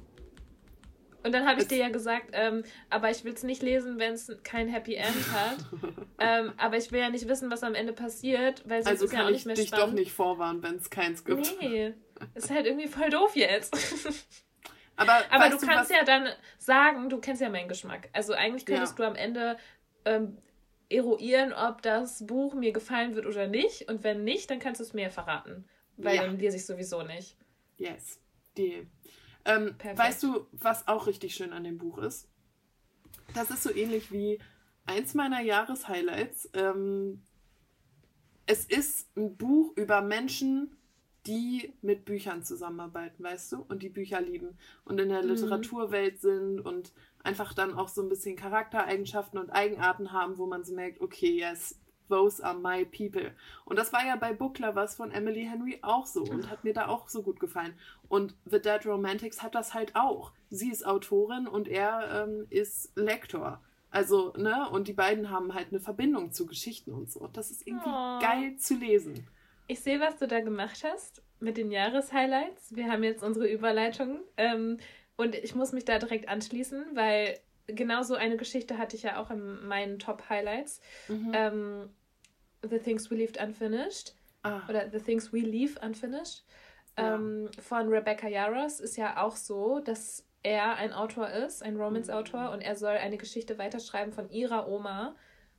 Und 1.26 1.32
dann 1.32 1.48
habe 1.48 1.60
ich 1.60 1.68
dir 1.68 1.78
ja 1.78 1.90
gesagt, 1.90 2.28
ähm, 2.34 2.64
aber 2.92 3.10
ich 3.10 3.24
will 3.24 3.34
es 3.34 3.42
nicht 3.42 3.64
lesen, 3.64 3.98
wenn 3.98 4.14
es 4.14 4.32
kein 4.44 4.68
Happy 4.68 4.94
End 4.94 5.34
hat. 5.34 5.58
ähm, 6.20 6.54
aber 6.58 6.78
ich 6.78 6.92
will 6.92 7.00
ja 7.00 7.10
nicht 7.10 7.28
wissen, 7.28 7.50
was 7.50 7.64
am 7.64 7.74
Ende 7.74 7.94
passiert, 7.94 8.62
weil 8.70 8.84
sonst 8.84 9.02
also 9.02 9.06
ist 9.06 9.14
ja 9.14 9.26
auch 9.26 9.32
nicht 9.32 9.48
mehr 9.48 9.56
dich 9.56 9.70
spannend. 9.70 9.88
doch 9.88 9.94
nicht 9.94 10.12
vorwarnen, 10.12 10.62
wenn 10.62 10.76
es 10.76 10.92
keins 10.92 11.26
gibt. 11.26 11.60
Nee, 11.60 11.96
ist 12.36 12.52
halt 12.52 12.68
irgendwie 12.68 12.88
voll 12.88 13.10
doof 13.10 13.36
jetzt. 13.36 13.76
aber, 14.96 15.24
aber 15.32 15.50
du 15.50 15.58
kannst 15.58 15.90
du, 15.90 15.96
ja 15.96 16.04
dann 16.04 16.28
sagen, 16.60 17.10
du 17.10 17.18
kennst 17.20 17.42
ja 17.42 17.50
meinen 17.50 17.70
Geschmack. 17.70 18.08
Also 18.14 18.34
eigentlich 18.34 18.68
könntest 18.68 19.00
ja. 19.00 19.06
du 19.06 19.10
am 19.10 19.16
Ende 19.16 19.58
ähm, 20.06 20.38
eruieren, 20.90 21.54
ob 21.54 21.82
das 21.82 22.28
Buch 22.28 22.54
mir 22.54 22.72
gefallen 22.72 23.16
wird 23.16 23.26
oder 23.26 23.48
nicht. 23.48 23.90
Und 23.90 24.04
wenn 24.04 24.24
nicht, 24.24 24.52
dann 24.52 24.60
kannst 24.60 24.80
du 24.80 24.84
es 24.84 24.94
mir 24.94 25.10
verraten. 25.10 25.68
Weil 25.98 26.18
ja. 26.18 26.22
dann 26.22 26.38
lese 26.38 26.58
ich 26.58 26.68
sowieso 26.68 27.02
nicht. 27.02 27.36
Yes, 27.78 28.22
Deal. 28.56 28.86
Ähm, 29.46 29.76
weißt 29.96 30.24
du, 30.24 30.48
was 30.52 30.88
auch 30.88 31.08
richtig 31.08 31.36
schön 31.36 31.54
an 31.54 31.64
dem 31.64 31.78
Buch 31.78 32.00
ist? 32.00 32.28
Das 33.34 33.52
ist 33.52 33.64
so 33.64 33.74
ähnlich 33.74 34.12
wie 34.12 34.40
eins 34.86 35.14
meiner 35.14 35.42
Jahreshighlights. 35.42 36.50
Ähm, 36.54 37.22
es 38.46 38.66
ist 38.66 39.16
ein 39.16 39.36
Buch 39.38 39.74
über 39.76 40.02
Menschen, 40.02 40.76
die 41.26 41.74
mit 41.82 42.06
Büchern 42.06 42.44
zusammenarbeiten, 42.44 43.24
weißt 43.24 43.54
du, 43.54 43.66
und 43.68 43.82
die 43.82 43.90
Bücher 43.90 44.22
lieben 44.22 44.58
und 44.84 45.00
in 45.00 45.10
der 45.10 45.24
mhm. 45.24 45.30
Literaturwelt 45.30 46.22
sind 46.22 46.60
und 46.60 46.94
einfach 47.24 47.54
dann 47.54 47.74
auch 47.74 47.88
so 47.88 48.04
ein 48.04 48.10
bisschen 48.10 48.36
Charaktereigenschaften 48.36 49.40
und 49.40 49.50
Eigenarten 49.50 50.12
haben, 50.12 50.38
wo 50.38 50.46
man 50.46 50.64
so 50.64 50.76
merkt, 50.76 51.02
okay, 51.02 51.40
yes, 51.40 51.80
those 52.10 52.44
are 52.44 52.58
my 52.58 52.86
people. 52.86 53.32
Und 53.66 53.78
das 53.78 53.94
war 53.94 54.06
ja 54.06 54.16
bei 54.16 54.34
Book 54.34 54.60
Lovers 54.60 54.96
von 54.96 55.12
Emily 55.12 55.46
Henry 55.46 55.80
auch 55.82 56.06
so 56.06 56.24
und 56.24 56.50
hat 56.50 56.64
mir 56.64 56.74
da 56.74 56.88
auch 56.88 57.10
so 57.10 57.22
gut 57.22 57.40
gefallen. 57.40 57.74
Und 58.08 58.36
The 58.46 58.62
Dead 58.62 58.86
Romantics 58.86 59.42
hat 59.42 59.56
das 59.56 59.74
halt 59.74 59.96
auch. 59.96 60.32
Sie 60.50 60.72
ist 60.72 60.86
Autorin 60.86 61.48
und 61.48 61.68
er 61.68 62.24
ähm, 62.24 62.48
ist 62.50 62.92
Lektor. 62.96 63.62
Also, 63.90 64.34
ne, 64.36 64.70
und 64.72 64.88
die 64.88 64.94
beiden 64.94 65.30
haben 65.30 65.54
halt 65.54 65.68
eine 65.70 65.80
Verbindung 65.80 66.34
zu 66.34 66.46
Geschichten 66.46 66.92
und 66.92 67.10
so. 67.10 67.28
Das 67.32 67.50
ist 67.50 67.66
irgendwie 67.66 67.90
oh. 67.90 68.20
geil 68.20 68.58
zu 68.58 68.76
lesen. 68.76 69.26
Ich 69.68 69.80
sehe, 69.80 70.00
was 70.00 70.18
du 70.18 70.28
da 70.28 70.42
gemacht 70.42 70.84
hast 70.84 71.24
mit 71.40 71.58
den 71.58 71.72
Jahreshighlights. 71.72 72.76
Wir 72.76 72.92
haben 72.92 73.04
jetzt 73.04 73.24
unsere 73.24 73.48
Überleitung. 73.48 74.20
Ähm, 74.38 74.78
und 75.18 75.36
ich 75.36 75.56
muss 75.56 75.72
mich 75.72 75.86
da 75.86 75.98
direkt 75.98 76.28
anschließen, 76.28 76.88
weil 76.94 77.40
genau 77.68 78.04
so 78.04 78.16
eine 78.16 78.38
Geschichte 78.38 78.78
hatte 78.78 78.96
ich 78.96 79.04
ja 79.04 79.22
auch 79.22 79.32
in 79.32 79.66
meinen 79.68 80.00
Top-Highlights. 80.00 80.82
Mhm. 81.08 81.32
Ähm, 81.34 81.90
The 82.62 82.80
Things 82.80 83.10
We 83.12 83.16
Left 83.16 83.42
Unfinished. 83.42 84.16
Ah. 84.44 84.62
Oder 84.70 84.90
The 84.90 85.00
Things 85.00 85.34
We 85.34 85.40
Leave 85.40 85.80
Unfinished. 85.82 86.44
Ja. 86.98 87.16
Ähm, 87.16 87.50
von 87.60 87.90
Rebecca 87.90 88.28
Yaros 88.28 88.80
ist 88.80 88.96
ja 88.96 89.22
auch 89.22 89.36
so, 89.36 89.80
dass 89.80 90.26
er 90.44 90.76
ein 90.76 90.94
Autor 90.94 91.30
ist, 91.30 91.64
ein 91.64 91.76
Romance-Autor, 91.76 92.52
und 92.52 92.62
er 92.62 92.76
soll 92.76 92.96
eine 92.96 93.18
Geschichte 93.18 93.58
weiterschreiben 93.58 94.14
von 94.14 94.30
ihrer 94.30 94.68
Oma. 94.68 95.16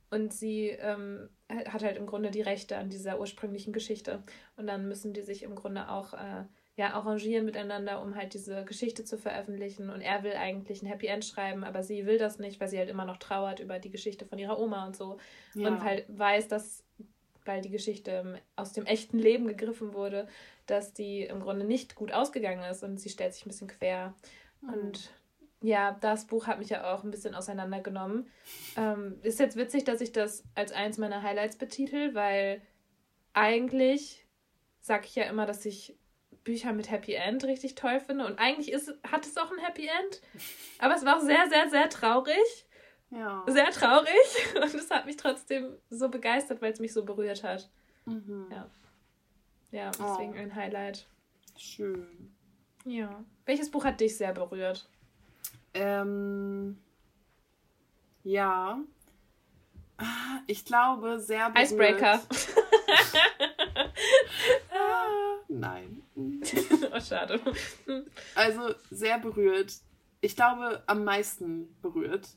Und 0.09 0.33
sie 0.33 0.69
ähm, 0.69 1.29
hat 1.49 1.83
halt 1.83 1.97
im 1.97 2.05
Grunde 2.05 2.31
die 2.31 2.41
Rechte 2.41 2.77
an 2.77 2.89
dieser 2.89 3.19
ursprünglichen 3.19 3.73
Geschichte. 3.73 4.23
Und 4.55 4.67
dann 4.67 4.87
müssen 4.87 5.13
die 5.13 5.21
sich 5.21 5.43
im 5.43 5.55
Grunde 5.55 5.89
auch 5.89 6.13
äh, 6.13 6.45
ja, 6.77 6.93
arrangieren 6.93 7.43
miteinander, 7.43 8.03
um 8.03 8.15
halt 8.15 8.35
diese 8.35 8.63
Geschichte 8.63 9.03
zu 9.03 9.17
veröffentlichen. 9.17 9.89
Und 9.89 10.01
er 10.01 10.21
will 10.21 10.33
eigentlich 10.33 10.83
ein 10.83 10.85
Happy 10.85 11.07
End 11.07 11.25
schreiben, 11.25 11.63
aber 11.63 11.81
sie 11.81 12.05
will 12.05 12.19
das 12.19 12.37
nicht, 12.37 12.61
weil 12.61 12.67
sie 12.67 12.77
halt 12.77 12.89
immer 12.89 13.03
noch 13.03 13.17
trauert 13.17 13.59
über 13.59 13.79
die 13.79 13.89
Geschichte 13.89 14.27
von 14.27 14.37
ihrer 14.37 14.59
Oma 14.59 14.85
und 14.85 14.95
so. 14.95 15.17
Ja. 15.55 15.69
Und 15.69 15.83
halt 15.83 16.05
weiß, 16.07 16.47
dass, 16.47 16.83
weil 17.45 17.61
die 17.61 17.71
Geschichte 17.71 18.39
aus 18.55 18.73
dem 18.73 18.85
echten 18.85 19.17
Leben 19.17 19.47
gegriffen 19.47 19.95
wurde, 19.95 20.27
dass 20.67 20.93
die 20.93 21.23
im 21.23 21.39
Grunde 21.39 21.65
nicht 21.65 21.95
gut 21.95 22.11
ausgegangen 22.11 22.63
ist 22.69 22.83
und 22.83 22.99
sie 22.99 23.09
stellt 23.09 23.33
sich 23.33 23.47
ein 23.47 23.49
bisschen 23.49 23.69
quer. 23.69 24.13
Mhm. 24.61 24.69
Und 24.69 25.11
ja, 25.61 25.97
das 25.99 26.27
Buch 26.27 26.45
hat 26.45 26.59
mich 26.59 26.69
ja 26.69 26.93
auch 26.93 27.03
ein 27.03 27.09
bisschen 27.09 27.33
auseinandergenommen. 27.33 28.27
Ähm, 28.75 29.17
ist 29.23 29.39
jetzt 29.39 29.57
witzig, 29.57 29.83
dass 29.83 29.99
ich 29.99 30.11
das 30.11 30.43
als 30.53 30.71
eins 30.73 30.99
meiner 30.99 31.23
Highlights 31.23 31.55
betitel, 31.55 32.13
weil 32.13 32.61
eigentlich 33.33 34.27
sage 34.79 35.07
ich 35.07 35.15
ja 35.15 35.23
immer, 35.23 35.47
dass 35.47 35.65
ich 35.65 35.97
Bücher 36.47 36.71
mit 36.71 36.89
Happy 36.89 37.13
End 37.13 37.43
richtig 37.43 37.75
toll 37.75 37.99
finde. 37.99 38.25
Und 38.25 38.39
eigentlich 38.39 38.71
ist, 38.71 38.93
hat 39.05 39.25
es 39.25 39.37
auch 39.37 39.51
ein 39.51 39.59
Happy 39.59 39.85
End. 39.85 40.21
Aber 40.79 40.95
es 40.95 41.03
war 41.03 41.17
auch 41.17 41.21
sehr, 41.21 41.49
sehr, 41.49 41.69
sehr 41.69 41.89
traurig. 41.89 42.65
Ja. 43.09 43.43
Sehr 43.47 43.69
traurig. 43.71 44.55
Und 44.55 44.73
es 44.73 44.89
hat 44.89 45.05
mich 45.05 45.17
trotzdem 45.17 45.77
so 45.89 46.07
begeistert, 46.07 46.61
weil 46.61 46.71
es 46.71 46.79
mich 46.79 46.93
so 46.93 47.03
berührt 47.03 47.43
hat. 47.43 47.69
Mhm. 48.05 48.47
Ja. 48.49 48.69
Ja, 49.71 49.91
deswegen 49.91 50.33
oh. 50.33 50.37
ein 50.37 50.55
Highlight. 50.55 51.05
Schön. 51.57 52.33
Ja. 52.85 53.25
Welches 53.45 53.69
Buch 53.69 53.83
hat 53.83 53.99
dich 53.99 54.15
sehr 54.15 54.31
berührt? 54.31 54.87
Ähm. 55.73 56.77
Ja. 58.23 58.79
Ich 60.47 60.63
glaube, 60.63 61.19
sehr 61.19 61.49
berührt. 61.49 61.65
Icebreaker. 61.65 62.21
ah, 64.71 65.43
nein. 65.49 65.96
oh, 66.93 66.99
schade. 66.99 67.39
Also 68.35 68.73
sehr 68.89 69.19
berührt. 69.19 69.73
Ich 70.21 70.35
glaube, 70.35 70.83
am 70.87 71.03
meisten 71.03 71.75
berührt. 71.81 72.29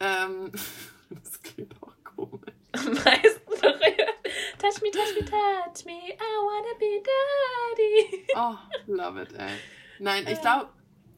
Ähm, 0.00 0.52
das 1.10 1.42
klingt 1.42 1.74
auch 1.82 1.92
komisch. 2.04 2.54
Am 2.72 2.92
meisten 2.92 3.60
berührt. 3.60 4.14
Touch 4.58 4.82
me, 4.82 4.90
touch 4.90 5.14
me, 5.18 5.24
touch 5.24 5.84
me. 5.84 5.92
I 5.92 6.38
wanna 6.42 6.78
be 6.78 7.02
daddy. 7.02 8.26
Oh, 8.34 8.58
love 8.86 9.20
it, 9.20 9.32
ey. 9.34 9.52
Nein, 9.98 10.26
ich 10.28 10.40
glaube, 10.40 10.68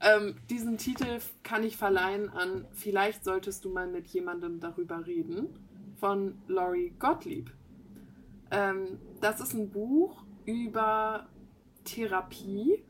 ähm, 0.01 0.37
diesen 0.49 0.79
Titel 0.79 1.19
kann 1.43 1.65
ich 1.65 1.77
verleihen 1.77 2.29
an 2.31 2.67
Vielleicht 2.73 3.25
solltest 3.25 3.65
du 3.65 3.71
mal 3.71 3.87
mit 3.87 4.07
jemandem 4.09 4.61
darüber 4.61 5.07
reden 5.07 5.49
von 5.99 6.41
Laurie 6.47 6.95
Gottlieb. 6.99 7.51
Ähm, 8.51 9.01
das 9.21 9.41
ist 9.41 9.55
ein 9.55 9.71
Buch 9.71 10.25
über 10.45 11.29
Therapie, 11.89 12.85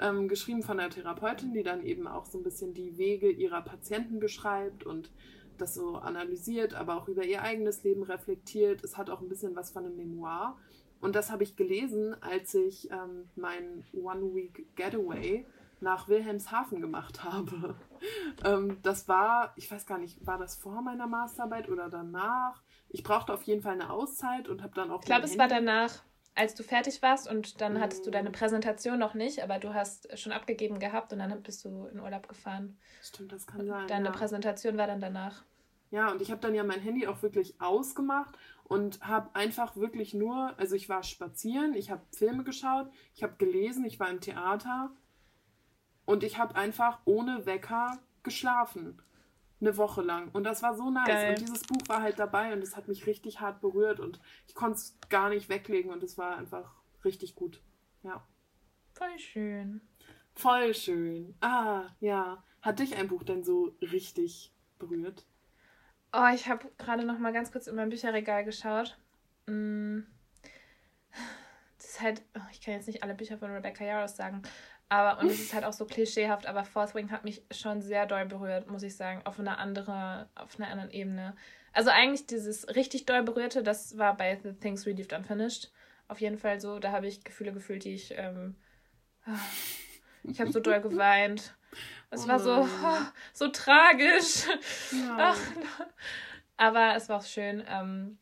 ähm, 0.00 0.28
geschrieben 0.28 0.62
von 0.62 0.78
einer 0.78 0.90
Therapeutin, 0.90 1.52
die 1.52 1.62
dann 1.62 1.82
eben 1.82 2.06
auch 2.06 2.26
so 2.26 2.38
ein 2.38 2.44
bisschen 2.44 2.74
die 2.74 2.96
Wege 2.98 3.30
ihrer 3.30 3.62
Patienten 3.62 4.20
beschreibt 4.20 4.84
und 4.84 5.10
das 5.58 5.74
so 5.74 5.96
analysiert, 5.96 6.74
aber 6.74 6.96
auch 6.96 7.08
über 7.08 7.24
ihr 7.24 7.42
eigenes 7.42 7.82
Leben 7.82 8.02
reflektiert. 8.02 8.84
Es 8.84 8.96
hat 8.96 9.10
auch 9.10 9.20
ein 9.20 9.28
bisschen 9.28 9.56
was 9.56 9.70
von 9.70 9.84
einem 9.84 9.96
Memoir. 9.96 10.58
Und 11.00 11.14
das 11.14 11.30
habe 11.30 11.44
ich 11.44 11.56
gelesen, 11.56 12.14
als 12.22 12.54
ich 12.54 12.90
ähm, 12.90 13.28
mein 13.36 13.84
One-Week-Getaway 13.92 15.46
nach 15.80 16.08
Wilhelmshaven 16.08 16.80
gemacht 16.80 17.24
habe. 17.24 17.76
ähm, 18.44 18.78
das 18.82 19.08
war, 19.08 19.52
ich 19.56 19.70
weiß 19.70 19.86
gar 19.86 19.98
nicht, 19.98 20.26
war 20.26 20.38
das 20.38 20.56
vor 20.56 20.82
meiner 20.82 21.06
Masterarbeit 21.06 21.68
oder 21.68 21.88
danach? 21.90 22.62
Ich 22.88 23.02
brauchte 23.02 23.32
auf 23.32 23.42
jeden 23.42 23.62
Fall 23.62 23.74
eine 23.74 23.90
Auszeit 23.90 24.48
und 24.48 24.62
habe 24.62 24.74
dann 24.74 24.90
auch. 24.90 25.00
Ich 25.00 25.06
glaube, 25.06 25.24
es 25.24 25.38
war 25.38 25.48
danach 25.48 26.02
als 26.36 26.54
du 26.54 26.62
fertig 26.62 27.02
warst 27.02 27.28
und 27.28 27.60
dann 27.60 27.80
hattest 27.80 28.06
du 28.06 28.10
deine 28.10 28.30
Präsentation 28.30 28.98
noch 28.98 29.14
nicht, 29.14 29.42
aber 29.42 29.58
du 29.58 29.74
hast 29.74 30.16
schon 30.18 30.32
abgegeben 30.32 30.78
gehabt 30.78 31.12
und 31.12 31.18
dann 31.18 31.42
bist 31.42 31.64
du 31.64 31.86
in 31.86 31.98
Urlaub 31.98 32.28
gefahren. 32.28 32.78
Stimmt, 33.02 33.32
das 33.32 33.46
kann 33.46 33.66
sein. 33.66 33.88
Deine 33.88 34.06
ja. 34.06 34.12
Präsentation 34.12 34.76
war 34.76 34.86
dann 34.86 35.00
danach. 35.00 35.42
Ja, 35.90 36.10
und 36.10 36.20
ich 36.20 36.30
habe 36.30 36.40
dann 36.40 36.54
ja 36.54 36.62
mein 36.62 36.80
Handy 36.80 37.06
auch 37.06 37.22
wirklich 37.22 37.60
ausgemacht 37.60 38.36
und 38.64 39.00
habe 39.00 39.34
einfach 39.34 39.76
wirklich 39.76 40.14
nur, 40.14 40.52
also 40.58 40.74
ich 40.74 40.88
war 40.88 41.02
spazieren, 41.02 41.74
ich 41.74 41.90
habe 41.90 42.02
Filme 42.12 42.44
geschaut, 42.44 42.90
ich 43.14 43.22
habe 43.22 43.36
gelesen, 43.38 43.84
ich 43.84 43.98
war 43.98 44.10
im 44.10 44.20
Theater 44.20 44.90
und 46.04 46.22
ich 46.22 46.38
habe 46.38 46.54
einfach 46.54 47.00
ohne 47.04 47.46
Wecker 47.46 47.98
geschlafen 48.22 49.00
eine 49.60 49.76
Woche 49.76 50.02
lang. 50.02 50.30
Und 50.32 50.44
das 50.44 50.62
war 50.62 50.74
so 50.74 50.90
nice. 50.90 51.06
Geil. 51.06 51.30
Und 51.30 51.40
dieses 51.40 51.62
Buch 51.62 51.82
war 51.86 52.02
halt 52.02 52.18
dabei 52.18 52.52
und 52.52 52.62
es 52.62 52.76
hat 52.76 52.88
mich 52.88 53.06
richtig 53.06 53.40
hart 53.40 53.60
berührt 53.60 54.00
und 54.00 54.20
ich 54.46 54.54
konnte 54.54 54.76
es 54.76 54.98
gar 55.08 55.28
nicht 55.28 55.48
weglegen 55.48 55.90
und 55.90 56.02
es 56.02 56.18
war 56.18 56.36
einfach 56.36 56.74
richtig 57.04 57.34
gut. 57.34 57.62
Ja. 58.02 58.26
Voll 58.92 59.18
schön. 59.18 59.80
Voll 60.34 60.74
schön. 60.74 61.34
Ah, 61.40 61.84
ja. 62.00 62.44
Hat 62.60 62.78
dich 62.78 62.96
ein 62.96 63.08
Buch 63.08 63.22
denn 63.22 63.44
so 63.44 63.76
richtig 63.80 64.52
berührt? 64.78 65.26
Oh, 66.12 66.28
ich 66.34 66.48
habe 66.48 66.70
gerade 66.78 67.04
noch 67.04 67.18
mal 67.18 67.32
ganz 67.32 67.52
kurz 67.52 67.66
in 67.66 67.76
mein 67.76 67.90
Bücherregal 67.90 68.44
geschaut. 68.44 68.98
Mm. 69.46 70.00
Das 71.76 71.86
ist 71.86 72.00
halt, 72.00 72.22
oh, 72.36 72.46
ich 72.50 72.60
kann 72.60 72.74
jetzt 72.74 72.86
nicht 72.86 73.02
alle 73.02 73.14
Bücher 73.14 73.38
von 73.38 73.50
Rebecca 73.50 73.84
Yarros 73.84 74.16
sagen, 74.16 74.42
aber, 74.88 75.20
und 75.20 75.28
es 75.28 75.40
ist 75.40 75.52
halt 75.52 75.64
auch 75.64 75.72
so 75.72 75.84
klischeehaft, 75.84 76.46
aber 76.46 76.64
Fourth 76.64 76.94
Wing 76.94 77.10
hat 77.10 77.24
mich 77.24 77.42
schon 77.50 77.82
sehr 77.82 78.06
doll 78.06 78.24
berührt, 78.24 78.70
muss 78.70 78.84
ich 78.84 78.96
sagen, 78.96 79.20
auf 79.24 79.40
einer 79.40 79.58
anderen, 79.58 80.26
auf 80.36 80.58
einer 80.58 80.70
anderen 80.70 80.92
Ebene. 80.92 81.34
Also 81.72 81.90
eigentlich 81.90 82.26
dieses 82.26 82.68
richtig 82.76 83.04
doll 83.04 83.22
berührte, 83.24 83.64
das 83.64 83.98
war 83.98 84.16
bei 84.16 84.38
The 84.40 84.52
Things 84.52 84.86
We 84.86 84.92
Left 84.92 85.12
Unfinished. 85.12 85.72
Auf 86.06 86.20
jeden 86.20 86.38
Fall 86.38 86.60
so, 86.60 86.78
da 86.78 86.92
habe 86.92 87.08
ich 87.08 87.24
Gefühle 87.24 87.52
gefühlt, 87.52 87.82
die 87.82 87.94
ich, 87.94 88.14
ähm, 88.16 88.54
ich 90.22 90.40
habe 90.40 90.52
so 90.52 90.60
doll 90.60 90.80
geweint. 90.80 91.54
Es 92.10 92.24
oh 92.24 92.28
war 92.28 92.38
so, 92.38 92.62
oh, 92.62 92.98
so 93.32 93.48
tragisch. 93.48 94.46
Ja. 94.92 95.34
Ach, 95.34 95.38
aber 96.56 96.94
es 96.94 97.08
war 97.08 97.18
auch 97.18 97.24
schön. 97.24 97.64
Ähm, 97.68 98.18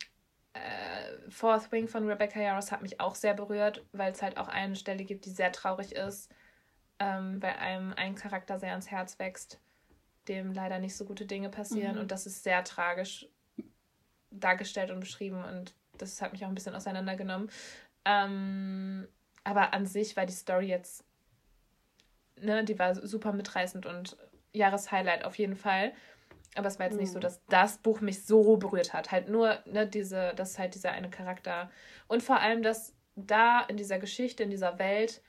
äh, 0.55 1.31
Fourth 1.31 1.71
Wing 1.73 1.89
von 1.89 2.09
Rebecca 2.09 2.41
Yarros 2.41 2.73
hat 2.73 2.81
mich 2.81 3.01
auch 3.01 3.15
sehr 3.15 3.35
berührt, 3.35 3.85
weil 3.93 4.13
es 4.13 4.23
halt 4.23 4.39
auch 4.39 4.49
eine 4.49 4.77
Stelle 4.77 5.05
gibt, 5.05 5.27
die 5.27 5.31
sehr 5.31 5.53
traurig 5.53 5.93
ist 5.95 6.31
ähm, 6.99 7.43
weil 7.43 7.55
einem 7.55 7.93
ein 7.95 8.15
Charakter 8.15 8.59
sehr 8.59 8.71
ans 8.71 8.91
Herz 8.91 9.19
wächst, 9.19 9.61
dem 10.29 10.53
leider 10.53 10.79
nicht 10.79 10.97
so 10.97 11.05
gute 11.05 11.27
Dinge 11.27 11.51
passieren. 11.51 11.95
Mhm. 11.95 12.03
Und 12.03 12.11
das 12.11 12.27
ist 12.27 12.43
sehr 12.43 12.65
tragisch 12.65 13.29
dargestellt 14.31 14.91
und 14.91 15.01
beschrieben. 15.01 15.43
Und 15.45 15.75
das 15.99 16.21
hat 16.23 16.33
mich 16.33 16.45
auch 16.45 16.49
ein 16.49 16.55
bisschen 16.55 16.75
auseinandergenommen. 16.75 17.51
Ähm, 18.05 19.09
aber 19.45 19.73
an 19.75 19.87
sich 19.87 20.17
war 20.17 20.27
die 20.27 20.33
Story 20.33 20.67
jetzt, 20.67 21.05
ne, 22.41 22.65
die 22.65 22.79
war 22.79 22.95
super 22.95 23.33
mitreißend 23.33 23.87
und 23.87 24.17
Jahreshighlight 24.53 25.25
auf 25.25 25.37
jeden 25.37 25.57
Fall. 25.57 25.93
Aber 26.57 26.69
es 26.69 26.79
war 26.79 26.87
jetzt 26.87 26.95
mhm. 26.95 27.01
nicht 27.01 27.13
so, 27.13 27.19
mhm. 27.19 27.23
dass 27.23 27.45
das 27.47 27.79
Buch 27.79 28.01
mich 28.01 28.25
so 28.25 28.57
berührt 28.57 28.93
hat. 28.93 29.11
Halt 29.11 29.29
nur, 29.29 29.59
ne, 29.67 29.87
diese, 29.87 30.33
das 30.37 30.53
ist 30.53 30.59
halt 30.59 30.75
dieser 30.75 30.93
eine 30.93 31.11
Charakter. 31.11 31.71
Und 32.07 32.23
vor 32.23 32.41
allem, 32.41 32.63
dass 32.63 32.95
da 33.17 33.61
in 33.63 33.77
dieser 33.77 33.99
Geschichte, 33.99 34.43
in 34.43 34.51
dieser 34.51 34.79
Welt 34.79 35.23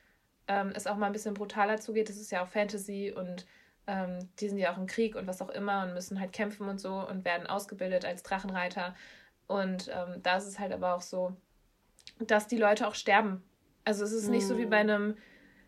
ähm, 0.47 0.71
es 0.75 0.87
auch 0.87 0.95
mal 0.97 1.07
ein 1.07 1.13
bisschen 1.13 1.33
brutaler 1.33 1.79
zugeht. 1.79 2.09
Das 2.09 2.17
ist 2.17 2.31
ja 2.31 2.43
auch 2.43 2.47
Fantasy 2.47 3.13
und 3.15 3.45
ähm, 3.87 4.29
die 4.39 4.49
sind 4.49 4.57
ja 4.57 4.73
auch 4.73 4.77
im 4.77 4.87
Krieg 4.87 5.15
und 5.15 5.27
was 5.27 5.41
auch 5.41 5.49
immer 5.49 5.83
und 5.83 5.93
müssen 5.93 6.19
halt 6.19 6.33
kämpfen 6.33 6.67
und 6.67 6.79
so 6.79 6.95
und 6.95 7.25
werden 7.25 7.47
ausgebildet 7.47 8.05
als 8.05 8.23
Drachenreiter. 8.23 8.95
Und 9.47 9.89
ähm, 9.89 10.21
da 10.23 10.37
ist 10.37 10.47
es 10.47 10.59
halt 10.59 10.71
aber 10.71 10.95
auch 10.95 11.01
so, 11.01 11.35
dass 12.19 12.47
die 12.47 12.57
Leute 12.57 12.87
auch 12.87 12.95
sterben. 12.95 13.43
Also 13.83 14.03
es 14.03 14.11
ist 14.11 14.29
nicht 14.29 14.47
so 14.47 14.57
wie 14.57 14.65
bei 14.65 14.83
mm. 14.83 14.89
einem 14.89 15.17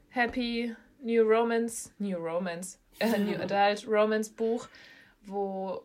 Happy 0.09 0.75
New 1.01 1.23
Romance, 1.23 1.91
New 1.99 2.17
Romance, 2.17 2.79
äh, 2.99 3.19
New 3.19 3.35
Adult 3.41 3.87
Romance 3.87 4.31
Buch, 4.31 4.67
wo 5.25 5.83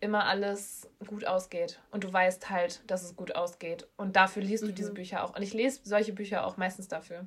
immer 0.00 0.24
alles 0.24 0.88
gut 1.06 1.26
ausgeht 1.26 1.78
und 1.90 2.04
du 2.04 2.12
weißt 2.12 2.48
halt, 2.50 2.82
dass 2.86 3.04
es 3.04 3.16
gut 3.16 3.34
ausgeht. 3.34 3.86
Und 3.96 4.16
dafür 4.16 4.42
liest 4.42 4.64
du 4.64 4.72
diese 4.72 4.90
mhm. 4.90 4.94
Bücher 4.94 5.24
auch. 5.24 5.36
Und 5.36 5.42
ich 5.42 5.54
lese 5.54 5.80
solche 5.84 6.12
Bücher 6.12 6.46
auch 6.46 6.56
meistens 6.56 6.88
dafür. 6.88 7.26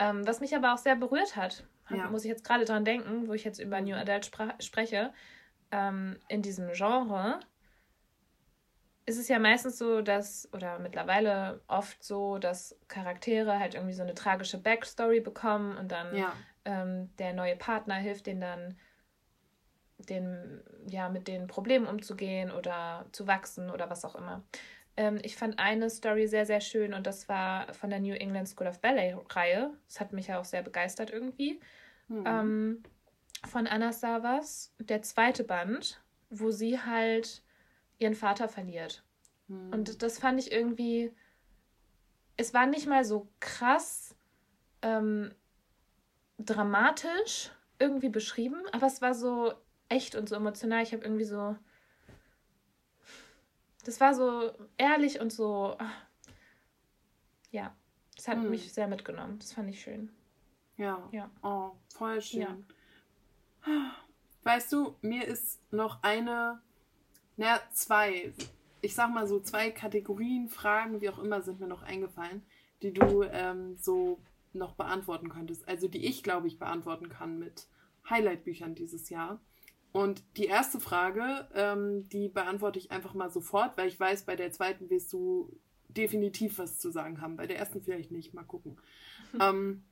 Ähm, 0.00 0.26
was 0.26 0.40
mich 0.40 0.56
aber 0.56 0.72
auch 0.72 0.78
sehr 0.78 0.96
berührt 0.96 1.36
hat, 1.36 1.64
ja. 1.90 2.08
muss 2.08 2.24
ich 2.24 2.30
jetzt 2.30 2.44
gerade 2.44 2.64
dran 2.64 2.84
denken, 2.84 3.28
wo 3.28 3.34
ich 3.34 3.44
jetzt 3.44 3.60
über 3.60 3.80
New 3.80 3.94
Adult 3.94 4.30
spreche, 4.58 5.12
ähm, 5.70 6.18
in 6.28 6.42
diesem 6.42 6.72
Genre 6.72 7.40
ist 9.06 9.18
es 9.18 9.28
ja 9.28 9.38
meistens 9.38 9.76
so, 9.76 10.02
dass, 10.02 10.48
oder 10.52 10.78
mittlerweile 10.78 11.60
oft 11.66 12.02
so, 12.02 12.38
dass 12.38 12.78
Charaktere 12.88 13.58
halt 13.58 13.74
irgendwie 13.74 13.94
so 13.94 14.02
eine 14.02 14.14
tragische 14.14 14.58
Backstory 14.58 15.20
bekommen 15.20 15.76
und 15.76 15.90
dann 15.90 16.16
ja. 16.16 16.32
ähm, 16.64 17.10
der 17.18 17.32
neue 17.32 17.56
Partner 17.56 17.96
hilft 17.96 18.26
denen 18.26 18.40
dann, 18.40 18.78
den, 19.98 20.62
ja, 20.88 21.08
mit 21.08 21.28
den 21.28 21.46
Problemen 21.46 21.86
umzugehen 21.86 22.50
oder 22.50 23.04
zu 23.12 23.26
wachsen 23.26 23.70
oder 23.70 23.90
was 23.90 24.04
auch 24.04 24.14
immer. 24.14 24.44
Ähm, 25.00 25.18
ich 25.22 25.34
fand 25.34 25.58
eine 25.58 25.88
Story 25.88 26.26
sehr, 26.28 26.44
sehr 26.44 26.60
schön 26.60 26.92
und 26.92 27.06
das 27.06 27.26
war 27.26 27.72
von 27.72 27.88
der 27.88 28.00
New 28.00 28.12
England 28.12 28.50
School 28.50 28.66
of 28.66 28.80
Ballet-Reihe. 28.80 29.72
Das 29.86 29.98
hat 29.98 30.12
mich 30.12 30.26
ja 30.26 30.38
auch 30.38 30.44
sehr 30.44 30.62
begeistert 30.62 31.08
irgendwie. 31.08 31.58
Mhm. 32.08 32.24
Ähm, 32.26 32.82
von 33.48 33.66
Anna 33.66 33.94
Savas, 33.94 34.74
der 34.78 35.00
zweite 35.00 35.42
Band, 35.42 36.02
wo 36.28 36.50
sie 36.50 36.78
halt 36.78 37.42
ihren 37.98 38.14
Vater 38.14 38.46
verliert. 38.46 39.02
Mhm. 39.48 39.72
Und 39.72 40.02
das 40.02 40.18
fand 40.18 40.38
ich 40.38 40.52
irgendwie. 40.52 41.14
Es 42.36 42.52
war 42.52 42.66
nicht 42.66 42.86
mal 42.86 43.02
so 43.02 43.26
krass, 43.40 44.14
ähm, 44.82 45.34
dramatisch 46.38 47.52
irgendwie 47.78 48.10
beschrieben, 48.10 48.60
aber 48.72 48.86
es 48.86 49.00
war 49.00 49.14
so 49.14 49.54
echt 49.88 50.14
und 50.14 50.28
so 50.28 50.36
emotional. 50.36 50.82
Ich 50.82 50.92
habe 50.92 51.04
irgendwie 51.04 51.24
so. 51.24 51.56
Das 53.84 54.00
war 54.00 54.14
so 54.14 54.52
ehrlich 54.76 55.20
und 55.20 55.32
so. 55.32 55.76
Ja, 57.50 57.74
es 58.16 58.28
hat 58.28 58.36
hm. 58.36 58.50
mich 58.50 58.72
sehr 58.72 58.88
mitgenommen. 58.88 59.38
Das 59.38 59.52
fand 59.52 59.70
ich 59.70 59.80
schön. 59.80 60.10
Ja. 60.76 61.08
Ja. 61.12 61.30
Oh, 61.42 61.72
voll 61.94 62.20
schön. 62.20 62.66
Ja. 63.66 63.96
Weißt 64.42 64.72
du, 64.72 64.96
mir 65.02 65.26
ist 65.26 65.60
noch 65.70 66.02
eine, 66.02 66.60
naja, 67.36 67.60
zwei, 67.72 68.32
ich 68.80 68.94
sag 68.94 69.12
mal 69.12 69.26
so 69.26 69.40
zwei 69.40 69.70
Kategorien, 69.70 70.48
Fragen, 70.48 71.00
wie 71.00 71.10
auch 71.10 71.18
immer, 71.18 71.42
sind 71.42 71.60
mir 71.60 71.66
noch 71.66 71.82
eingefallen, 71.82 72.42
die 72.82 72.92
du 72.92 73.22
ähm, 73.24 73.76
so 73.76 74.18
noch 74.52 74.74
beantworten 74.74 75.28
könntest. 75.28 75.68
Also 75.68 75.88
die 75.88 76.06
ich, 76.06 76.22
glaube 76.22 76.46
ich, 76.46 76.58
beantworten 76.58 77.08
kann 77.08 77.38
mit 77.38 77.66
Highlight-Büchern 78.08 78.74
dieses 78.74 79.10
Jahr. 79.10 79.40
Und 79.92 80.22
die 80.36 80.46
erste 80.46 80.78
Frage, 80.78 81.48
ähm, 81.54 82.08
die 82.10 82.28
beantworte 82.28 82.78
ich 82.78 82.92
einfach 82.92 83.14
mal 83.14 83.30
sofort, 83.30 83.76
weil 83.76 83.88
ich 83.88 83.98
weiß, 83.98 84.24
bei 84.24 84.36
der 84.36 84.52
zweiten 84.52 84.88
wirst 84.88 85.12
du 85.12 85.58
definitiv 85.88 86.58
was 86.58 86.78
zu 86.78 86.90
sagen 86.90 87.20
haben. 87.20 87.36
Bei 87.36 87.46
der 87.46 87.58
ersten 87.58 87.82
vielleicht 87.82 88.12
nicht. 88.12 88.32
Mal 88.32 88.44
gucken. 88.44 88.78
ähm, 89.40 89.82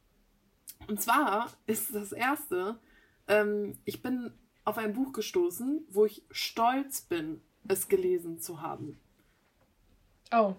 und 0.87 1.03
zwar 1.03 1.53
ist 1.67 1.95
das 1.95 2.13
erste, 2.13 2.79
ähm, 3.27 3.79
ich 3.85 4.03
bin 4.03 4.33
auf 4.65 4.79
ein 4.79 4.93
Buch 4.93 5.13
gestoßen, 5.13 5.85
wo 5.89 6.05
ich 6.05 6.23
stolz 6.31 7.01
bin, 7.01 7.41
es 7.67 7.89
gelesen 7.89 8.39
zu 8.39 8.63
haben. 8.63 9.01
Oh. 10.33 10.55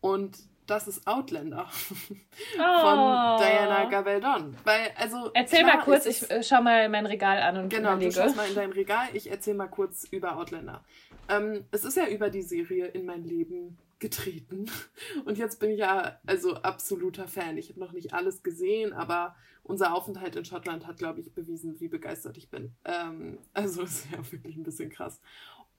Und 0.00 0.38
das 0.66 0.88
ist 0.88 1.06
Outlander 1.06 1.68
oh. 1.90 2.80
von 2.80 3.38
Diana 3.38 3.84
Gabaldon. 3.90 4.56
Weil, 4.64 4.90
also, 4.96 5.30
erzähl 5.34 5.64
mal 5.64 5.78
kurz, 5.78 6.06
ich 6.06 6.30
äh, 6.30 6.42
schau 6.42 6.62
mal 6.62 6.88
mein 6.88 7.06
Regal 7.06 7.38
an 7.42 7.56
und 7.56 7.68
Genau, 7.68 7.92
überlege. 7.92 8.14
du 8.14 8.20
schaust 8.20 8.36
mal 8.36 8.48
in 8.48 8.54
dein 8.54 8.72
Regal, 8.72 9.08
ich 9.12 9.30
erzähl 9.30 9.54
mal 9.54 9.68
kurz 9.68 10.04
über 10.10 10.36
Outlander. 10.36 10.84
Ähm, 11.28 11.64
es 11.70 11.84
ist 11.84 11.96
ja 11.96 12.06
über 12.06 12.30
die 12.30 12.42
Serie 12.42 12.86
in 12.86 13.06
mein 13.06 13.24
Leben 13.24 13.78
getreten. 13.98 14.66
Und 15.24 15.38
jetzt 15.38 15.60
bin 15.60 15.70
ich 15.70 15.78
ja 15.78 16.18
also 16.26 16.56
absoluter 16.56 17.26
Fan. 17.26 17.56
Ich 17.56 17.70
habe 17.70 17.80
noch 17.80 17.92
nicht 17.92 18.12
alles 18.12 18.42
gesehen, 18.42 18.92
aber 18.92 19.34
unser 19.62 19.94
Aufenthalt 19.94 20.36
in 20.36 20.44
Schottland 20.44 20.86
hat, 20.86 20.98
glaube 20.98 21.20
ich, 21.20 21.32
bewiesen, 21.32 21.80
wie 21.80 21.88
begeistert 21.88 22.36
ich 22.36 22.50
bin. 22.50 22.74
Ähm, 22.84 23.38
also 23.54 23.82
ist 23.84 24.06
ja 24.12 24.18
wirklich 24.30 24.56
ein 24.56 24.62
bisschen 24.62 24.90
krass. 24.90 25.20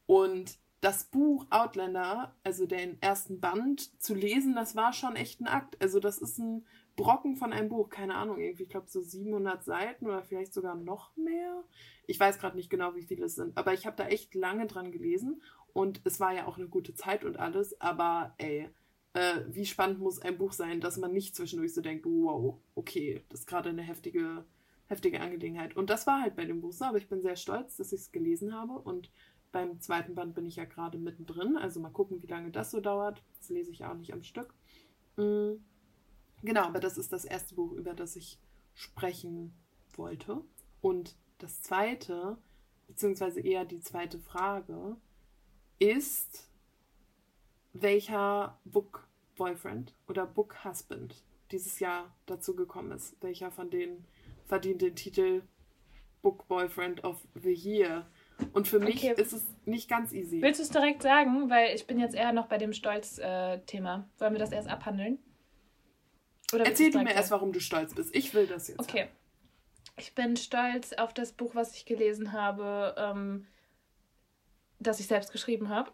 Und 0.07 0.57
das 0.81 1.05
Buch 1.05 1.45
Outlander, 1.49 2.35
also 2.43 2.65
den 2.65 3.01
ersten 3.01 3.39
Band, 3.39 4.01
zu 4.01 4.13
lesen, 4.13 4.55
das 4.55 4.75
war 4.75 4.93
schon 4.93 5.15
echt 5.15 5.41
ein 5.41 5.47
Akt. 5.47 5.81
Also 5.81 5.99
das 5.99 6.19
ist 6.19 6.37
ein 6.37 6.65
Brocken 6.95 7.35
von 7.35 7.53
einem 7.53 7.69
Buch, 7.69 7.89
keine 7.89 8.15
Ahnung, 8.15 8.39
irgendwie, 8.39 8.63
ich 8.63 8.69
glaube 8.69 8.87
so 8.87 9.01
700 9.01 9.63
Seiten 9.63 10.05
oder 10.05 10.23
vielleicht 10.23 10.53
sogar 10.53 10.75
noch 10.75 11.15
mehr. 11.17 11.63
Ich 12.07 12.19
weiß 12.19 12.39
gerade 12.39 12.55
nicht 12.55 12.69
genau, 12.69 12.95
wie 12.95 13.03
viele 13.03 13.25
es 13.25 13.35
sind, 13.35 13.57
aber 13.57 13.73
ich 13.73 13.85
habe 13.85 13.97
da 13.97 14.07
echt 14.07 14.35
lange 14.35 14.67
dran 14.67 14.91
gelesen 14.91 15.41
und 15.73 16.01
es 16.05 16.19
war 16.19 16.33
ja 16.33 16.45
auch 16.45 16.57
eine 16.57 16.67
gute 16.67 16.93
Zeit 16.93 17.25
und 17.25 17.37
alles, 17.37 17.79
aber 17.81 18.33
ey, 18.37 18.69
äh, 19.13 19.41
wie 19.47 19.65
spannend 19.65 19.99
muss 19.99 20.21
ein 20.21 20.37
Buch 20.37 20.53
sein, 20.53 20.81
dass 20.81 20.97
man 20.97 21.13
nicht 21.13 21.35
zwischendurch 21.35 21.73
so 21.73 21.81
denkt, 21.81 22.05
wow, 22.05 22.59
okay, 22.75 23.23
das 23.29 23.41
ist 23.41 23.47
gerade 23.47 23.69
eine 23.69 23.81
heftige, 23.81 24.45
heftige 24.87 25.21
Angelegenheit. 25.21 25.75
Und 25.75 25.89
das 25.89 26.05
war 26.05 26.21
halt 26.21 26.35
bei 26.35 26.45
dem 26.45 26.61
Buch 26.61 26.73
so, 26.73 26.85
aber 26.85 26.97
ich 26.97 27.09
bin 27.09 27.21
sehr 27.21 27.35
stolz, 27.37 27.77
dass 27.77 27.91
ich 27.91 28.01
es 28.01 28.11
gelesen 28.11 28.53
habe 28.53 28.73
und 28.73 29.09
beim 29.55 29.79
zweiten 29.79 30.15
Band 30.15 30.35
bin 30.35 30.45
ich 30.45 30.57
ja 30.57 30.65
gerade 30.65 30.97
mittendrin, 30.97 31.55
also 31.55 31.79
mal 31.79 31.89
gucken, 31.89 32.21
wie 32.21 32.27
lange 32.27 32.51
das 32.51 32.71
so 32.71 32.81
dauert. 32.81 33.23
Das 33.39 33.47
lese 33.47 33.71
ich 33.71 33.85
auch 33.85 33.93
nicht 33.93 34.11
am 34.11 34.21
Stück. 34.21 34.53
Mhm. 35.15 35.63
Genau, 36.43 36.63
aber 36.63 36.81
das 36.81 36.97
ist 36.97 37.13
das 37.13 37.23
erste 37.23 37.55
Buch, 37.55 37.71
über 37.71 37.93
das 37.93 38.17
ich 38.17 38.37
sprechen 38.73 39.53
wollte. 39.93 40.41
Und 40.81 41.15
das 41.37 41.61
zweite, 41.61 42.37
beziehungsweise 42.87 43.39
eher 43.39 43.63
die 43.63 43.79
zweite 43.79 44.19
Frage, 44.19 44.97
ist, 45.79 46.49
welcher 47.71 48.59
Book 48.65 49.07
Boyfriend 49.37 49.93
oder 50.09 50.25
Book 50.25 50.65
Husband 50.65 51.23
dieses 51.51 51.79
Jahr 51.79 52.13
dazu 52.25 52.57
gekommen 52.57 52.91
ist. 52.91 53.15
Welcher 53.21 53.51
von 53.51 53.69
denen 53.69 54.05
verdient 54.47 54.81
den 54.81 54.97
Titel 54.97 55.43
Book 56.21 56.45
Boyfriend 56.49 57.05
of 57.05 57.25
the 57.41 57.53
Year. 57.53 58.05
Und 58.53 58.67
für 58.67 58.79
mich 58.79 58.97
okay. 58.97 59.13
ist 59.21 59.33
es 59.33 59.45
nicht 59.65 59.89
ganz 59.89 60.11
easy. 60.11 60.41
Willst 60.41 60.59
du 60.59 60.63
es 60.63 60.69
direkt 60.69 61.01
sagen? 61.01 61.49
Weil 61.49 61.75
ich 61.75 61.87
bin 61.87 61.99
jetzt 61.99 62.15
eher 62.15 62.33
noch 62.33 62.47
bei 62.47 62.57
dem 62.57 62.73
Stolz-Thema. 62.73 64.09
Wollen 64.17 64.33
wir 64.33 64.39
das 64.39 64.51
erst 64.51 64.69
abhandeln? 64.69 65.19
Oder 66.53 66.65
Erzähl 66.65 66.91
du 66.91 66.99
mir 66.99 67.13
erst, 67.13 67.31
warum 67.31 67.51
du 67.51 67.59
stolz 67.59 67.93
bist. 67.93 68.15
Ich 68.15 68.33
will 68.33 68.47
das 68.47 68.67
jetzt. 68.67 68.79
Okay. 68.79 69.01
Haben. 69.01 69.09
Ich 69.97 70.13
bin 70.13 70.35
stolz 70.35 70.93
auf 70.93 71.13
das 71.13 71.31
Buch, 71.31 71.55
was 71.55 71.75
ich 71.75 71.85
gelesen 71.85 72.33
habe. 72.33 72.95
Ähm, 72.97 73.47
das 74.79 74.99
ich 74.99 75.07
selbst 75.07 75.31
geschrieben 75.31 75.69
habe. 75.69 75.91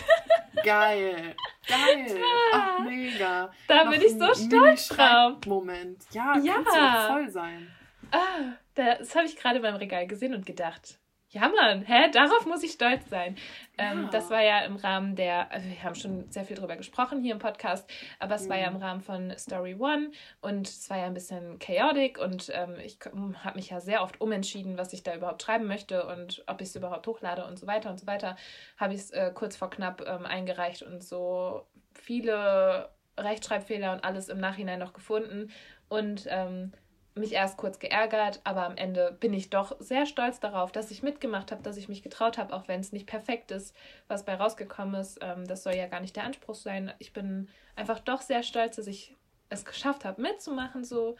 Geil. 0.64 1.34
Geil. 1.66 2.22
Ach, 2.52 2.78
mega. 2.84 3.50
Da 3.66 3.84
Noch 3.84 3.92
bin 3.92 4.00
ich 4.00 4.12
so 4.12 4.32
stolz 4.34 4.88
drauf. 4.88 5.38
Moment. 5.46 6.04
Ja, 6.12 6.38
ja. 6.38 6.62
kannst 6.64 7.08
voll 7.08 7.30
sein. 7.30 7.68
Ah, 8.10 8.52
das 8.74 9.14
habe 9.16 9.26
ich 9.26 9.36
gerade 9.36 9.60
beim 9.60 9.74
Regal 9.74 10.06
gesehen 10.06 10.34
und 10.34 10.46
gedacht, 10.46 10.98
ja, 11.32 11.48
Mann, 11.48 11.82
hä? 11.82 12.10
Darauf 12.12 12.44
muss 12.44 12.62
ich 12.62 12.72
stolz 12.72 13.08
sein. 13.08 13.36
Ähm, 13.78 13.98
ja. 13.98 14.04
Ähm, 14.04 14.08
das 14.12 14.28
war 14.28 14.42
ja 14.42 14.60
im 14.60 14.76
Rahmen 14.76 15.16
der, 15.16 15.50
also 15.50 15.66
wir 15.66 15.82
haben 15.82 15.94
schon 15.94 16.30
sehr 16.30 16.44
viel 16.44 16.56
drüber 16.56 16.76
gesprochen 16.76 17.22
hier 17.22 17.32
im 17.32 17.38
Podcast, 17.38 17.90
aber 18.18 18.34
es 18.34 18.44
mhm. 18.44 18.50
war 18.50 18.58
ja 18.58 18.66
im 18.66 18.74
mhm. 18.74 18.82
Rahmen 18.82 19.00
von 19.00 19.32
Story 19.38 19.74
One 19.78 20.10
und 20.42 20.68
es 20.68 20.90
war 20.90 20.98
ja 20.98 21.06
ein 21.06 21.14
bisschen 21.14 21.58
chaotic 21.58 22.18
und 22.18 22.50
ähm, 22.54 22.76
ich 22.84 22.98
habe 23.44 23.56
mich 23.56 23.70
ja 23.70 23.80
sehr 23.80 24.02
oft 24.02 24.20
umentschieden, 24.20 24.76
was 24.76 24.92
ich 24.92 25.02
da 25.02 25.14
überhaupt 25.14 25.42
schreiben 25.42 25.66
möchte 25.66 26.06
und 26.06 26.44
ob 26.46 26.60
ich 26.60 26.68
es 26.68 26.76
überhaupt 26.76 27.06
hochlade 27.06 27.46
und 27.46 27.58
so 27.58 27.66
weiter 27.66 27.88
und 27.88 27.98
so 27.98 28.06
weiter. 28.06 28.36
Habe 28.76 28.92
ich 28.92 29.00
es 29.00 29.10
äh, 29.10 29.30
kurz 29.34 29.56
vor 29.56 29.70
knapp 29.70 30.04
ähm, 30.06 30.26
eingereicht 30.26 30.82
und 30.82 31.02
so 31.02 31.66
viele 31.94 32.90
Rechtschreibfehler 33.18 33.92
und 33.92 34.04
alles 34.04 34.28
im 34.28 34.38
Nachhinein 34.38 34.78
noch 34.78 34.92
gefunden 34.92 35.50
und 35.88 36.26
ähm, 36.28 36.72
mich 37.14 37.32
erst 37.32 37.58
kurz 37.58 37.78
geärgert, 37.78 38.40
aber 38.44 38.64
am 38.64 38.76
Ende 38.76 39.16
bin 39.20 39.34
ich 39.34 39.50
doch 39.50 39.76
sehr 39.80 40.06
stolz 40.06 40.40
darauf, 40.40 40.72
dass 40.72 40.90
ich 40.90 41.02
mitgemacht 41.02 41.52
habe, 41.52 41.62
dass 41.62 41.76
ich 41.76 41.88
mich 41.88 42.02
getraut 42.02 42.38
habe, 42.38 42.54
auch 42.54 42.68
wenn 42.68 42.80
es 42.80 42.92
nicht 42.92 43.06
perfekt 43.06 43.50
ist, 43.50 43.76
was 44.08 44.24
bei 44.24 44.34
rausgekommen 44.34 45.00
ist. 45.00 45.18
Ähm, 45.20 45.46
das 45.46 45.62
soll 45.62 45.74
ja 45.74 45.86
gar 45.88 46.00
nicht 46.00 46.16
der 46.16 46.24
Anspruch 46.24 46.54
sein. 46.54 46.92
Ich 46.98 47.12
bin 47.12 47.48
einfach 47.76 48.00
doch 48.00 48.22
sehr 48.22 48.42
stolz, 48.42 48.76
dass 48.76 48.86
ich 48.86 49.14
es 49.50 49.64
geschafft 49.64 50.04
habe, 50.04 50.22
mitzumachen 50.22 50.84
so 50.84 51.16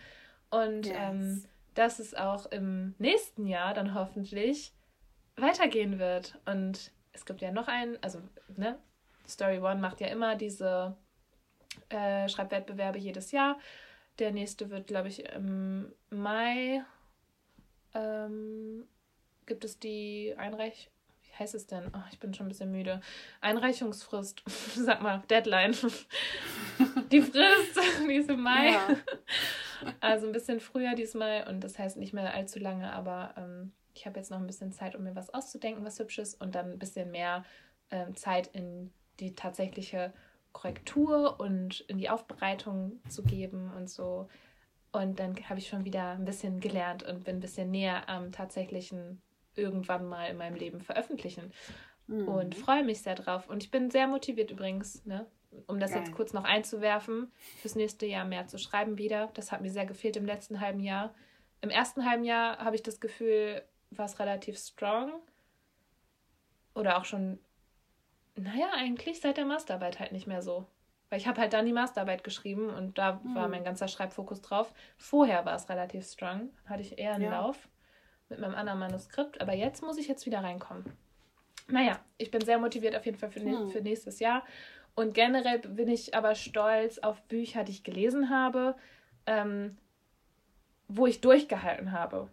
und 0.50 0.86
yes. 0.86 0.96
ähm, 0.98 1.44
dass 1.74 1.98
es 1.98 2.14
auch 2.14 2.46
im 2.46 2.94
nächsten 2.98 3.46
Jahr 3.46 3.74
dann 3.74 3.94
hoffentlich 3.94 4.72
weitergehen 5.36 5.98
wird. 5.98 6.38
Und 6.46 6.90
es 7.12 7.26
gibt 7.26 7.40
ja 7.42 7.52
noch 7.52 7.68
einen, 7.68 7.98
also 8.02 8.20
ne, 8.56 8.78
Story 9.28 9.58
One 9.58 9.80
macht 9.80 10.00
ja 10.00 10.08
immer 10.08 10.36
diese 10.36 10.96
äh, 11.88 12.28
Schreibwettbewerbe 12.28 12.98
jedes 12.98 13.32
Jahr. 13.32 13.58
Der 14.18 14.32
nächste 14.32 14.70
wird, 14.70 14.86
glaube 14.86 15.08
ich, 15.08 15.24
im 15.24 15.92
Mai. 16.10 16.84
Ähm, 17.94 18.86
gibt 19.46 19.64
es 19.64 19.78
die 19.78 20.34
Einreich... 20.36 20.90
Wie 21.24 21.38
heißt 21.38 21.54
es 21.54 21.66
denn? 21.66 21.90
Oh, 21.94 22.02
ich 22.10 22.18
bin 22.18 22.34
schon 22.34 22.44
ein 22.44 22.50
bisschen 22.50 22.70
müde. 22.72 23.00
Einreichungsfrist. 23.40 24.42
Sag 24.76 25.00
mal, 25.00 25.22
Deadline. 25.30 25.72
die 27.10 27.22
Frist, 27.22 27.80
die 28.08 28.16
ist 28.16 28.28
im 28.28 28.42
Mai. 28.42 28.72
Ja. 28.72 28.88
Also 30.00 30.26
ein 30.26 30.32
bisschen 30.32 30.60
früher 30.60 30.94
diesmal 30.94 31.48
und 31.48 31.64
das 31.64 31.78
heißt 31.78 31.96
nicht 31.96 32.12
mehr 32.12 32.34
allzu 32.34 32.58
lange, 32.58 32.92
aber 32.92 33.34
ähm, 33.36 33.72
ich 33.94 34.06
habe 34.06 34.18
jetzt 34.18 34.30
noch 34.30 34.38
ein 34.38 34.46
bisschen 34.46 34.72
Zeit, 34.72 34.94
um 34.94 35.04
mir 35.04 35.16
was 35.16 35.32
auszudenken, 35.32 35.84
was 35.84 35.98
Hübsches 35.98 36.34
und 36.34 36.54
dann 36.54 36.72
ein 36.72 36.78
bisschen 36.78 37.10
mehr 37.10 37.44
ähm, 37.90 38.14
Zeit 38.16 38.48
in 38.48 38.92
die 39.20 39.34
tatsächliche 39.34 40.12
Korrektur 40.52 41.40
und 41.40 41.80
in 41.88 41.98
die 41.98 42.10
Aufbereitung 42.10 43.00
zu 43.08 43.22
geben 43.22 43.70
und 43.76 43.88
so. 43.88 44.28
Und 44.92 45.18
dann 45.18 45.34
habe 45.48 45.58
ich 45.58 45.68
schon 45.68 45.84
wieder 45.84 46.10
ein 46.10 46.24
bisschen 46.24 46.60
gelernt 46.60 47.02
und 47.02 47.24
bin 47.24 47.36
ein 47.36 47.40
bisschen 47.40 47.70
näher 47.70 48.08
am 48.08 48.30
tatsächlichen 48.30 49.22
irgendwann 49.54 50.06
mal 50.06 50.26
in 50.26 50.36
meinem 50.36 50.56
Leben 50.56 50.80
veröffentlichen. 50.80 51.52
Mhm. 52.06 52.28
Und 52.28 52.54
freue 52.54 52.84
mich 52.84 53.02
sehr 53.02 53.14
drauf. 53.14 53.48
Und 53.48 53.62
ich 53.62 53.70
bin 53.70 53.90
sehr 53.90 54.06
motiviert 54.06 54.50
übrigens, 54.50 55.04
ne? 55.04 55.26
um 55.66 55.78
das 55.78 55.92
Geil. 55.92 56.00
jetzt 56.00 56.12
kurz 56.12 56.32
noch 56.32 56.44
einzuwerfen, 56.44 57.30
fürs 57.60 57.74
nächste 57.74 58.06
Jahr 58.06 58.24
mehr 58.24 58.46
zu 58.46 58.58
schreiben 58.58 58.98
wieder. 58.98 59.30
Das 59.34 59.52
hat 59.52 59.60
mir 59.60 59.70
sehr 59.70 59.86
gefehlt 59.86 60.16
im 60.16 60.26
letzten 60.26 60.60
halben 60.60 60.80
Jahr. 60.80 61.14
Im 61.60 61.70
ersten 61.70 62.08
halben 62.08 62.24
Jahr 62.24 62.58
habe 62.58 62.76
ich 62.76 62.82
das 62.82 63.00
Gefühl, 63.00 63.62
war 63.90 64.06
es 64.06 64.18
relativ 64.18 64.58
strong. 64.58 65.12
Oder 66.74 66.98
auch 66.98 67.04
schon 67.04 67.38
naja, 68.36 68.70
eigentlich 68.74 69.20
seit 69.20 69.36
der 69.36 69.44
Masterarbeit 69.44 70.00
halt 70.00 70.12
nicht 70.12 70.26
mehr 70.26 70.42
so. 70.42 70.66
Weil 71.10 71.18
ich 71.18 71.26
habe 71.26 71.40
halt 71.40 71.52
dann 71.52 71.66
die 71.66 71.72
Masterarbeit 71.72 72.24
geschrieben 72.24 72.70
und 72.70 72.96
da 72.96 73.20
mhm. 73.22 73.34
war 73.34 73.48
mein 73.48 73.64
ganzer 73.64 73.88
Schreibfokus 73.88 74.40
drauf. 74.40 74.72
Vorher 74.96 75.44
war 75.44 75.54
es 75.54 75.68
relativ 75.68 76.06
strong, 76.06 76.50
hatte 76.64 76.82
ich 76.82 76.98
eher 76.98 77.14
einen 77.14 77.24
ja. 77.24 77.40
Lauf 77.40 77.68
mit 78.30 78.40
meinem 78.40 78.54
anderen 78.54 78.78
Manuskript, 78.78 79.40
aber 79.40 79.52
jetzt 79.52 79.82
muss 79.82 79.98
ich 79.98 80.08
jetzt 80.08 80.24
wieder 80.24 80.42
reinkommen. 80.42 80.84
Naja, 81.68 82.00
ich 82.16 82.30
bin 82.30 82.40
sehr 82.42 82.58
motiviert 82.58 82.96
auf 82.96 83.04
jeden 83.04 83.18
Fall 83.18 83.30
für, 83.30 83.40
mhm. 83.40 83.70
für 83.70 83.82
nächstes 83.82 84.20
Jahr. 84.20 84.44
Und 84.94 85.14
generell 85.14 85.58
bin 85.58 85.88
ich 85.88 86.14
aber 86.14 86.34
stolz 86.34 86.98
auf 86.98 87.22
Bücher, 87.22 87.64
die 87.64 87.72
ich 87.72 87.84
gelesen 87.84 88.30
habe, 88.30 88.74
ähm, 89.26 89.76
wo 90.88 91.06
ich 91.06 91.20
durchgehalten 91.20 91.92
habe. 91.92 92.28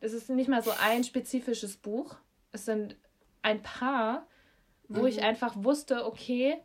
Es 0.00 0.12
ist 0.12 0.30
nicht 0.30 0.48
mal 0.48 0.62
so 0.62 0.72
ein 0.82 1.04
spezifisches 1.04 1.76
Buch. 1.76 2.16
Es 2.52 2.64
sind 2.64 2.96
ein 3.42 3.62
paar, 3.62 4.26
wo 4.88 5.02
mhm. 5.02 5.06
ich 5.08 5.22
einfach 5.22 5.54
wusste, 5.56 6.06
okay, 6.06 6.56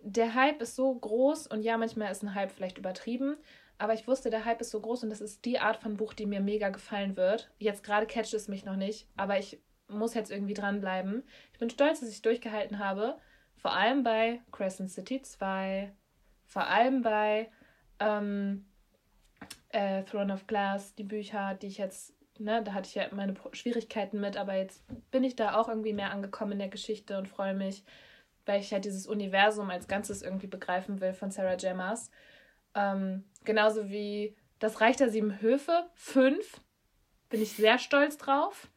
der 0.00 0.34
Hype 0.34 0.60
ist 0.60 0.76
so 0.76 0.94
groß 0.94 1.46
und 1.46 1.62
ja, 1.62 1.78
manchmal 1.78 2.12
ist 2.12 2.22
ein 2.22 2.34
Hype 2.34 2.52
vielleicht 2.52 2.78
übertrieben, 2.78 3.36
aber 3.78 3.94
ich 3.94 4.06
wusste, 4.06 4.30
der 4.30 4.44
Hype 4.44 4.60
ist 4.60 4.70
so 4.70 4.80
groß 4.80 5.04
und 5.04 5.10
das 5.10 5.20
ist 5.20 5.44
die 5.44 5.58
Art 5.58 5.78
von 5.78 5.96
Buch, 5.96 6.12
die 6.12 6.26
mir 6.26 6.40
mega 6.40 6.68
gefallen 6.68 7.16
wird. 7.16 7.50
Jetzt 7.58 7.82
gerade 7.82 8.06
catcht 8.06 8.34
es 8.34 8.48
mich 8.48 8.64
noch 8.64 8.76
nicht, 8.76 9.08
aber 9.16 9.38
ich 9.38 9.60
muss 9.88 10.14
jetzt 10.14 10.30
irgendwie 10.30 10.54
dranbleiben. 10.54 11.24
Ich 11.52 11.58
bin 11.58 11.70
stolz, 11.70 12.00
dass 12.00 12.08
ich 12.08 12.22
durchgehalten 12.22 12.78
habe. 12.78 13.18
Vor 13.56 13.74
allem 13.74 14.02
bei 14.02 14.40
Crescent 14.52 14.90
City 14.90 15.22
2, 15.22 15.92
vor 16.44 16.66
allem 16.66 17.02
bei 17.02 17.50
ähm, 17.98 18.66
äh, 19.70 20.04
Throne 20.04 20.32
of 20.32 20.46
Glass, 20.46 20.94
die 20.94 21.04
Bücher, 21.04 21.54
die 21.54 21.68
ich 21.68 21.78
jetzt, 21.78 22.14
ne, 22.38 22.62
da 22.62 22.72
hatte 22.72 22.88
ich 22.88 22.94
ja 22.94 23.06
meine 23.12 23.34
Schwierigkeiten 23.52 24.20
mit, 24.20 24.36
aber 24.36 24.54
jetzt 24.54 24.84
bin 25.10 25.24
ich 25.24 25.36
da 25.36 25.56
auch 25.56 25.68
irgendwie 25.68 25.92
mehr 25.92 26.10
angekommen 26.10 26.52
in 26.52 26.58
der 26.58 26.68
Geschichte 26.68 27.18
und 27.18 27.28
freue 27.28 27.54
mich, 27.54 27.84
weil 28.46 28.60
ich 28.60 28.72
halt 28.72 28.84
dieses 28.84 29.06
Universum 29.06 29.70
als 29.70 29.88
Ganzes 29.88 30.22
irgendwie 30.22 30.46
begreifen 30.46 31.00
will 31.00 31.12
von 31.14 31.30
Sarah 31.30 31.54
J. 31.54 31.76
Maas. 31.76 32.10
Ähm, 32.74 33.24
genauso 33.44 33.88
wie 33.88 34.36
Das 34.58 34.80
Reich 34.80 34.96
der 34.96 35.10
Sieben 35.10 35.40
Höfe, 35.40 35.86
fünf, 35.94 36.60
bin 37.28 37.40
ich 37.42 37.52
sehr 37.52 37.78
stolz 37.78 38.18
drauf, 38.18 38.68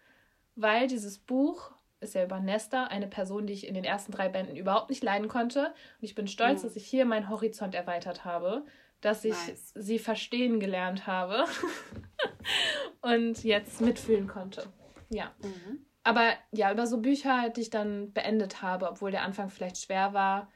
weil 0.56 0.88
dieses 0.88 1.20
Buch 1.20 1.72
ist 2.00 2.16
ja 2.16 2.24
über 2.24 2.40
Nesta, 2.40 2.86
eine 2.86 3.08
Person, 3.08 3.48
die 3.48 3.54
ich 3.54 3.68
in 3.68 3.74
den 3.74 3.84
ersten 3.84 4.12
drei 4.12 4.30
Bänden 4.30 4.56
überhaupt 4.56 4.90
nicht 4.90 5.04
leiden 5.04 5.28
konnte. 5.28 5.68
Und 5.68 6.04
ich 6.04 6.16
bin 6.16 6.28
stolz, 6.28 6.62
mhm. 6.62 6.68
dass 6.68 6.76
ich 6.76 6.86
hier 6.86 7.06
meinen 7.06 7.30
Horizont 7.30 7.74
erweitert 7.74 8.24
habe, 8.24 8.66
dass 9.02 9.24
ich 9.26 9.36
nice. 9.48 9.72
sie 9.76 10.00
verstehen 10.00 10.60
gelernt 10.60 11.08
habe 11.08 11.46
und 13.02 13.44
jetzt 13.44 13.82
mitfühlen 13.82 14.28
konnte. 14.28 14.68
Ja. 15.10 15.32
Mhm. 15.42 15.86
Aber 16.04 16.34
ja, 16.52 16.72
über 16.72 16.88
so 16.88 17.02
Bücher, 17.02 17.50
die 17.50 17.62
ich 17.62 17.70
dann 17.70 18.14
beendet 18.14 18.62
habe, 18.62 18.90
obwohl 18.90 19.12
der 19.12 19.24
Anfang 19.24 19.50
vielleicht 19.50 19.78
schwer 19.78 20.14
war, 20.14 20.52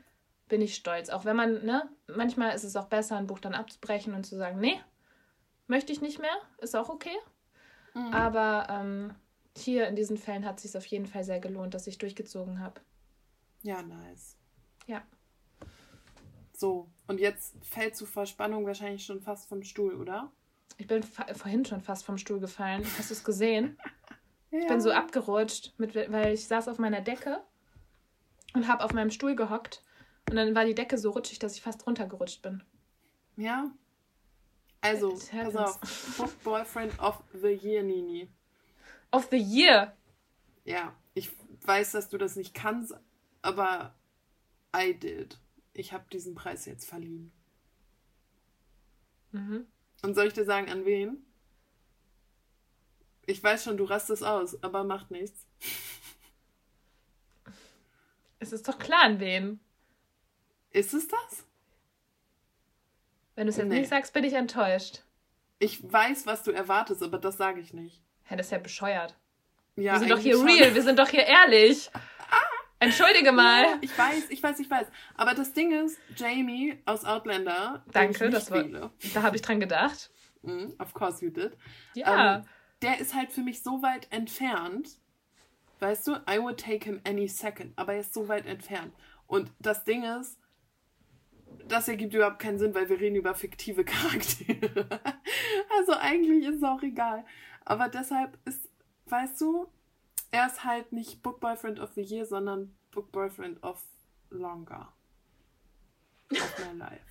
bin 0.48 0.62
ich 0.62 0.76
stolz. 0.76 1.10
Auch 1.10 1.26
wenn 1.26 1.36
man, 1.36 1.66
ne, 1.66 1.90
manchmal 2.08 2.56
ist 2.56 2.64
es 2.64 2.76
auch 2.76 2.88
besser, 2.88 3.18
ein 3.18 3.28
Buch 3.28 3.40
dann 3.40 3.54
abzubrechen 3.54 4.14
und 4.14 4.26
zu 4.26 4.38
sagen, 4.38 4.60
nee, 4.60 4.80
möchte 5.68 5.92
ich 5.92 6.02
nicht 6.02 6.20
mehr, 6.20 6.36
ist 6.60 6.76
auch 6.76 6.90
okay. 6.90 7.18
Mhm. 7.94 8.14
Aber 8.14 8.68
ähm, 8.70 9.16
hier 9.58 9.88
in 9.88 9.96
diesen 9.96 10.18
Fällen 10.18 10.46
hat 10.46 10.58
es 10.58 10.64
sich 10.64 10.78
auf 10.78 10.86
jeden 10.86 11.06
Fall 11.06 11.24
sehr 11.24 11.40
gelohnt, 11.40 11.74
dass 11.74 11.88
ich 11.88 11.98
durchgezogen 11.98 12.60
habe. 12.60 12.82
Ja, 13.62 13.82
nice. 13.82 14.38
Ja. 14.88 15.04
So, 16.62 16.88
und 17.08 17.20
jetzt 17.20 17.56
fällt 17.66 17.96
zu 17.96 18.06
Verspannung 18.06 18.68
wahrscheinlich 18.68 19.04
schon 19.04 19.20
fast 19.20 19.50
vom 19.50 19.64
Stuhl, 19.64 19.96
oder? 19.96 20.32
Ich 20.78 20.86
bin 20.86 21.02
vorhin 21.02 21.66
schon 21.66 21.82
fast 21.82 22.06
vom 22.06 22.20
Stuhl 22.20 22.40
gefallen. 22.40 22.86
Hast 23.00 23.10
du 23.10 23.16
es 23.16 23.24
gesehen? 23.24 23.80
ja. 24.52 24.60
Ich 24.60 24.68
bin 24.68 24.80
so 24.80 24.92
abgerutscht, 24.92 25.74
mit, 25.78 25.96
weil 25.96 26.34
ich 26.34 26.46
saß 26.46 26.68
auf 26.68 26.78
meiner 26.78 27.02
Decke 27.02 27.42
und 28.54 28.68
habe 28.68 28.84
auf 28.84 28.94
meinem 28.94 29.10
Stuhl 29.10 29.34
gehockt. 29.34 29.82
Und 30.30 30.36
dann 30.36 30.54
war 30.54 30.66
die 30.66 30.76
Decke 30.76 31.00
so 31.00 31.10
rutschig, 31.12 31.40
dass 31.40 31.56
ich 31.56 31.62
fast 31.62 31.88
runtergerutscht 31.88 32.42
bin. 32.42 32.62
Ja. 33.38 33.72
Also, 34.82 35.18
pass 35.32 35.56
auf. 35.56 36.36
Boyfriend 36.44 37.00
of 37.00 37.24
the 37.34 37.54
Year, 37.54 37.82
Nini 37.82 38.30
of 39.12 39.30
the 39.32 39.38
Year. 39.38 39.96
Ja, 40.66 40.94
ich 41.16 41.32
weiß, 41.66 41.94
dass 41.94 42.10
du 42.10 42.20
das 42.20 42.36
nicht 42.36 42.54
kannst, 42.54 42.94
aber 43.42 43.96
I 44.76 44.94
did. 44.94 45.40
Ich 45.82 45.94
habe 45.94 46.06
diesen 46.14 46.36
Preis 46.36 46.66
jetzt 46.66 46.88
verliehen. 46.88 47.32
Mhm. 49.32 49.66
Und 50.04 50.14
soll 50.14 50.28
ich 50.28 50.34
dir 50.34 50.46
sagen, 50.46 50.70
an 50.70 50.86
wen? 50.86 51.26
Ich 53.26 53.44
weiß 53.44 53.64
schon, 53.64 53.78
du 53.78 53.86
rastest 53.86 54.24
aus, 54.24 54.62
aber 54.64 54.84
macht 54.84 55.10
nichts. 55.10 55.48
Es 58.38 58.54
ist 58.54 58.68
doch 58.68 58.78
klar, 58.78 59.02
an 59.02 59.20
wen. 59.20 59.60
Ist 60.70 60.94
es 60.94 61.08
das? 61.08 61.46
Wenn 63.34 63.48
du 63.48 63.50
es 63.50 63.58
jetzt 63.58 63.70
nee. 63.70 63.80
nicht 63.80 63.90
sagst, 63.90 64.14
bin 64.14 64.24
ich 64.24 64.34
enttäuscht. 64.34 65.02
Ich 65.58 65.92
weiß, 65.92 66.28
was 66.28 66.44
du 66.44 66.52
erwartest, 66.52 67.02
aber 67.02 67.18
das 67.18 67.38
sage 67.38 67.60
ich 67.60 67.74
nicht. 67.74 68.04
Hä, 68.26 68.36
das 68.36 68.48
ist 68.48 68.52
ja 68.52 68.60
bescheuert. 68.60 69.16
Ja, 69.78 69.94
wir 69.94 70.00
sind 70.00 70.12
doch 70.12 70.20
hier 70.20 70.36
schon. 70.36 70.48
real, 70.48 70.76
wir 70.76 70.84
sind 70.84 71.00
doch 71.00 71.10
hier 71.10 71.26
ehrlich. 71.26 71.90
Entschuldige 72.82 73.32
mal. 73.32 73.64
Ja, 73.64 73.78
ich 73.82 73.96
weiß, 73.96 74.30
ich 74.30 74.42
weiß, 74.42 74.60
ich 74.60 74.70
weiß. 74.70 74.88
Aber 75.16 75.36
das 75.36 75.54
Ding 75.54 75.72
ist, 75.72 76.00
Jamie 76.16 76.80
aus 76.86 77.06
Outlander. 77.06 77.86
Danke, 77.92 78.32
das 78.32 78.50
war. 78.50 78.64
Da 79.14 79.22
habe 79.22 79.36
ich 79.36 79.44
dran 79.44 79.60
gedacht. 79.60 80.10
Mm, 80.42 80.70
of 80.80 80.92
course 80.96 81.24
you 81.24 81.30
did. 81.30 81.56
Ja. 81.94 82.38
Ähm, 82.38 82.46
der 82.82 83.00
ist 83.00 83.14
halt 83.14 83.32
für 83.32 83.42
mich 83.42 83.62
so 83.62 83.84
weit 83.84 84.08
entfernt. 84.12 84.98
Weißt 85.80 86.08
du, 86.08 86.14
I 86.28 86.40
would 86.40 86.60
take 86.60 86.84
him 86.84 87.00
any 87.06 87.28
second. 87.28 87.74
Aber 87.76 87.94
er 87.94 88.00
ist 88.00 88.16
so 88.16 88.28
weit 88.28 88.48
entfernt. 88.48 88.94
Und 89.28 89.52
das 89.60 89.84
Ding 89.84 90.04
ist, 90.04 90.40
das 91.68 91.88
ergibt 91.88 92.16
überhaupt 92.16 92.40
keinen 92.40 92.58
Sinn, 92.58 92.74
weil 92.74 92.90
wir 92.90 93.00
reden 93.00 93.16
über 93.16 93.36
fiktive 93.36 93.86
Charaktere. 93.86 94.88
also 95.78 95.94
eigentlich 95.94 96.48
ist 96.48 96.58
es 96.58 96.64
auch 96.64 96.82
egal. 96.82 97.26
Aber 97.64 97.90
deshalb 97.90 98.40
ist, 98.46 98.68
weißt 99.06 99.40
du, 99.40 99.68
er 100.32 100.48
ist 100.48 100.64
halt 100.64 100.92
nicht 100.92 101.22
Book 101.22 101.40
Boyfriend 101.40 101.80
of 101.80 101.92
the 101.94 102.02
Year, 102.02 102.26
sondern 102.26 102.76
Book 102.92 103.12
Boyfriend 103.12 103.62
of 103.64 103.84
Longer. 104.30 104.94
Of 106.32 106.60
my 106.60 106.78
life. 106.78 107.04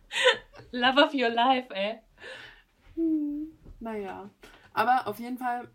Love 0.72 0.98
of 1.02 1.14
your 1.14 1.28
life, 1.28 1.72
ey. 1.74 2.00
Hm, 2.94 3.52
naja. 3.80 4.30
Aber 4.72 5.06
auf 5.06 5.18
jeden 5.18 5.38
Fall 5.38 5.68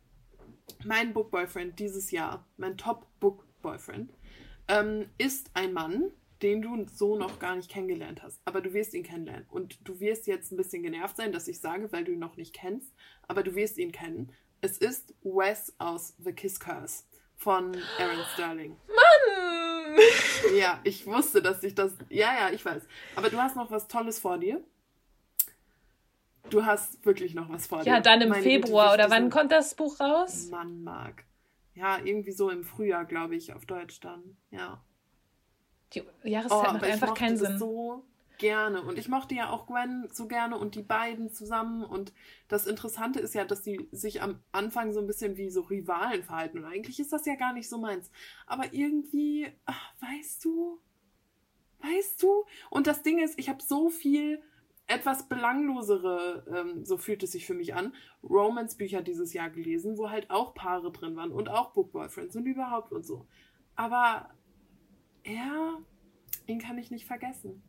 mein 0.83 1.13
Book 1.13 1.31
Boyfriend 1.31 1.79
dieses 1.79 2.11
Jahr, 2.11 2.45
mein 2.57 2.77
Top 2.77 3.07
Book 3.19 3.45
Boyfriend, 3.61 4.11
ähm, 4.67 5.09
ist 5.17 5.51
ein 5.53 5.73
Mann, 5.73 6.11
den 6.41 6.61
du 6.61 6.85
so 6.87 7.15
noch 7.15 7.39
gar 7.39 7.55
nicht 7.55 7.69
kennengelernt 7.69 8.21
hast. 8.23 8.41
Aber 8.45 8.61
du 8.61 8.73
wirst 8.73 8.93
ihn 8.93 9.03
kennenlernen. 9.03 9.45
Und 9.49 9.87
du 9.87 9.99
wirst 9.99 10.27
jetzt 10.27 10.51
ein 10.51 10.57
bisschen 10.57 10.83
genervt 10.83 11.17
sein, 11.17 11.31
dass 11.31 11.47
ich 11.47 11.59
sage, 11.59 11.91
weil 11.91 12.03
du 12.03 12.11
ihn 12.11 12.19
noch 12.19 12.37
nicht 12.37 12.53
kennst. 12.53 12.93
Aber 13.27 13.41
du 13.41 13.55
wirst 13.55 13.77
ihn 13.77 13.91
kennen. 13.91 14.31
Es 14.61 14.77
ist 14.77 15.13
Wes 15.23 15.73
aus 15.77 16.15
The 16.23 16.33
Kiss 16.33 16.59
Curse 16.59 17.03
von 17.35 17.75
Aaron 17.99 18.25
Sterling. 18.33 18.77
Mann! 18.87 19.99
Ja, 20.55 20.79
ich 20.83 21.05
wusste, 21.05 21.41
dass 21.41 21.63
ich 21.63 21.75
das. 21.75 21.93
Ja, 22.09 22.33
ja, 22.33 22.49
ich 22.51 22.63
weiß. 22.65 22.83
Aber 23.15 23.29
du 23.29 23.37
hast 23.37 23.55
noch 23.55 23.71
was 23.71 23.87
Tolles 23.87 24.19
vor 24.19 24.37
dir. 24.37 24.61
Du 26.49 26.65
hast 26.65 27.03
wirklich 27.05 27.33
noch 27.33 27.49
was 27.49 27.67
vor 27.67 27.81
dir. 27.83 27.89
Ja, 27.89 27.99
dann 27.99 28.21
im 28.21 28.29
Meine 28.29 28.43
Februar 28.43 28.91
Güte, 28.91 29.03
oder 29.05 29.15
wann 29.15 29.29
kommt 29.29 29.51
das 29.51 29.75
Buch 29.75 29.99
raus? 29.99 30.49
Mann, 30.49 30.83
Marc. 30.83 31.23
Ja, 31.73 31.97
irgendwie 32.03 32.31
so 32.31 32.49
im 32.49 32.63
Frühjahr, 32.63 33.05
glaube 33.05 33.35
ich, 33.35 33.53
auf 33.53 33.65
Deutsch 33.65 33.99
dann. 33.99 34.37
Ja. 34.51 34.81
Die 35.93 36.03
Jahreszeit 36.23 36.69
oh, 36.69 36.73
macht 36.73 36.83
einfach 36.83 37.13
keinen 37.13 37.37
Sinn. 37.37 37.57
so 37.57 38.03
gerne. 38.37 38.81
Und 38.83 38.97
ich 38.97 39.07
mochte 39.07 39.35
ja 39.35 39.49
auch 39.49 39.67
Gwen 39.67 40.07
so 40.11 40.27
gerne 40.27 40.57
und 40.57 40.75
die 40.75 40.81
beiden 40.81 41.31
zusammen. 41.31 41.83
Und 41.83 42.13
das 42.47 42.67
Interessante 42.67 43.19
ist 43.19 43.35
ja, 43.35 43.45
dass 43.45 43.61
die 43.61 43.87
sich 43.91 44.21
am 44.21 44.39
Anfang 44.51 44.93
so 44.93 44.99
ein 44.99 45.07
bisschen 45.07 45.37
wie 45.37 45.49
so 45.49 45.61
Rivalen 45.61 46.23
verhalten. 46.23 46.59
Und 46.59 46.65
eigentlich 46.65 46.99
ist 46.99 47.13
das 47.13 47.25
ja 47.25 47.35
gar 47.35 47.53
nicht 47.53 47.69
so 47.69 47.77
meins. 47.77 48.11
Aber 48.47 48.73
irgendwie, 48.73 49.47
ach, 49.65 49.93
weißt 50.01 50.43
du, 50.45 50.79
weißt 51.81 52.21
du? 52.21 52.45
Und 52.69 52.87
das 52.87 53.03
Ding 53.03 53.19
ist, 53.19 53.37
ich 53.39 53.49
habe 53.49 53.61
so 53.61 53.89
viel 53.89 54.41
etwas 54.87 55.27
belanglosere, 55.27 56.45
ähm, 56.53 56.85
so 56.85 56.97
fühlt 56.97 57.23
es 57.23 57.31
sich 57.31 57.45
für 57.45 57.55
mich 57.55 57.73
an, 57.73 57.93
Romance-Bücher 58.23 59.01
dieses 59.01 59.33
Jahr 59.33 59.49
gelesen, 59.49 59.97
wo 59.97 60.09
halt 60.09 60.29
auch 60.29 60.53
Paare 60.53 60.91
drin 60.91 61.15
waren 61.15 61.31
und 61.31 61.49
auch 61.49 61.73
Book 61.73 61.91
Boyfriends 61.91 62.35
und 62.35 62.45
überhaupt 62.45 62.91
und 62.91 63.05
so. 63.05 63.25
Aber 63.75 64.29
er, 65.23 65.79
ihn 66.45 66.59
kann 66.59 66.77
ich 66.77 66.91
nicht 66.91 67.05
vergessen. 67.05 67.63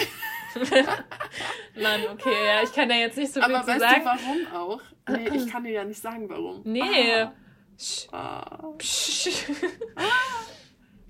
Mann, 1.80 2.00
okay, 2.12 2.46
ja, 2.46 2.62
ich 2.62 2.72
kann 2.72 2.88
ja 2.88 2.96
jetzt 2.96 3.18
nicht 3.18 3.32
so 3.32 3.40
viel 3.40 3.54
Aber 3.54 3.66
weißt 3.66 3.80
sagen. 3.80 4.00
du 4.00 4.06
warum 4.06 4.46
auch? 4.54 4.80
Nee, 5.08 5.28
ich 5.36 5.50
kann 5.50 5.64
dir 5.64 5.72
ja 5.72 5.84
nicht 5.84 6.00
sagen, 6.00 6.28
warum. 6.28 6.62
Nee. 6.64 7.12
Ah. 7.12 7.32
Ah. 8.12 8.62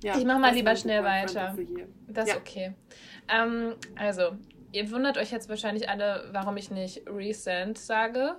Ja, 0.03 0.17
ich 0.17 0.25
mach 0.25 0.39
mal 0.39 0.53
lieber 0.55 0.77
schnell 0.77 1.03
weiter. 1.03 1.57
Das 2.07 2.29
ist 2.29 2.35
ja. 2.35 2.39
okay. 2.39 2.75
Ähm, 3.29 3.75
also, 3.97 4.37
ihr 4.73 4.91
wundert 4.91 5.17
euch 5.17 5.33
jetzt 5.33 5.49
wahrscheinlich 5.49 5.89
alle, 5.89 6.29
warum 6.33 6.57
ich 6.57 6.71
nicht 6.71 7.03
Recent 7.09 7.79
sage. 7.79 8.37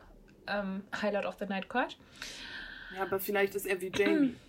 Ähm, 0.47 0.83
Highlight 1.01 1.25
of 1.25 1.35
the 1.39 1.45
Night 1.45 1.67
Court. 1.67 1.97
Ja, 2.95 3.01
aber 3.01 3.19
vielleicht 3.19 3.55
ist 3.55 3.65
er 3.65 3.81
wie 3.81 3.91
Jamie. 3.93 4.35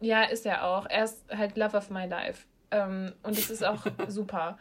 Ja, 0.00 0.24
ist 0.24 0.44
er 0.44 0.66
auch. 0.66 0.84
Er 0.86 1.04
ist 1.04 1.24
halt 1.30 1.56
Love 1.56 1.76
of 1.78 1.88
My 1.88 2.04
Life. 2.06 2.46
Ähm, 2.74 3.12
und 3.22 3.38
es 3.38 3.50
ist 3.50 3.64
auch 3.64 3.86
super. 4.08 4.58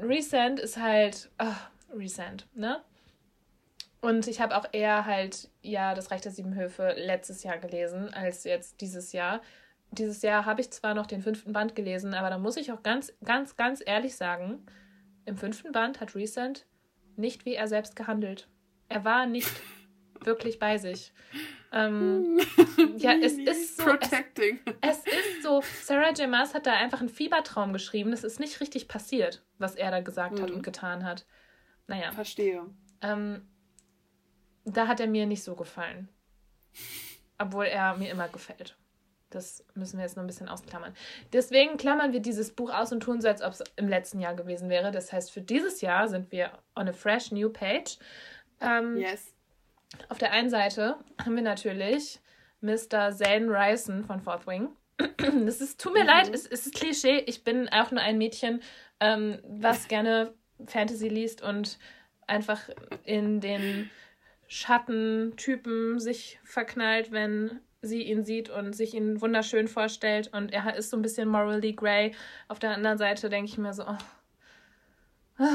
Recent 0.00 0.60
ist 0.60 0.76
halt. 0.76 1.30
Oh, 1.40 1.96
Recent, 1.96 2.46
ne? 2.54 2.82
Und 4.00 4.28
ich 4.28 4.40
habe 4.40 4.56
auch 4.56 4.66
eher 4.72 5.06
halt, 5.06 5.50
ja, 5.62 5.94
das 5.94 6.10
Reich 6.10 6.20
der 6.20 6.30
Sieben 6.30 6.54
Höfe 6.54 6.94
letztes 6.96 7.42
Jahr 7.42 7.58
gelesen, 7.58 8.12
als 8.12 8.44
jetzt 8.44 8.80
dieses 8.80 9.12
Jahr. 9.12 9.40
Dieses 9.90 10.20
Jahr 10.22 10.44
habe 10.44 10.60
ich 10.60 10.70
zwar 10.70 10.94
noch 10.94 11.06
den 11.06 11.22
fünften 11.22 11.52
Band 11.52 11.74
gelesen, 11.74 12.12
aber 12.14 12.28
da 12.28 12.38
muss 12.38 12.58
ich 12.58 12.70
auch 12.70 12.82
ganz, 12.82 13.12
ganz, 13.24 13.56
ganz 13.56 13.82
ehrlich 13.84 14.14
sagen, 14.14 14.66
im 15.24 15.36
fünften 15.36 15.72
Band 15.72 16.00
hat 16.00 16.14
Recent 16.14 16.66
nicht 17.16 17.46
wie 17.46 17.54
er 17.54 17.68
selbst 17.68 17.96
gehandelt. 17.96 18.48
Er 18.88 19.04
war 19.04 19.26
nicht 19.26 19.50
wirklich 20.24 20.58
bei 20.58 20.78
sich. 20.78 21.12
Ähm, 21.72 22.38
ja, 22.98 23.12
es 23.12 23.34
ist 23.34 23.76
so. 23.76 23.84
Protecting. 23.84 24.60
Es, 24.80 24.98
es, 25.04 25.06
ist 25.06 25.42
so. 25.42 25.62
Sarah 25.82 26.12
J. 26.12 26.28
Maas 26.28 26.54
hat 26.54 26.66
da 26.66 26.72
einfach 26.72 27.00
einen 27.00 27.08
Fiebertraum 27.08 27.72
geschrieben. 27.72 28.10
Das 28.10 28.24
ist 28.24 28.40
nicht 28.40 28.60
richtig 28.60 28.88
passiert, 28.88 29.42
was 29.58 29.74
er 29.74 29.90
da 29.90 30.00
gesagt 30.00 30.38
mhm. 30.38 30.42
hat 30.42 30.50
und 30.50 30.62
getan 30.62 31.04
hat. 31.04 31.26
Naja. 31.86 32.12
Verstehe. 32.12 32.66
Ähm, 33.02 33.46
da 34.64 34.86
hat 34.86 35.00
er 35.00 35.06
mir 35.06 35.26
nicht 35.26 35.42
so 35.42 35.54
gefallen. 35.54 36.08
Obwohl 37.38 37.66
er 37.66 37.96
mir 37.96 38.10
immer 38.10 38.28
gefällt. 38.28 38.76
Das 39.30 39.64
müssen 39.74 39.98
wir 39.98 40.04
jetzt 40.04 40.16
noch 40.16 40.24
ein 40.24 40.26
bisschen 40.26 40.48
ausklammern. 40.48 40.94
Deswegen 41.32 41.76
klammern 41.76 42.12
wir 42.12 42.20
dieses 42.20 42.54
Buch 42.54 42.72
aus 42.72 42.92
und 42.92 43.00
tun 43.00 43.20
so, 43.20 43.28
als 43.28 43.42
ob 43.42 43.52
es 43.52 43.62
im 43.76 43.86
letzten 43.86 44.20
Jahr 44.20 44.34
gewesen 44.34 44.70
wäre. 44.70 44.90
Das 44.90 45.12
heißt, 45.12 45.30
für 45.30 45.42
dieses 45.42 45.82
Jahr 45.82 46.08
sind 46.08 46.32
wir 46.32 46.52
on 46.74 46.88
a 46.88 46.92
fresh 46.92 47.30
new 47.30 47.50
page. 47.50 47.98
Ähm, 48.60 48.96
yes. 48.96 49.34
Auf 50.08 50.18
der 50.18 50.32
einen 50.32 50.50
Seite 50.50 50.96
haben 51.22 51.34
wir 51.34 51.42
natürlich 51.42 52.20
Mr. 52.60 53.12
Zane 53.12 53.46
Ryson 53.48 54.04
von 54.04 54.20
Fourth 54.20 54.46
Wing. 54.46 54.68
Das 55.46 55.60
ist, 55.60 55.80
tut 55.80 55.94
mir 55.94 56.02
mhm. 56.02 56.08
leid, 56.08 56.30
es, 56.32 56.46
es, 56.46 56.66
ist 56.66 56.74
Klischee. 56.74 57.22
Ich 57.26 57.44
bin 57.44 57.68
auch 57.68 57.90
nur 57.90 58.02
ein 58.02 58.18
Mädchen, 58.18 58.60
ähm, 59.00 59.38
was 59.44 59.88
gerne 59.88 60.34
Fantasy 60.66 61.08
liest 61.08 61.42
und 61.42 61.78
einfach 62.26 62.68
in 63.04 63.40
den 63.40 63.90
Schattentypen 64.48 66.00
sich 66.00 66.40
verknallt, 66.42 67.12
wenn 67.12 67.60
sie 67.80 68.02
ihn 68.02 68.24
sieht 68.24 68.50
und 68.50 68.74
sich 68.74 68.94
ihn 68.94 69.20
wunderschön 69.20 69.68
vorstellt. 69.68 70.32
Und 70.32 70.52
er 70.52 70.74
ist 70.76 70.90
so 70.90 70.96
ein 70.96 71.02
bisschen 71.02 71.28
morally 71.28 71.74
grey. 71.74 72.14
Auf 72.48 72.58
der 72.58 72.70
anderen 72.70 72.98
Seite 72.98 73.28
denke 73.28 73.50
ich 73.50 73.58
mir 73.58 73.72
so, 73.72 73.84
oh. 73.86 75.46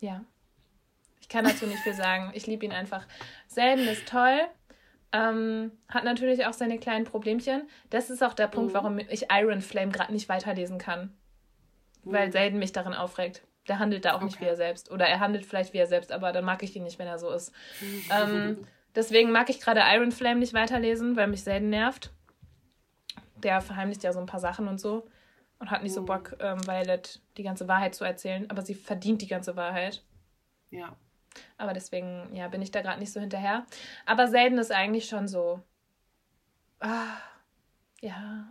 ja. 0.00 0.24
Ich 1.34 1.36
kann 1.36 1.50
dazu 1.50 1.66
nicht 1.66 1.80
viel 1.80 1.94
sagen. 1.94 2.30
Ich 2.34 2.46
liebe 2.46 2.64
ihn 2.64 2.70
einfach. 2.70 3.04
Selden 3.48 3.88
ist 3.88 4.06
toll. 4.06 4.38
Ähm, 5.10 5.72
hat 5.88 6.04
natürlich 6.04 6.46
auch 6.46 6.52
seine 6.52 6.78
kleinen 6.78 7.04
Problemchen. 7.04 7.68
Das 7.90 8.08
ist 8.08 8.22
auch 8.22 8.34
der 8.34 8.46
Punkt, 8.46 8.70
mhm. 8.70 8.74
warum 8.76 8.98
ich 9.00 9.26
Iron 9.32 9.60
Flame 9.60 9.90
gerade 9.90 10.12
nicht 10.12 10.28
weiterlesen 10.28 10.78
kann. 10.78 11.12
Mhm. 12.04 12.12
Weil 12.12 12.30
Selden 12.30 12.60
mich 12.60 12.70
darin 12.70 12.94
aufregt. 12.94 13.42
Der 13.66 13.80
handelt 13.80 14.04
da 14.04 14.12
auch 14.12 14.18
okay. 14.18 14.26
nicht 14.26 14.40
wie 14.40 14.44
er 14.44 14.54
selbst. 14.54 14.92
Oder 14.92 15.08
er 15.08 15.18
handelt 15.18 15.44
vielleicht 15.44 15.72
wie 15.72 15.78
er 15.78 15.88
selbst, 15.88 16.12
aber 16.12 16.30
dann 16.30 16.44
mag 16.44 16.62
ich 16.62 16.76
ihn 16.76 16.84
nicht, 16.84 17.00
wenn 17.00 17.08
er 17.08 17.18
so 17.18 17.30
ist. 17.30 17.52
ähm, 18.12 18.64
deswegen 18.94 19.32
mag 19.32 19.50
ich 19.50 19.58
gerade 19.58 19.82
Iron 19.92 20.12
Flame 20.12 20.38
nicht 20.38 20.54
weiterlesen, 20.54 21.16
weil 21.16 21.26
mich 21.26 21.42
Selden 21.42 21.68
nervt. 21.68 22.12
Der 23.38 23.60
verheimlicht 23.60 24.04
ja 24.04 24.12
so 24.12 24.20
ein 24.20 24.26
paar 24.26 24.38
Sachen 24.38 24.68
und 24.68 24.80
so. 24.80 25.08
Und 25.58 25.72
hat 25.72 25.82
nicht 25.82 25.90
mhm. 25.90 25.96
so 25.96 26.04
Bock, 26.04 26.36
ähm, 26.38 26.64
Violet 26.64 27.20
die 27.38 27.42
ganze 27.42 27.66
Wahrheit 27.66 27.96
zu 27.96 28.04
erzählen. 28.04 28.48
Aber 28.50 28.62
sie 28.62 28.74
verdient 28.76 29.20
die 29.20 29.26
ganze 29.26 29.56
Wahrheit. 29.56 30.04
Ja. 30.70 30.96
Aber 31.56 31.72
deswegen, 31.72 32.34
ja, 32.34 32.48
bin 32.48 32.62
ich 32.62 32.70
da 32.70 32.82
gerade 32.82 33.00
nicht 33.00 33.12
so 33.12 33.20
hinterher. 33.20 33.66
Aber 34.06 34.28
selten 34.28 34.58
ist 34.58 34.72
eigentlich 34.72 35.06
schon 35.06 35.28
so. 35.28 35.60
Ah, 36.80 37.16
ja. 38.00 38.46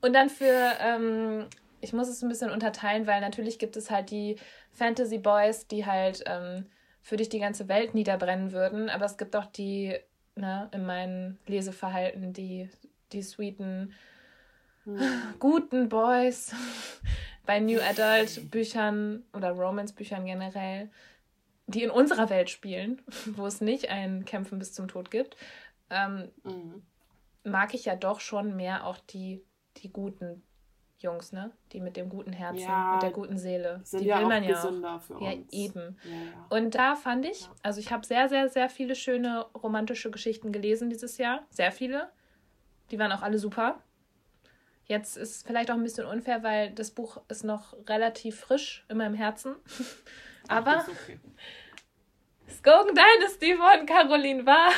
Und 0.00 0.14
dann 0.14 0.30
für, 0.30 0.72
ähm, 0.80 1.46
ich 1.80 1.92
muss 1.92 2.08
es 2.08 2.22
ein 2.22 2.28
bisschen 2.28 2.50
unterteilen, 2.50 3.06
weil 3.06 3.20
natürlich 3.20 3.58
gibt 3.58 3.76
es 3.76 3.90
halt 3.90 4.10
die 4.10 4.36
Fantasy 4.70 5.18
Boys, 5.18 5.66
die 5.66 5.86
halt 5.86 6.22
ähm, 6.26 6.66
für 7.02 7.16
dich 7.16 7.28
die 7.28 7.40
ganze 7.40 7.68
Welt 7.68 7.94
niederbrennen 7.94 8.52
würden. 8.52 8.88
Aber 8.88 9.04
es 9.04 9.18
gibt 9.18 9.36
auch 9.36 9.46
die, 9.46 9.96
ne, 10.34 10.68
in 10.72 10.86
meinem 10.86 11.38
Leseverhalten, 11.46 12.32
die, 12.32 12.70
die 13.12 13.22
sweeten, 13.22 13.92
hm. 14.84 14.98
guten 15.38 15.88
Boys 15.88 16.54
bei 17.46 17.60
New 17.60 17.80
Adult 17.80 18.50
Büchern 18.50 19.24
oder 19.32 19.50
Romance 19.50 19.92
Büchern 19.92 20.24
generell, 20.24 20.90
die 21.74 21.82
in 21.82 21.90
unserer 21.90 22.30
Welt 22.30 22.50
spielen, 22.50 23.02
wo 23.36 23.46
es 23.46 23.60
nicht 23.60 23.90
ein 23.90 24.24
Kämpfen 24.24 24.58
bis 24.58 24.72
zum 24.72 24.88
Tod 24.88 25.10
gibt, 25.10 25.36
ähm, 25.90 26.30
mhm. 26.44 26.82
mag 27.44 27.74
ich 27.74 27.84
ja 27.84 27.96
doch 27.96 28.20
schon 28.20 28.56
mehr 28.56 28.86
auch 28.86 28.98
die, 28.98 29.44
die 29.78 29.92
guten 29.92 30.42
Jungs, 31.02 31.32
ne? 31.32 31.50
Die 31.72 31.80
mit 31.80 31.96
dem 31.96 32.08
guten 32.08 32.32
Herzen, 32.32 32.62
ja, 32.62 32.92
mit 32.92 33.02
der 33.02 33.10
guten 33.10 33.36
Seele. 33.36 33.82
Die 33.92 34.04
ja 34.04 34.20
will 34.20 34.26
man 34.26 34.44
ja 34.44 34.62
auch. 34.62 35.20
Ja, 35.20 35.32
eben. 35.50 35.98
Ja. 36.04 36.56
Und 36.56 36.74
da 36.74 36.94
fand 36.94 37.26
ich, 37.26 37.48
also 37.62 37.80
ich 37.80 37.90
habe 37.90 38.06
sehr, 38.06 38.28
sehr, 38.28 38.48
sehr 38.48 38.68
viele 38.68 38.94
schöne 38.94 39.46
romantische 39.54 40.10
Geschichten 40.10 40.52
gelesen 40.52 40.90
dieses 40.90 41.18
Jahr. 41.18 41.44
Sehr 41.50 41.72
viele. 41.72 42.10
Die 42.90 42.98
waren 42.98 43.12
auch 43.12 43.22
alle 43.22 43.38
super. 43.38 43.80
Jetzt 44.86 45.16
ist 45.16 45.46
vielleicht 45.46 45.70
auch 45.70 45.76
ein 45.76 45.82
bisschen 45.82 46.06
unfair, 46.06 46.42
weil 46.42 46.70
das 46.70 46.90
Buch 46.90 47.20
ist 47.28 47.44
noch 47.44 47.74
relativ 47.88 48.40
frisch 48.40 48.84
in 48.88 48.98
meinem 48.98 49.14
Herzen. 49.14 49.56
Aber 50.48 50.84
okay. 50.88 51.18
Skogan 52.52 52.94
Dynasty 52.94 53.56
von 53.56 53.86
Caroline 53.86 54.46
Wahr 54.46 54.72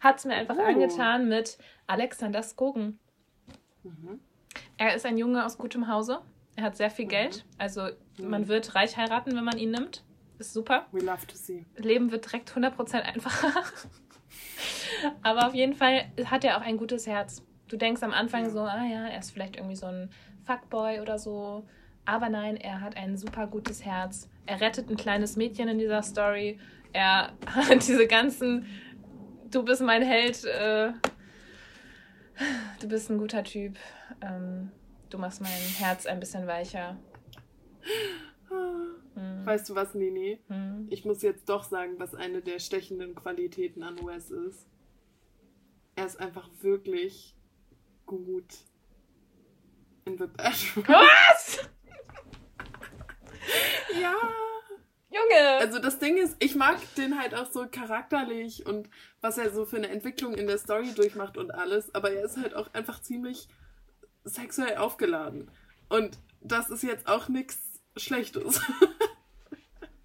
hat 0.00 0.18
es 0.18 0.24
mir 0.24 0.34
einfach 0.34 0.56
oh. 0.58 0.62
angetan 0.62 1.28
mit 1.28 1.58
Alexander 1.86 2.42
Skogan. 2.42 2.98
Mhm. 3.82 4.20
Er 4.76 4.94
ist 4.94 5.06
ein 5.06 5.16
Junge 5.16 5.44
aus 5.44 5.58
gutem 5.58 5.88
Hause. 5.88 6.20
Er 6.56 6.64
hat 6.64 6.76
sehr 6.76 6.90
viel 6.90 7.06
mhm. 7.06 7.10
Geld. 7.10 7.44
Also 7.58 7.88
mhm. 8.18 8.30
man 8.30 8.48
wird 8.48 8.74
reich 8.74 8.96
heiraten, 8.96 9.34
wenn 9.36 9.44
man 9.44 9.58
ihn 9.58 9.70
nimmt. 9.70 10.04
Ist 10.38 10.52
super. 10.52 10.86
We 10.92 11.00
love 11.00 11.26
to 11.26 11.36
see. 11.36 11.64
Leben 11.76 12.10
wird 12.10 12.26
direkt 12.26 12.50
100% 12.50 13.00
einfacher. 13.02 13.62
Aber 15.22 15.46
auf 15.46 15.54
jeden 15.54 15.74
Fall 15.74 16.06
hat 16.24 16.44
er 16.44 16.58
auch 16.58 16.62
ein 16.62 16.76
gutes 16.76 17.06
Herz. 17.06 17.44
Du 17.68 17.76
denkst 17.76 18.02
am 18.02 18.12
Anfang 18.12 18.44
ja. 18.44 18.50
so, 18.50 18.60
ah 18.60 18.84
ja, 18.84 19.06
er 19.06 19.18
ist 19.18 19.30
vielleicht 19.30 19.56
irgendwie 19.56 19.76
so 19.76 19.86
ein 19.86 20.10
Fuckboy 20.44 21.00
oder 21.00 21.18
so. 21.18 21.66
Aber 22.04 22.28
nein, 22.28 22.56
er 22.56 22.80
hat 22.80 22.96
ein 22.96 23.16
super 23.16 23.46
gutes 23.46 23.84
Herz. 23.84 24.28
Er 24.46 24.60
rettet 24.60 24.90
ein 24.90 24.96
kleines 24.96 25.36
Mädchen 25.36 25.68
in 25.68 25.78
dieser 25.78 26.02
Story. 26.02 26.58
Er 26.92 27.32
hat 27.46 27.86
diese 27.86 28.06
ganzen, 28.06 28.66
du 29.50 29.62
bist 29.62 29.82
mein 29.82 30.02
Held, 30.02 30.44
äh, 30.44 30.92
du 32.80 32.88
bist 32.88 33.10
ein 33.10 33.18
guter 33.18 33.44
Typ. 33.44 33.76
Ähm, 34.20 34.70
du 35.10 35.18
machst 35.18 35.40
mein 35.40 35.50
Herz 35.50 36.06
ein 36.06 36.18
bisschen 36.18 36.46
weicher. 36.46 36.96
Hm. 39.14 39.46
Weißt 39.46 39.68
du 39.68 39.74
was, 39.74 39.94
Nini? 39.94 40.40
Hm. 40.48 40.86
Ich 40.90 41.04
muss 41.04 41.22
jetzt 41.22 41.48
doch 41.48 41.64
sagen, 41.64 41.94
was 41.98 42.14
eine 42.14 42.40
der 42.40 42.58
stechenden 42.58 43.14
Qualitäten 43.14 43.82
an 43.82 43.96
Wes 43.98 44.30
ist. 44.30 44.66
Er 45.94 46.06
ist 46.06 46.18
einfach 46.18 46.48
wirklich 46.62 47.36
gut 48.06 48.54
in 50.04 50.18
The 50.18 50.26
Bedroom. 50.26 50.88
Was? 50.88 51.70
ja. 54.00 54.14
Junge! 55.10 55.58
Also 55.58 55.78
das 55.78 55.98
Ding 55.98 56.16
ist, 56.16 56.36
ich 56.38 56.54
mag 56.54 56.78
den 56.96 57.20
halt 57.20 57.34
auch 57.34 57.50
so 57.50 57.66
charakterlich 57.70 58.64
und 58.64 58.88
was 59.20 59.36
er 59.36 59.50
so 59.50 59.66
für 59.66 59.76
eine 59.76 59.88
Entwicklung 59.88 60.34
in 60.34 60.46
der 60.46 60.56
Story 60.58 60.92
durchmacht 60.94 61.36
und 61.36 61.50
alles, 61.50 61.94
aber 61.94 62.12
er 62.12 62.24
ist 62.24 62.38
halt 62.38 62.54
auch 62.54 62.72
einfach 62.72 63.02
ziemlich 63.02 63.46
sexuell 64.24 64.78
aufgeladen. 64.78 65.50
Und 65.90 66.16
das 66.40 66.70
ist 66.70 66.82
jetzt 66.82 67.08
auch 67.08 67.28
nichts 67.28 67.80
Schlechtes. 67.96 68.60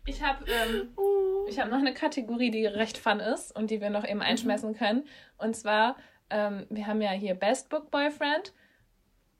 Ich 0.08 0.24
habe 0.24 0.46
ähm, 0.50 0.94
oh. 0.96 1.50
hab 1.58 1.70
noch 1.70 1.80
eine 1.80 1.94
Kategorie, 1.94 2.50
die 2.50 2.66
recht 2.66 2.98
fun 2.98 3.20
ist 3.20 3.54
und 3.54 3.70
die 3.70 3.82
wir 3.82 3.90
noch 3.90 4.06
eben 4.06 4.20
mhm. 4.20 4.26
einschmeißen 4.26 4.74
können. 4.74 5.06
Und 5.38 5.56
zwar, 5.56 5.98
ähm, 6.30 6.66
wir 6.70 6.88
haben 6.88 7.02
ja 7.02 7.12
hier 7.12 7.36
Best 7.36 7.70
Book 7.70 7.92
Boyfriend. 7.92 8.54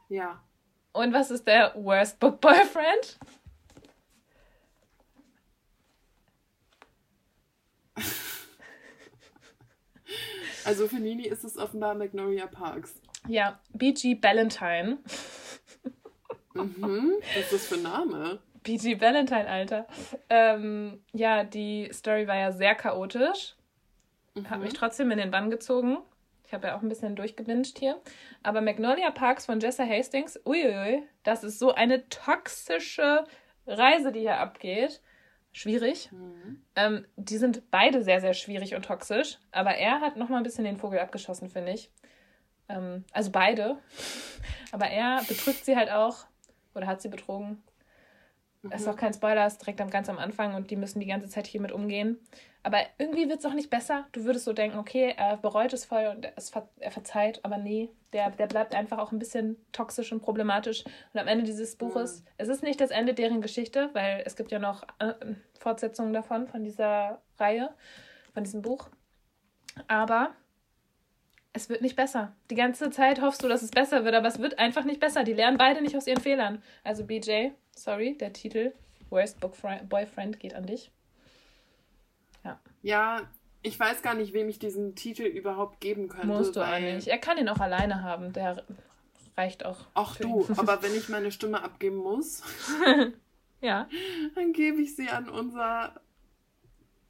Ja. 0.10 0.44
Und 0.92 1.14
was 1.14 1.32
ist 1.32 1.48
der 1.48 1.74
Worst 1.76 2.20
Book 2.20 2.42
Boyfriend? 2.42 3.18
Also 10.68 10.88
für 10.90 10.98
Nini 10.98 11.24
ist 11.24 11.46
es 11.46 11.58
offenbar 11.58 11.96
Magnolia 11.96 12.46
Parks. 12.46 12.94
Ja, 13.30 13.58
BG 13.74 14.16
Ballantyne. 14.16 14.98
mhm, 16.54 17.14
was 17.36 17.44
ist 17.44 17.54
das 17.54 17.68
für 17.68 17.76
ein 17.76 17.84
Name? 17.84 18.40
BG 18.64 18.96
Ballantyne, 18.96 19.48
Alter. 19.48 19.88
Ähm, 20.30 21.02
ja, 21.14 21.46
die 21.46 21.90
Story 21.94 22.28
war 22.28 22.36
ja 22.36 22.52
sehr 22.52 22.76
chaotisch. 22.76 23.56
Mhm. 24.36 24.50
Hat 24.50 24.60
mich 24.60 24.74
trotzdem 24.74 25.10
in 25.12 25.20
den 25.20 25.32
Bann 25.32 25.50
gezogen. 25.50 26.00
Ich 26.46 26.54
habe 26.54 26.68
ja 26.68 26.78
auch 26.78 26.82
ein 26.82 26.90
bisschen 26.90 27.16
durchgewünscht 27.16 27.80
hier. 27.80 28.02
Aber 28.44 28.60
Magnolia 28.60 29.12
Parks 29.12 29.46
von 29.46 29.62
Jessa 29.62 29.86
Hastings, 29.88 30.38
uiuiui, 30.46 31.04
das 31.24 31.46
ist 31.46 31.60
so 31.60 31.74
eine 31.74 32.10
toxische 32.10 33.24
Reise, 33.66 34.12
die 34.12 34.20
hier 34.20 34.38
abgeht 34.38 35.02
schwierig. 35.58 36.12
Mhm. 36.12 36.62
Ähm, 36.76 37.06
die 37.16 37.38
sind 37.38 37.72
beide 37.72 38.04
sehr, 38.04 38.22
sehr 38.22 38.34
schwierig 38.34 38.76
und 38.76 38.86
toxisch. 38.86 39.40
Aber 39.52 39.72
er 39.72 40.02
hat 40.02 40.16
noch 40.16 40.30
mal 40.30 40.38
ein 40.38 40.44
bisschen 40.44 40.66
den 40.66 40.78
Vogel 40.78 41.00
abgeschossen, 41.00 41.50
finde 41.50 41.74
ich. 41.74 41.90
Ähm, 42.70 43.06
also 43.12 43.32
beide. 43.32 43.80
Aber 44.72 44.88
er 44.88 45.24
betrügt 45.28 45.66
sie 45.66 45.76
halt 45.76 45.92
auch. 45.92 46.26
Oder 46.76 46.86
hat 46.86 47.02
sie 47.02 47.10
betrogen. 47.10 47.64
Mhm. 48.62 48.72
Ist 48.72 48.88
auch 48.88 48.96
kein 48.96 49.14
Spoiler, 49.14 49.48
ist 49.48 49.60
direkt 49.60 49.82
am, 49.82 49.90
ganz 49.90 50.10
am 50.10 50.20
Anfang 50.20 50.54
und 50.54 50.70
die 50.70 50.76
müssen 50.76 51.00
die 51.00 51.08
ganze 51.08 51.28
Zeit 51.28 51.48
hier 51.48 51.62
mit 51.62 51.72
umgehen. 51.72 52.20
Aber 52.68 52.80
irgendwie 52.98 53.30
wird 53.30 53.40
es 53.40 53.46
auch 53.46 53.54
nicht 53.54 53.70
besser. 53.70 54.08
Du 54.12 54.26
würdest 54.26 54.44
so 54.44 54.52
denken, 54.52 54.78
okay, 54.78 55.14
er 55.16 55.38
bereut 55.38 55.72
es 55.72 55.86
voll 55.86 56.08
und 56.08 56.28
es 56.36 56.50
ver 56.50 56.68
er 56.82 56.92
verzeiht, 56.92 57.40
aber 57.46 57.58
nee, 57.58 57.90
der, 58.12 58.30
der 58.32 58.48
bleibt 58.48 58.76
einfach 58.76 58.98
auch 58.98 59.14
ein 59.14 59.20
bisschen 59.20 59.56
toxisch 59.72 60.12
und 60.12 60.22
problematisch. 60.22 60.84
Und 61.14 61.20
am 61.22 61.30
Ende 61.30 61.46
dieses 61.46 61.78
Buches, 61.78 62.20
mhm. 62.20 62.28
es 62.40 62.50
ist 62.50 62.64
nicht 62.64 62.82
das 62.82 62.92
Ende 62.92 63.14
deren 63.14 63.40
Geschichte, 63.40 63.90
weil 63.94 64.22
es 64.26 64.36
gibt 64.36 64.52
ja 64.52 64.60
noch 64.60 64.84
äh, 65.00 65.14
Fortsetzungen 65.58 66.12
davon, 66.12 66.50
von 66.50 66.66
dieser 66.66 67.22
Reihe, 67.38 67.70
von 68.34 68.44
diesem 68.44 68.62
Buch. 68.64 68.90
Aber 69.88 70.32
es 71.54 71.70
wird 71.70 71.82
nicht 71.82 71.96
besser. 71.96 72.36
Die 72.50 72.56
ganze 72.56 72.90
Zeit 72.90 73.22
hoffst 73.22 73.42
du, 73.46 73.48
dass 73.48 73.62
es 73.62 73.72
besser 73.72 74.04
wird, 74.04 74.14
aber 74.14 74.28
es 74.28 74.40
wird 74.40 74.60
einfach 74.60 74.84
nicht 74.84 75.00
besser. 75.00 75.24
Die 75.24 75.32
lernen 75.32 75.58
beide 75.58 75.82
nicht 75.82 75.96
aus 75.96 76.06
ihren 76.06 76.20
Fehlern. 76.20 76.62
Also 76.84 77.06
BJ, 77.06 77.52
sorry, 77.72 78.18
der 78.18 78.34
Titel 78.34 78.74
Worst 79.10 79.40
Boyfriend 79.40 80.42
geht 80.42 80.54
an 80.54 80.66
dich. 80.66 80.92
Ja. 82.48 82.60
Ja, 82.82 83.22
ich 83.62 83.80
weiß 83.80 84.02
gar 84.02 84.14
nicht, 84.14 84.34
wem 84.34 84.48
ich 84.50 84.60
diesen 84.60 84.96
Titel 84.96 85.24
überhaupt 85.24 85.82
geben 85.82 86.08
könnte. 86.08 86.28
Musst 86.28 86.56
du 86.56 86.62
auch 86.62 86.80
nicht. 86.80 87.08
Er 87.08 87.18
kann 87.18 87.38
ihn 87.38 87.50
auch 87.50 87.60
alleine 87.60 88.04
haben. 88.04 88.32
Der 88.34 88.64
reicht 89.36 89.66
auch. 89.66 89.80
Ach 89.94 90.16
du, 90.16 90.48
aber 90.56 90.82
wenn 90.84 90.96
ich 90.96 91.10
meine 91.10 91.32
Stimme 91.32 91.62
abgeben 91.62 91.98
muss, 91.98 92.44
ja. 93.62 93.88
dann 94.36 94.54
gebe 94.54 94.82
ich 94.82 94.96
sie 94.96 95.10
an 95.10 95.30
unser 95.30 95.94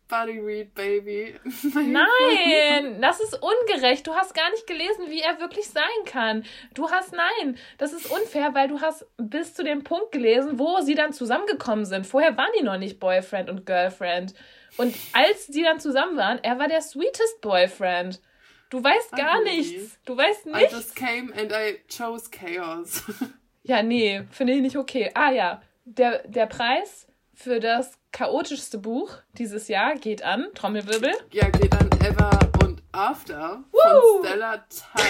Buddy 0.08 0.40
Read 0.40 0.74
Baby. 0.74 1.36
Nein, 1.74 3.02
das 3.02 3.20
ist 3.20 3.40
ungerecht. 3.42 4.08
Du 4.08 4.14
hast 4.14 4.34
gar 4.34 4.50
nicht 4.52 4.66
gelesen, 4.66 5.10
wie 5.10 5.22
er 5.22 5.40
wirklich 5.40 5.70
sein 5.70 5.84
kann. 6.06 6.44
Du 6.74 6.90
hast 6.90 7.14
nein, 7.14 7.58
das 7.78 7.94
ist 7.94 8.10
unfair, 8.10 8.54
weil 8.54 8.70
du 8.70 8.80
hast 8.80 9.06
bis 9.18 9.54
zu 9.54 9.64
dem 9.64 9.84
Punkt 9.84 10.12
gelesen, 10.12 10.60
wo 10.60 10.80
sie 10.80 10.96
dann 10.96 11.14
zusammengekommen 11.14 11.86
sind. 11.86 12.08
Vorher 12.08 12.38
waren 12.38 12.52
die 12.58 12.64
noch 12.64 12.78
nicht 12.78 13.00
Boyfriend 13.00 13.50
und 13.50 13.66
Girlfriend. 13.66 14.34
Und 14.78 14.96
als 15.14 15.48
sie 15.48 15.64
dann 15.64 15.80
zusammen 15.80 16.18
waren, 16.18 16.40
er 16.44 16.60
war 16.60 16.68
der 16.68 16.82
sweetest 16.82 17.42
Boyfriend. 17.42 18.22
Du 18.70 18.84
weißt 18.84 19.12
gar 19.12 19.40
really? 19.40 19.58
nichts. 19.58 19.98
Du 20.06 20.16
weißt 20.16 20.46
nichts. 20.46 20.74
I 20.74 20.76
just 20.76 20.96
came 20.96 21.34
and 21.34 21.52
I 21.52 21.80
chose 21.90 22.30
chaos. 22.30 23.04
ja, 23.64 23.82
nee, 23.82 24.24
finde 24.32 24.54
ich 24.54 24.62
nicht 24.62 24.78
okay. 24.78 25.10
Ah 25.14 25.32
ja, 25.32 25.62
der, 25.86 26.28
der 26.28 26.48
Preis 26.48 27.08
für 27.34 27.60
das 27.60 27.98
chaotischste 28.12 28.78
Buch 28.78 29.14
dieses 29.34 29.68
Jahr 29.68 29.96
geht 29.96 30.24
an, 30.24 30.48
Trommelwirbel. 30.54 31.14
Ja, 31.32 31.50
geht 31.50 31.74
an 31.74 31.90
Ever 32.02 32.40
und 32.64 32.82
After 32.92 33.64
Woo! 33.72 34.18
von 34.18 34.26
Stella 34.26 34.66
Time. 34.70 35.08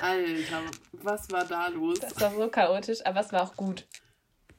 Alter, 0.00 0.62
was 0.92 1.30
war 1.30 1.44
da 1.44 1.68
los? 1.68 2.00
Das 2.00 2.20
war 2.20 2.34
so 2.34 2.48
chaotisch, 2.48 3.04
aber 3.04 3.20
es 3.20 3.32
war 3.32 3.42
auch 3.42 3.56
gut. 3.56 3.86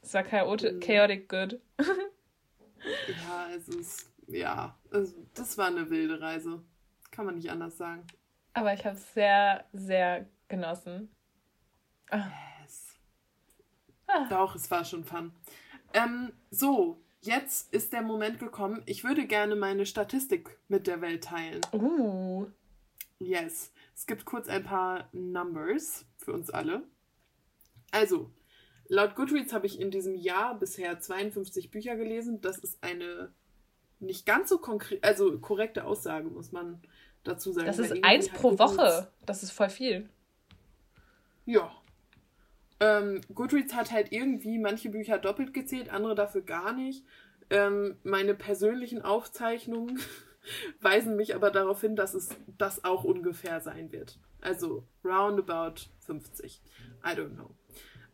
Es 0.01 0.13
war 0.13 0.23
chaotisch, 0.23 0.73
mhm. 0.73 0.79
chaotic 0.79 1.27
good. 1.27 1.59
ja, 1.79 3.47
es 3.55 3.67
ist, 3.67 4.09
ja, 4.27 4.77
es, 4.91 5.15
das 5.33 5.57
war 5.57 5.67
eine 5.67 5.89
wilde 5.89 6.19
Reise. 6.19 6.63
Kann 7.11 7.25
man 7.25 7.35
nicht 7.35 7.49
anders 7.49 7.77
sagen. 7.77 8.05
Aber 8.53 8.73
ich 8.73 8.85
habe 8.85 8.95
es 8.95 9.13
sehr, 9.13 9.65
sehr 9.73 10.27
genossen. 10.47 11.09
Ah. 12.09 12.29
Yes. 12.61 12.95
Ah. 14.07 14.27
Doch, 14.29 14.55
es 14.55 14.69
war 14.71 14.85
schon 14.85 15.03
fun. 15.03 15.31
Ähm, 15.93 16.33
so, 16.51 17.01
jetzt 17.21 17.73
ist 17.73 17.93
der 17.93 18.01
Moment 18.01 18.39
gekommen. 18.39 18.83
Ich 18.85 19.03
würde 19.03 19.27
gerne 19.27 19.55
meine 19.55 19.85
Statistik 19.85 20.57
mit 20.67 20.87
der 20.87 21.01
Welt 21.01 21.23
teilen. 21.23 21.61
Uh. 21.73 22.47
Yes. 23.19 23.71
Es 23.95 24.05
gibt 24.05 24.25
kurz 24.25 24.47
ein 24.47 24.63
paar 24.63 25.09
Numbers 25.13 26.05
für 26.17 26.33
uns 26.33 26.49
alle. 26.49 26.83
Also, 27.91 28.29
laut 28.87 29.15
Goodreads 29.15 29.53
habe 29.53 29.67
ich 29.67 29.79
in 29.79 29.89
diesem 29.89 30.15
Jahr 30.15 30.59
bisher 30.59 30.99
52 30.99 31.71
Bücher 31.71 31.95
gelesen. 31.95 32.41
Das 32.41 32.57
ist 32.57 32.83
eine 32.83 33.33
nicht 33.99 34.25
ganz 34.25 34.49
so 34.49 34.57
konkret, 34.57 35.03
also 35.03 35.37
korrekte 35.39 35.85
Aussage, 35.85 36.29
muss 36.29 36.51
man 36.51 36.81
dazu 37.23 37.51
sagen. 37.51 37.67
Das 37.67 37.79
ist 37.79 38.03
eins 38.03 38.29
pro 38.29 38.57
Woche. 38.59 39.07
Das 39.25 39.43
ist 39.43 39.51
voll 39.51 39.69
viel. 39.69 40.09
Ja, 41.45 41.71
ähm, 42.79 43.21
Goodreads 43.33 43.73
hat 43.73 43.91
halt 43.91 44.11
irgendwie 44.11 44.57
manche 44.59 44.89
Bücher 44.89 45.17
doppelt 45.17 45.53
gezählt, 45.53 45.89
andere 45.89 46.15
dafür 46.15 46.41
gar 46.41 46.73
nicht. 46.73 47.05
Ähm, 47.49 47.97
meine 48.03 48.35
persönlichen 48.35 49.01
Aufzeichnungen 49.01 49.99
weisen 50.81 51.15
mich 51.15 51.35
aber 51.35 51.51
darauf 51.51 51.81
hin, 51.81 51.95
dass 51.95 52.13
es 52.13 52.29
das 52.57 52.83
auch 52.83 53.03
ungefähr 53.03 53.61
sein 53.61 53.91
wird. 53.91 54.19
Also 54.41 54.83
roundabout 55.03 55.87
50. 55.99 56.61
I 57.03 57.09
don't 57.09 57.35
know. 57.35 57.51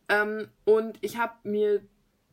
Ähm, 0.08 0.48
und 0.64 0.98
ich 1.00 1.16
habe 1.16 1.34
mir 1.42 1.82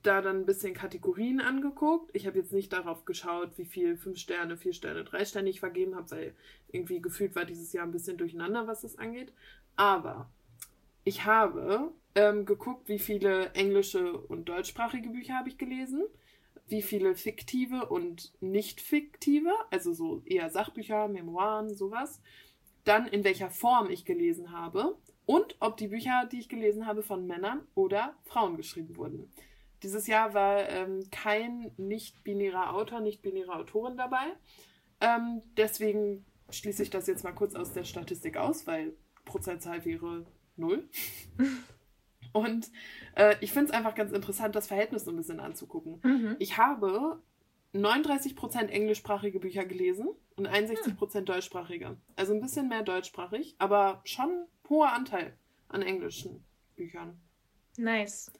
da 0.03 0.21
dann 0.21 0.37
ein 0.37 0.45
bisschen 0.45 0.73
Kategorien 0.73 1.41
angeguckt. 1.41 2.09
Ich 2.13 2.25
habe 2.25 2.39
jetzt 2.39 2.53
nicht 2.53 2.71
darauf 2.71 3.05
geschaut, 3.05 3.57
wie 3.57 3.65
viel 3.65 3.97
5 3.97 4.17
Sterne, 4.17 4.57
4 4.57 4.73
Sterne, 4.73 5.03
3 5.03 5.25
Sterne 5.25 5.49
ich 5.49 5.59
vergeben 5.59 5.95
habe, 5.95 6.11
weil 6.11 6.35
irgendwie 6.71 7.01
gefühlt 7.01 7.35
war 7.35 7.45
dieses 7.45 7.73
Jahr 7.73 7.85
ein 7.85 7.91
bisschen 7.91 8.17
durcheinander, 8.17 8.67
was 8.67 8.81
das 8.81 8.97
angeht. 8.97 9.33
Aber 9.75 10.29
ich 11.03 11.25
habe 11.25 11.91
ähm, 12.15 12.45
geguckt, 12.45 12.87
wie 12.87 12.99
viele 12.99 13.51
englische 13.53 14.17
und 14.17 14.47
deutschsprachige 14.47 15.09
Bücher 15.09 15.35
habe 15.35 15.49
ich 15.49 15.57
gelesen, 15.57 16.05
wie 16.67 16.81
viele 16.81 17.15
fiktive 17.15 17.87
und 17.87 18.31
nicht 18.41 18.79
fiktive, 18.79 19.51
also 19.71 19.93
so 19.93 20.21
eher 20.25 20.49
Sachbücher, 20.49 21.07
Memoiren, 21.07 21.75
sowas. 21.75 22.21
Dann 22.85 23.07
in 23.07 23.23
welcher 23.23 23.49
Form 23.49 23.89
ich 23.89 24.05
gelesen 24.05 24.51
habe 24.51 24.95
und 25.25 25.55
ob 25.59 25.77
die 25.77 25.89
Bücher, 25.89 26.27
die 26.31 26.39
ich 26.39 26.49
gelesen 26.49 26.85
habe, 26.85 27.03
von 27.03 27.27
Männern 27.27 27.61
oder 27.75 28.15
Frauen 28.23 28.55
geschrieben 28.55 28.95
wurden. 28.97 29.29
Dieses 29.83 30.07
Jahr 30.07 30.33
war 30.33 30.67
ähm, 30.69 31.03
kein 31.11 31.71
nicht-binärer 31.77 32.73
Autor, 32.73 32.99
nicht-binäre 32.99 33.53
Autorin 33.53 33.97
dabei. 33.97 34.25
Ähm, 35.01 35.41
deswegen 35.57 36.25
schließe 36.49 36.83
ich 36.83 36.89
das 36.89 37.07
jetzt 37.07 37.23
mal 37.23 37.31
kurz 37.31 37.55
aus 37.55 37.73
der 37.73 37.83
Statistik 37.83 38.37
aus, 38.37 38.67
weil 38.67 38.93
Prozentzahl 39.25 39.85
wäre 39.85 40.25
null. 40.57 40.89
Und 42.33 42.69
äh, 43.15 43.35
ich 43.41 43.51
finde 43.51 43.71
es 43.71 43.71
einfach 43.71 43.95
ganz 43.95 44.11
interessant, 44.11 44.55
das 44.55 44.67
Verhältnis 44.67 45.05
so 45.05 45.11
ein 45.11 45.17
bisschen 45.17 45.39
anzugucken. 45.39 45.99
Mhm. 46.03 46.35
Ich 46.39 46.57
habe 46.57 47.21
39% 47.73 48.67
englischsprachige 48.67 49.39
Bücher 49.39 49.65
gelesen 49.65 50.09
und 50.35 50.47
61% 50.47 51.13
hm. 51.13 51.25
deutschsprachige. 51.25 51.97
Also 52.15 52.33
ein 52.33 52.41
bisschen 52.41 52.67
mehr 52.67 52.83
deutschsprachig, 52.83 53.55
aber 53.59 54.01
schon 54.05 54.45
hoher 54.69 54.91
Anteil 54.93 55.33
an 55.67 55.81
englischen 55.81 56.43
Büchern. 56.75 57.19
Nice. 57.77 58.31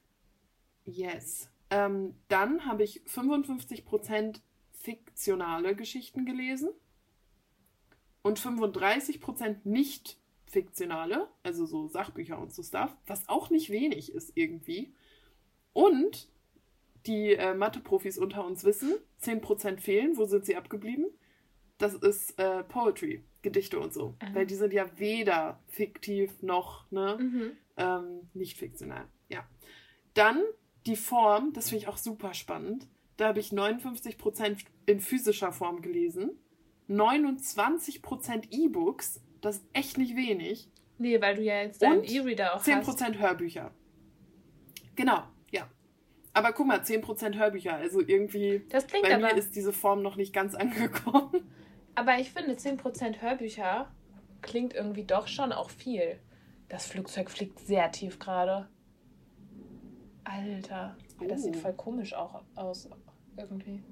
Yes. 0.92 1.50
Ähm, 1.70 2.16
dann 2.28 2.66
habe 2.66 2.84
ich 2.84 3.02
55% 3.04 4.42
fiktionale 4.72 5.76
Geschichten 5.76 6.26
gelesen 6.26 6.70
und 8.22 8.40
35% 8.40 9.58
nicht 9.64 10.18
fiktionale, 10.46 11.30
also 11.44 11.66
so 11.66 11.88
Sachbücher 11.88 12.40
und 12.40 12.54
so 12.54 12.64
Stuff, 12.64 12.96
was 13.06 13.30
auch 13.30 13.50
nicht 13.50 13.70
wenig 13.70 14.14
ist 14.14 14.32
irgendwie. 14.36 14.94
Und 15.74 16.28
die 17.06 17.34
äh, 17.34 17.54
Mathe-Profis 17.54 18.18
unter 18.18 18.46
uns 18.46 18.64
wissen, 18.64 18.94
10% 19.22 19.80
fehlen. 19.80 20.18
Wo 20.18 20.26
sind 20.26 20.46
sie 20.46 20.56
abgeblieben? 20.56 21.08
Das 21.78 21.94
ist 21.94 22.38
äh, 22.40 22.64
Poetry, 22.64 23.24
Gedichte 23.42 23.80
und 23.80 23.94
so. 23.94 24.16
Mhm. 24.22 24.36
Weil 24.36 24.46
die 24.46 24.56
sind 24.56 24.74
ja 24.74 24.86
weder 24.98 25.60
fiktiv 25.68 26.42
noch 26.42 26.90
ne, 26.92 27.18
mhm. 27.20 27.52
ähm, 27.78 28.30
nicht 28.34 28.58
fiktional. 28.58 29.08
Ja. 29.30 29.48
Dann 30.14 30.44
die 30.90 30.98
Form, 30.98 31.54
das 31.54 31.70
finde 31.70 31.84
ich 31.84 31.88
auch 31.88 31.98
super 31.98 32.34
spannend. 32.34 32.88
Da 33.18 33.28
habe 33.28 33.40
ich 33.40 33.50
59% 33.50 34.58
in 34.86 35.00
physischer 35.00 35.52
Form 35.52 35.82
gelesen, 35.82 36.32
29% 36.90 38.52
E-Books 38.52 39.22
das 39.42 39.58
ist 39.58 39.66
echt 39.74 39.98
nicht 39.98 40.16
wenig. 40.16 40.70
Nee, 40.98 41.22
weil 41.22 41.36
du 41.36 41.42
ja 41.42 41.62
jetzt 41.62 41.82
deinen 41.82 42.04
E-Reader 42.04 42.56
auch 42.56 42.64
10% 42.64 42.86
hast. 42.86 43.02
10% 43.02 43.20
Hörbücher. 43.20 43.72
Genau, 44.96 45.24
ja. 45.52 45.68
Aber 46.34 46.52
guck 46.52 46.68
mal, 46.68 46.80
10% 46.80 47.38
Hörbücher. 47.38 47.76
Also 47.76 48.02
irgendwie 48.02 48.66
das 48.70 48.86
klingt 48.88 49.04
bei 49.04 49.16
aber, 49.16 49.34
mir 49.34 49.38
ist 49.38 49.56
diese 49.56 49.72
Form 49.72 50.02
noch 50.02 50.18
nicht 50.18 50.34
ganz 50.34 50.56
angekommen. 50.56 51.50
Aber 51.96 52.18
ich 52.20 52.32
finde, 52.32 52.54
10% 52.54 53.22
Hörbücher 53.22 53.92
klingt 54.42 54.74
irgendwie 54.74 55.06
doch 55.06 55.28
schon 55.28 55.52
auch 55.52 55.70
viel. 55.70 56.20
Das 56.68 56.86
Flugzeug 56.86 57.32
fliegt 57.32 57.60
sehr 57.60 57.92
tief 57.92 58.20
gerade. 58.20 58.70
Alter, 60.30 60.96
oh. 61.20 61.26
das 61.28 61.44
sieht 61.44 61.56
oh. 61.58 61.60
voll 61.60 61.74
komisch 61.74 62.14
auch 62.14 62.44
aus 62.56 62.90
irgendwie. 63.38 63.84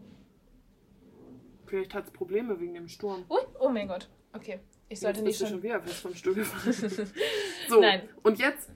Vielleicht 1.65 1.93
hat 1.93 2.05
es 2.05 2.11
Probleme 2.11 2.59
wegen 2.59 2.73
dem 2.73 2.87
Sturm. 2.87 3.25
Ui, 3.29 3.39
oh 3.59 3.69
mein 3.69 3.87
Gott. 3.87 4.09
Okay. 4.33 4.59
Ich 4.89 4.99
sollte 4.99 5.19
jetzt 5.19 5.25
nicht 5.25 5.39
schon... 5.39 5.47
schon 5.49 5.63
wieder 5.63 5.81
fest 5.81 5.99
vom 5.99 6.13
Stuhl 6.13 6.35
gefallen. 6.35 7.11
so, 7.69 7.81
Nein. 7.81 8.07
und 8.23 8.39
jetzt 8.39 8.69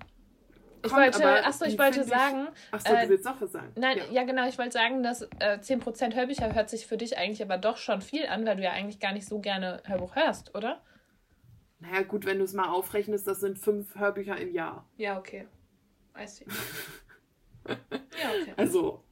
ich 0.84 0.92
wollte, 0.92 1.46
achso, 1.46 1.66
ich 1.66 1.78
wollte 1.78 2.04
sagen. 2.04 2.48
Achso, 2.72 2.92
äh, 2.92 3.04
du 3.04 3.10
willst 3.10 3.26
was 3.26 3.52
sagen. 3.52 3.72
Nein, 3.76 3.98
ja, 3.98 4.04
ja 4.12 4.24
genau, 4.24 4.48
ich 4.48 4.58
wollte 4.58 4.72
sagen, 4.72 5.04
dass 5.04 5.22
äh, 5.40 5.60
10% 5.62 6.16
Hörbücher 6.16 6.56
hört 6.56 6.72
sich 6.72 6.88
für 6.88 6.98
dich 6.98 7.20
eigentlich 7.20 7.44
aber 7.44 7.60
doch 7.60 7.78
schon 7.78 8.02
viel 8.02 8.26
an, 8.26 8.46
weil 8.48 8.56
du 8.56 8.64
ja 8.64 8.72
eigentlich 8.72 9.00
gar 9.00 9.14
nicht 9.14 9.28
so 9.28 9.40
gerne 9.40 9.84
Hörbuch 9.86 10.16
hörst, 10.16 10.56
oder? 10.56 10.82
Naja, 11.80 12.02
gut, 12.02 12.26
wenn 12.26 12.40
du 12.40 12.46
es 12.46 12.54
mal 12.54 12.70
aufrechnest, 12.70 13.28
das 13.28 13.42
sind 13.42 13.60
fünf 13.60 13.96
Hörbücher 13.96 14.38
im 14.38 14.54
Jahr. 14.54 14.90
Ja, 14.98 15.20
okay. 15.20 15.48
I 16.20 16.26
see. 16.26 16.46
ja, 17.68 17.76
okay. 18.42 18.54
Also, 18.58 19.04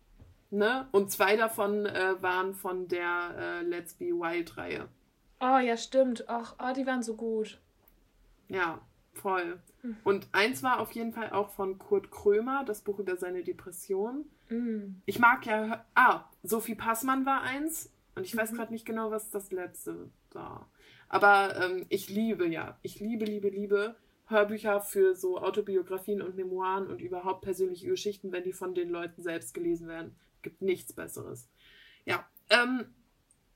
Ne? 0.52 0.88
Und 0.92 1.12
zwei 1.12 1.36
davon 1.36 1.86
äh, 1.86 2.22
waren 2.22 2.56
von 2.56 2.88
der 2.88 3.36
äh, 3.38 3.62
Let's 3.62 3.94
Be 3.94 4.06
Wild-Reihe. 4.06 4.88
Oh 5.40 5.60
ja, 5.60 5.78
stimmt. 5.78 6.28
Ach, 6.28 6.56
oh, 6.60 6.74
die 6.76 6.88
waren 6.88 7.04
so 7.04 7.16
gut. 7.16 7.60
Ja, 8.48 8.82
voll. 9.14 9.62
Mhm. 9.84 9.98
Und 10.04 10.28
eins 10.32 10.64
war 10.64 10.80
auf 10.80 10.92
jeden 10.94 11.14
Fall 11.14 11.30
auch 11.32 11.50
von 11.50 11.78
Kurt 11.78 12.10
Krömer, 12.10 12.64
das 12.66 12.82
Buch 12.82 12.98
über 13.00 13.16
seine 13.16 13.44
Depression. 13.44 14.26
Mhm. 14.50 15.02
Ich 15.06 15.20
mag 15.20 15.46
ja. 15.46 15.86
Ah, 15.94 16.26
Sophie 16.42 16.76
Passmann 16.76 17.26
war 17.26 17.42
eins. 17.42 17.92
Und 18.16 18.26
ich 18.26 18.34
mhm. 18.34 18.40
weiß 18.40 18.54
gerade 18.54 18.74
nicht 18.74 18.86
genau, 18.86 19.12
was 19.12 19.30
das 19.30 19.52
letzte 19.52 20.10
war. 20.32 20.68
Aber 21.10 21.56
ähm, 21.64 21.86
ich 21.90 22.10
liebe 22.10 22.48
ja, 22.48 22.78
ich 22.82 23.00
liebe, 23.00 23.26
liebe, 23.26 23.50
liebe 23.50 23.96
Hörbücher 24.30 24.82
für 24.82 25.16
so 25.16 25.40
Autobiografien 25.40 26.22
und 26.22 26.36
Memoiren 26.36 26.88
und 26.88 27.02
überhaupt 27.02 27.42
persönliche 27.42 27.88
Geschichten, 27.88 28.32
wenn 28.32 28.44
die 28.44 28.54
von 28.54 28.76
den 28.76 28.90
Leuten 28.90 29.22
selbst 29.24 29.54
gelesen 29.54 29.88
werden. 29.88 30.16
Gibt 30.42 30.62
nichts 30.62 30.94
Besseres. 30.94 31.50
Ja, 32.06 32.28
ähm, 32.50 32.94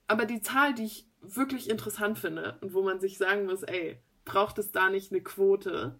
aber 0.07 0.25
die 0.25 0.41
Zahl, 0.41 0.73
die 0.73 0.85
ich 0.85 1.07
wirklich 1.21 1.69
interessant 1.69 2.19
finde 2.19 2.57
und 2.61 2.73
wo 2.73 2.81
man 2.81 2.99
sich 2.99 3.17
sagen 3.17 3.45
muss, 3.45 3.63
ey, 3.63 3.99
braucht 4.25 4.57
es 4.57 4.71
da 4.71 4.89
nicht 4.89 5.11
eine 5.11 5.21
Quote, 5.21 5.99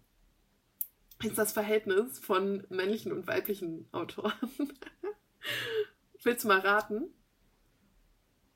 ist 1.22 1.38
das 1.38 1.52
Verhältnis 1.52 2.18
von 2.18 2.66
männlichen 2.68 3.12
und 3.12 3.26
weiblichen 3.26 3.88
Autoren. 3.92 4.32
Willst 6.22 6.44
du 6.44 6.48
mal 6.48 6.58
raten? 6.58 7.14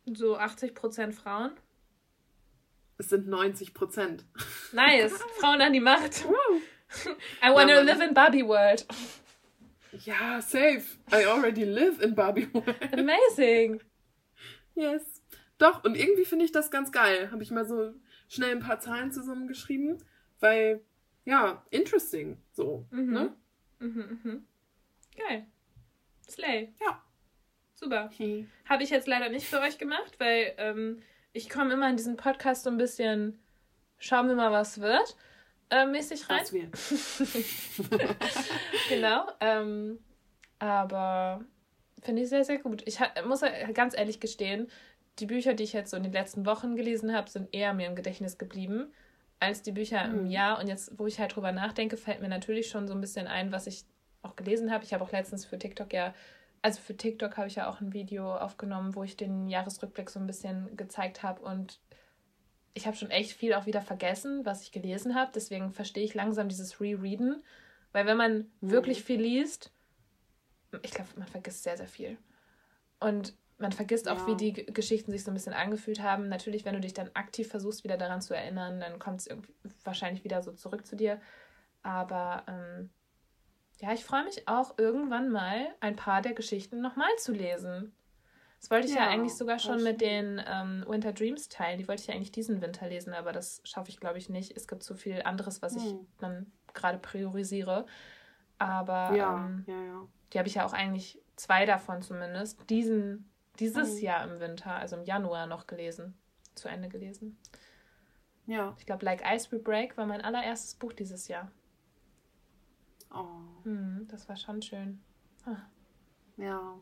So 0.07 0.39
80% 0.39 1.13
Frauen? 1.13 1.53
Es 2.99 3.11
sind 3.11 3.29
90% 3.29 4.25
Nice. 4.73 5.13
Frauen 5.39 5.61
an 5.61 5.73
die 5.73 5.81
Macht. 5.81 6.25
I 7.43 7.51
wanna 7.53 7.75
ja, 7.75 7.81
live 7.81 8.01
in 8.01 8.15
Barbie 8.15 8.47
World. 8.47 8.87
Ja, 10.05 10.41
safe. 10.41 10.83
I 11.13 11.25
already 11.27 11.65
live 11.65 12.01
in 12.03 12.15
Barbie 12.15 12.49
World. 12.53 12.93
Amazing. 12.93 13.81
Yes. 14.75 15.23
Doch, 15.59 15.85
und 15.85 15.97
irgendwie 15.97 16.25
finde 16.25 16.45
ich 16.45 16.53
das 16.53 16.71
ganz 16.71 16.93
geil. 16.93 17.31
Habe 17.31 17.43
ich 17.43 17.51
mal 17.51 17.65
so 17.65 17.95
schnell 18.29 18.53
ein 18.53 18.61
paar 18.61 18.81
Zahlen 18.81 19.13
zusammengeschrieben, 19.13 20.03
weil, 20.41 20.85
ja, 21.25 21.65
interesting. 21.71 22.41
So. 22.53 22.87
Mhm. 22.91 23.13
Ne? 23.13 23.37
Mhm, 23.81 24.21
mhm. 24.23 24.47
Geil. 25.17 25.47
Slay. 26.29 26.75
Ja. 26.81 27.03
Super. 27.75 28.11
Okay. 28.13 28.47
Habe 28.69 28.83
ich 28.83 28.91
jetzt 28.91 29.07
leider 29.07 29.29
nicht 29.29 29.47
für 29.47 29.61
euch 29.61 29.79
gemacht, 29.79 30.19
weil 30.19 30.55
ähm, 30.59 31.03
ich 31.33 31.49
komme 31.49 31.75
immer 31.75 31.89
in 31.89 31.97
diesen 31.97 32.17
Podcast 32.17 32.65
so 32.65 32.71
ein 32.71 32.79
bisschen, 32.79 33.39
schauen 33.99 34.29
wir 34.29 34.35
mal, 34.35 34.53
was 34.53 34.81
wird, 34.81 35.17
äh, 35.71 35.87
mäßig 35.87 36.29
rein. 36.31 36.41
Was 36.41 36.53
wird. 36.53 38.17
genau. 38.89 39.27
Ähm, 39.41 39.99
aber 40.59 41.45
finde 42.03 42.23
ich 42.23 42.29
sehr, 42.29 42.45
sehr 42.45 42.59
gut. 42.59 42.83
Ich 42.87 42.99
muss 43.27 43.43
ganz 43.75 43.97
ehrlich 43.97 44.21
gestehen, 44.21 44.69
die 45.19 45.27
Bücher, 45.27 45.55
die 45.55 45.65
ich 45.65 45.73
jetzt 45.73 45.91
so 45.91 45.97
in 45.97 46.05
den 46.05 46.13
letzten 46.13 46.47
Wochen 46.47 46.77
gelesen 46.77 47.15
habe, 47.15 47.29
sind 47.29 47.53
eher 47.53 47.75
mir 47.75 47.87
im 47.87 47.97
Gedächtnis 47.97 48.39
geblieben 48.39 48.93
als 49.41 49.63
die 49.63 49.73
Bücher 49.73 50.07
mhm. 50.09 50.21
im 50.21 50.27
Jahr. 50.27 50.59
Und 50.59 50.69
jetzt, 50.69 50.99
wo 50.99 51.07
ich 51.07 51.19
halt 51.19 51.35
drüber 51.35 51.53
nachdenke, 51.53 51.97
fällt 51.97 52.21
mir 52.21 52.29
natürlich 52.29 52.69
schon 52.69 52.89
so 52.89 52.95
ein 52.95 53.01
bisschen 53.01 53.27
ein, 53.27 53.53
was 53.53 53.67
ich 53.67 53.85
auch 54.23 54.37
gelesen 54.37 54.71
habe. 54.71 54.85
Ich 54.85 54.95
habe 54.95 55.05
auch 55.05 55.13
letztens 55.13 55.45
für 55.45 55.59
TikTok 55.59 55.93
ja, 55.93 56.15
also 56.63 56.81
für 56.81 56.97
TikTok 56.97 57.37
habe 57.37 57.49
ich 57.49 57.57
ja 57.57 57.69
auch 57.71 57.81
ein 57.81 57.93
Video 57.93 58.35
aufgenommen, 58.37 58.95
wo 58.95 59.03
ich 59.03 59.17
den 59.17 59.49
Jahresrückblick 59.49 60.11
so 60.11 60.19
ein 60.19 60.27
bisschen 60.27 60.77
gezeigt 60.77 61.23
habe. 61.23 61.43
Und 61.43 61.81
ich 62.75 62.87
habe 62.87 62.97
schon 62.97 63.11
echt 63.11 63.33
viel 63.33 63.55
auch 63.55 63.67
wieder 63.67 63.81
vergessen, 63.81 64.45
was 64.45 64.63
ich 64.63 64.73
gelesen 64.73 65.15
habe. 65.15 65.31
Deswegen 65.35 65.73
verstehe 65.73 66.05
ich 66.05 66.15
langsam 66.15 66.49
dieses 66.49 66.81
Rereaden. 66.81 67.43
Weil 67.93 68.07
wenn 68.07 68.17
man 68.17 68.51
mhm. 68.61 68.71
wirklich 68.71 69.03
viel 69.03 69.21
liest, 69.21 69.73
ich 70.83 70.91
glaube, 70.91 71.11
man 71.17 71.29
vergisst 71.29 71.63
sehr, 71.63 71.77
sehr 71.77 71.89
viel. 71.89 72.19
Und 73.01 73.35
man 73.59 73.73
vergisst 73.73 74.07
ja. 74.07 74.13
auch, 74.13 74.27
wie 74.27 74.37
die 74.37 74.53
Geschichten 74.53 75.11
sich 75.11 75.25
so 75.25 75.31
ein 75.31 75.35
bisschen 75.35 75.53
angefühlt 75.53 76.03
haben. 76.03 76.29
Natürlich, 76.29 76.65
wenn 76.65 76.75
du 76.75 76.81
dich 76.81 76.95
dann 76.95 77.11
aktiv 77.15 77.49
versuchst, 77.49 77.85
wieder 77.85 77.97
daran 77.97 78.21
zu 78.21 78.35
erinnern, 78.35 78.81
dann 78.81 78.99
kommt 78.99 79.21
es 79.21 79.29
wahrscheinlich 79.85 80.25
wieder 80.25 80.43
so 80.43 80.53
zurück 80.53 80.87
zu 80.87 80.97
dir. 80.97 81.21
Aber 81.83 82.45
ähm, 82.47 82.91
ja, 83.79 83.93
ich 83.93 84.05
freue 84.05 84.25
mich 84.25 84.49
auch 84.49 84.79
irgendwann 84.79 85.31
mal 85.31 85.69
ein 85.81 85.97
paar 85.97 86.23
der 86.23 86.35
Geschichten 86.35 86.81
nochmal 86.81 87.11
zu 87.19 87.33
lesen. 87.33 87.93
Das 88.61 88.71
wollte 88.71 88.89
ich 88.89 88.95
ja, 88.95 89.05
ja 89.05 89.09
eigentlich 89.09 89.37
sogar 89.37 89.61
schon 89.61 89.85
mit 89.85 90.01
den 90.01 90.43
ähm, 90.45 90.85
Winter 90.89 91.13
Dreams 91.13 91.49
teilen. 91.49 91.79
Die 91.79 91.87
wollte 91.87 92.03
ich 92.03 92.09
ja 92.09 92.15
eigentlich 92.15 92.33
diesen 92.33 92.61
Winter 92.61 92.89
lesen, 92.89 93.15
aber 93.15 93.33
das 93.33 93.61
schaffe 93.63 93.91
ich, 93.91 94.01
glaube 94.01 94.19
ich, 94.19 94.29
nicht. 94.29 94.57
Es 94.57 94.67
gibt 94.67 94.83
so 94.83 94.95
viel 94.95 95.23
anderes, 95.23 95.63
was 95.63 95.77
hm. 95.77 95.83
ich 95.83 95.95
dann 96.19 96.51
gerade 96.75 96.99
priorisiere. 96.99 97.87
Aber 98.59 99.15
ja, 99.15 99.37
ähm, 99.37 99.65
ja, 99.69 99.81
ja. 99.81 100.09
die 100.33 100.39
habe 100.39 100.49
ich 100.49 100.57
ja 100.57 100.67
auch 100.67 100.73
eigentlich 100.73 101.21
zwei 101.37 101.67
davon 101.67 102.03
zumindest. 102.03 102.69
Diesen 102.69 103.31
dieses 103.59 103.97
mhm. 103.97 104.01
Jahr 104.01 104.25
im 104.25 104.41
Winter, 104.41 104.75
also 104.75 104.97
im 104.97 105.05
Januar 105.05 105.47
noch 105.47 105.67
gelesen, 105.67 106.15
zu 106.55 106.69
Ende 106.69 106.89
gelesen. 106.89 107.37
Ja. 108.47 108.75
Ich 108.79 108.87
glaube, 108.87 109.05
Like 109.05 109.23
Ice 109.27 109.51
We 109.51 109.59
Break 109.59 109.97
war 109.97 110.07
mein 110.07 110.23
allererstes 110.23 110.75
Buch 110.75 110.93
dieses 110.93 111.29
Jahr. 111.29 111.51
Oh. 113.13 113.65
Hm, 113.65 114.07
das 114.09 114.29
war 114.29 114.37
schon 114.37 114.63
schön. 114.63 115.01
Ah. 115.45 115.57
Ja. 116.37 116.81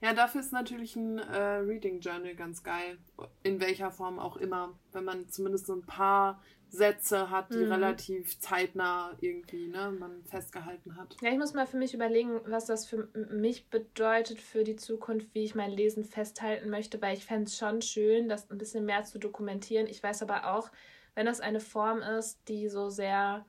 Ja, 0.00 0.12
dafür 0.14 0.40
ist 0.40 0.52
natürlich 0.52 0.96
ein 0.96 1.18
äh, 1.18 1.58
Reading 1.58 2.00
Journal 2.00 2.34
ganz 2.34 2.64
geil. 2.64 2.98
In 3.44 3.60
welcher 3.60 3.92
Form 3.92 4.18
auch 4.18 4.36
immer. 4.36 4.76
Wenn 4.90 5.04
man 5.04 5.28
zumindest 5.28 5.66
so 5.66 5.74
ein 5.74 5.86
paar 5.86 6.42
Sätze 6.72 7.30
hat, 7.30 7.52
die 7.52 7.58
mhm. 7.58 7.72
relativ 7.72 8.40
zeitnah 8.40 9.14
irgendwie 9.20 9.68
ne, 9.68 9.92
man 9.92 10.24
festgehalten 10.24 10.96
hat. 10.96 11.16
Ja, 11.20 11.30
ich 11.30 11.38
muss 11.38 11.52
mal 11.52 11.66
für 11.66 11.76
mich 11.76 11.92
überlegen, 11.94 12.40
was 12.46 12.64
das 12.64 12.86
für 12.86 13.08
mich 13.30 13.68
bedeutet 13.68 14.40
für 14.40 14.64
die 14.64 14.76
Zukunft, 14.76 15.34
wie 15.34 15.44
ich 15.44 15.54
mein 15.54 15.70
Lesen 15.70 16.02
festhalten 16.02 16.70
möchte, 16.70 17.00
weil 17.02 17.16
ich 17.16 17.26
fände 17.26 17.44
es 17.44 17.58
schon 17.58 17.82
schön, 17.82 18.28
das 18.28 18.50
ein 18.50 18.58
bisschen 18.58 18.86
mehr 18.86 19.04
zu 19.04 19.18
dokumentieren. 19.18 19.86
Ich 19.86 20.02
weiß 20.02 20.22
aber 20.22 20.54
auch, 20.54 20.70
wenn 21.14 21.26
das 21.26 21.40
eine 21.40 21.60
Form 21.60 22.00
ist, 22.00 22.48
die 22.48 22.68
so 22.68 22.88
sehr 22.88 23.44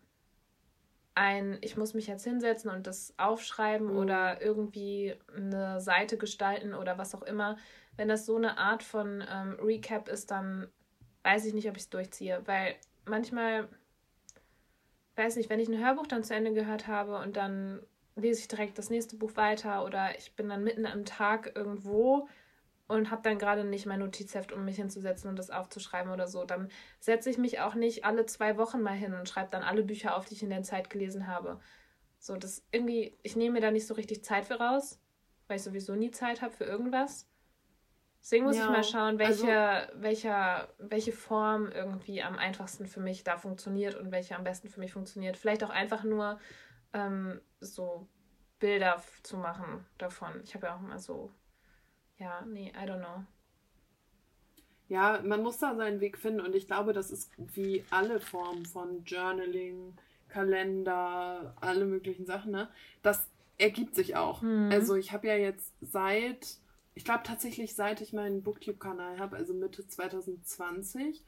ein, 1.15 1.57
ich 1.61 1.77
muss 1.77 1.93
mich 1.93 2.07
jetzt 2.07 2.23
hinsetzen 2.23 2.71
und 2.71 2.87
das 2.87 3.13
aufschreiben 3.17 3.91
mhm. 3.91 3.97
oder 3.97 4.41
irgendwie 4.41 5.15
eine 5.35 5.79
Seite 5.79 6.17
gestalten 6.17 6.73
oder 6.73 6.97
was 6.97 7.13
auch 7.13 7.21
immer, 7.21 7.57
wenn 7.95 8.07
das 8.07 8.25
so 8.25 8.35
eine 8.35 8.57
Art 8.57 8.83
von 8.83 9.23
ähm, 9.29 9.57
Recap 9.61 10.09
ist, 10.09 10.31
dann 10.31 10.67
weiß 11.23 11.45
ich 11.45 11.53
nicht, 11.53 11.69
ob 11.69 11.77
ich 11.77 11.83
es 11.83 11.89
durchziehe, 11.89 12.41
weil 12.45 12.75
manchmal, 13.05 13.67
weiß 15.15 15.35
nicht, 15.35 15.49
wenn 15.49 15.59
ich 15.59 15.69
ein 15.69 15.83
Hörbuch 15.83 16.07
dann 16.07 16.23
zu 16.23 16.33
Ende 16.33 16.53
gehört 16.53 16.87
habe 16.87 17.17
und 17.19 17.37
dann 17.37 17.81
lese 18.15 18.41
ich 18.41 18.47
direkt 18.47 18.77
das 18.77 18.89
nächste 18.89 19.15
Buch 19.15 19.35
weiter 19.35 19.85
oder 19.85 20.17
ich 20.17 20.35
bin 20.35 20.49
dann 20.49 20.63
mitten 20.63 20.85
am 20.85 21.05
Tag 21.05 21.51
irgendwo 21.55 22.27
und 22.87 23.11
habe 23.11 23.21
dann 23.21 23.39
gerade 23.39 23.63
nicht 23.63 23.85
mein 23.85 23.99
Notizheft, 23.99 24.51
um 24.51 24.65
mich 24.65 24.75
hinzusetzen 24.75 25.29
und 25.29 25.37
das 25.37 25.49
aufzuschreiben 25.49 26.11
oder 26.11 26.27
so, 26.27 26.43
dann 26.43 26.69
setze 26.99 27.29
ich 27.29 27.37
mich 27.37 27.59
auch 27.59 27.75
nicht 27.75 28.05
alle 28.05 28.25
zwei 28.25 28.57
Wochen 28.57 28.81
mal 28.81 28.95
hin 28.95 29.13
und 29.13 29.29
schreibe 29.29 29.51
dann 29.51 29.63
alle 29.63 29.83
Bücher 29.83 30.15
auf, 30.17 30.25
die 30.25 30.35
ich 30.35 30.43
in 30.43 30.49
der 30.49 30.63
Zeit 30.63 30.89
gelesen 30.89 31.27
habe. 31.27 31.59
So, 32.19 32.35
das 32.35 32.63
irgendwie, 32.71 33.17
ich 33.23 33.35
nehme 33.35 33.55
mir 33.55 33.61
da 33.61 33.71
nicht 33.71 33.87
so 33.87 33.93
richtig 33.93 34.23
Zeit 34.23 34.45
für 34.45 34.55
raus, 34.55 34.99
weil 35.47 35.57
ich 35.57 35.63
sowieso 35.63 35.95
nie 35.95 36.11
Zeit 36.11 36.41
habe 36.41 36.53
für 36.53 36.65
irgendwas. 36.65 37.27
Deswegen 38.21 38.45
muss 38.45 38.55
ja, 38.55 38.63
ich 38.63 38.69
mal 38.69 38.83
schauen, 38.83 39.19
welche, 39.19 39.59
also, 39.59 40.01
welcher, 40.01 40.69
welche 40.77 41.11
Form 41.11 41.69
irgendwie 41.69 42.23
am 42.23 42.37
einfachsten 42.37 42.85
für 42.85 43.01
mich 43.01 43.25
da 43.25 43.37
funktioniert 43.37 43.95
und 43.95 44.11
welche 44.11 44.37
am 44.37 44.45
besten 44.45 44.69
für 44.69 44.79
mich 44.79 44.93
funktioniert. 44.93 45.35
Vielleicht 45.35 45.63
auch 45.65 45.69
einfach 45.69 46.05
nur 46.05 46.39
ähm, 46.93 47.41
so 47.59 48.07
Bilder 48.59 49.03
zu 49.23 49.35
machen 49.35 49.85
davon. 49.97 50.39
Ich 50.45 50.55
habe 50.55 50.67
ja 50.67 50.77
auch 50.77 50.79
immer 50.79 50.99
so, 50.99 51.33
ja, 52.23 52.45
nee, 52.45 52.71
I 52.71 52.87
don't 52.87 52.99
know. 52.99 53.23
Ja, 54.89 55.21
man 55.23 55.43
muss 55.43 55.57
da 55.57 55.75
seinen 55.75 55.99
Weg 56.01 56.17
finden 56.17 56.41
und 56.41 56.55
ich 56.55 56.67
glaube, 56.67 56.93
das 56.93 57.11
ist 57.11 57.31
wie 57.37 57.83
alle 57.89 58.19
Formen 58.19 58.65
von 58.65 59.03
Journaling, 59.05 59.97
Kalender, 60.27 61.55
alle 61.61 61.85
möglichen 61.85 62.25
Sachen, 62.25 62.51
ne? 62.51 62.69
Das 63.01 63.27
ergibt 63.57 63.95
sich 63.95 64.15
auch. 64.15 64.41
Mhm. 64.41 64.69
Also 64.71 64.95
ich 64.95 65.11
habe 65.11 65.27
ja 65.27 65.35
jetzt 65.35 65.73
seit 65.81 66.57
ich 66.95 67.05
glaube 67.05 67.23
tatsächlich, 67.23 67.75
seit 67.75 68.01
ich 68.01 68.13
meinen 68.13 68.43
Booktube-Kanal 68.43 69.19
habe, 69.19 69.35
also 69.35 69.53
Mitte 69.53 69.87
2020, 69.87 71.23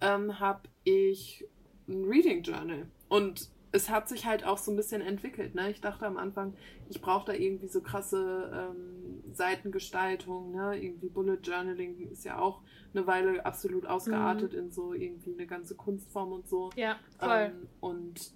ähm, 0.00 0.38
habe 0.38 0.68
ich 0.84 1.44
ein 1.88 2.04
Reading 2.04 2.42
Journal. 2.42 2.86
Und 3.08 3.48
es 3.72 3.90
hat 3.90 4.08
sich 4.08 4.26
halt 4.26 4.44
auch 4.44 4.58
so 4.58 4.70
ein 4.70 4.76
bisschen 4.76 5.02
entwickelt. 5.02 5.54
Ne? 5.54 5.70
Ich 5.70 5.80
dachte 5.80 6.06
am 6.06 6.16
Anfang, 6.16 6.54
ich 6.88 7.00
brauche 7.00 7.26
da 7.26 7.32
irgendwie 7.32 7.68
so 7.68 7.80
krasse 7.80 8.50
ähm, 8.52 9.22
Seitengestaltung. 9.32 10.52
Ne? 10.52 10.78
Irgendwie 10.80 11.08
Bullet 11.08 11.38
Journaling 11.42 12.10
ist 12.10 12.24
ja 12.24 12.38
auch 12.38 12.62
eine 12.94 13.06
Weile 13.06 13.44
absolut 13.44 13.86
ausgeartet 13.86 14.52
mhm. 14.52 14.58
in 14.58 14.70
so 14.70 14.94
irgendwie 14.94 15.34
eine 15.34 15.46
ganze 15.46 15.74
Kunstform 15.74 16.32
und 16.32 16.48
so. 16.48 16.70
Ja, 16.76 16.96
voll. 17.18 17.52
Ähm, 17.52 17.68
und 17.80 18.32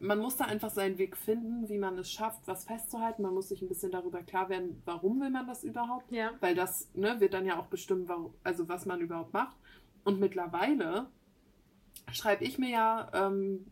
man 0.00 0.18
muss 0.18 0.36
da 0.36 0.44
einfach 0.44 0.70
seinen 0.70 0.98
Weg 0.98 1.16
finden, 1.16 1.68
wie 1.68 1.78
man 1.78 1.96
es 1.98 2.10
schafft, 2.10 2.46
was 2.46 2.64
festzuhalten. 2.64 3.22
Man 3.22 3.32
muss 3.32 3.48
sich 3.48 3.62
ein 3.62 3.68
bisschen 3.68 3.92
darüber 3.92 4.22
klar 4.22 4.48
werden, 4.48 4.82
warum 4.84 5.20
will 5.20 5.30
man 5.30 5.46
das 5.46 5.64
überhaupt. 5.64 6.10
Ja. 6.10 6.32
Weil 6.40 6.54
das 6.54 6.90
ne, 6.94 7.20
wird 7.20 7.34
dann 7.34 7.46
ja 7.46 7.58
auch 7.58 7.66
bestimmen, 7.66 8.08
also 8.42 8.68
was 8.68 8.86
man 8.86 9.00
überhaupt 9.00 9.32
macht. 9.32 9.56
Und 10.04 10.20
mittlerweile 10.20 11.06
schreibe 12.12 12.44
ich 12.44 12.58
mir 12.58 12.70
ja 12.70 13.10
ähm, 13.14 13.66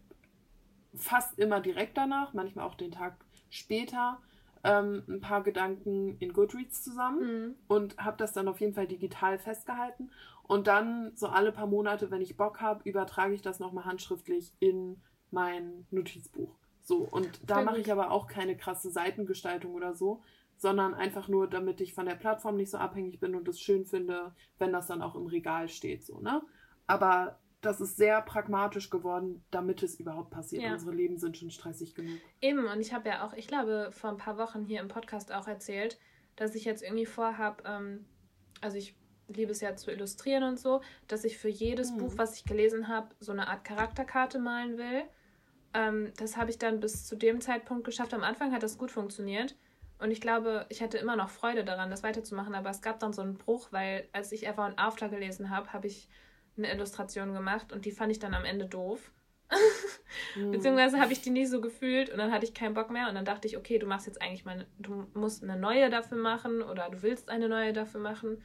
fast 0.94 1.39
immer 1.39 1.60
direkt 1.60 1.97
danach, 1.97 2.35
manchmal 2.35 2.66
auch 2.66 2.74
den 2.74 2.93
Tag 2.93 3.16
später, 3.51 4.20
ähm, 4.64 5.02
ein 5.09 5.20
paar 5.20 5.43
Gedanken 5.43 6.16
in 6.19 6.32
Goodreads 6.32 6.82
zusammen 6.82 7.20
mhm. 7.20 7.55
und 7.69 7.97
habe 7.98 8.16
das 8.16 8.32
dann 8.32 8.48
auf 8.48 8.60
jeden 8.60 8.74
Fall 8.74 8.86
digital 8.86 9.39
festgehalten. 9.39 10.10
Und 10.44 10.66
dann 10.66 11.12
so 11.16 11.28
alle 11.28 11.52
paar 11.52 11.66
Monate, 11.66 12.10
wenn 12.10 12.20
ich 12.20 12.36
Bock 12.36 12.60
habe, 12.60 12.89
übertrage 12.89 13.35
ich 13.35 13.43
das 13.43 13.59
nochmal 13.59 13.85
handschriftlich 13.85 14.52
in 14.60 15.01
mein 15.31 15.86
Notizbuch. 15.90 16.56
So, 16.82 16.98
und 16.98 17.40
da 17.48 17.62
mache 17.62 17.81
ich 17.81 17.90
aber 17.90 18.10
auch 18.10 18.27
keine 18.27 18.56
krasse 18.56 18.90
Seitengestaltung 18.90 19.74
oder 19.74 19.94
so, 19.94 20.23
sondern 20.56 20.94
einfach 20.94 21.28
nur, 21.28 21.48
damit 21.48 21.81
ich 21.81 21.94
von 21.94 22.06
der 22.06 22.16
Plattform 22.16 22.56
nicht 22.56 22.70
so 22.70 22.78
abhängig 22.78 23.20
bin 23.20 23.35
und 23.35 23.48
es 23.48 23.60
schön 23.60 23.86
finde, 23.86 24.35
wenn 24.59 24.73
das 24.73 24.89
dann 24.89 25.02
auch 25.02 25.14
im 25.14 25.27
Regal 25.27 25.69
steht, 25.69 26.05
so, 26.05 26.20
ne? 26.20 26.43
Aber 26.86 27.39
das 27.62 27.80
ist 27.80 27.97
sehr 27.97 28.20
pragmatisch 28.20 28.90
geworden, 28.90 29.44
damit 29.51 29.82
es 29.82 29.98
überhaupt 29.98 30.30
passiert. 30.30 30.64
Ja. 30.64 30.72
Unsere 30.74 30.93
Leben 30.93 31.16
sind 31.16 31.39
schon 31.39 31.51
stressig 31.51 31.94
genug. 31.94 32.18
Eben, 32.40 32.66
und 32.66 32.80
ich 32.80 32.93
habe 32.93 33.09
ja 33.09 33.24
auch, 33.24 33.32
ich 33.32 33.47
glaube, 33.47 33.90
vor 33.93 34.10
ein 34.10 34.18
paar 34.18 34.36
Wochen 34.36 34.64
hier 34.64 34.80
im 34.80 34.89
Podcast 34.89 35.32
auch 35.32 35.47
erzählt, 35.47 35.98
dass 36.36 36.55
ich 36.55 36.64
jetzt 36.64 36.82
irgendwie 36.82 37.06
vorhabe, 37.06 37.62
ähm, 37.64 38.05
also 38.60 38.76
ich 38.76 38.97
liebe 39.28 39.52
es 39.52 39.60
ja 39.60 39.76
zu 39.76 39.90
illustrieren 39.90 40.43
und 40.43 40.59
so, 40.59 40.82
dass 41.06 41.24
ich 41.24 41.39
für 41.39 41.48
jedes 41.48 41.93
mhm. 41.93 41.98
Buch, 41.98 42.12
was 42.16 42.36
ich 42.36 42.44
gelesen 42.44 42.89
habe, 42.89 43.14
so 43.20 43.32
eine 43.32 43.48
Art 43.48 43.64
Charakterkarte 43.64 44.40
malen 44.40 44.76
will. 44.76 45.05
Ähm, 45.72 46.12
das 46.18 46.36
habe 46.36 46.51
ich 46.51 46.59
dann 46.59 46.80
bis 46.80 47.06
zu 47.06 47.16
dem 47.16 47.40
Zeitpunkt 47.40 47.84
geschafft. 47.84 48.12
Am 48.12 48.24
Anfang 48.24 48.52
hat 48.52 48.64
das 48.64 48.76
gut 48.76 48.90
funktioniert. 48.90 49.56
Und 50.01 50.10
ich 50.10 50.20
glaube, 50.20 50.66
ich 50.68 50.82
hatte 50.82 50.98
immer 50.98 51.14
noch 51.14 51.30
Freude 51.30 51.64
daran, 51.64 51.90
das 51.90 52.02
weiterzumachen. 52.02 52.56
Aber 52.56 52.70
es 52.70 52.82
gab 52.82 52.98
dann 52.98 53.12
so 53.12 53.22
einen 53.22 53.39
Bruch, 53.39 53.68
weil 53.70 54.09
als 54.12 54.32
ich 54.32 54.47
Ever 54.48 54.66
und 54.66 54.76
After 54.76 55.09
gelesen 55.09 55.48
habe, 55.48 55.72
habe 55.72 55.86
ich 55.86 56.09
eine 56.56 56.72
Illustration 56.72 57.32
gemacht 57.32 57.72
und 57.72 57.84
die 57.84 57.92
fand 57.92 58.12
ich 58.12 58.18
dann 58.18 58.34
am 58.34 58.44
Ende 58.44 58.66
doof. 58.66 59.10
mhm. 60.36 60.50
Beziehungsweise 60.52 61.00
habe 61.00 61.12
ich 61.12 61.22
die 61.22 61.30
nie 61.30 61.46
so 61.46 61.60
gefühlt 61.60 62.10
und 62.10 62.18
dann 62.18 62.32
hatte 62.32 62.44
ich 62.44 62.54
keinen 62.54 62.74
Bock 62.74 62.90
mehr 62.90 63.08
und 63.08 63.14
dann 63.14 63.24
dachte 63.24 63.48
ich, 63.48 63.56
okay, 63.56 63.78
du 63.78 63.86
machst 63.86 64.06
jetzt 64.06 64.20
eigentlich 64.20 64.44
mal, 64.44 64.66
du 64.78 65.06
musst 65.14 65.42
eine 65.42 65.56
neue 65.56 65.90
dafür 65.90 66.18
machen 66.18 66.62
oder 66.62 66.90
du 66.90 67.02
willst 67.02 67.28
eine 67.28 67.48
neue 67.48 67.72
dafür 67.72 68.00
machen. 68.00 68.42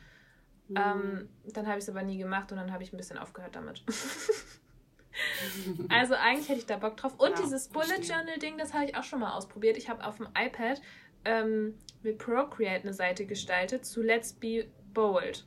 Mhm. 0.68 0.78
Ähm, 0.78 1.30
dann 1.46 1.68
habe 1.68 1.78
ich 1.78 1.84
es 1.84 1.90
aber 1.90 2.04
nie 2.04 2.18
gemacht 2.18 2.52
und 2.52 2.58
dann 2.58 2.72
habe 2.72 2.84
ich 2.84 2.94
ein 2.94 2.98
bisschen 2.98 3.18
aufgehört 3.18 3.56
damit. 3.56 3.84
also 5.90 6.16
eigentlich 6.16 6.50
hätte 6.50 6.60
ich 6.60 6.66
da 6.66 6.78
Bock 6.78 6.98
drauf. 6.98 7.16
Und 7.18 7.32
ja, 7.32 7.42
dieses 7.42 7.70
Bullet 7.70 8.02
Journal 8.02 8.38
Ding, 8.40 8.58
das 8.58 8.74
habe 8.74 8.86
ich 8.86 8.96
auch 8.96 9.04
schon 9.04 9.20
mal 9.20 9.34
ausprobiert. 9.34 9.78
Ich 9.78 9.90
habe 9.90 10.06
auf 10.06 10.18
dem 10.18 10.28
iPad 10.38 10.82
ähm, 11.26 11.76
mit 12.04 12.18
Procreate 12.18 12.84
eine 12.84 12.94
Seite 12.94 13.26
gestaltet 13.26 13.86
zu 13.86 14.02
Let's 14.02 14.34
Be 14.34 14.68
Bold. 14.94 15.46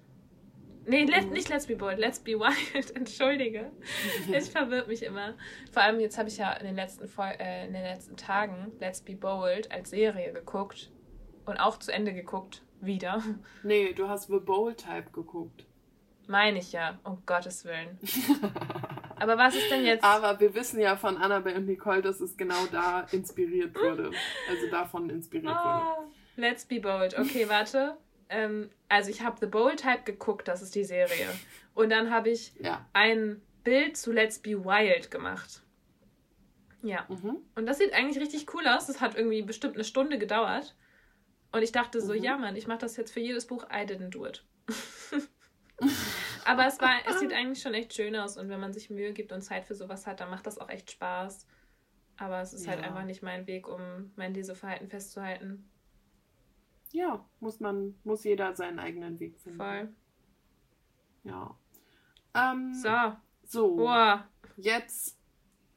Nee, 0.86 1.04
let, 1.04 1.26
mhm. 1.26 1.32
nicht 1.32 1.48
Let's 1.48 1.66
Be 1.66 1.76
Bold, 1.76 1.98
Let's 1.98 2.18
Be 2.18 2.32
Wild. 2.38 2.96
Entschuldige. 2.96 3.70
Es 4.32 4.48
verwirrt 4.48 4.88
mich 4.88 5.02
immer. 5.02 5.34
Vor 5.72 5.82
allem 5.82 6.00
jetzt 6.00 6.18
habe 6.18 6.28
ich 6.28 6.38
ja 6.38 6.52
in 6.52 6.66
den, 6.66 6.76
letzten 6.76 7.04
äh, 7.20 7.66
in 7.66 7.72
den 7.72 7.82
letzten 7.82 8.16
Tagen 8.16 8.72
Let's 8.80 9.00
Be 9.00 9.14
Bold 9.14 9.70
als 9.70 9.90
Serie 9.90 10.32
geguckt. 10.32 10.90
Und 11.46 11.58
auch 11.58 11.78
zu 11.78 11.92
Ende 11.92 12.12
geguckt. 12.12 12.62
Wieder. 12.80 13.22
Nee, 13.62 13.92
du 13.92 14.08
hast 14.08 14.28
The 14.28 14.38
Bold 14.38 14.78
Type 14.78 15.10
geguckt. 15.12 15.66
Meine 16.26 16.58
ich 16.58 16.72
ja, 16.72 16.98
um 17.04 17.22
Gottes 17.26 17.64
Willen. 17.64 17.98
Aber 19.16 19.36
was 19.36 19.54
ist 19.54 19.70
denn 19.70 19.84
jetzt? 19.84 20.02
Aber 20.02 20.40
wir 20.40 20.54
wissen 20.54 20.80
ja 20.80 20.96
von 20.96 21.18
Annabelle 21.18 21.56
und 21.56 21.66
Nicole, 21.66 22.00
dass 22.00 22.20
es 22.20 22.36
genau 22.36 22.66
da 22.72 23.06
inspiriert 23.12 23.74
wurde. 23.74 24.12
Also 24.48 24.70
davon 24.70 25.10
inspiriert 25.10 25.56
oh, 25.60 25.64
wurde. 25.64 25.86
Let's 26.36 26.64
be 26.64 26.80
bold. 26.80 27.18
Okay, 27.18 27.46
warte 27.48 27.98
ähm, 28.30 28.70
also 28.88 29.10
ich 29.10 29.22
habe 29.22 29.36
The 29.40 29.46
Bold 29.46 29.80
Type 29.80 30.02
geguckt, 30.04 30.48
das 30.48 30.62
ist 30.62 30.74
die 30.74 30.84
Serie. 30.84 31.28
Und 31.74 31.90
dann 31.90 32.10
habe 32.10 32.30
ich 32.30 32.52
ja. 32.60 32.86
ein 32.92 33.42
Bild 33.64 33.96
zu 33.96 34.12
Let's 34.12 34.38
Be 34.38 34.64
Wild 34.64 35.10
gemacht. 35.10 35.62
Ja. 36.82 37.06
Mhm. 37.08 37.38
Und 37.54 37.66
das 37.66 37.78
sieht 37.78 37.92
eigentlich 37.92 38.22
richtig 38.22 38.52
cool 38.54 38.66
aus. 38.66 38.86
Das 38.86 39.00
hat 39.00 39.14
irgendwie 39.16 39.42
bestimmt 39.42 39.74
eine 39.74 39.84
Stunde 39.84 40.18
gedauert. 40.18 40.74
Und 41.52 41.62
ich 41.62 41.72
dachte 41.72 42.00
so, 42.00 42.14
mhm. 42.14 42.22
ja 42.22 42.36
Mann, 42.38 42.56
ich 42.56 42.66
mache 42.66 42.78
das 42.78 42.96
jetzt 42.96 43.12
für 43.12 43.20
jedes 43.20 43.46
Buch. 43.46 43.64
I 43.64 43.84
didn't 43.84 44.10
do 44.10 44.26
it. 44.26 44.44
Aber 46.44 46.66
es 46.66 46.80
war, 46.80 47.00
es 47.08 47.20
sieht 47.20 47.32
eigentlich 47.32 47.62
schon 47.62 47.74
echt 47.74 47.94
schön 47.94 48.14
aus 48.16 48.36
und 48.36 48.48
wenn 48.48 48.60
man 48.60 48.72
sich 48.72 48.90
Mühe 48.90 49.12
gibt 49.12 49.32
und 49.32 49.42
Zeit 49.42 49.64
für 49.64 49.74
sowas 49.74 50.06
hat, 50.06 50.20
dann 50.20 50.30
macht 50.30 50.46
das 50.46 50.58
auch 50.58 50.68
echt 50.68 50.90
Spaß. 50.90 51.46
Aber 52.18 52.40
es 52.40 52.52
ist 52.52 52.66
halt 52.66 52.78
ja. 52.78 52.84
halt 52.84 52.92
einfach 52.92 53.06
nicht 53.06 53.22
mein 53.22 53.46
Weg, 53.46 53.66
um 53.66 54.12
mein 54.16 54.34
Leseverhalten 54.34 54.88
festzuhalten. 54.88 55.70
Ja, 56.92 57.24
muss 57.40 57.60
man, 57.60 57.94
muss 58.04 58.24
jeder 58.24 58.54
seinen 58.54 58.78
eigenen 58.78 59.20
Weg 59.20 59.38
finden. 59.38 59.58
Voll. 59.58 59.88
Ja. 61.24 61.56
Ähm, 62.34 62.74
so. 62.74 63.12
So. 63.44 63.76
Boah. 63.76 64.28
Jetzt. 64.56 65.16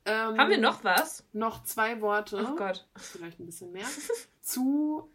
Ähm, 0.05 0.37
Haben 0.37 0.49
wir 0.49 0.57
noch 0.59 0.83
was? 0.83 1.25
Noch 1.33 1.63
zwei 1.63 2.01
Worte. 2.01 2.45
Oh 2.51 2.55
Gott. 2.55 2.87
Vielleicht 2.95 3.39
ein 3.39 3.45
bisschen 3.45 3.71
mehr. 3.71 3.87
zu 4.41 5.09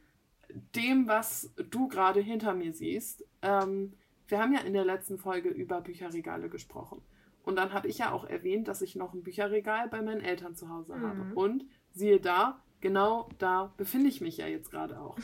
dem, 0.75 1.09
was 1.09 1.53
du 1.71 1.89
gerade 1.89 2.21
hinter 2.21 2.55
mir 2.55 2.73
siehst. 2.73 3.25
Ähm, 3.43 3.95
wir 4.29 4.39
haben 4.39 4.53
ja 4.53 4.61
in 4.61 4.73
der 4.73 4.85
letzten 4.85 5.19
Folge 5.19 5.49
über 5.49 5.81
Bücherregale 5.81 6.49
gesprochen. 6.49 7.03
Und 7.43 7.57
dann 7.57 7.73
habe 7.73 7.89
ich 7.89 7.99
ja 7.99 8.13
auch 8.13 8.25
erwähnt, 8.25 8.69
dass 8.69 8.83
ich 8.83 8.95
noch 8.95 9.15
ein 9.15 9.23
Bücherregal 9.23 9.89
bei 9.89 10.03
meinen 10.03 10.21
Eltern 10.21 10.55
zu 10.55 10.69
Hause 10.69 10.97
mhm. 10.97 11.07
habe. 11.07 11.35
Und 11.35 11.65
siehe 11.93 12.21
da, 12.21 12.63
genau 12.81 13.29
da 13.39 13.73
befinde 13.77 14.09
ich 14.09 14.21
mich 14.21 14.37
ja 14.37 14.47
jetzt 14.47 14.71
gerade 14.71 15.01
auch. 15.01 15.17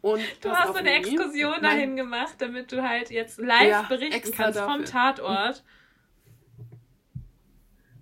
Und 0.00 0.22
du 0.42 0.50
hast 0.50 0.68
so 0.68 0.74
eine 0.74 0.92
Exkursion 0.94 1.52
mein, 1.52 1.62
dahin 1.62 1.96
gemacht, 1.96 2.34
damit 2.38 2.72
du 2.72 2.82
halt 2.86 3.10
jetzt 3.10 3.38
live 3.38 3.68
ja, 3.68 3.82
berichten 3.82 4.32
kannst 4.32 4.58
dafür. 4.58 4.74
vom 4.74 4.84
Tatort. 4.84 5.64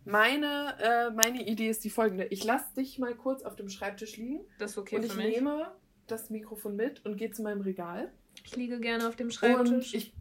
Meine, 0.04 0.76
äh, 0.80 1.10
meine 1.10 1.46
Idee 1.48 1.68
ist 1.68 1.82
die 1.84 1.90
folgende. 1.90 2.26
Ich 2.26 2.44
lasse 2.44 2.74
dich 2.76 2.98
mal 2.98 3.14
kurz 3.14 3.42
auf 3.42 3.56
dem 3.56 3.68
Schreibtisch 3.68 4.16
liegen. 4.16 4.40
Das 4.58 4.72
ist 4.72 4.78
okay 4.78 4.96
und 4.96 5.06
für 5.06 5.16
mich. 5.16 5.26
ich 5.26 5.34
nehme 5.34 5.72
das 6.06 6.30
Mikrofon 6.30 6.76
mit 6.76 7.04
und 7.04 7.16
gehe 7.16 7.32
zu 7.32 7.42
meinem 7.42 7.60
Regal. 7.60 8.12
Ich 8.44 8.54
liege 8.54 8.78
gerne 8.78 9.08
auf 9.08 9.16
dem 9.16 9.30
Schreibtisch. 9.30 9.68
Und 9.68 9.94
ich 9.94 10.14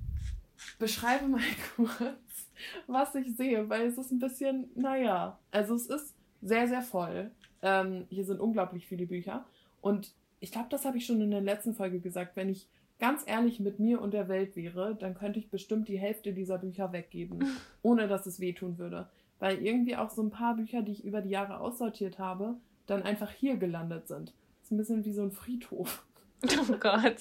beschreibe 0.80 1.28
mal 1.28 1.42
kurz, 1.76 2.50
was 2.88 3.14
ich 3.14 3.36
sehe, 3.36 3.70
weil 3.70 3.88
es 3.88 3.98
ist 3.98 4.12
ein 4.12 4.20
bisschen, 4.20 4.72
naja, 4.76 5.38
also 5.52 5.76
es 5.76 5.86
ist 5.86 6.16
sehr, 6.42 6.68
sehr 6.68 6.82
voll. 6.82 7.32
Ähm, 7.66 8.06
hier 8.10 8.24
sind 8.24 8.40
unglaublich 8.40 8.86
viele 8.86 9.08
Bücher. 9.08 9.44
Und 9.82 10.14
ich 10.40 10.52
glaube, 10.52 10.68
das 10.70 10.86
habe 10.86 10.98
ich 10.98 11.06
schon 11.06 11.20
in 11.20 11.32
der 11.32 11.42
letzten 11.42 11.74
Folge 11.74 12.00
gesagt. 12.00 12.36
Wenn 12.36 12.48
ich 12.48 12.70
ganz 13.00 13.24
ehrlich 13.26 13.60
mit 13.60 13.80
mir 13.80 14.00
und 14.00 14.14
der 14.14 14.30
Welt 14.30 14.56
wäre, 14.56 14.96
dann 14.96 15.16
könnte 15.16 15.40
ich 15.40 15.50
bestimmt 15.50 15.88
die 15.88 15.98
Hälfte 15.98 16.32
dieser 16.32 16.60
Bücher 16.60 16.94
weggeben, 16.94 17.44
ohne 17.82 18.08
dass 18.08 18.28
es 18.28 18.40
wehtun 18.40 18.78
würde. 18.78 19.10
Weil 19.40 19.58
irgendwie 19.66 19.96
auch 19.96 20.12
so 20.12 20.22
ein 20.22 20.30
paar 20.30 20.56
Bücher, 20.56 20.84
die 20.84 20.92
ich 20.92 21.04
über 21.04 21.22
die 21.22 21.32
Jahre 21.32 21.60
aussortiert 21.60 22.20
habe, 22.20 22.56
dann 22.86 23.02
einfach 23.02 23.32
hier 23.32 23.58
gelandet 23.58 24.08
sind. 24.08 24.30
Das 24.30 24.68
ist 24.68 24.72
ein 24.72 24.78
bisschen 24.78 25.06
wie 25.06 25.14
so 25.14 25.24
ein 25.24 25.32
Friedhof. 25.32 26.06
Oh 26.70 26.78
Gott. 26.80 27.16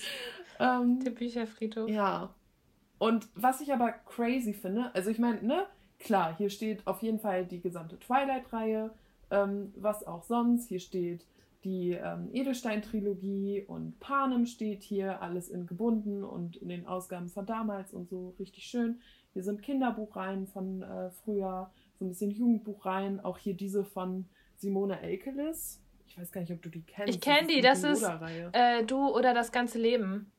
ähm, 0.61 1.01
der 1.03 1.13
Bücherfriedhof. 1.13 1.89
Ja. 1.89 2.35
Und 2.99 3.27
was 3.35 3.63
ich 3.63 3.73
aber 3.73 3.93
crazy 3.93 4.53
finde, 4.53 4.95
also 4.95 5.09
ich 5.09 5.19
meine, 5.19 5.43
ne, 5.43 5.67
klar, 5.99 6.37
hier 6.37 6.51
steht 6.51 6.87
auf 6.87 7.03
jeden 7.03 7.19
Fall 7.19 7.47
die 7.47 7.61
gesamte 7.61 7.99
Twilight-Reihe, 7.99 8.91
ähm, 9.35 9.73
was 9.77 10.07
auch 10.07 10.23
sonst. 10.23 10.69
Hier 10.69 10.81
steht 10.81 11.27
die 11.65 11.93
ähm, 11.93 12.29
Edelstein-Trilogie 12.33 13.65
und 13.67 13.99
Panem 13.99 14.47
steht 14.47 14.83
hier, 14.83 15.23
alles 15.23 15.49
in 15.49 15.67
gebunden 15.67 16.23
und 16.23 16.57
in 16.57 16.69
den 16.69 16.87
Ausgaben 16.87 17.29
von 17.29 17.47
damals 17.47 17.93
und 17.93 18.09
so 18.09 18.35
richtig 18.39 18.65
schön. 18.65 19.01
Hier 19.33 19.43
sind 19.43 19.63
Kinderbuchreihen 19.63 20.47
von 20.47 20.83
äh, 20.83 21.11
früher, 21.11 21.71
so 21.99 22.05
ein 22.05 22.09
bisschen 22.09 22.31
Jugendbuchreihen, 22.31 23.21
auch 23.21 23.39
hier 23.39 23.55
diese 23.55 23.85
von 23.85 24.27
Simone 24.57 25.01
Elkelis. 25.01 25.81
Ich 26.07 26.19
weiß 26.19 26.31
gar 26.31 26.43
nicht, 26.43 26.53
ob 26.53 26.63
du 26.63 26.69
die 26.69 26.83
kennst. 26.83 27.15
Ich 27.15 27.21
kenne 27.21 27.49
die, 27.49 27.61
das 27.61 27.83
ist 27.83 28.05
äh, 28.53 28.85
Du 28.85 29.09
oder 29.09 29.35
das 29.35 29.51
ganze 29.51 29.79
Leben. 29.79 30.31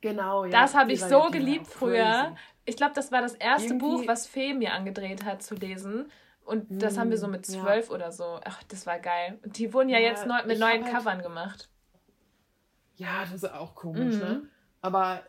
Genau, 0.00 0.44
ja. 0.44 0.50
Das 0.50 0.74
habe 0.74 0.92
ich 0.92 1.02
so 1.02 1.28
geliebt 1.30 1.66
früher. 1.66 2.34
Ich 2.64 2.76
glaube, 2.76 2.92
das 2.94 3.12
war 3.12 3.20
das 3.20 3.34
erste 3.34 3.74
Irgendwie 3.74 3.96
Buch, 3.96 4.02
was 4.06 4.26
Fee 4.26 4.54
mir 4.54 4.72
angedreht 4.72 5.24
hat 5.24 5.42
zu 5.42 5.54
lesen. 5.54 6.06
Und 6.50 6.82
das 6.82 6.98
haben 6.98 7.10
wir 7.10 7.18
so 7.18 7.28
mit 7.28 7.46
hm, 7.46 7.60
zwölf 7.60 7.88
ja. 7.88 7.94
oder 7.94 8.10
so. 8.10 8.40
Ach, 8.44 8.60
das 8.64 8.84
war 8.84 8.98
geil. 8.98 9.38
Und 9.44 9.56
die 9.56 9.72
wurden 9.72 9.88
ja, 9.88 10.00
ja 10.00 10.08
jetzt 10.08 10.26
neu, 10.26 10.42
mit 10.44 10.58
neuen 10.58 10.84
halt... 10.84 10.92
Covern 10.92 11.22
gemacht. 11.22 11.70
Ja, 12.96 13.20
das 13.20 13.32
ist 13.32 13.52
auch 13.52 13.76
komisch, 13.76 14.16
ne? 14.16 14.24
mhm. 14.24 14.30
ne? 14.32 14.42
Aber 14.80 15.22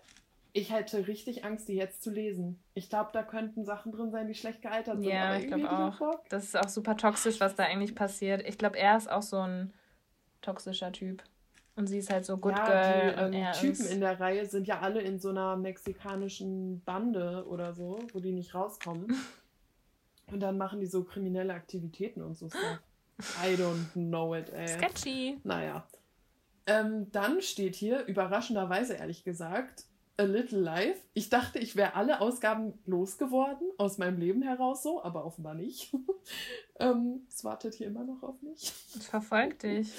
ich 0.52 0.72
hätte 0.74 1.08
richtig 1.08 1.46
Angst, 1.46 1.68
die 1.68 1.76
jetzt 1.76 2.02
zu 2.02 2.10
lesen. 2.10 2.60
Ich 2.74 2.90
glaube, 2.90 3.12
da 3.14 3.22
könnten 3.22 3.66
Sachen 3.66 3.92
drin 3.92 4.10
sein, 4.10 4.28
die 4.28 4.34
schlecht 4.34 4.64
gealtert 4.64 4.96
sind. 4.96 5.12
Ja, 5.12 5.38
ich 5.38 5.46
glaube 5.46 5.72
auch. 5.72 6.00
Das 6.30 6.44
ist 6.44 6.58
auch 6.58 6.70
super 6.70 6.98
toxisch, 6.98 7.40
was 7.40 7.56
da 7.56 7.66
eigentlich 7.66 7.94
passiert. 7.94 8.42
Ich 8.48 8.58
glaube, 8.58 8.80
er 8.80 8.98
ist 8.98 9.10
auch 9.10 9.22
so 9.22 9.38
ein 9.38 9.74
toxischer 10.42 10.92
Typ. 10.92 11.22
Und 11.76 11.86
sie 11.86 12.00
ist 12.00 12.12
halt 12.12 12.26
so 12.26 12.38
Good 12.38 12.58
ja, 12.58 12.66
Girl. 12.66 13.32
Die 13.32 13.38
ähm, 13.38 13.52
Typen 13.54 13.86
in 13.86 14.02
der 14.02 14.20
Reihe 14.20 14.46
sind 14.48 14.68
ja 14.68 14.80
alle 14.80 15.02
in 15.02 15.20
so 15.20 15.30
einer 15.30 15.56
mexikanischen 15.56 16.84
Bande 16.84 17.46
oder 17.48 17.74
so, 17.74 18.00
wo 18.12 18.20
die 18.20 18.34
nicht 18.34 18.56
rauskommen. 18.56 19.16
Und 20.32 20.40
dann 20.40 20.58
machen 20.58 20.80
die 20.80 20.88
so 20.88 21.04
kriminelle 21.04 21.54
Aktivitäten 21.54 22.22
und 22.22 22.36
so. 22.36 22.48
I 23.44 23.56
don't 23.56 23.92
know 23.94 24.34
it, 24.36 24.50
ey. 24.50 24.68
Sketchy. 24.68 25.40
Naja. 25.44 25.86
Ähm, 26.66 27.12
dann 27.12 27.42
steht 27.42 27.76
hier, 27.76 28.06
überraschenderweise 28.06 28.94
ehrlich 28.94 29.24
gesagt, 29.24 29.86
A 30.18 30.24
Little 30.24 30.60
Life. 30.60 31.02
Ich 31.14 31.30
dachte, 31.30 31.60
ich 31.60 31.76
wäre 31.76 31.96
alle 31.96 32.22
Ausgaben 32.22 32.74
losgeworden, 32.86 33.68
aus 33.78 33.98
meinem 33.98 34.20
Leben 34.20 34.42
heraus 34.42 34.84
so, 34.84 35.04
aber 35.04 35.26
offenbar 35.26 35.56
nicht. 35.56 35.94
ähm, 36.80 37.26
es 37.28 37.44
wartet 37.44 37.74
hier 37.74 37.88
immer 37.88 38.04
noch 38.04 38.22
auf 38.22 38.42
mich. 38.42 38.72
Es 38.96 39.08
verfolgt 39.08 39.64
dich. 39.64 39.92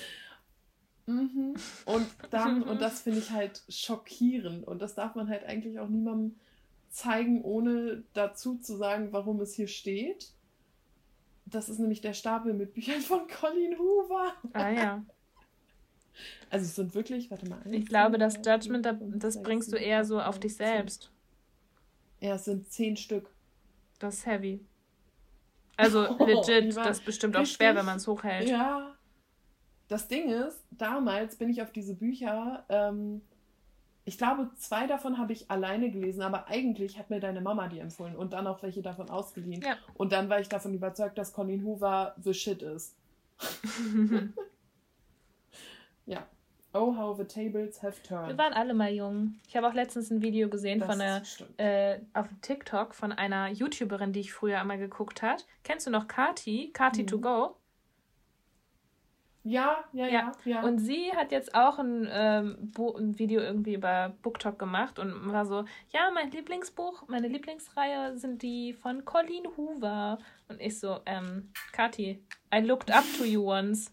Mhm. 1.06 1.54
Und 1.86 2.06
dann, 2.30 2.62
und 2.68 2.80
das 2.80 3.02
finde 3.02 3.18
ich 3.18 3.30
halt 3.30 3.62
schockierend. 3.68 4.66
Und 4.66 4.80
das 4.80 4.94
darf 4.94 5.14
man 5.14 5.28
halt 5.28 5.44
eigentlich 5.44 5.78
auch 5.78 5.88
niemandem 5.88 6.38
zeigen, 6.92 7.42
ohne 7.42 8.04
dazu 8.12 8.58
zu 8.58 8.76
sagen, 8.76 9.12
warum 9.12 9.40
es 9.40 9.54
hier 9.54 9.66
steht. 9.66 10.32
Das 11.46 11.68
ist 11.68 11.78
nämlich 11.78 12.00
der 12.00 12.12
Stapel 12.12 12.52
mit 12.54 12.74
Büchern 12.74 13.00
von 13.00 13.26
Colin 13.26 13.78
Hoover. 13.78 14.34
Ah 14.52 14.70
ja. 14.70 15.04
Also 16.50 16.66
es 16.66 16.76
sind 16.76 16.94
wirklich, 16.94 17.30
warte 17.30 17.48
mal. 17.48 17.60
Ich 17.70 17.86
glaube, 17.86 18.18
das 18.18 18.36
Judgment, 18.44 18.86
das 19.00 19.42
bringst 19.42 19.72
du 19.72 19.76
eher 19.76 20.04
so 20.04 20.20
auf 20.20 20.38
dich 20.38 20.54
selbst. 20.54 21.10
Ja, 22.20 22.34
es 22.34 22.44
sind 22.44 22.70
zehn 22.70 22.96
Stück. 22.96 23.30
Das 23.98 24.18
ist 24.18 24.26
heavy. 24.26 24.60
Also 25.76 26.08
oh, 26.18 26.26
legit, 26.26 26.76
das 26.76 26.98
ist 26.98 27.04
bestimmt 27.04 27.36
auch 27.36 27.46
schwer, 27.46 27.74
wenn 27.74 27.86
man 27.86 27.96
es 27.96 28.06
hochhält. 28.06 28.48
Ja. 28.48 28.94
Das 29.88 30.08
Ding 30.08 30.28
ist, 30.30 30.62
damals 30.70 31.36
bin 31.36 31.48
ich 31.48 31.62
auf 31.62 31.72
diese 31.72 31.94
Bücher, 31.94 32.64
ähm, 32.68 33.22
ich 34.04 34.18
glaube, 34.18 34.50
zwei 34.56 34.86
davon 34.86 35.18
habe 35.18 35.32
ich 35.32 35.50
alleine 35.50 35.90
gelesen, 35.90 36.22
aber 36.22 36.48
eigentlich 36.48 36.98
hat 36.98 37.10
mir 37.10 37.20
deine 37.20 37.40
Mama 37.40 37.68
die 37.68 37.78
empfohlen 37.78 38.16
und 38.16 38.32
dann 38.32 38.46
auch 38.46 38.62
welche 38.62 38.82
davon 38.82 39.08
ausgeliehen. 39.08 39.62
Ja. 39.62 39.76
Und 39.94 40.12
dann 40.12 40.28
war 40.28 40.40
ich 40.40 40.48
davon 40.48 40.74
überzeugt, 40.74 41.18
dass 41.18 41.32
Colin 41.32 41.64
Hoover 41.64 42.14
the 42.22 42.34
shit 42.34 42.62
ist. 42.62 42.96
ja. 46.06 46.26
Oh, 46.74 46.96
how 46.96 47.16
the 47.16 47.24
tables 47.24 47.82
have 47.82 48.02
turned. 48.02 48.28
Wir 48.28 48.38
waren 48.38 48.54
alle 48.54 48.72
mal 48.72 48.90
jung. 48.90 49.34
Ich 49.46 49.56
habe 49.56 49.68
auch 49.68 49.74
letztens 49.74 50.10
ein 50.10 50.22
Video 50.22 50.48
gesehen 50.48 50.80
das 50.80 50.90
von 50.90 51.00
einer, 51.00 51.22
äh, 51.58 51.98
auf 52.14 52.26
TikTok 52.40 52.94
von 52.94 53.12
einer 53.12 53.50
YouTuberin, 53.50 54.12
die 54.12 54.20
ich 54.20 54.32
früher 54.32 54.58
einmal 54.58 54.78
geguckt 54.78 55.22
hat. 55.22 55.46
Kennst 55.64 55.86
du 55.86 55.90
noch 55.90 56.08
Kati? 56.08 56.70
Kati 56.72 57.02
mhm. 57.02 57.06
to 57.06 57.20
go? 57.20 57.56
Ja, 59.44 59.84
ja, 59.92 60.06
ja, 60.06 60.32
ja, 60.44 60.62
Und 60.62 60.78
sie 60.78 61.12
hat 61.16 61.32
jetzt 61.32 61.54
auch 61.54 61.80
ein, 61.80 62.08
ähm, 62.12 62.72
ein 62.78 63.18
Video 63.18 63.40
irgendwie 63.40 63.74
über 63.74 64.14
BookTok 64.22 64.56
gemacht 64.56 65.00
und 65.00 65.32
war 65.32 65.44
so, 65.46 65.64
ja, 65.90 66.10
mein 66.14 66.30
Lieblingsbuch, 66.30 67.08
meine 67.08 67.26
Lieblingsreihe 67.26 68.16
sind 68.16 68.42
die 68.42 68.72
von 68.72 69.04
Colleen 69.04 69.44
Hoover. 69.56 70.18
Und 70.48 70.60
ich 70.60 70.78
so, 70.78 71.00
ähm, 71.06 71.50
Kati, 71.72 72.22
I 72.54 72.58
looked 72.60 72.92
up 72.92 73.04
to 73.18 73.24
you 73.24 73.50
once. 73.50 73.92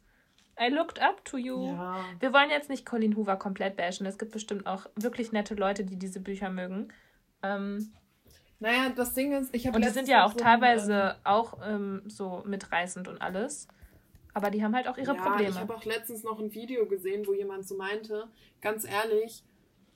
I 0.61 0.69
looked 0.69 1.01
up 1.01 1.26
to 1.26 1.38
you. 1.38 1.67
Ja. 1.67 1.97
Wir 2.19 2.31
wollen 2.31 2.51
jetzt 2.51 2.69
nicht 2.69 2.85
Colleen 2.85 3.15
Hoover 3.15 3.38
komplett 3.38 3.76
bashen. 3.76 4.05
Es 4.05 4.19
gibt 4.19 4.34
bestimmt 4.34 4.67
auch 4.67 4.85
wirklich 4.95 5.31
nette 5.31 5.55
Leute, 5.55 5.84
die 5.84 5.97
diese 5.97 6.19
Bücher 6.19 6.51
mögen. 6.51 6.89
Ähm, 7.41 7.93
naja, 8.59 8.89
das 8.95 9.13
Ding 9.13 9.31
ist, 9.31 9.55
ich 9.55 9.65
habe. 9.65 9.77
Und 9.77 9.85
die 9.85 9.89
sind 9.89 10.07
ja 10.07 10.26
auch 10.26 10.34
so 10.34 10.38
teilweise 10.38 11.15
ähm, 11.15 11.21
auch 11.23 11.57
ähm, 11.65 12.03
so 12.07 12.43
mitreißend 12.45 13.07
und 13.07 13.21
alles. 13.21 13.67
Aber 14.39 14.51
die 14.51 14.63
haben 14.63 14.73
halt 14.73 14.87
auch 14.87 14.97
ihre 14.97 15.15
ja, 15.15 15.21
Probleme. 15.21 15.49
Ich 15.49 15.59
habe 15.59 15.75
auch 15.75 15.83
letztens 15.83 16.23
noch 16.23 16.39
ein 16.39 16.53
Video 16.53 16.85
gesehen, 16.85 17.27
wo 17.27 17.33
jemand 17.33 17.67
so 17.67 17.75
meinte, 17.75 18.29
ganz 18.61 18.85
ehrlich, 18.85 19.43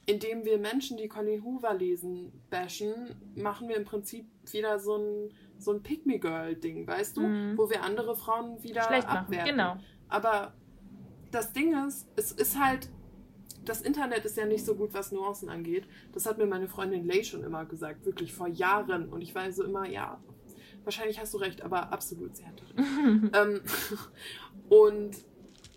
indem 0.05 0.43
wir 0.43 0.57
Menschen, 0.57 0.97
die 0.97 1.07
Colleen 1.07 1.45
Hoover 1.45 1.73
lesen, 1.73 2.33
bashen, 2.49 2.93
machen 3.35 3.69
wir 3.69 3.77
im 3.77 3.85
Prinzip 3.85 4.25
wieder 4.51 4.79
so 4.79 4.97
ein, 4.97 5.33
so 5.57 5.71
ein 5.71 5.81
Pick-Me-Girl-Ding, 5.81 6.85
weißt 6.85 7.15
du? 7.15 7.21
Mhm. 7.21 7.57
Wo 7.57 7.69
wir 7.69 7.83
andere 7.83 8.17
Frauen 8.17 8.61
wieder 8.61 8.83
Schlecht 8.83 9.07
abwerten. 9.07 9.55
Machen. 9.55 9.77
Genau. 9.77 9.87
Aber 10.09 10.53
das 11.31 11.53
Ding 11.53 11.73
ist, 11.87 12.05
es 12.17 12.33
ist 12.33 12.59
halt, 12.59 12.89
das 13.63 13.81
Internet 13.81 14.25
ist 14.25 14.35
ja 14.35 14.45
nicht 14.45 14.65
so 14.65 14.75
gut, 14.75 14.93
was 14.93 15.13
Nuancen 15.13 15.49
angeht. 15.49 15.87
Das 16.11 16.25
hat 16.25 16.37
mir 16.37 16.47
meine 16.47 16.67
Freundin 16.67 17.05
Lay 17.05 17.23
schon 17.23 17.45
immer 17.45 17.63
gesagt, 17.65 18.05
wirklich 18.05 18.33
vor 18.33 18.49
Jahren. 18.49 19.07
Und 19.07 19.21
ich 19.21 19.33
war 19.33 19.49
so 19.53 19.63
immer, 19.63 19.87
ja, 19.87 20.19
wahrscheinlich 20.83 21.19
hast 21.19 21.33
du 21.33 21.37
recht, 21.37 21.61
aber 21.61 21.91
absolut, 21.91 22.35
sie 22.35 22.45
hatte 22.45 22.63
recht. 22.63 22.77
ähm, 23.33 23.61
und 24.69 25.15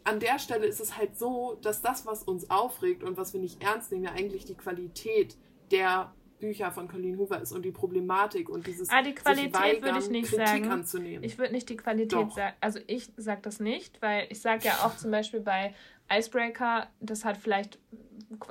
an 0.04 0.20
der 0.20 0.38
Stelle 0.38 0.66
ist 0.66 0.80
es 0.80 0.96
halt 0.96 1.18
so, 1.18 1.58
dass 1.62 1.82
das, 1.82 2.06
was 2.06 2.22
uns 2.22 2.48
aufregt 2.48 3.02
und 3.02 3.16
was 3.16 3.32
wir 3.32 3.40
nicht 3.40 3.62
ernst 3.62 3.90
nehmen, 3.90 4.04
ja 4.04 4.12
eigentlich 4.12 4.44
die 4.44 4.54
Qualität 4.54 5.36
der 5.72 6.12
Bücher 6.38 6.70
von 6.70 6.86
Colleen 6.86 7.18
Hoover 7.18 7.40
ist 7.40 7.52
und 7.52 7.62
die 7.62 7.72
Problematik 7.72 8.48
und 8.48 8.66
dieses 8.66 8.90
ah, 8.90 9.02
die 9.02 9.14
Qualität 9.14 9.82
würde 9.82 9.98
ich 9.98 10.10
nicht 10.10 10.28
Kritik 10.28 10.46
sagen. 10.46 10.70
Anzunehmen. 10.70 11.24
Ich 11.24 11.38
würde 11.38 11.52
nicht 11.52 11.68
die 11.68 11.76
Qualität 11.76 12.32
sagen. 12.32 12.54
Also 12.60 12.78
ich 12.86 13.10
sage 13.16 13.40
das 13.42 13.58
nicht, 13.58 14.00
weil 14.02 14.26
ich 14.30 14.40
sage 14.40 14.64
ja 14.64 14.84
auch 14.84 14.96
zum 14.96 15.10
Beispiel 15.10 15.40
bei 15.40 15.74
Icebreaker, 16.10 16.88
das 17.00 17.24
hat 17.24 17.36
vielleicht 17.36 17.78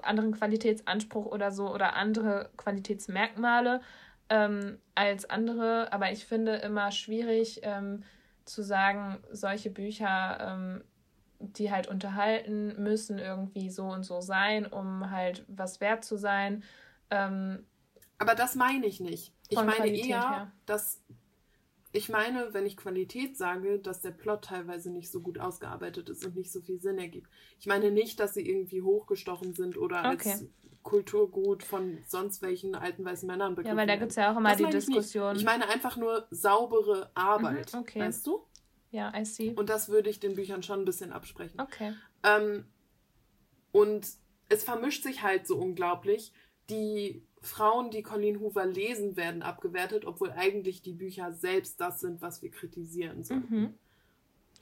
anderen 0.01 0.33
Qualitätsanspruch 0.33 1.25
oder 1.25 1.51
so 1.51 1.71
oder 1.71 1.95
andere 1.95 2.49
Qualitätsmerkmale 2.57 3.81
ähm, 4.29 4.79
als 4.95 5.29
andere, 5.29 5.91
aber 5.91 6.11
ich 6.11 6.25
finde 6.25 6.55
immer 6.55 6.91
schwierig 6.91 7.61
ähm, 7.63 8.03
zu 8.45 8.63
sagen, 8.63 9.19
solche 9.31 9.69
Bücher, 9.69 10.37
ähm, 10.39 10.83
die 11.39 11.71
halt 11.71 11.87
unterhalten, 11.87 12.81
müssen 12.81 13.19
irgendwie 13.19 13.69
so 13.69 13.85
und 13.85 14.03
so 14.03 14.21
sein, 14.21 14.65
um 14.65 15.11
halt 15.11 15.45
was 15.47 15.81
wert 15.81 16.03
zu 16.05 16.17
sein. 16.17 16.63
Ähm, 17.11 17.65
aber 18.17 18.35
das 18.35 18.55
meine 18.55 18.85
ich 18.85 18.99
nicht. 18.99 19.33
Ich 19.49 19.57
meine 19.57 19.73
Qualität 19.73 20.07
eher, 20.07 20.29
her. 20.29 20.51
dass 20.65 21.03
ich 21.91 22.09
meine, 22.09 22.53
wenn 22.53 22.65
ich 22.65 22.75
Qualität 22.75 23.37
sage, 23.37 23.79
dass 23.79 24.01
der 24.01 24.11
Plot 24.11 24.45
teilweise 24.45 24.91
nicht 24.91 25.09
so 25.09 25.21
gut 25.21 25.39
ausgearbeitet 25.39 26.09
ist 26.09 26.25
und 26.25 26.35
nicht 26.35 26.51
so 26.51 26.59
viel 26.61 26.81
Sinn 26.81 26.97
ergibt. 26.97 27.29
Ich 27.59 27.67
meine 27.67 27.89
nicht, 27.89 28.19
dass 28.19 28.33
sie 28.33 28.45
irgendwie 28.45 28.81
hochgestochen 28.81 29.53
sind 29.53 29.77
oder 29.77 29.99
okay. 30.11 30.31
als 30.31 30.45
Kulturgut 30.85 31.63
von 31.63 31.97
sonst 32.05 32.43
welchen 32.43 32.75
alten 32.75 33.03
weißen 33.03 33.25
Männern 33.27 33.55
begriffen 33.55 33.75
Ja, 33.75 33.81
weil 33.81 33.87
da 33.87 33.95
gibt 33.95 34.11
es 34.11 34.15
ja 34.17 34.31
auch 34.31 34.37
immer 34.37 34.49
das 34.49 34.59
die 34.59 34.69
Diskussion. 34.69 35.33
Ich, 35.35 35.41
ich, 35.41 35.45
meine 35.45 35.67
einfach 35.67 35.97
nur 35.97 36.27
saubere 36.29 37.09
Arbeit. 37.15 37.73
Mhm, 37.73 37.79
okay. 37.79 37.99
Weißt 38.01 38.25
du? 38.27 38.45
Ja, 38.91 39.11
I 39.17 39.25
see. 39.25 39.53
Und 39.55 39.69
das 39.69 39.89
würde 39.89 40.11
ich 40.11 40.19
den 40.19 40.35
Büchern 40.35 40.61
schon 40.61 40.79
ein 40.81 40.85
bisschen 40.85 41.11
absprechen. 41.11 41.59
Okay. 41.59 41.95
Ähm, 42.23 42.65
und 43.71 44.07
es 44.47 44.63
vermischt 44.63 45.03
sich 45.03 45.23
halt 45.23 45.47
so 45.47 45.57
unglaublich. 45.57 46.31
Die 46.69 47.25
Frauen, 47.41 47.89
die 47.89 48.03
Colleen 48.03 48.39
Hoover 48.39 48.67
lesen, 48.67 49.17
werden 49.17 49.41
abgewertet, 49.41 50.05
obwohl 50.05 50.31
eigentlich 50.31 50.83
die 50.83 50.93
Bücher 50.93 51.33
selbst 51.33 51.81
das 51.81 51.99
sind, 51.99 52.21
was 52.21 52.43
wir 52.43 52.51
kritisieren 52.51 53.23
sollten. 53.23 53.55
Mhm. 53.55 53.73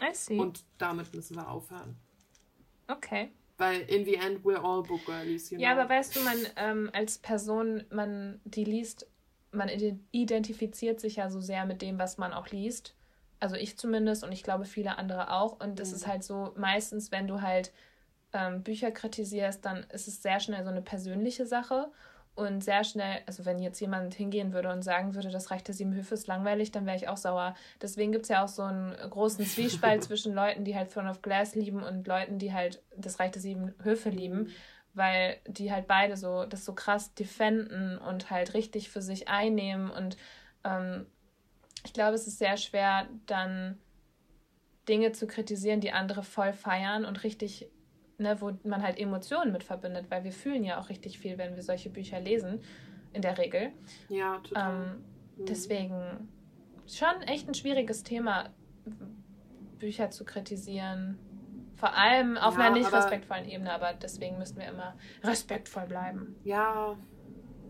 I 0.01 0.13
see. 0.13 0.39
Und 0.39 0.63
damit 0.77 1.13
müssen 1.13 1.35
wir 1.35 1.49
aufhören. 1.49 1.97
Okay. 2.87 3.33
Weil 3.57 3.81
in 3.81 4.05
the 4.05 4.15
end 4.15 4.43
we're 4.43 4.61
all 4.61 4.81
book 4.81 5.05
girlies, 5.05 5.51
you 5.51 5.57
know? 5.57 5.63
Ja, 5.63 5.71
aber 5.73 5.87
weißt 5.87 6.15
du, 6.15 6.21
man 6.21 6.37
ähm, 6.55 6.89
als 6.93 7.19
Person, 7.19 7.83
man 7.91 8.41
die 8.45 8.63
liest, 8.63 9.07
man 9.51 9.69
identifiziert 10.11 10.99
sich 10.99 11.17
ja 11.17 11.29
so 11.29 11.39
sehr 11.39 11.65
mit 11.65 11.81
dem, 11.81 11.99
was 11.99 12.17
man 12.17 12.33
auch 12.33 12.47
liest. 12.47 12.95
Also 13.39 13.55
ich 13.55 13.77
zumindest 13.77 14.23
und 14.23 14.31
ich 14.31 14.43
glaube 14.43 14.65
viele 14.65 14.97
andere 14.97 15.31
auch. 15.31 15.59
Und 15.59 15.79
es 15.79 15.89
mhm. 15.89 15.95
ist 15.95 16.07
halt 16.07 16.23
so, 16.23 16.53
meistens, 16.55 17.11
wenn 17.11 17.27
du 17.27 17.41
halt 17.41 17.71
ähm, 18.33 18.63
Bücher 18.63 18.91
kritisierst, 18.91 19.63
dann 19.63 19.83
ist 19.91 20.07
es 20.07 20.23
sehr 20.23 20.39
schnell 20.39 20.63
so 20.63 20.69
eine 20.69 20.81
persönliche 20.81 21.45
Sache 21.45 21.91
und 22.35 22.63
sehr 22.63 22.83
schnell, 22.83 23.21
also 23.27 23.45
wenn 23.45 23.59
jetzt 23.59 23.79
jemand 23.79 24.15
hingehen 24.15 24.53
würde 24.53 24.71
und 24.71 24.81
sagen 24.81 25.13
würde, 25.13 25.29
das 25.29 25.51
reicht 25.51 25.67
der 25.67 25.75
sieben 25.75 25.93
Höfe 25.93 26.15
ist 26.15 26.25
langweilig, 26.25 26.71
dann 26.71 26.85
wäre 26.85 26.97
ich 26.97 27.07
auch 27.07 27.17
sauer. 27.17 27.55
Deswegen 27.81 28.11
gibt 28.11 28.23
es 28.23 28.29
ja 28.29 28.43
auch 28.43 28.47
so 28.47 28.63
einen 28.63 28.95
großen 29.09 29.45
Zwiespalt 29.45 30.03
zwischen 30.03 30.33
Leuten, 30.33 30.65
die 30.65 30.75
halt 30.75 30.91
Throne 30.91 31.11
of 31.11 31.21
Glass 31.21 31.53
lieben 31.53 31.83
und 31.83 32.07
Leuten, 32.07 32.39
die 32.39 32.51
halt 32.51 32.81
das 32.97 33.19
Reich 33.19 33.31
der 33.31 33.41
sieben 33.41 33.75
Höfe 33.83 34.09
lieben, 34.09 34.49
weil 34.95 35.37
die 35.47 35.71
halt 35.71 35.87
beide 35.87 36.17
so 36.17 36.45
das 36.45 36.65
so 36.65 36.73
krass 36.73 37.13
defenden 37.13 37.99
und 37.99 38.31
halt 38.31 38.55
richtig 38.55 38.89
für 38.89 39.03
sich 39.03 39.27
einnehmen. 39.27 39.91
Und 39.91 40.17
ähm, 40.63 41.05
ich 41.85 41.93
glaube, 41.93 42.15
es 42.15 42.25
ist 42.25 42.39
sehr 42.39 42.57
schwer, 42.57 43.07
dann 43.27 43.77
Dinge 44.89 45.11
zu 45.11 45.27
kritisieren, 45.27 45.81
die 45.81 45.91
andere 45.91 46.23
voll 46.23 46.53
feiern 46.53 47.05
und 47.05 47.23
richtig 47.23 47.69
ne, 48.23 48.41
wo 48.41 48.51
man 48.63 48.81
halt 48.81 48.99
Emotionen 48.99 49.51
mit 49.51 49.63
verbindet, 49.63 50.09
weil 50.09 50.23
wir 50.23 50.31
fühlen 50.31 50.63
ja 50.63 50.79
auch 50.79 50.89
richtig 50.89 51.19
viel, 51.19 51.37
wenn 51.37 51.55
wir 51.55 51.61
solche 51.61 51.89
Bücher 51.89 52.19
lesen, 52.19 52.61
in 53.13 53.21
der 53.21 53.37
Regel. 53.37 53.71
Ja, 54.09 54.39
total. 54.39 54.73
Ähm, 54.73 55.03
mhm. 55.37 55.45
Deswegen 55.45 56.29
schon 56.87 57.21
echt 57.27 57.47
ein 57.47 57.53
schwieriges 57.53 58.03
Thema, 58.03 58.49
Bücher 59.77 60.09
zu 60.09 60.25
kritisieren. 60.25 61.19
Vor 61.75 61.93
allem 61.93 62.37
auf 62.37 62.57
ja, 62.57 62.65
einer 62.65 62.75
nicht 62.77 62.91
respektvollen 62.91 63.47
Ebene, 63.47 63.71
aber 63.73 63.93
deswegen 63.93 64.37
müssen 64.37 64.57
wir 64.57 64.67
immer 64.67 64.95
respektvoll 65.23 65.85
bleiben. 65.85 66.35
Ja, 66.43 66.97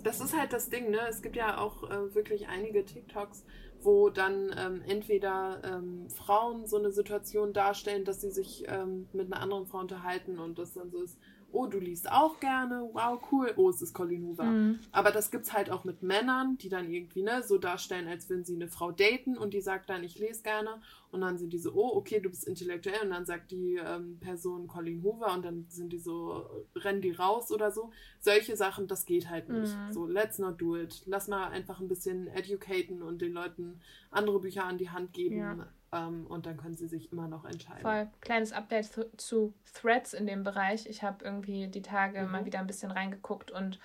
das 0.03 0.19
ist 0.19 0.37
halt 0.37 0.53
das 0.53 0.69
Ding, 0.69 0.91
ne? 0.91 0.99
Es 1.09 1.21
gibt 1.21 1.35
ja 1.35 1.57
auch 1.57 1.89
äh, 1.89 2.13
wirklich 2.13 2.47
einige 2.47 2.85
TikToks, 2.85 3.45
wo 3.83 4.09
dann 4.09 4.53
ähm, 4.57 4.81
entweder 4.87 5.61
ähm, 5.63 6.09
Frauen 6.09 6.65
so 6.65 6.77
eine 6.77 6.91
Situation 6.91 7.53
darstellen, 7.53 8.05
dass 8.05 8.21
sie 8.21 8.31
sich 8.31 8.65
ähm, 8.67 9.07
mit 9.13 9.31
einer 9.31 9.41
anderen 9.41 9.65
Frau 9.65 9.79
unterhalten 9.79 10.39
und 10.39 10.57
das 10.59 10.73
dann 10.73 10.91
so 10.91 11.01
ist, 11.01 11.17
oh, 11.53 11.67
du 11.67 11.79
liest 11.79 12.11
auch 12.11 12.39
gerne, 12.39 12.89
wow, 12.93 13.19
cool, 13.31 13.53
oh, 13.55 13.69
es 13.69 13.81
ist 13.81 13.93
Colin 13.93 14.25
Hoover. 14.25 14.43
Mhm. 14.43 14.79
Aber 14.91 15.11
das 15.11 15.31
gibt's 15.31 15.53
halt 15.53 15.69
auch 15.69 15.83
mit 15.83 16.03
Männern, 16.03 16.57
die 16.57 16.69
dann 16.69 16.89
irgendwie, 16.89 17.21
ne, 17.21 17.43
so 17.43 17.57
darstellen, 17.57 18.07
als 18.07 18.29
würden 18.29 18.43
sie 18.43 18.55
eine 18.55 18.67
Frau 18.67 18.91
daten 18.91 19.37
und 19.37 19.53
die 19.53 19.61
sagt 19.61 19.89
dann, 19.89 20.03
ich 20.03 20.19
lese 20.19 20.43
gerne 20.43 20.81
und 21.11 21.21
dann 21.21 21.37
sind 21.37 21.53
die 21.53 21.59
so, 21.59 21.73
oh, 21.73 21.95
okay, 21.95 22.19
du 22.19 22.29
bist 22.29 22.47
intellektuell 22.47 23.03
und 23.03 23.11
dann 23.11 23.25
sagt 23.25 23.51
die 23.51 23.75
ähm, 23.75 24.17
Person 24.19 24.67
Colin 24.67 25.03
Hoover 25.03 25.33
und 25.33 25.45
dann 25.45 25.65
sind 25.69 25.93
die 25.93 25.99
so, 25.99 26.43
rennen 26.75 27.01
die 27.01 27.11
raus 27.11 27.51
oder 27.51 27.71
so. 27.71 27.91
Solche 28.19 28.55
Sachen, 28.55 28.87
das 28.87 29.05
geht 29.05 29.29
halt 29.29 29.49
nicht. 29.49 29.75
Mhm. 29.77 29.93
So, 29.93 30.07
let's 30.07 30.39
not 30.39 30.59
do 30.59 30.75
it. 30.75 31.03
Lass 31.05 31.27
mal 31.27 31.47
einfach 31.49 31.79
ein 31.79 31.87
bisschen 31.87 32.27
educaten 32.27 33.01
und 33.01 33.21
den 33.21 33.33
Leuten 33.33 33.79
andere 34.09 34.39
Bücher 34.39 34.65
an 34.65 34.77
die 34.77 34.89
Hand 34.89 35.13
geben. 35.13 35.37
Ja 35.37 35.67
ähm, 35.93 36.25
und 36.27 36.45
dann 36.45 36.57
können 36.57 36.75
sie 36.75 36.87
sich 36.87 37.11
immer 37.11 37.27
noch 37.27 37.45
entscheiden. 37.45 37.81
Voll. 37.81 38.09
Kleines 38.21 38.51
Update 38.51 38.89
zu, 39.17 39.53
Threads 39.73 40.13
in 40.13 40.25
dem 40.25 40.43
Bereich. 40.43 40.87
Ich 40.87 41.03
habe 41.03 41.23
irgendwie 41.23 41.67
die 41.67 41.81
Tage 41.81 42.21
mhm. 42.21 42.31
mal 42.31 42.45
wieder 42.45 42.59
ein 42.59 42.67
bisschen 42.67 42.91
reingeguckt 42.91 43.51
und 43.51 43.79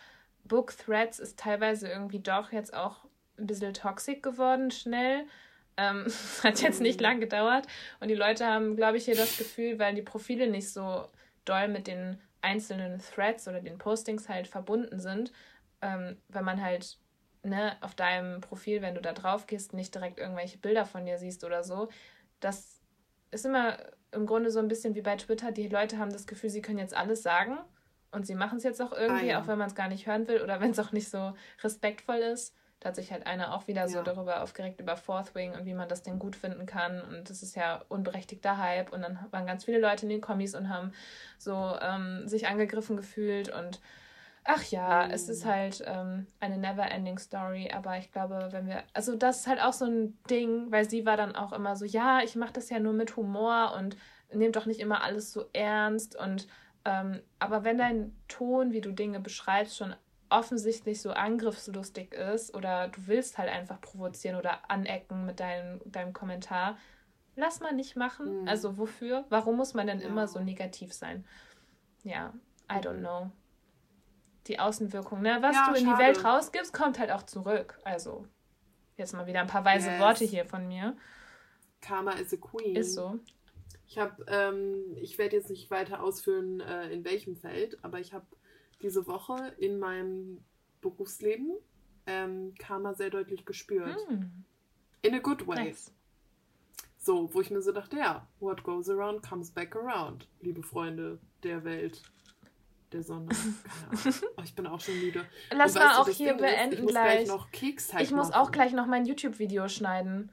Book 0.44 0.76
Threads 0.76 1.18
ist 1.18 1.38
teilweise 1.38 1.88
irgendwie 1.88 2.20
doch 2.20 2.52
jetzt 2.52 2.72
auch 2.74 3.04
ein 3.38 3.46
bisschen 3.46 3.74
toxic 3.74 4.22
geworden, 4.22 4.70
schnell. 4.70 5.26
Ähm, 5.76 6.06
hat 6.42 6.62
jetzt 6.62 6.80
nicht 6.80 7.00
mhm. 7.00 7.04
lang 7.04 7.20
gedauert. 7.20 7.66
Und 8.00 8.08
die 8.08 8.14
Leute 8.14 8.46
haben, 8.46 8.74
glaube 8.76 8.96
ich, 8.96 9.04
hier 9.04 9.16
das 9.16 9.36
Gefühl, 9.36 9.78
weil 9.78 9.94
die 9.94 10.02
Profile 10.02 10.48
nicht 10.48 10.72
so 10.72 11.06
doll 11.44 11.68
mit 11.68 11.86
den 11.86 12.18
einzelnen 12.40 13.00
Threads 13.00 13.48
oder 13.48 13.60
den 13.60 13.78
Postings 13.78 14.28
halt 14.28 14.46
verbunden 14.46 15.00
sind, 15.00 15.32
ähm, 15.82 16.16
wenn 16.28 16.44
man 16.44 16.62
halt 16.62 16.98
ne, 17.48 17.76
auf 17.80 17.94
deinem 17.94 18.40
Profil, 18.40 18.82
wenn 18.82 18.94
du 18.94 19.00
da 19.00 19.12
drauf 19.12 19.46
gehst, 19.46 19.72
nicht 19.72 19.94
direkt 19.94 20.18
irgendwelche 20.18 20.58
Bilder 20.58 20.84
von 20.84 21.06
dir 21.06 21.18
siehst 21.18 21.44
oder 21.44 21.64
so. 21.64 21.88
Das 22.40 22.80
ist 23.30 23.44
immer 23.44 23.78
im 24.12 24.26
Grunde 24.26 24.50
so 24.50 24.58
ein 24.58 24.68
bisschen 24.68 24.94
wie 24.94 25.02
bei 25.02 25.16
Twitter. 25.16 25.52
Die 25.52 25.68
Leute 25.68 25.98
haben 25.98 26.12
das 26.12 26.26
Gefühl, 26.26 26.50
sie 26.50 26.62
können 26.62 26.78
jetzt 26.78 26.96
alles 26.96 27.22
sagen 27.22 27.58
und 28.10 28.26
sie 28.26 28.34
machen 28.34 28.58
es 28.58 28.64
jetzt 28.64 28.80
auch 28.80 28.92
irgendwie, 28.92 29.30
ah, 29.30 29.32
ja. 29.34 29.42
auch 29.42 29.46
wenn 29.46 29.58
man 29.58 29.68
es 29.68 29.74
gar 29.74 29.88
nicht 29.88 30.06
hören 30.06 30.28
will 30.28 30.42
oder 30.42 30.60
wenn 30.60 30.70
es 30.70 30.78
auch 30.78 30.92
nicht 30.92 31.10
so 31.10 31.34
respektvoll 31.62 32.18
ist. 32.18 32.54
Da 32.80 32.90
hat 32.90 32.96
sich 32.96 33.10
halt 33.10 33.26
einer 33.26 33.54
auch 33.54 33.66
wieder 33.66 33.82
ja. 33.82 33.88
so 33.88 34.02
darüber 34.02 34.40
aufgeregt, 34.42 34.80
über 34.80 34.96
Fourth 34.96 35.34
Wing 35.34 35.52
und 35.54 35.64
wie 35.66 35.74
man 35.74 35.88
das 35.88 36.04
denn 36.04 36.20
gut 36.20 36.36
finden 36.36 36.64
kann. 36.64 37.02
Und 37.02 37.28
das 37.28 37.42
ist 37.42 37.56
ja 37.56 37.82
unberechtigter 37.88 38.56
Hype. 38.56 38.92
Und 38.92 39.02
dann 39.02 39.18
waren 39.32 39.46
ganz 39.46 39.64
viele 39.64 39.80
Leute 39.80 40.06
in 40.06 40.10
den 40.10 40.20
Kommis 40.20 40.54
und 40.54 40.68
haben 40.68 40.92
so 41.38 41.76
ähm, 41.80 42.28
sich 42.28 42.46
angegriffen 42.46 42.96
gefühlt 42.96 43.48
und 43.52 43.80
Ach 44.50 44.64
ja, 44.64 45.04
mhm. 45.04 45.10
es 45.10 45.28
ist 45.28 45.44
mm. 45.44 45.48
halt 45.48 45.84
ähm, 45.86 46.26
eine 46.40 46.56
never-ending 46.56 47.18
Story, 47.18 47.70
aber 47.70 47.98
ich 47.98 48.10
glaube, 48.10 48.48
wenn 48.50 48.66
wir, 48.66 48.82
also 48.94 49.14
das 49.14 49.40
ist 49.40 49.46
halt 49.46 49.60
auch 49.60 49.74
so 49.74 49.84
ein 49.84 50.18
Ding, 50.30 50.72
weil 50.72 50.88
sie 50.88 51.04
war 51.04 51.18
dann 51.18 51.36
auch 51.36 51.52
immer 51.52 51.76
so, 51.76 51.84
ja, 51.84 52.22
ich 52.22 52.34
mache 52.34 52.54
das 52.54 52.70
ja 52.70 52.78
nur 52.78 52.94
mit 52.94 53.14
Humor 53.18 53.74
und 53.76 53.98
nehmt 54.32 54.56
doch 54.56 54.64
nicht 54.64 54.80
immer 54.80 55.02
alles 55.02 55.34
so 55.34 55.44
ernst 55.52 56.16
und 56.16 56.48
ähm, 56.86 57.20
aber 57.38 57.62
wenn 57.62 57.76
dein 57.76 58.16
Ton, 58.26 58.72
wie 58.72 58.80
du 58.80 58.90
Dinge 58.90 59.20
beschreibst, 59.20 59.76
schon 59.76 59.94
offensichtlich 60.30 61.02
so 61.02 61.10
angriffslustig 61.10 62.14
ist 62.14 62.54
oder 62.54 62.88
du 62.88 63.06
willst 63.06 63.36
halt 63.36 63.50
einfach 63.50 63.82
provozieren 63.82 64.36
oder 64.36 64.70
anecken 64.70 65.26
mit 65.26 65.40
deinem, 65.40 65.80
deinem 65.84 66.14
Kommentar, 66.14 66.78
lass 67.36 67.60
mal 67.60 67.74
nicht 67.74 67.96
machen. 67.96 68.42
Mhm. 68.42 68.48
Also 68.48 68.78
wofür? 68.78 69.26
Warum 69.28 69.56
muss 69.58 69.74
man 69.74 69.86
denn 69.86 70.00
ja. 70.00 70.06
immer 70.06 70.26
so 70.26 70.40
negativ 70.40 70.94
sein? 70.94 71.26
Ja, 72.02 72.32
I 72.70 72.76
don't 72.76 73.00
know 73.00 73.30
die 74.48 74.58
Außenwirkung. 74.58 75.22
Ne? 75.22 75.38
Was 75.40 75.54
ja, 75.54 75.70
du 75.70 75.78
in 75.78 75.84
schade. 75.84 75.96
die 75.96 76.02
Welt 76.02 76.24
rausgibst, 76.24 76.72
kommt 76.72 76.98
halt 76.98 77.10
auch 77.10 77.22
zurück. 77.24 77.78
Also, 77.84 78.26
jetzt 78.96 79.12
mal 79.12 79.26
wieder 79.26 79.40
ein 79.40 79.46
paar 79.46 79.64
weise 79.64 79.90
yes. 79.90 80.00
Worte 80.00 80.24
hier 80.24 80.44
von 80.44 80.66
mir. 80.66 80.96
Karma 81.80 82.12
is 82.12 82.32
a 82.32 82.36
queen. 82.36 82.76
Ist 82.76 82.94
so. 82.94 83.18
Ich 83.86 83.98
habe, 83.98 84.24
ähm, 84.28 84.96
ich 84.96 85.16
werde 85.18 85.36
jetzt 85.36 85.50
nicht 85.50 85.70
weiter 85.70 86.02
ausführen, 86.02 86.60
äh, 86.60 86.90
in 86.90 87.04
welchem 87.04 87.36
Feld, 87.36 87.82
aber 87.82 88.00
ich 88.00 88.12
habe 88.12 88.26
diese 88.82 89.06
Woche 89.06 89.54
in 89.58 89.78
meinem 89.78 90.44
Berufsleben 90.80 91.56
ähm, 92.06 92.54
Karma 92.58 92.94
sehr 92.94 93.10
deutlich 93.10 93.44
gespürt. 93.44 93.96
Hm. 94.08 94.44
In 95.02 95.14
a 95.14 95.18
good 95.18 95.46
way. 95.46 95.66
Nice. 95.66 95.92
So, 96.96 97.32
wo 97.32 97.40
ich 97.40 97.50
mir 97.50 97.62
so 97.62 97.72
dachte, 97.72 97.96
ja, 97.96 98.26
what 98.40 98.64
goes 98.64 98.90
around 98.90 99.22
comes 99.22 99.50
back 99.50 99.76
around, 99.76 100.28
liebe 100.40 100.62
Freunde 100.62 101.20
der 101.42 101.64
Welt 101.64 102.02
der 102.92 103.02
Sonne. 103.02 103.28
Oh, 104.36 104.42
ich 104.44 104.54
bin 104.54 104.66
auch 104.66 104.80
schon 104.80 104.98
müde. 105.00 105.24
Lass 105.50 105.74
mal 105.74 105.96
auch 105.96 106.08
hier 106.08 106.34
Ding 106.34 106.38
beenden 106.38 106.72
ist, 106.74 106.80
ich 106.80 106.86
gleich. 106.88 107.20
Muss 107.20 107.28
noch 107.28 107.50
Keksteig 107.50 108.02
ich 108.02 108.10
muss 108.12 108.28
machen. 108.30 108.40
auch 108.40 108.52
gleich 108.52 108.72
noch 108.72 108.86
mein 108.86 109.04
YouTube-Video 109.06 109.68
schneiden. 109.68 110.30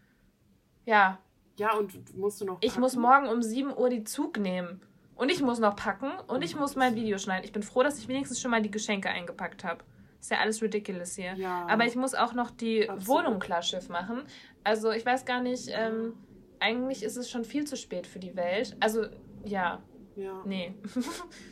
Ja. 0.86 1.19
Ja, 1.57 1.73
und 1.73 2.15
musst 2.18 2.41
du 2.41 2.45
noch. 2.45 2.56
Packen? 2.56 2.65
Ich 2.68 2.77
muss 2.77 2.95
morgen 2.95 3.27
um 3.27 3.41
7 3.41 3.76
Uhr 3.76 3.90
die 3.90 4.03
Zug 4.03 4.38
nehmen. 4.38 4.82
Und 5.15 5.32
ich 5.32 5.41
muss 5.41 5.60
noch 5.60 5.76
packen 5.76 6.11
und 6.27 6.44
ich 6.44 6.56
muss 6.56 6.76
mein 6.76 6.95
Video 6.95 7.18
schneiden. 7.18 7.45
Ich 7.45 7.53
bin 7.53 7.64
froh, 7.64 7.84
dass 7.84 7.98
ich 7.98 8.07
wenigstens 8.10 8.41
schon 8.41 8.52
mal 8.52 8.61
die 8.61 8.72
Geschenke 8.72 9.10
eingepackt 9.10 9.64
habe. 9.64 9.84
Ist 10.19 10.30
ja 10.30 10.40
alles 10.40 10.61
ridiculous 10.61 11.15
hier. 11.15 11.34
Ja, 11.36 11.65
Aber 11.68 11.86
ich 11.86 11.95
muss 11.95 12.15
auch 12.15 12.34
noch 12.34 12.52
die 12.52 12.90
absolut. 12.90 13.07
Wohnung 13.26 13.40
klarschiff 13.40 13.88
machen. 13.88 14.23
Also 14.64 14.91
ich 14.91 15.06
weiß 15.06 15.23
gar 15.23 15.40
nicht, 15.41 15.69
ähm, 15.72 16.14
eigentlich 16.60 17.03
ist 17.03 17.15
es 17.15 17.30
schon 17.30 17.45
viel 17.45 17.65
zu 17.65 17.77
spät 17.77 18.07
für 18.07 18.19
die 18.19 18.36
Welt. 18.36 18.76
Also 18.82 19.06
ja, 19.45 19.82
ja. 20.15 20.41
Nee. 20.45 20.73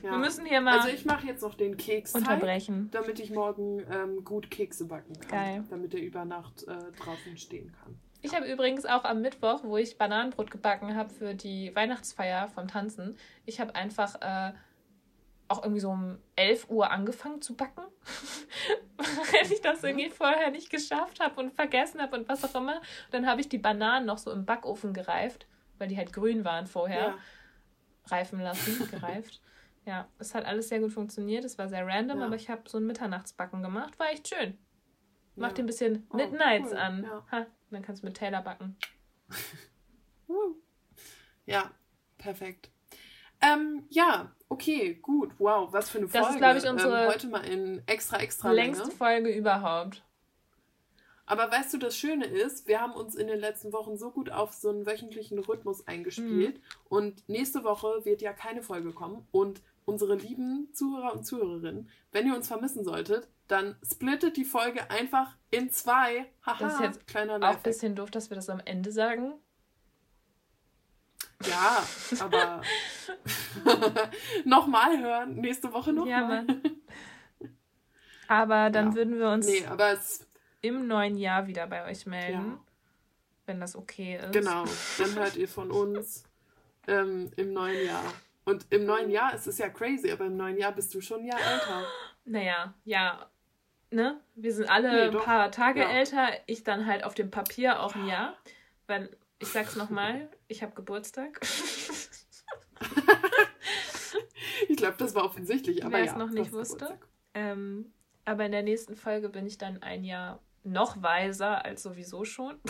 ja. 0.04 0.12
Wir 0.12 0.18
müssen 0.18 0.46
hier 0.46 0.62
mal. 0.62 0.80
Also 0.80 0.90
ich 0.90 1.06
mache 1.06 1.28
jetzt 1.28 1.42
noch 1.42 1.56
den 1.56 1.78
Keks 1.78 2.14
unterbrechen, 2.14 2.90
damit 2.92 3.20
ich 3.20 3.32
morgen 3.32 3.84
ähm, 3.92 4.24
gut 4.24 4.50
Kekse 4.50 4.86
backen 4.86 5.14
kann, 5.20 5.30
Geil. 5.30 5.64
damit 5.70 5.94
er 5.94 6.02
über 6.02 6.26
Nacht 6.26 6.64
äh, 6.64 6.92
draußen 6.98 7.38
stehen 7.38 7.72
kann. 7.82 7.98
Ich 8.22 8.34
habe 8.34 8.50
übrigens 8.50 8.86
auch 8.86 9.04
am 9.04 9.22
Mittwoch, 9.22 9.64
wo 9.64 9.76
ich 9.76 9.98
Bananenbrot 9.98 10.50
gebacken 10.50 10.96
habe 10.96 11.14
für 11.14 11.34
die 11.36 11.76
Weihnachtsfeier 11.76 12.48
vom 12.48 12.70
Tanzen, 12.70 13.18
ich 13.46 13.60
habe 13.60 13.76
einfach 13.76 14.16
äh, 14.22 14.54
auch 15.50 15.62
irgendwie 15.62 15.82
so 15.82 15.90
um 15.90 16.18
11 16.38 16.70
Uhr 16.70 16.90
angefangen 16.90 17.42
zu 17.42 17.54
backen, 17.56 17.84
weil 18.98 19.52
ich 19.52 19.62
das 19.62 19.84
irgendwie 19.84 20.10
vorher 20.10 20.52
nicht 20.52 20.70
geschafft 20.70 21.20
habe 21.20 21.42
und 21.42 21.54
vergessen 21.54 22.02
habe 22.02 22.16
und 22.16 22.30
was 22.30 22.46
auch 22.46 22.62
immer. 22.62 22.78
Und 22.78 23.12
dann 23.12 23.28
habe 23.28 23.42
ich 23.42 23.50
die 23.50 23.58
Bananen 23.58 24.06
noch 24.06 24.18
so 24.18 24.32
im 24.32 24.46
Backofen 24.46 24.94
gereift, 24.94 25.46
weil 25.78 25.90
die 25.90 25.98
halt 25.98 26.14
grün 26.14 26.46
waren 26.46 26.66
vorher. 26.66 27.08
Ja 27.08 27.18
reifen 28.06 28.40
lassen, 28.40 28.88
gereift. 28.92 29.42
Ja, 29.86 30.08
es 30.18 30.34
hat 30.34 30.46
alles 30.46 30.70
sehr 30.70 30.80
gut 30.80 30.94
funktioniert. 30.94 31.44
Es 31.44 31.58
war 31.58 31.68
sehr 31.68 31.86
random, 31.86 32.20
ja. 32.20 32.26
aber 32.26 32.36
ich 32.36 32.50
habe 32.50 32.70
so 32.70 32.78
ein 32.78 32.86
Mitternachtsbacken 32.86 33.62
gemacht. 33.62 34.00
War 34.00 34.12
echt 34.12 34.30
schön. 34.30 34.58
Mach 35.36 35.50
ja. 35.50 35.54
dir 35.56 35.64
ein 35.64 35.68
bisschen 35.68 36.08
oh, 36.10 36.18
Midnights 36.18 36.72
cool. 36.72 36.78
an. 36.78 37.04
Ja. 37.04 37.26
Ha, 37.32 37.46
dann 37.72 37.82
kannst 37.82 38.02
du 38.02 38.08
mit 38.08 38.16
Taylor 38.16 38.42
backen. 38.42 38.78
ja, 41.46 41.72
perfekt. 42.18 42.70
Ähm, 43.42 43.86
ja, 43.90 44.32
okay, 44.48 44.96
gut. 44.96 45.34
Wow, 45.38 45.74
was 45.74 45.90
für 45.90 45.98
eine 45.98 46.08
Folge. 46.08 46.26
Das 46.26 46.36
ist, 46.36 46.40
glaube 46.40 46.60
ich, 46.60 46.70
unsere 46.70 47.04
ähm, 47.04 47.10
heute 47.10 47.28
mal 47.28 47.46
in 47.46 47.82
extra, 47.88 48.18
extra 48.20 48.52
längste. 48.52 48.90
Folge 48.92 49.30
überhaupt. 49.30 50.04
Aber 51.34 51.52
weißt 51.52 51.74
du, 51.74 51.80
das 51.80 51.98
Schöne 51.98 52.26
ist, 52.26 52.68
wir 52.68 52.80
haben 52.80 52.94
uns 52.94 53.16
in 53.16 53.26
den 53.26 53.40
letzten 53.40 53.74
Wochen 53.74 53.98
so 53.98 54.12
gut 54.12 54.30
auf 54.30 54.54
so 54.54 54.70
einen 54.70 54.86
wöchentlichen 54.86 55.40
Rhythmus 55.40 55.88
eingespielt. 55.88 56.58
Mhm. 56.58 56.64
Und 56.90 57.28
nächste 57.28 57.64
Woche 57.64 58.06
wird 58.06 58.22
ja 58.22 58.34
keine 58.34 58.62
Folge 58.62 58.92
kommen. 58.92 59.28
Und 59.32 59.64
unsere 59.84 60.14
lieben 60.14 60.70
Zuhörer 60.74 61.12
und 61.12 61.26
Zuhörerinnen, 61.26 61.90
wenn 62.12 62.28
ihr 62.28 62.36
uns 62.36 62.50
vermissen 62.50 62.84
solltet, 62.84 63.28
dann 63.48 63.76
splittet 63.84 64.38
die 64.38 64.46
Folge 64.46 64.92
einfach 64.92 65.36
in 65.50 65.72
zwei. 65.72 66.28
Haha, 66.46 66.58
das 66.60 66.74
ist 66.76 66.82
jetzt 66.82 67.08
kleiner 67.08 67.38
auch 67.38 67.56
ein 67.56 67.64
bisschen 67.64 67.96
doof, 67.96 68.12
dass 68.12 68.30
wir 68.30 68.36
das 68.36 68.48
am 68.50 68.62
Ende 68.64 68.92
sagen. 68.92 69.34
Ja, 71.50 71.84
aber 72.20 72.62
nochmal 74.46 75.00
hören, 75.02 75.38
nächste 75.38 75.74
Woche 75.74 75.94
nochmal. 75.94 76.12
Ja, 76.12 76.28
Mann. 76.28 76.62
Aber 78.28 78.70
dann 78.70 78.90
ja. 78.90 78.96
würden 78.96 79.18
wir 79.18 79.30
uns. 79.30 79.48
Nee, 79.48 79.66
aber 79.66 79.94
es 79.94 80.28
im 80.64 80.88
neuen 80.88 81.18
Jahr 81.18 81.46
wieder 81.46 81.68
bei 81.68 81.86
euch 81.86 82.08
melden, 82.08 82.52
ja. 82.52 82.60
wenn 83.46 83.60
das 83.60 83.76
okay 83.76 84.18
ist. 84.18 84.32
Genau, 84.32 84.64
dann 84.98 85.16
hört 85.16 85.36
ihr 85.36 85.48
von 85.48 85.70
uns 85.70 86.24
ähm, 86.88 87.32
im 87.36 87.54
neuen 87.54 87.86
Jahr. 87.86 88.14
Und 88.46 88.66
im 88.72 88.86
neuen 88.86 89.10
Jahr 89.12 89.34
ist 89.36 89.46
es 89.46 89.58
ja 89.58 89.70
crazy, 89.70 90.10
aber 90.12 90.26
im 90.26 90.38
neuen 90.38 90.58
Jahr 90.58 90.72
bist 90.72 90.94
du 90.94 91.02
schon 91.02 91.22
ein 91.22 91.26
Jahr 91.28 91.40
älter. 91.40 91.86
Naja, 92.26 92.74
ja. 92.86 93.30
Ne? 93.92 94.20
Wir 94.36 94.54
sind 94.54 94.70
alle 94.70 94.92
nee, 94.92 95.18
ein 95.18 95.24
paar 95.24 95.52
Tage 95.52 95.82
ja. 95.82 95.90
älter, 95.90 96.30
ich 96.48 96.64
dann 96.64 96.86
halt 96.88 97.04
auf 97.04 97.14
dem 97.14 97.30
Papier 97.30 97.82
auch 97.82 97.96
ein 97.96 98.08
Jahr. 98.08 98.36
Weil, 98.88 99.16
ich 99.40 99.50
sag's 99.50 99.76
nochmal, 99.76 100.30
ich 100.48 100.64
habe 100.64 100.74
Geburtstag. 100.74 101.42
ich 104.70 104.78
glaube, 104.78 104.96
das 104.98 105.14
war 105.14 105.26
offensichtlich, 105.26 105.84
aber 105.84 105.98
Wer 105.98 106.06
ja, 106.06 106.12
es 106.12 106.18
noch 106.18 106.32
nicht 106.32 106.54
wusste. 106.54 106.98
Ähm, 107.34 107.94
aber 108.26 108.46
in 108.46 108.54
der 108.54 108.64
nächsten 108.64 108.96
Folge 108.96 109.30
bin 109.30 109.46
ich 109.46 109.58
dann 109.58 109.84
ein 109.84 110.04
Jahr 110.04 110.40
noch 110.64 111.02
weiser 111.02 111.64
als 111.66 111.84
sowieso 111.84 112.26
schon. 112.26 112.60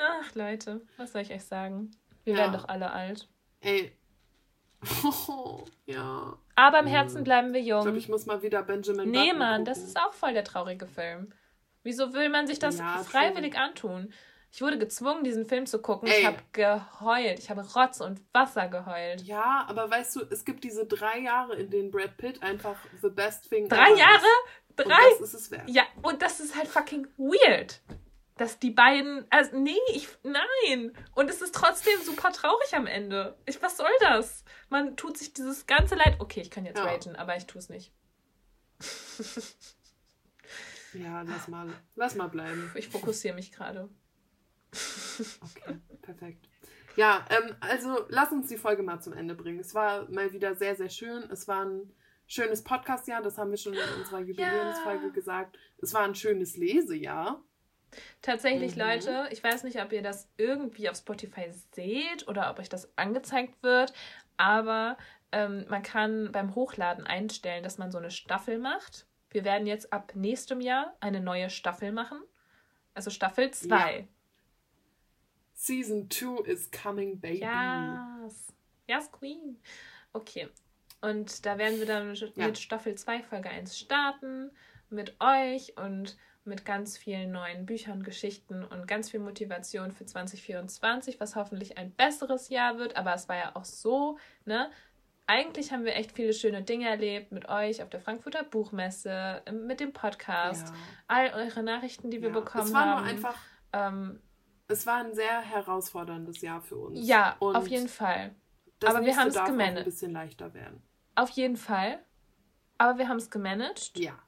Ach, 0.00 0.34
Leute, 0.34 0.82
was 0.96 1.12
soll 1.12 1.22
ich 1.22 1.32
euch 1.32 1.44
sagen? 1.44 1.90
Wir 2.24 2.34
ja. 2.34 2.40
werden 2.40 2.52
doch 2.52 2.68
alle 2.68 2.90
alt. 2.92 3.28
Ey. 3.60 3.96
Oh, 5.04 5.64
ja. 5.86 6.36
Aber 6.56 6.80
im 6.80 6.86
Herzen 6.86 7.24
bleiben 7.24 7.52
wir 7.52 7.60
jung. 7.60 7.78
Ich 7.78 7.84
glaube, 7.84 7.98
ich 7.98 8.08
muss 8.08 8.26
mal 8.26 8.42
wieder 8.42 8.62
Benjamin 8.62 9.10
Nee, 9.10 9.26
Button 9.26 9.38
Mann, 9.38 9.50
gucken. 9.60 9.64
das 9.66 9.78
ist 9.78 9.98
auch 9.98 10.12
voll 10.12 10.32
der 10.32 10.44
traurige 10.44 10.86
Film. 10.86 11.32
Wieso 11.82 12.12
will 12.14 12.28
man 12.28 12.46
sich 12.46 12.58
das 12.58 12.78
ja, 12.78 12.98
freiwillig 12.98 13.54
schon. 13.54 13.62
antun? 13.62 14.12
Ich 14.54 14.60
wurde 14.60 14.78
gezwungen, 14.78 15.24
diesen 15.24 15.46
Film 15.46 15.64
zu 15.64 15.80
gucken. 15.80 16.08
Ey. 16.08 16.20
Ich 16.20 16.26
habe 16.26 16.36
geheult. 16.52 17.38
Ich 17.38 17.48
habe 17.48 17.62
Rotz 17.74 18.02
und 18.02 18.20
Wasser 18.34 18.68
geheult. 18.68 19.22
Ja, 19.22 19.64
aber 19.66 19.90
weißt 19.90 20.16
du, 20.16 20.20
es 20.30 20.44
gibt 20.44 20.62
diese 20.62 20.84
drei 20.86 21.20
Jahre, 21.20 21.56
in 21.56 21.70
denen 21.70 21.90
Brad 21.90 22.18
Pitt 22.18 22.42
einfach 22.42 22.76
the 23.00 23.08
best 23.08 23.48
thing 23.48 23.66
Drei 23.66 23.94
Jahre? 23.94 24.26
Drei? 24.76 24.84
Und 24.86 25.20
das 25.20 25.20
ist 25.20 25.34
es 25.34 25.50
wert. 25.50 25.68
Ja, 25.68 25.82
und 26.02 26.22
das 26.22 26.40
ist 26.40 26.56
halt 26.56 26.68
fucking 26.68 27.06
weird. 27.16 27.80
Dass 28.36 28.58
die 28.58 28.70
beiden. 28.70 29.26
Also, 29.30 29.56
nee, 29.56 29.76
ich. 29.92 30.08
Nein. 30.22 30.92
Und 31.14 31.30
es 31.30 31.42
ist 31.42 31.54
trotzdem 31.54 32.00
super 32.02 32.32
traurig 32.32 32.74
am 32.74 32.86
Ende. 32.86 33.36
Ich, 33.46 33.60
was 33.62 33.76
soll 33.76 33.90
das? 34.00 34.44
Man 34.68 34.96
tut 34.96 35.18
sich 35.18 35.32
dieses 35.32 35.66
ganze 35.66 35.94
Leid. 35.94 36.16
Okay, 36.18 36.40
ich 36.40 36.50
kann 36.50 36.64
jetzt 36.64 36.78
ja. 36.78 36.84
raten, 36.84 37.14
aber 37.16 37.36
ich 37.36 37.46
tue 37.46 37.58
es 37.58 37.68
nicht. 37.68 37.92
ja, 40.94 41.22
lass 41.22 41.48
mal. 41.48 41.68
Lass 41.94 42.14
mal 42.14 42.28
bleiben. 42.28 42.72
Ich 42.74 42.88
fokussiere 42.88 43.34
mich 43.34 43.52
gerade. 43.52 43.88
Okay, 44.72 45.78
perfekt. 46.00 46.48
Ja, 46.96 47.24
ähm, 47.30 47.54
also 47.60 48.06
lass 48.08 48.32
uns 48.32 48.48
die 48.48 48.56
Folge 48.56 48.82
mal 48.82 49.00
zum 49.00 49.12
Ende 49.12 49.34
bringen. 49.34 49.60
Es 49.60 49.74
war 49.74 50.10
mal 50.10 50.32
wieder 50.32 50.54
sehr, 50.54 50.76
sehr 50.76 50.88
schön. 50.88 51.22
Es 51.30 51.48
war 51.48 51.64
ein 51.64 51.92
schönes 52.32 52.64
Podcast-Jahr, 52.64 53.22
das 53.22 53.36
haben 53.36 53.50
wir 53.50 53.58
schon 53.58 53.74
in 53.74 53.94
unserer 53.98 54.20
Jubiläumsfolge 54.20 55.06
ja. 55.06 55.12
gesagt. 55.12 55.58
Es 55.78 55.92
war 55.92 56.02
ein 56.02 56.14
schönes 56.14 56.56
Lesejahr. 56.56 57.42
Tatsächlich, 58.22 58.74
mhm. 58.74 58.80
Leute, 58.80 59.28
ich 59.30 59.44
weiß 59.44 59.64
nicht, 59.64 59.82
ob 59.82 59.92
ihr 59.92 60.02
das 60.02 60.30
irgendwie 60.38 60.88
auf 60.88 60.96
Spotify 60.96 61.52
seht 61.72 62.26
oder 62.26 62.50
ob 62.50 62.58
euch 62.58 62.70
das 62.70 62.90
angezeigt 62.96 63.62
wird, 63.62 63.92
aber 64.38 64.96
ähm, 65.30 65.66
man 65.68 65.82
kann 65.82 66.32
beim 66.32 66.54
Hochladen 66.54 67.06
einstellen, 67.06 67.62
dass 67.62 67.76
man 67.76 67.92
so 67.92 67.98
eine 67.98 68.10
Staffel 68.10 68.58
macht. 68.58 69.06
Wir 69.28 69.44
werden 69.44 69.66
jetzt 69.66 69.92
ab 69.92 70.12
nächstem 70.14 70.62
Jahr 70.62 70.96
eine 71.00 71.20
neue 71.20 71.50
Staffel 71.50 71.92
machen. 71.92 72.22
Also 72.94 73.10
Staffel 73.10 73.50
2. 73.50 73.98
Ja. 73.98 74.04
Season 75.52 76.08
2 76.10 76.44
is 76.50 76.70
coming, 76.70 77.20
baby. 77.20 77.40
Yes. 77.40 78.54
Yes, 78.88 79.12
Queen. 79.12 79.58
Okay. 80.14 80.48
Und 81.02 81.44
da 81.44 81.58
werden 81.58 81.78
wir 81.78 81.86
dann 81.86 82.14
ja. 82.14 82.46
mit 82.46 82.58
Staffel 82.58 82.94
2, 82.94 83.22
Folge 83.24 83.50
1 83.50 83.78
starten. 83.78 84.50
Mit 84.88 85.16
euch 85.20 85.76
und 85.76 86.16
mit 86.44 86.64
ganz 86.64 86.96
vielen 86.96 87.32
neuen 87.32 87.66
Büchern, 87.66 88.02
Geschichten 88.02 88.64
und 88.64 88.88
ganz 88.88 89.10
viel 89.10 89.20
Motivation 89.20 89.92
für 89.92 90.06
2024, 90.06 91.20
was 91.20 91.36
hoffentlich 91.36 91.78
ein 91.78 91.92
besseres 91.92 92.48
Jahr 92.48 92.78
wird. 92.78 92.96
Aber 92.96 93.14
es 93.14 93.28
war 93.28 93.36
ja 93.36 93.50
auch 93.54 93.64
so, 93.64 94.18
ne? 94.44 94.70
Eigentlich 95.26 95.72
haben 95.72 95.84
wir 95.84 95.94
echt 95.94 96.12
viele 96.12 96.32
schöne 96.32 96.62
Dinge 96.62 96.88
erlebt 96.88 97.30
mit 97.30 97.48
euch 97.48 97.82
auf 97.82 97.88
der 97.88 98.00
Frankfurter 98.00 98.42
Buchmesse, 98.42 99.42
mit 99.52 99.78
dem 99.78 99.92
Podcast, 99.92 100.68
ja. 100.68 100.74
all 101.06 101.32
eure 101.34 101.62
Nachrichten, 101.62 102.10
die 102.10 102.20
wir 102.20 102.30
ja. 102.30 102.40
bekommen 102.40 102.66
es 102.66 102.72
war 102.72 102.86
haben. 102.86 103.02
Nur 103.02 103.08
einfach, 103.08 103.36
ähm, 103.72 104.20
es 104.66 104.84
war 104.84 104.98
ein 104.98 105.14
sehr 105.14 105.40
herausforderndes 105.40 106.40
Jahr 106.40 106.60
für 106.60 106.76
uns. 106.76 107.06
Ja, 107.06 107.36
und 107.38 107.54
auf 107.54 107.68
jeden 107.68 107.88
Fall. 107.88 108.34
Aber 108.84 109.04
wir 109.04 109.16
haben 109.16 109.28
es 109.28 109.34
gemanagt. 109.34 109.78
ein 109.78 109.84
bisschen 109.84 110.10
leichter 110.10 110.52
werden. 110.54 110.82
Auf 111.14 111.30
jeden 111.30 111.56
Fall. 111.56 111.98
Aber 112.78 112.98
wir 112.98 113.08
haben 113.08 113.18
es 113.18 113.30
gemanagt. 113.30 113.96
Ja. 113.96 114.18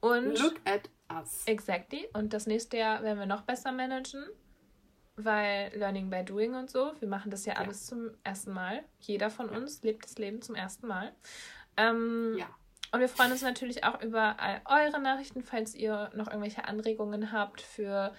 Und 0.00 0.38
Look 0.38 0.60
at 0.64 0.88
us. 1.12 1.42
Exactly. 1.46 2.08
Und 2.12 2.32
das 2.32 2.46
nächste 2.46 2.78
Jahr 2.78 3.02
werden 3.02 3.18
wir 3.18 3.26
noch 3.26 3.42
besser 3.42 3.72
managen, 3.72 4.24
weil 5.16 5.72
Learning 5.74 6.08
by 6.10 6.24
Doing 6.24 6.54
und 6.54 6.70
so, 6.70 6.92
wir 7.00 7.08
machen 7.08 7.30
das 7.30 7.44
ja, 7.44 7.54
ja. 7.54 7.60
alles 7.60 7.86
zum 7.86 8.10
ersten 8.22 8.52
Mal. 8.52 8.84
Jeder 9.00 9.30
von 9.30 9.50
ja. 9.50 9.56
uns 9.56 9.82
lebt 9.82 10.04
das 10.04 10.18
Leben 10.18 10.40
zum 10.42 10.54
ersten 10.54 10.86
Mal. 10.86 11.12
Ähm, 11.76 12.36
ja. 12.38 12.46
Und 12.92 13.00
wir 13.00 13.08
freuen 13.08 13.32
uns 13.32 13.42
natürlich 13.42 13.84
auch 13.84 14.00
über 14.02 14.40
all 14.40 14.62
eure 14.64 15.00
Nachrichten, 15.00 15.42
falls 15.42 15.74
ihr 15.74 16.10
noch 16.14 16.28
irgendwelche 16.28 16.64
Anregungen 16.64 17.32
habt 17.32 17.60
für 17.60 18.14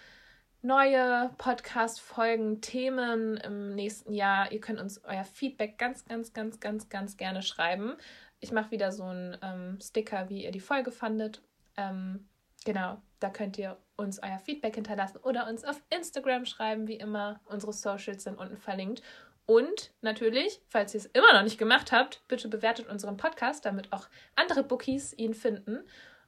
neue 0.62 1.30
Podcast-Folgen, 1.38 2.62
Themen 2.62 3.38
im 3.38 3.76
nächsten 3.76 4.14
Jahr. 4.14 4.52
Ihr 4.52 4.60
könnt 4.60 4.80
uns 4.80 5.04
euer 5.04 5.24
Feedback 5.24 5.78
ganz, 5.78 6.06
ganz, 6.06 6.34
ganz, 6.34 6.60
ganz, 6.60 6.90
ganz 6.90 7.18
gerne 7.18 7.42
schreiben. 7.42 7.96
Ich 8.40 8.52
mache 8.52 8.72
wieder 8.72 8.92
so 8.92 9.04
einen 9.04 9.38
ähm, 9.42 9.80
Sticker, 9.82 10.30
wie 10.30 10.44
ihr 10.44 10.52
die 10.52 10.60
Folge 10.60 10.92
fandet. 10.92 11.42
Ähm, 11.78 12.28
genau, 12.66 13.02
da 13.20 13.30
könnt 13.30 13.58
ihr 13.58 13.78
uns 13.96 14.22
euer 14.22 14.40
Feedback 14.40 14.76
hinterlassen 14.76 15.20
oder 15.24 15.48
uns 15.48 15.64
auf 15.64 15.82
Instagram 15.90 16.46
schreiben, 16.46 16.88
wie 16.88 16.96
immer. 16.96 17.40
Unsere 17.46 17.74
Socials 17.74 18.24
sind 18.24 18.38
unten 18.38 18.58
verlinkt. 18.58 19.02
Und 19.46 19.92
natürlich, 20.02 20.62
falls 20.68 20.94
ihr 20.94 21.00
es 21.00 21.06
immer 21.08 21.34
noch 21.34 21.44
nicht 21.44 21.58
gemacht 21.58 21.92
habt, 21.92 22.22
bitte 22.28 22.50
bewertet 22.50 22.88
unseren 22.88 23.18
Podcast, 23.18 23.66
damit 23.66 23.92
auch 23.92 24.08
andere 24.36 24.64
Bookies 24.64 25.14
ihn 25.14 25.34
finden 25.34 25.80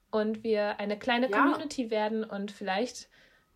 und 0.09 0.43
wir 0.43 0.79
eine 0.79 0.97
kleine 0.97 1.29
ja. 1.29 1.37
Community 1.37 1.91
werden 1.91 2.23
und 2.23 2.51
vielleicht 2.51 3.09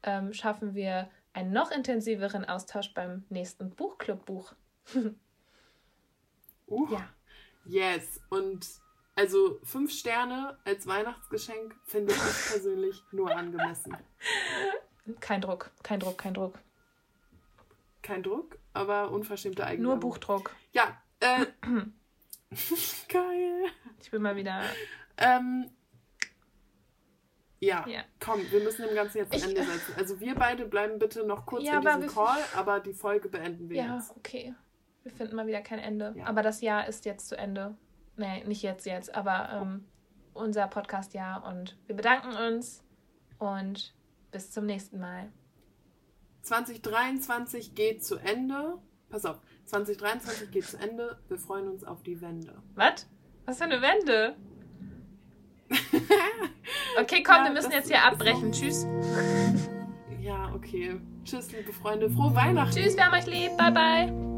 ähm, 0.06 0.34
schaffen 0.34 0.73
wir 0.73 1.10
einen 1.34 1.52
noch 1.52 1.72
intensiveren 1.72 2.45
Austausch 2.45 2.94
beim 2.94 3.26
nächsten 3.30 3.69
Buchclub-Buch. 3.72 4.53
uh, 6.68 6.88
ja. 6.90 7.10
Yes. 7.65 8.22
Und 8.30 8.65
also 9.15 9.60
fünf 9.64 9.91
Sterne 9.91 10.57
als 10.64 10.88
Weihnachtsgeschenk 10.88 11.76
finde 11.86 12.14
ich 12.14 12.49
persönlich 12.49 13.03
nur 13.11 13.36
angemessen. 13.36 13.98
Kein 15.19 15.41
Druck, 15.41 15.72
kein 15.84 15.99
Druck, 15.99 16.18
kein 16.18 16.34
Druck. 16.34 16.60
Kein 18.02 18.23
Druck, 18.23 18.57
aber 18.73 19.11
unverschämte 19.11 19.65
Eigenwerbung. 19.65 19.99
Nur 19.99 20.11
Buchdruck. 20.11 20.56
Ja, 20.73 21.02
äh, 21.19 21.45
geil. 23.10 23.65
Ich 23.99 24.11
bin 24.11 24.22
mal 24.22 24.36
wieder. 24.36 24.61
Ähm, 25.18 25.69
ja, 27.66 27.86
ja, 27.88 28.04
komm, 28.20 28.40
wir 28.52 28.62
müssen 28.62 28.86
dem 28.86 28.96
Ganzen 28.96 29.18
jetzt 29.20 29.34
ein 29.34 29.50
Ende 29.50 29.64
setzen. 29.64 29.94
Also 29.98 30.20
wir 30.20 30.36
beide 30.36 30.66
bleiben 30.66 31.00
bitte 31.00 31.26
noch 31.26 31.46
kurz 31.46 31.64
ja, 31.64 31.76
in 31.76 31.82
diesem 31.82 32.08
Call, 32.08 32.40
aber 32.56 32.80
die 32.80 32.94
Folge 32.94 33.30
beenden 33.30 33.70
wir 33.70 33.78
ja, 33.78 33.96
jetzt. 33.96 34.10
Ja, 34.10 34.16
okay. 34.18 34.56
Wir 35.04 35.12
finden 35.12 35.36
mal 35.36 35.48
wieder 35.48 35.62
kein 35.62 35.80
Ende. 35.80 36.14
Ja. 36.18 36.26
Aber 36.26 36.42
das 36.42 36.62
Jahr 36.62 36.88
ist 36.88 37.06
jetzt 37.06 37.28
zu 37.28 37.38
Ende. 37.38 37.76
Nee, 38.18 38.44
nicht 38.46 38.64
jetzt, 38.64 38.86
jetzt, 38.86 39.14
aber 39.14 39.50
ähm, 39.54 39.86
unser 40.34 40.68
Podcast-Jahr. 40.68 41.46
Und 41.46 41.78
wir 41.88 41.96
bedanken 41.96 42.36
uns 42.36 42.84
und 43.38 43.94
bis 44.32 44.52
zum 44.52 44.66
nächsten 44.66 45.00
Mal. 45.00 45.32
2023 46.42 47.76
geht 47.76 48.04
zu 48.04 48.18
Ende. 48.18 48.78
Pass 49.10 49.26
auf, 49.26 49.40
2023 49.66 50.52
geht 50.52 50.66
zu 50.66 50.78
Ende. 50.78 51.18
Wir 51.28 51.38
freuen 51.38 51.68
uns 51.68 51.84
auf 51.84 52.04
die 52.04 52.22
Wende. 52.22 52.62
Was? 52.76 53.08
Was 53.46 53.58
für 53.58 53.66
eine 53.66 53.82
Wende? 53.82 54.36
okay, 57.02 57.24
komm, 57.24 57.36
ja, 57.38 57.44
wir 57.46 57.52
müssen 57.52 57.72
jetzt 57.72 57.88
hier 57.88 58.04
abbrechen. 58.04 58.52
Tschüss. 58.52 58.86
Ja, 60.22 60.52
okay. 60.54 61.00
Tschüss, 61.24 61.52
liebe 61.52 61.74
Freunde. 61.74 62.10
Frohe 62.10 62.34
Weihnachten. 62.36 62.76
Tschüss, 62.76 62.96
wir 62.96 63.06
haben 63.06 63.14
euch 63.14 63.28
lieb. 63.28 63.58
Bye, 63.58 63.72
bye. 63.72 64.35